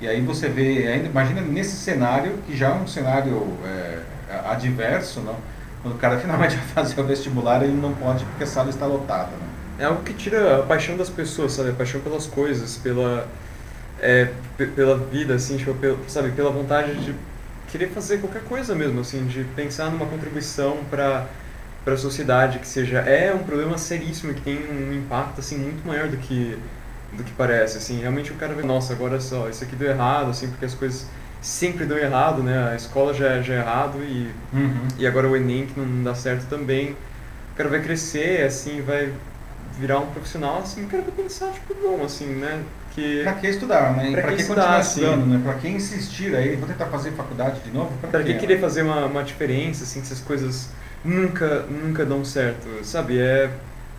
E 0.00 0.08
aí 0.08 0.20
você 0.20 0.48
vê, 0.48 0.86
ainda, 0.88 1.08
imagina 1.08 1.40
nesse 1.40 1.76
cenário, 1.76 2.38
que 2.46 2.56
já 2.56 2.70
é 2.70 2.74
um 2.74 2.86
cenário 2.86 3.46
é, 3.64 3.98
adverso, 4.46 5.20
não? 5.20 5.36
quando 5.82 5.94
o 5.94 5.98
cara 5.98 6.18
finalmente 6.18 6.56
vai 6.56 6.66
fazer 6.66 7.00
o 7.00 7.04
vestibular, 7.04 7.62
ele 7.62 7.72
não 7.72 7.92
pode 7.94 8.24
porque 8.24 8.44
a 8.44 8.46
sala 8.46 8.70
está 8.70 8.86
lotada. 8.86 9.30
Né? 9.30 9.48
É 9.80 9.84
algo 9.84 10.02
que 10.02 10.12
tira 10.12 10.60
a 10.60 10.62
paixão 10.62 10.96
das 10.96 11.08
pessoas, 11.08 11.52
sabe? 11.52 11.70
A 11.70 11.72
paixão 11.72 12.00
pelas 12.00 12.26
coisas, 12.26 12.76
pela, 12.76 13.26
é, 14.00 14.28
pela 14.74 14.98
vida, 14.98 15.34
assim, 15.34 15.56
tipo, 15.56 15.74
sabe? 16.06 16.32
Pela 16.32 16.50
vontade 16.50 16.94
de 17.02 17.14
querer 17.68 17.88
fazer 17.88 18.18
qualquer 18.18 18.42
coisa 18.42 18.74
mesmo, 18.74 19.00
assim, 19.00 19.26
de 19.26 19.44
pensar 19.56 19.90
numa 19.90 20.06
contribuição 20.06 20.78
para 20.90 21.26
para 21.84 21.94
a 21.94 21.96
sociedade 21.96 22.58
que 22.58 22.68
seja 22.68 22.98
é 22.98 23.32
um 23.34 23.38
problema 23.38 23.78
seríssimo 23.78 24.34
que 24.34 24.42
tem 24.42 24.58
um 24.70 24.92
impacto 24.92 25.40
assim 25.40 25.56
muito 25.56 25.86
maior 25.86 26.08
do 26.08 26.18
que 26.18 26.58
do 27.12 27.24
que 27.24 27.32
parece 27.32 27.78
assim 27.78 28.00
realmente 28.00 28.30
o 28.32 28.36
cara 28.36 28.54
vê 28.54 28.62
nossa 28.62 28.92
agora 28.92 29.20
só 29.20 29.48
isso 29.48 29.64
aqui 29.64 29.74
deu 29.76 29.90
errado 29.90 30.30
assim 30.30 30.48
porque 30.48 30.64
as 30.64 30.74
coisas 30.74 31.06
sempre 31.42 31.84
dão 31.86 31.96
errado 31.98 32.42
né 32.42 32.70
a 32.72 32.76
escola 32.76 33.12
já 33.14 33.40
já 33.42 33.54
é 33.54 33.58
errado 33.58 33.98
e 34.02 34.30
Uhum. 34.52 34.88
e 34.98 35.06
agora 35.06 35.28
o 35.28 35.36
Enem 35.36 35.66
que 35.66 35.78
não 35.80 36.02
dá 36.04 36.14
certo 36.14 36.46
também 36.48 36.90
o 37.52 37.56
cara 37.56 37.68
vai 37.68 37.80
crescer 37.82 38.44
assim 38.46 38.80
vai 38.82 39.12
virar 39.78 39.98
um 40.00 40.06
profissional 40.06 40.58
assim 40.58 40.84
o 40.84 40.88
cara 40.88 41.02
vai 41.02 41.12
pensar 41.12 41.50
tipo 41.52 41.74
bom 41.74 42.04
assim 42.04 42.26
né 42.26 42.62
que 42.94 43.22
Pra 43.22 43.34
que 43.34 43.46
estudar, 43.46 43.92
né? 43.96 44.10
Pra 44.10 44.22
pra 44.22 44.30
que 44.30 44.36
que 44.36 44.42
estudar, 44.42 44.62
continuar 44.62 44.82
sim. 44.84 45.00
estudando, 45.02 45.26
né? 45.26 45.40
Pra 45.44 45.54
que 45.54 45.68
insistir 45.68 46.34
aí, 46.34 46.56
vou 46.56 46.66
tentar 46.66 46.86
fazer 46.86 47.12
faculdade 47.12 47.60
de 47.60 47.70
novo? 47.70 47.92
Pra 48.10 48.20
que 48.20 48.32
quê? 48.32 48.38
querer 48.40 48.60
fazer 48.60 48.82
uma, 48.82 49.06
uma 49.06 49.22
diferença, 49.22 49.84
assim, 49.84 50.02
se 50.02 50.12
as 50.12 50.18
coisas 50.20 50.70
nunca, 51.04 51.60
nunca 51.70 52.04
dão 52.04 52.24
certo, 52.24 52.66
sabe? 52.82 53.20
É, 53.20 53.48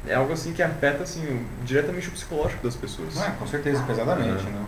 é 0.07 0.13
algo 0.15 0.33
assim 0.33 0.53
que 0.53 0.61
afeta, 0.63 1.03
assim, 1.03 1.23
o- 1.25 1.65
diretamente 1.65 2.07
o 2.07 2.11
psicológico 2.11 2.63
das 2.63 2.75
pessoas. 2.75 3.17
Ah, 3.21 3.31
com 3.37 3.45
certeza, 3.47 3.83
pesadamente, 3.83 4.45
É. 4.47 4.49
né? 4.49 4.65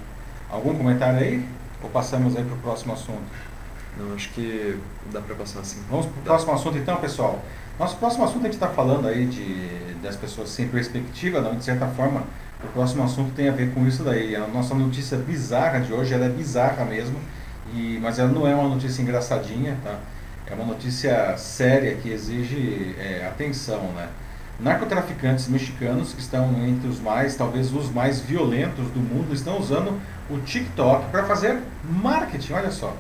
Algum 0.49 0.76
comentário 0.76 1.19
aí? 1.19 1.45
Ou 1.81 1.89
passamos 1.89 2.35
aí 2.38 2.43
pro 2.43 2.55
próximo 2.57 2.93
assunto? 2.93 3.22
Não, 3.97 4.14
acho 4.15 4.30
que 4.30 4.80
dá 5.11 5.19
pra 5.22 5.35
passar 5.35 5.60
assim. 5.60 5.81
Vamos 5.89 6.05
pro 6.07 6.15
Dá. 6.18 6.22
próximo 6.31 6.53
assunto 6.53 6.77
então, 6.77 6.97
pessoal. 6.97 7.43
Nosso 7.80 7.95
próximo 7.97 8.23
assunto 8.23 8.41
a 8.41 8.43
gente 8.45 8.53
está 8.53 8.68
falando 8.69 9.07
aí 9.07 9.26
de, 9.26 9.95
das 10.01 10.15
pessoas 10.15 10.49
sem 10.49 10.68
perspectiva, 10.68 11.41
não? 11.41 11.55
de 11.55 11.64
certa 11.64 11.88
forma, 11.88 12.23
o 12.64 12.68
próximo 12.68 13.03
assunto 13.03 13.34
tem 13.35 13.49
a 13.49 13.51
ver 13.51 13.72
com 13.73 13.85
isso 13.88 14.03
daí. 14.03 14.35
A 14.35 14.47
nossa 14.47 14.73
notícia 14.76 15.18
bizarra 15.18 15.80
de 15.80 15.91
hoje, 15.91 16.14
ela 16.14 16.26
é 16.26 16.30
bizarra 16.30 16.85
mesmo, 16.85 17.18
e, 17.73 17.99
mas 18.01 18.19
ela 18.19 18.30
não 18.30 18.47
é 18.47 18.53
uma 18.55 18.69
notícia 18.69 19.01
engraçadinha, 19.01 19.76
tá? 19.84 19.97
É 20.45 20.53
uma 20.53 20.65
notícia 20.65 21.35
séria 21.38 21.95
que 21.95 22.10
exige 22.11 22.95
é, 22.99 23.26
atenção, 23.27 23.81
né? 23.95 24.07
Narcotraficantes 24.60 25.48
mexicanos 25.48 26.14
que 26.14 26.22
estão 26.22 26.64
entre 26.66 26.88
os 26.88 27.00
mais, 27.00 27.36
talvez 27.36 27.74
os 27.74 27.90
mais 27.92 28.22
violentos 28.22 28.88
do 28.92 29.00
mundo, 29.00 29.34
estão 29.34 29.60
usando 29.60 30.00
o 30.30 30.38
TikTok 30.40 31.10
para 31.10 31.24
fazer 31.24 31.60
marketing, 31.84 32.54
olha 32.54 32.72
só 32.72 32.96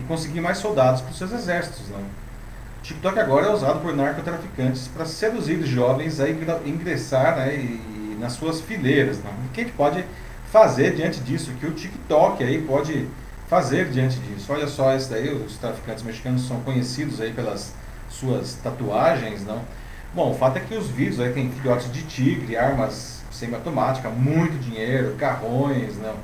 e 0.00 0.02
conseguir 0.04 0.40
mais 0.40 0.58
soldados 0.58 1.00
para 1.02 1.10
os 1.10 1.18
seus 1.18 1.32
exércitos. 1.32 1.88
Não? 1.90 1.98
O 1.98 2.82
TikTok 2.82 3.18
agora 3.18 3.46
é 3.46 3.50
usado 3.50 3.80
por 3.80 3.94
narcotraficantes 3.94 4.88
para 4.88 5.04
seduzir 5.04 5.62
jovens 5.64 6.18
a 6.18 6.28
ingressar 6.28 7.36
né, 7.36 7.54
e, 7.54 8.16
nas 8.18 8.32
suas 8.32 8.60
fileiras. 8.60 9.18
Não? 9.22 9.30
O 9.30 9.48
que 9.52 9.62
a 9.62 9.64
pode 9.76 10.04
fazer 10.50 10.94
diante 10.94 11.20
disso? 11.20 11.50
O 11.50 11.54
que 11.54 11.66
o 11.66 11.72
TikTok 11.72 12.42
aí 12.42 12.62
pode 12.62 13.06
fazer 13.48 13.90
diante 13.90 14.18
disso? 14.20 14.52
Olha 14.52 14.66
só, 14.66 14.94
esse 14.94 15.10
daí, 15.10 15.30
os 15.32 15.56
traficantes 15.58 16.02
mexicanos 16.02 16.46
são 16.46 16.60
conhecidos 16.60 17.20
aí 17.20 17.32
pelas 17.32 17.74
suas 18.08 18.54
tatuagens, 18.54 19.44
não? 19.44 19.62
Bom, 20.12 20.32
o 20.32 20.34
fato 20.34 20.56
é 20.56 20.60
que 20.60 20.74
os 20.74 20.88
vídeos 20.88 21.20
aí 21.20 21.32
tem 21.32 21.50
filhotes 21.52 21.90
de 21.92 22.02
tigre, 22.02 22.56
armas 22.56 23.22
semiautomática, 23.30 24.08
muito 24.10 24.58
dinheiro, 24.58 25.14
carrões, 25.16 25.96
não? 25.98 26.14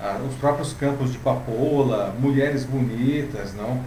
Ah, 0.00 0.18
os 0.28 0.34
próprios 0.36 0.72
campos 0.72 1.12
de 1.12 1.18
papoula, 1.18 2.14
mulheres 2.18 2.64
bonitas, 2.64 3.54
não? 3.54 3.82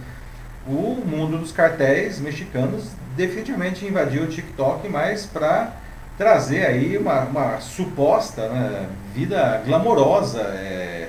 O 0.66 1.02
mundo 1.06 1.38
dos 1.38 1.52
cartéis 1.52 2.20
mexicanos 2.20 2.84
definitivamente 3.16 3.84
invadiu 3.86 4.24
o 4.24 4.26
TikTok, 4.26 4.88
mas 4.88 5.26
para 5.26 5.72
trazer 6.18 6.66
aí 6.66 6.96
uma, 6.98 7.20
uma 7.22 7.60
suposta 7.60 8.48
né, 8.48 8.88
vida 9.14 9.62
glamourosa 9.66 10.40
é, 10.42 11.08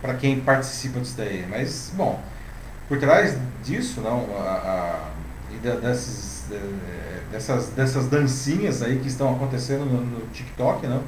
para 0.00 0.14
quem 0.14 0.40
participa 0.40 1.00
disso 1.00 1.14
daí. 1.16 1.44
Mas, 1.48 1.90
bom, 1.94 2.20
por 2.88 2.98
trás 2.98 3.36
disso, 3.64 4.00
não, 4.00 4.26
a, 4.38 4.52
a, 4.52 5.10
e 5.54 5.56
da- 5.58 5.76
dessas, 6.48 6.62
eh, 6.62 7.20
dessas, 7.30 7.66
dessas 7.68 8.06
dancinhas 8.06 8.82
aí 8.82 8.98
que 8.98 9.08
estão 9.08 9.34
acontecendo 9.34 9.84
no, 9.84 10.00
no 10.00 10.26
TikTok, 10.28 10.86
não, 10.86 11.02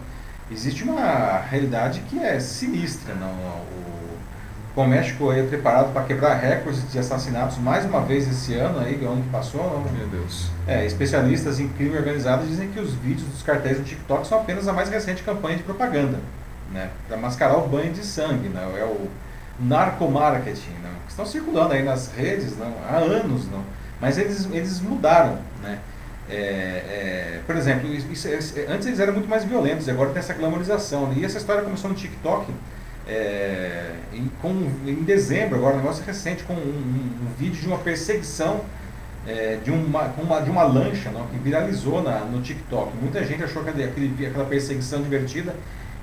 existe 0.50 0.84
uma 0.84 1.38
realidade 1.38 2.00
que 2.08 2.18
é 2.18 2.38
sinistra. 2.40 3.14
Não, 3.14 3.28
o, 3.28 4.80
o 4.80 4.86
México 4.86 5.30
aí 5.30 5.40
é 5.40 5.42
preparado 5.42 5.92
para 5.92 6.02
quebrar 6.02 6.34
recordes 6.34 6.90
de 6.92 6.98
assassinatos 6.98 7.56
mais 7.58 7.84
uma 7.86 8.02
vez 8.02 8.28
esse 8.28 8.54
ano, 8.54 8.78
aí, 8.78 9.02
o 9.02 9.10
ano 9.10 9.22
que 9.22 9.30
passou. 9.30 9.62
Não, 9.62 9.90
Meu 9.92 10.06
Deus. 10.08 10.50
é, 10.66 10.84
especialistas 10.84 11.58
em 11.58 11.68
crime 11.68 11.96
organizado 11.96 12.46
dizem 12.46 12.68
que 12.68 12.78
os 12.78 12.92
vídeos 12.92 13.26
dos 13.28 13.42
cartéis 13.42 13.78
do 13.78 13.84
TikTok 13.84 14.26
são 14.26 14.38
apenas 14.38 14.68
a 14.68 14.72
mais 14.72 14.90
recente 14.90 15.22
campanha 15.22 15.56
de 15.56 15.62
propaganda, 15.62 16.18
né, 16.72 16.90
para 17.08 17.16
mascarar 17.16 17.56
o 17.56 17.68
banho 17.68 17.92
de 17.92 18.04
sangue, 18.04 18.48
né, 18.48 18.62
é 18.78 18.84
o 18.84 19.08
narcomarketing, 19.58 20.74
não, 20.82 20.90
que 21.06 21.10
estão 21.10 21.24
circulando 21.24 21.72
aí 21.72 21.82
nas 21.82 22.12
redes 22.12 22.58
não, 22.58 22.72
há 22.86 22.96
anos, 22.96 23.50
não, 23.50 23.62
mas 24.00 24.18
eles, 24.18 24.48
eles 24.52 24.80
mudaram, 24.80 25.38
né. 25.62 25.78
É, 26.28 26.34
é, 26.34 27.40
por 27.46 27.54
exemplo, 27.56 27.88
isso- 27.94 28.28
antes 28.68 28.86
eles 28.88 28.98
eram 28.98 29.12
muito 29.12 29.28
mais 29.28 29.44
violentos, 29.44 29.88
agora 29.88 30.10
tem 30.10 30.18
essa 30.18 30.34
glamorização. 30.34 31.12
E 31.16 31.24
essa 31.24 31.38
história 31.38 31.62
começou 31.62 31.88
no 31.88 31.94
TikTok 31.96 32.52
é, 33.08 33.92
em, 34.12 34.28
com, 34.42 34.48
em 34.86 35.02
dezembro, 35.04 35.56
agora 35.56 35.74
um 35.74 35.78
negócio 35.78 36.04
recente, 36.04 36.42
com 36.42 36.54
um, 36.54 36.56
um- 36.56 37.26
um 37.26 37.34
vídeo 37.38 37.60
de 37.60 37.66
uma 37.68 37.78
perseguição 37.78 38.60
é, 39.26 39.58
de, 39.62 39.70
uma, 39.70 40.02
uma, 40.18 40.40
de 40.40 40.50
uma 40.50 40.62
lancha 40.64 41.10
não, 41.10 41.26
que 41.28 41.38
viralizou 41.38 42.02
na, 42.02 42.20
no 42.20 42.40
TikTok. 42.42 42.92
Muita 43.00 43.24
gente 43.24 43.42
achou 43.44 43.62
aquele, 43.62 43.84
aquele, 43.84 44.26
aquela 44.26 44.44
perseguição 44.44 45.02
divertida 45.02 45.54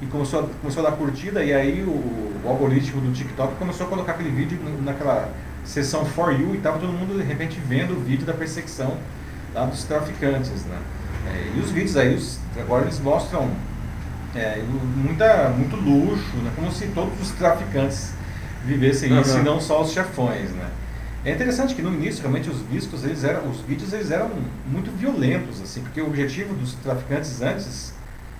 e 0.02 0.06
começou 0.06 0.42
a, 0.42 0.44
começou 0.62 0.86
a 0.86 0.90
dar 0.90 0.96
curtida, 0.98 1.44
e 1.44 1.54
aí 1.54 1.84
o, 1.84 1.90
o 1.92 2.42
algoritmo 2.50 3.00
do 3.02 3.12
TikTok 3.14 3.56
começou 3.56 3.88
a 3.88 3.90
colocar 3.90 4.14
aquele 4.14 4.30
vídeo 4.32 4.60
naquela 4.82 5.30
seção 5.64 6.06
For 6.06 6.32
You 6.32 6.54
e 6.54 6.58
estava 6.58 6.80
todo 6.80 6.92
mundo 6.92 7.18
de 7.18 7.24
repente 7.24 7.60
vendo 7.68 7.94
o 7.94 8.00
vídeo 8.00 8.26
da 8.26 8.34
perseguição 8.34 8.98
lá 9.54 9.66
dos 9.66 9.84
traficantes. 9.84 10.66
Né? 10.66 10.78
É, 11.28 11.58
e 11.58 11.60
os 11.60 11.72
vídeos 11.72 11.96
aí, 11.96 12.16
os, 12.16 12.40
agora 12.58 12.84
eles 12.84 13.00
mostram 13.00 13.50
é, 14.36 14.62
muita, 14.96 15.50
muito 15.50 15.76
luxo, 15.76 16.38
né? 16.38 16.52
como 16.56 16.72
se 16.72 16.88
todos 16.88 17.20
os 17.22 17.32
traficantes 17.32 18.14
vivessem 18.66 19.20
isso 19.20 19.38
e 19.38 19.44
não 19.44 19.60
só 19.60 19.82
os 19.82 19.92
chefões. 19.92 20.52
Né? 20.52 20.70
É 21.26 21.32
interessante 21.32 21.74
que 21.74 21.82
no 21.82 21.94
início 21.94 22.22
realmente 22.22 22.50
os 22.50 22.60
vídeos 22.62 23.04
eles 23.04 23.24
eram, 23.24 23.50
os 23.50 23.62
vídeos 23.62 23.94
eles 23.94 24.12
eram 24.12 24.30
muito 24.66 24.92
violentos, 24.92 25.62
assim, 25.62 25.82
porque 25.82 26.02
o 26.02 26.08
objetivo 26.08 26.54
dos 26.54 26.74
traficantes 26.76 27.42
antes, 27.42 27.94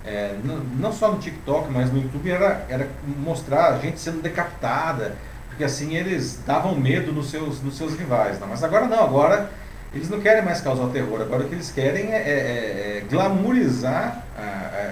é, 0.04 0.36
não, 0.44 0.58
não 0.78 0.92
só 0.92 1.10
no 1.10 1.18
TikTok, 1.18 1.72
mas 1.72 1.90
no 1.90 2.02
YouTube, 2.02 2.30
era, 2.30 2.66
era 2.68 2.88
mostrar 3.18 3.72
a 3.72 3.78
gente 3.78 3.98
sendo 3.98 4.20
decapitada, 4.20 5.16
porque 5.54 5.62
assim 5.64 5.94
eles 5.94 6.40
davam 6.44 6.74
medo 6.74 7.12
nos 7.12 7.30
seus, 7.30 7.62
nos 7.62 7.76
seus 7.76 7.94
rivais. 7.96 8.40
Né? 8.40 8.46
Mas 8.50 8.64
agora 8.64 8.86
não, 8.86 9.04
agora 9.04 9.48
eles 9.94 10.10
não 10.10 10.20
querem 10.20 10.42
mais 10.44 10.60
causar 10.60 10.88
terror, 10.88 11.20
agora 11.22 11.44
o 11.44 11.48
que 11.48 11.54
eles 11.54 11.70
querem 11.70 12.12
é, 12.12 12.16
é- 12.16 12.98
é 12.98 13.04
glamourizar 13.08 14.24
ah, 14.36 14.40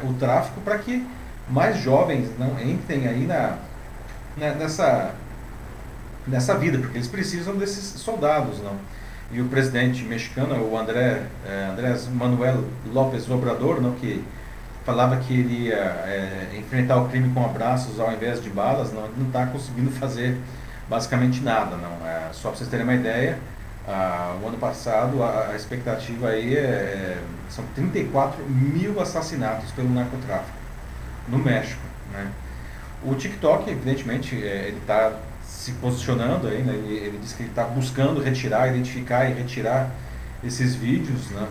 ah, 0.03 0.07
o 0.07 0.15
tráfico 0.15 0.61
para 0.61 0.79
que 0.79 1.05
mais 1.49 1.77
jovens 1.79 2.29
não 2.39 2.51
entrem 2.61 3.09
aí 3.09 3.27
na, 3.27 3.57
na- 4.37 4.55
nessa, 4.55 5.11
nessa 6.27 6.55
vida, 6.57 6.79
porque 6.79 6.97
eles 6.99 7.09
precisam 7.09 7.57
desses 7.57 8.01
soldados, 8.01 8.63
não. 8.63 8.77
E 9.33 9.41
o 9.41 9.47
presidente 9.47 10.05
mexicano, 10.05 10.55
o 10.63 10.79
André, 10.79 11.23
eh, 11.47 11.69
Andrés 11.73 12.07
Manuel 12.07 12.63
López 12.93 13.29
Obrador, 13.31 13.81
não, 13.81 13.93
que 13.93 14.23
falava 14.85 15.17
que 15.17 15.33
ele 15.33 15.69
ia 15.69 15.77
eh, 15.77 16.57
enfrentar 16.59 16.97
o 16.97 17.09
crime 17.09 17.33
com 17.33 17.45
abraços 17.45 18.01
ao 18.01 18.13
invés 18.13 18.43
de 18.43 18.51
balas, 18.51 18.93
não 18.93 19.09
está 19.27 19.47
conseguindo 19.47 19.91
fazer 19.91 20.37
basicamente 20.89 21.41
nada, 21.41 21.77
não. 21.77 22.07
Eh, 22.07 22.31
só 22.33 22.49
para 22.49 22.59
vocês 22.59 22.69
terem 22.69 22.85
uma 22.85 22.95
ideia, 22.95 23.39
ah, 23.87 24.37
o 24.41 24.47
ano 24.47 24.59
passado 24.59 25.23
a, 25.23 25.49
a 25.49 25.57
expectativa 25.57 26.29
aí 26.29 26.57
é, 26.57 27.19
são 27.51 27.65
34 27.75 28.45
mil 28.45 29.01
assassinatos 29.01 29.73
pelo 29.73 29.91
narcotráfico 29.91 30.57
no 31.29 31.39
México, 31.39 31.83
né? 32.13 32.31
O 33.05 33.15
TikTok, 33.17 33.69
evidentemente, 33.69 34.37
é, 34.37 34.69
ele 34.69 34.79
está 34.79 35.13
se 35.45 35.73
posicionando 35.73 36.47
aí, 36.47 36.63
né? 36.63 36.73
ele, 36.73 36.95
ele 36.95 37.19
diz 37.19 37.33
que 37.33 37.43
ele 37.43 37.51
está 37.51 37.65
buscando 37.65 38.23
retirar, 38.23 38.69
identificar 38.69 39.29
e 39.29 39.35
retirar 39.35 39.91
esses 40.45 40.77
vídeos, 40.77 41.31
né? 41.31 41.49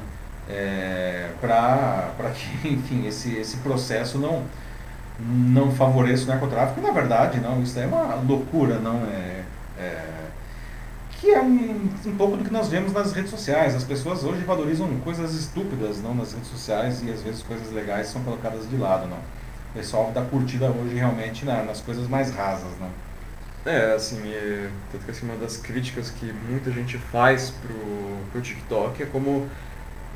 Para 1.39 2.31
que, 2.33 2.67
enfim, 2.67 3.07
esse, 3.07 3.35
esse 3.35 3.57
processo 3.57 4.17
não, 4.17 4.43
não 5.19 5.71
favoreça 5.71 6.25
o 6.25 6.27
narcotráfico. 6.27 6.81
Na 6.81 6.91
verdade, 6.91 7.39
não, 7.39 7.61
isso 7.61 7.77
é 7.79 7.85
uma 7.85 8.15
loucura, 8.15 8.79
não 8.79 9.05
é, 9.05 9.43
é 9.79 10.05
que 11.19 11.31
é 11.31 11.41
um, 11.41 11.89
um 12.07 12.15
pouco 12.15 12.35
do 12.37 12.43
que 12.43 12.51
nós 12.51 12.67
vemos 12.67 12.91
nas 12.93 13.13
redes 13.13 13.29
sociais. 13.29 13.75
As 13.75 13.83
pessoas 13.83 14.23
hoje 14.23 14.43
valorizam 14.43 14.87
coisas 15.01 15.35
estúpidas 15.35 16.01
não 16.01 16.15
nas 16.15 16.33
redes 16.33 16.49
sociais 16.49 17.03
e 17.03 17.11
às 17.11 17.21
vezes 17.21 17.43
coisas 17.43 17.71
legais 17.71 18.07
são 18.07 18.23
colocadas 18.23 18.67
de 18.67 18.75
lado, 18.75 19.07
não. 19.07 19.17
O 19.17 19.73
pessoal 19.75 20.11
dá 20.13 20.21
curtida 20.23 20.65
hoje 20.71 20.95
realmente 20.95 21.45
na- 21.45 21.63
nas 21.63 21.79
coisas 21.79 22.07
mais 22.07 22.31
rasas, 22.31 22.71
não. 22.79 22.89
É, 23.63 23.93
assim, 23.93 24.19
é, 24.33 24.69
tanto 24.91 25.05
que 25.05 25.11
assim, 25.11 25.25
uma 25.25 25.35
das 25.35 25.57
críticas 25.57 26.09
que 26.09 26.33
muita 26.49 26.71
gente 26.71 26.97
faz 26.97 27.51
pro, 27.51 28.17
pro 28.31 28.41
TikTok 28.41 29.03
é 29.03 29.05
como 29.05 29.47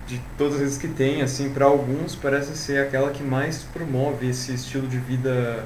de 0.07 0.21
todas 0.37 0.55
as 0.55 0.59
vezes 0.59 0.77
que 0.77 0.87
tem, 0.87 1.21
assim, 1.21 1.49
para 1.49 1.65
alguns 1.65 2.15
parece 2.15 2.55
ser 2.55 2.85
aquela 2.85 3.11
que 3.11 3.23
mais 3.23 3.63
promove 3.63 4.29
esse 4.29 4.53
estilo 4.53 4.87
de 4.87 4.97
vida 4.97 5.65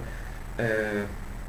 é, 0.58 1.04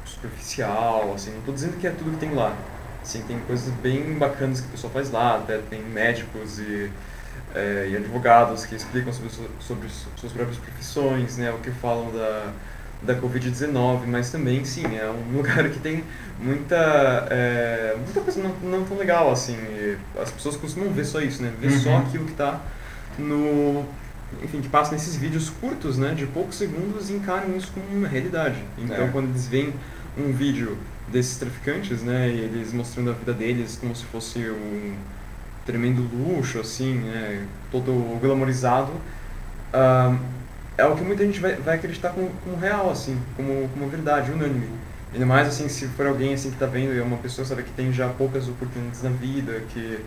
superficial, 0.05 1.13
assim, 1.15 1.31
não 1.31 1.39
estou 1.39 1.53
dizendo 1.53 1.77
que 1.79 1.87
é 1.87 1.91
tudo 1.91 2.11
que 2.11 2.17
tem 2.17 2.33
lá. 2.33 2.55
Assim, 3.01 3.21
tem 3.23 3.39
coisas 3.39 3.73
bem 3.75 4.13
bacanas 4.13 4.61
que 4.61 4.67
o 4.67 4.71
pessoal 4.71 4.93
faz 4.93 5.09
lá, 5.09 5.37
até 5.37 5.57
tem 5.57 5.81
médicos 5.81 6.59
e, 6.59 6.91
é, 7.55 7.87
e 7.91 7.97
advogados 7.97 8.65
que 8.65 8.75
explicam 8.75 9.11
sobre, 9.11 9.29
sobre 9.59 9.89
suas 10.17 10.33
próprias 10.33 10.57
profissões, 10.57 11.37
né, 11.37 11.49
o 11.51 11.57
que 11.59 11.71
falam 11.71 12.11
da, 12.11 12.51
da 13.01 13.15
Covid-19, 13.15 14.05
mas 14.05 14.29
também, 14.29 14.63
sim, 14.65 14.83
é 14.97 15.09
um 15.09 15.31
lugar 15.37 15.67
que 15.69 15.79
tem 15.79 16.03
muita, 16.39 17.27
é, 17.31 17.95
muita 17.97 18.19
coisa 18.19 18.43
não, 18.43 18.53
não 18.69 18.85
tão 18.85 18.97
legal, 18.97 19.31
assim, 19.31 19.57
as 20.21 20.29
pessoas 20.29 20.57
costumam 20.57 20.91
ver 20.91 21.05
só 21.05 21.21
isso, 21.21 21.41
né, 21.41 21.51
ver 21.57 21.71
uhum. 21.71 21.79
só 21.79 21.97
aquilo 21.97 22.25
que 22.25 22.31
está 22.31 22.61
no, 23.19 23.85
enfim, 24.43 24.61
que 24.61 24.69
passa 24.69 24.91
nesses 24.91 25.15
vídeos 25.15 25.49
curtos, 25.49 25.97
né, 25.97 26.13
de 26.13 26.25
poucos 26.27 26.55
segundos 26.55 27.09
e 27.09 27.13
encaram 27.13 27.55
isso 27.55 27.71
como 27.73 27.85
uma 27.87 28.07
realidade. 28.07 28.63
Então, 28.77 29.05
é. 29.05 29.09
quando 29.09 29.29
eles 29.29 29.47
veem 29.47 29.73
um 30.17 30.31
vídeo 30.31 30.77
desses 31.07 31.37
traficantes, 31.37 32.01
né, 32.01 32.29
e 32.29 32.39
eles 32.39 32.71
mostrando 32.71 33.09
a 33.11 33.13
vida 33.13 33.33
deles 33.33 33.77
como 33.79 33.95
se 33.95 34.05
fosse 34.05 34.39
um 34.39 34.95
tremendo 35.65 36.01
luxo, 36.13 36.59
assim, 36.59 36.95
né, 36.95 37.45
todo 37.71 38.19
glamorizado, 38.19 38.91
uh, 39.73 40.17
é 40.77 40.85
o 40.85 40.95
que 40.95 41.03
muita 41.03 41.25
gente 41.25 41.39
vai, 41.39 41.55
vai 41.55 41.75
acreditar 41.75 42.09
como, 42.09 42.29
como 42.43 42.57
real, 42.57 42.89
assim, 42.89 43.17
como, 43.35 43.69
como 43.69 43.87
verdade, 43.89 44.31
unânime. 44.31 44.69
Ainda 45.13 45.25
mais, 45.25 45.47
assim, 45.47 45.67
se 45.67 45.87
for 45.89 46.07
alguém, 46.07 46.33
assim, 46.33 46.49
que 46.49 46.55
está 46.55 46.65
vendo, 46.65 46.97
é 46.97 47.03
uma 47.03 47.17
pessoa, 47.17 47.45
sabe, 47.45 47.63
que 47.63 47.71
tem 47.71 47.91
já 47.91 48.07
poucas 48.07 48.47
oportunidades 48.47 49.03
na 49.03 49.09
vida, 49.09 49.61
que 49.69 49.99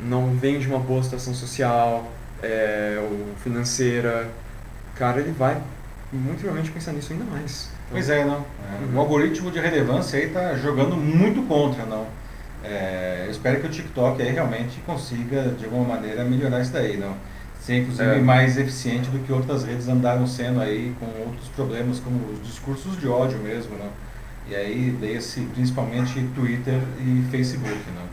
não 0.00 0.34
vem 0.34 0.58
de 0.58 0.66
uma 0.66 0.78
boa 0.78 1.02
situação 1.02 1.34
social, 1.34 2.10
é, 2.42 2.98
ou 3.00 3.34
financeira, 3.42 4.28
cara, 4.96 5.20
ele 5.20 5.32
vai 5.32 5.60
muito 6.12 6.38
provavelmente 6.38 6.70
pensar 6.70 6.92
nisso 6.92 7.12
ainda 7.12 7.24
mais. 7.24 7.68
Então, 7.72 7.92
pois 7.92 8.08
é, 8.08 8.24
não. 8.24 8.36
É, 8.36 8.84
uhum. 8.84 8.96
O 8.96 9.00
algoritmo 9.00 9.50
de 9.50 9.60
relevância 9.60 10.18
aí 10.18 10.26
está 10.26 10.54
jogando 10.56 10.96
muito 10.96 11.42
contra, 11.46 11.84
não. 11.84 12.06
É, 12.64 13.24
eu 13.26 13.30
espero 13.30 13.60
que 13.60 13.66
o 13.66 13.70
TikTok 13.70 14.20
aí 14.20 14.32
realmente 14.32 14.80
consiga, 14.80 15.50
de 15.50 15.64
alguma 15.64 15.96
maneira, 15.96 16.24
melhorar 16.24 16.60
isso 16.60 16.72
daí, 16.72 16.96
não. 16.96 17.14
Ser, 17.60 17.78
inclusive, 17.78 18.08
é. 18.08 18.18
mais 18.18 18.56
eficiente 18.56 19.08
do 19.10 19.18
que 19.20 19.32
outras 19.32 19.64
redes 19.64 19.88
andaram 19.88 20.26
sendo 20.26 20.60
aí, 20.60 20.94
com 20.98 21.06
outros 21.26 21.48
problemas, 21.48 21.98
como 22.00 22.18
os 22.32 22.46
discursos 22.46 22.98
de 22.98 23.08
ódio 23.08 23.38
mesmo, 23.38 23.76
não. 23.76 23.90
E 24.48 24.54
aí, 24.54 24.96
leia-se 25.00 25.40
principalmente 25.54 26.22
Twitter 26.34 26.80
e 27.00 27.24
Facebook, 27.30 27.82
não. 27.94 28.06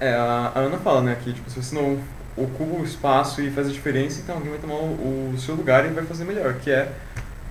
É, 0.00 0.14
a 0.14 0.52
Ana 0.54 0.78
fala, 0.78 1.02
né, 1.02 1.16
que 1.22 1.32
tipo, 1.32 1.50
se 1.50 1.62
você 1.62 1.74
não 1.74 1.98
ocupa 2.44 2.80
o 2.80 2.84
espaço 2.84 3.40
e 3.42 3.50
faz 3.50 3.68
a 3.68 3.70
diferença, 3.70 4.20
então 4.22 4.36
alguém 4.36 4.50
vai 4.50 4.58
tomar 4.60 4.74
o, 4.74 5.32
o 5.34 5.38
seu 5.38 5.54
lugar 5.54 5.84
e 5.84 5.88
vai 5.88 6.04
fazer 6.04 6.24
melhor, 6.24 6.54
que 6.54 6.70
é 6.70 6.90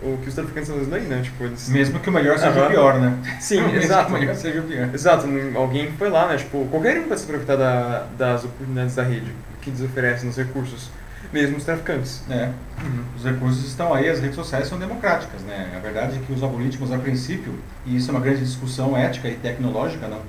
o 0.02 0.18
que 0.18 0.30
os 0.30 0.36
traficantes 0.36 0.70
estão 0.70 0.78
fazendo 0.78 0.96
aí, 0.96 1.08
né? 1.08 1.22
Tipo, 1.22 1.44
eles... 1.44 1.68
Mesmo 1.70 2.00
que 2.00 2.10
o 2.10 2.14
melhor 2.14 2.38
seja 2.38 2.66
o 2.66 2.70
pior, 2.70 3.00
né? 3.00 3.18
Sim, 3.40 3.62
Mesmo 3.68 3.78
exato. 3.78 4.06
que 4.06 4.12
o 4.12 4.20
melhor 4.20 4.36
seja 4.36 4.60
o 4.60 4.64
pior. 4.64 4.90
Exato, 4.94 5.28
alguém 5.56 5.92
foi 5.94 6.10
lá, 6.10 6.28
né? 6.28 6.38
Tipo, 6.38 6.66
qualquer 6.70 7.00
um 7.00 7.04
pode 7.04 7.20
se 7.20 7.26
aproveitar 7.26 7.56
da, 7.56 8.06
das 8.18 8.46
oportunidades 8.46 8.96
da 8.96 9.04
rede 9.04 9.32
que 9.62 9.70
eles 9.70 9.82
oferecem 9.82 10.28
nos 10.28 10.38
recursos, 10.38 10.90
mesmo 11.34 11.58
os 11.58 11.66
traficantes. 11.66 12.24
É. 12.30 12.46
Uhum. 12.82 13.04
Os 13.18 13.26
recursos 13.26 13.66
estão 13.66 13.94
aí, 13.94 14.10
as 14.10 14.20
redes 14.20 14.36
sociais 14.36 14.68
são 14.68 14.80
democráticas, 14.80 15.42
né? 15.42 15.74
A 15.76 15.80
verdade 15.80 16.18
é 16.18 16.26
que 16.26 16.32
os 16.32 16.42
algoritmos, 16.42 16.92
a 16.92 16.98
princípio, 16.98 17.54
e 17.86 17.98
isso 17.98 18.10
é 18.10 18.14
uma 18.14 18.22
grande 18.22 18.42
discussão 18.42 18.96
ética 18.96 19.28
e 19.28 19.36
tecnológica, 19.36 20.08
não? 20.08 20.22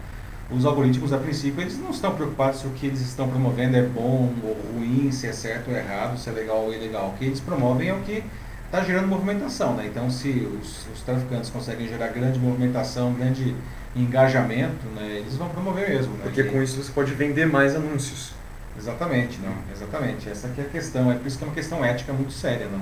Os 0.53 0.65
algoritmos, 0.65 1.13
a 1.13 1.19
princípio, 1.19 1.61
eles 1.61 1.79
não 1.79 1.91
estão 1.91 2.15
preocupados 2.15 2.61
se 2.61 2.67
o 2.67 2.71
que 2.71 2.87
eles 2.87 3.01
estão 3.01 3.29
promovendo 3.29 3.77
é 3.77 3.83
bom 3.83 4.33
ou 4.43 4.57
ruim, 4.75 5.13
se 5.13 5.27
é 5.27 5.33
certo 5.33 5.71
ou 5.71 5.77
errado, 5.77 6.19
se 6.19 6.29
é 6.29 6.33
legal 6.33 6.59
ou 6.59 6.75
ilegal. 6.75 7.11
O 7.15 7.19
que 7.19 7.25
eles 7.25 7.41
promovem 7.41 7.89
é 7.89 7.95
o 7.95 8.01
que 8.01 8.25
está 8.67 8.83
gerando 8.83 9.07
movimentação. 9.07 9.75
Né? 9.75 9.87
Então, 9.87 10.11
se 10.11 10.49
os, 10.61 10.87
os, 10.93 11.03
traficantes 11.03 11.51
conseguem 11.51 11.89
gerar 11.89 12.09
grande 12.09 12.39
movimentação, 12.39 13.13
grande 13.13 13.55
engajamento, 13.95 14.87
né, 14.95 15.19
eles 15.19 15.37
vão 15.37 15.49
promover 15.49 15.89
mesmo. 15.89 16.15
Né? 16.15 16.21
Porque 16.25 16.45
com 16.45 16.63
isso 16.63 16.83
você 16.83 16.93
pode 16.93 17.13
vender 17.15 17.47
mais 17.47 17.75
anúncios. 17.75 18.33
Exatamente, 18.77 19.39
não. 19.41 19.55
Exatamente. 19.73 20.29
Essa 20.29 20.49
aqui 20.49 20.61
é 20.61 20.65
a 20.65 20.69
questão. 20.69 21.13
É 21.13 21.15
por 21.15 21.27
isso 21.27 21.39
que 21.39 21.45
é 21.45 21.47
uma 21.47 21.55
questão 21.55 21.85
ética 21.85 22.13
muito 22.13 22.33
séria, 22.33 22.67
não. 22.67 22.81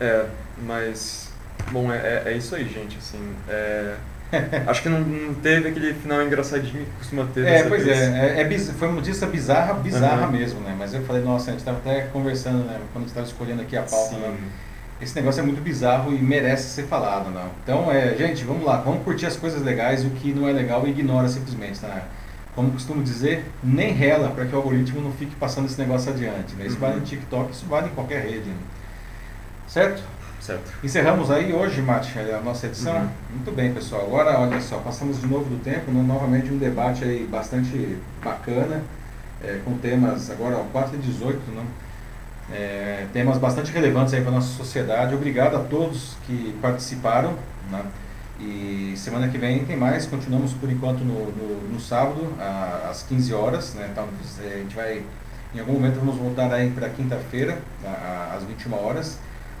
É, 0.00 0.26
mas 0.64 1.32
bom, 1.72 1.92
é, 1.92 1.96
é, 1.96 2.22
é 2.26 2.36
isso 2.36 2.54
aí, 2.54 2.68
gente. 2.68 2.98
Assim, 2.98 3.34
é, 3.48 3.96
Acho 4.66 4.82
que 4.82 4.88
não, 4.88 5.00
não, 5.00 5.34
teve 5.34 5.68
aquele 5.68 5.94
final 5.94 6.22
engraçadinho 6.22 6.84
que 6.84 6.90
costuma 6.98 7.24
ter. 7.32 7.46
É, 7.46 7.62
pois 7.64 7.84
vez. 7.84 7.98
é. 7.98 8.42
é, 8.42 8.42
é 8.42 8.58
foi 8.58 8.88
uma 8.88 8.96
notícia 8.96 9.26
bizarra, 9.26 9.74
bizarra 9.74 10.26
uhum. 10.26 10.32
mesmo, 10.32 10.60
né? 10.60 10.74
Mas 10.78 10.92
eu 10.92 11.02
falei, 11.02 11.22
nossa, 11.22 11.50
a 11.50 11.52
gente 11.52 11.60
estava 11.60 11.78
até 11.78 12.02
conversando, 12.12 12.64
né? 12.64 12.78
Quando 12.92 12.96
a 12.96 12.98
gente 13.00 13.08
estava 13.08 13.26
escolhendo 13.26 13.62
aqui 13.62 13.76
a 13.76 13.82
pauta, 13.82 14.16
né? 14.16 14.36
Esse 15.00 15.14
negócio 15.14 15.40
é 15.40 15.44
muito 15.44 15.62
bizarro 15.62 16.12
e 16.12 16.18
merece 16.18 16.70
ser 16.70 16.82
falado, 16.84 17.30
não? 17.30 17.48
Então, 17.62 17.90
é, 17.90 18.16
gente, 18.16 18.44
vamos 18.44 18.64
lá, 18.64 18.78
vamos 18.78 19.04
curtir 19.04 19.26
as 19.26 19.36
coisas 19.36 19.62
legais, 19.62 20.04
o 20.04 20.10
que 20.10 20.32
não 20.32 20.48
é 20.48 20.52
legal 20.52 20.86
ignora 20.86 21.28
simplesmente, 21.28 21.78
tá? 21.78 22.02
Como 22.54 22.72
costumo 22.72 23.02
dizer, 23.02 23.44
nem 23.62 23.92
rela 23.92 24.30
para 24.30 24.44
que 24.44 24.52
o 24.52 24.58
algoritmo 24.58 25.00
não 25.00 25.12
fique 25.12 25.36
passando 25.36 25.66
esse 25.66 25.78
negócio 25.80 26.12
adiante, 26.12 26.54
né? 26.56 26.66
Isso 26.66 26.74
uhum. 26.74 26.80
vale 26.80 26.96
no 26.96 27.02
TikTok, 27.02 27.52
isso 27.52 27.66
vale 27.66 27.86
em 27.86 27.94
qualquer 27.94 28.24
rede, 28.24 28.48
né? 28.48 28.56
Certo? 29.68 30.02
Certo. 30.40 30.72
Encerramos 30.82 31.30
aí 31.30 31.52
hoje, 31.52 31.82
Mate, 31.82 32.18
a 32.18 32.40
nossa 32.40 32.66
edição. 32.66 32.96
Uhum. 32.96 33.08
Muito 33.30 33.52
bem, 33.52 33.72
pessoal. 33.72 34.02
Agora, 34.02 34.38
olha 34.38 34.60
só, 34.60 34.78
passamos 34.78 35.20
de 35.20 35.26
novo 35.26 35.44
do 35.44 35.62
tempo, 35.62 35.90
novamente 35.90 36.50
um 36.52 36.58
debate 36.58 37.04
aí 37.04 37.26
bastante 37.30 37.98
bacana, 38.22 38.82
é, 39.42 39.60
com 39.64 39.76
temas, 39.78 40.30
agora, 40.30 40.56
4 40.72 40.96
e 40.96 40.98
18, 40.98 41.50
né? 41.50 41.64
É, 42.50 43.06
temas 43.12 43.36
bastante 43.36 43.70
relevantes 43.72 44.14
aí 44.14 44.22
para 44.22 44.30
a 44.30 44.34
nossa 44.34 44.56
sociedade. 44.56 45.14
Obrigado 45.14 45.56
a 45.56 45.60
todos 45.60 46.16
que 46.26 46.56
participaram. 46.62 47.34
Né? 47.70 47.82
E 48.40 48.94
semana 48.96 49.28
que 49.28 49.36
vem 49.36 49.64
tem 49.64 49.76
mais, 49.76 50.06
continuamos 50.06 50.52
por 50.54 50.70
enquanto 50.70 51.00
no, 51.00 51.26
no, 51.32 51.68
no 51.72 51.80
sábado, 51.80 52.26
às 52.88 53.02
15 53.02 53.34
horas. 53.34 53.74
Né? 53.74 53.88
Então, 53.92 54.08
a 54.38 54.58
gente 54.58 54.74
vai, 54.74 55.02
em 55.54 55.60
algum 55.60 55.74
momento, 55.74 55.98
vamos 55.98 56.16
voltar 56.16 56.50
aí 56.52 56.70
para 56.70 56.88
quinta-feira, 56.88 57.58
às 58.34 58.44
21 58.44 58.74
horas. 58.74 59.18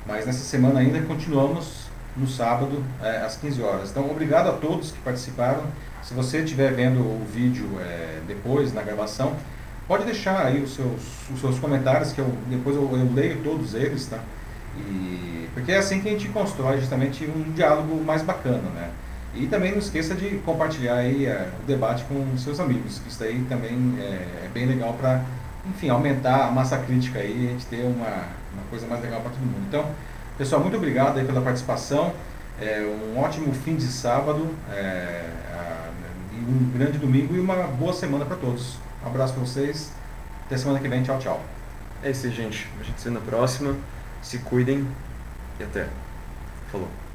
Mas 0.08 0.24
nessa 0.24 0.38
semana 0.38 0.80
ainda 0.80 1.02
continuamos 1.02 1.86
no 2.16 2.26
sábado 2.26 2.82
é, 3.02 3.18
às 3.18 3.36
15 3.36 3.62
horas. 3.62 3.90
Então, 3.90 4.10
obrigado 4.10 4.48
a 4.48 4.52
todos 4.52 4.90
que 4.90 4.98
participaram. 5.00 5.62
Se 6.02 6.14
você 6.14 6.38
estiver 6.38 6.72
vendo 6.72 7.00
o 7.00 7.26
vídeo 7.30 7.68
é, 7.78 8.20
depois, 8.26 8.72
na 8.72 8.80
gravação, 8.80 9.36
pode 9.86 10.06
deixar 10.06 10.46
aí 10.46 10.62
os 10.62 10.74
seus, 10.74 11.02
os 11.30 11.38
seus 11.38 11.58
comentários, 11.58 12.12
que 12.12 12.20
eu, 12.20 12.32
depois 12.48 12.74
eu, 12.74 12.90
eu 12.90 13.12
leio 13.12 13.42
todos 13.42 13.74
eles, 13.74 14.06
tá? 14.06 14.18
E, 14.78 15.46
porque 15.52 15.72
é 15.72 15.76
assim 15.76 16.00
que 16.00 16.08
a 16.08 16.12
gente 16.12 16.28
constrói 16.28 16.78
justamente 16.78 17.26
um 17.26 17.52
diálogo 17.52 18.02
mais 18.02 18.22
bacana, 18.22 18.70
né? 18.74 18.90
E 19.34 19.46
também 19.46 19.72
não 19.72 19.78
esqueça 19.78 20.14
de 20.14 20.38
compartilhar 20.38 20.94
aí 20.94 21.26
é, 21.26 21.50
o 21.62 21.66
debate 21.66 22.04
com 22.04 22.36
seus 22.38 22.58
amigos, 22.58 22.98
que 22.98 23.10
isso 23.10 23.22
aí 23.22 23.44
também 23.46 23.94
é, 24.00 24.46
é 24.46 24.50
bem 24.54 24.64
legal 24.64 24.94
para, 24.94 25.22
enfim, 25.68 25.90
aumentar 25.90 26.46
a 26.46 26.50
massa 26.50 26.78
crítica 26.78 27.18
aí 27.18 27.48
a 27.48 27.50
gente 27.52 27.66
ter 27.66 27.84
uma, 27.84 28.24
uma 28.58 28.68
coisa 28.70 28.86
mais 28.86 29.02
legal 29.02 29.20
para 29.20 29.30
todo 29.30 29.40
mundo. 29.40 29.64
Então, 29.68 29.84
pessoal, 30.36 30.60
muito 30.60 30.76
obrigado 30.76 31.18
aí 31.18 31.24
pela 31.24 31.40
participação. 31.40 32.12
É, 32.60 32.80
um 32.80 33.18
ótimo 33.18 33.52
fim 33.52 33.76
de 33.76 33.86
sábado, 33.86 34.48
é, 34.72 35.24
um 36.48 36.70
grande 36.76 36.98
domingo 36.98 37.34
e 37.34 37.40
uma 37.40 37.54
boa 37.68 37.92
semana 37.92 38.24
para 38.24 38.36
todos. 38.36 38.76
Um 39.04 39.08
abraço 39.08 39.34
para 39.34 39.42
vocês. 39.42 39.92
Até 40.46 40.56
semana 40.56 40.80
que 40.80 40.88
vem. 40.88 41.02
Tchau, 41.02 41.18
tchau. 41.18 41.40
É 42.02 42.10
isso 42.10 42.26
aí, 42.26 42.32
gente. 42.32 42.68
A 42.80 42.84
gente 42.84 43.00
se 43.00 43.08
vê 43.08 43.14
na 43.14 43.20
próxima. 43.20 43.76
Se 44.22 44.38
cuidem 44.38 44.86
e 45.60 45.62
até. 45.62 45.86
Falou. 46.70 47.07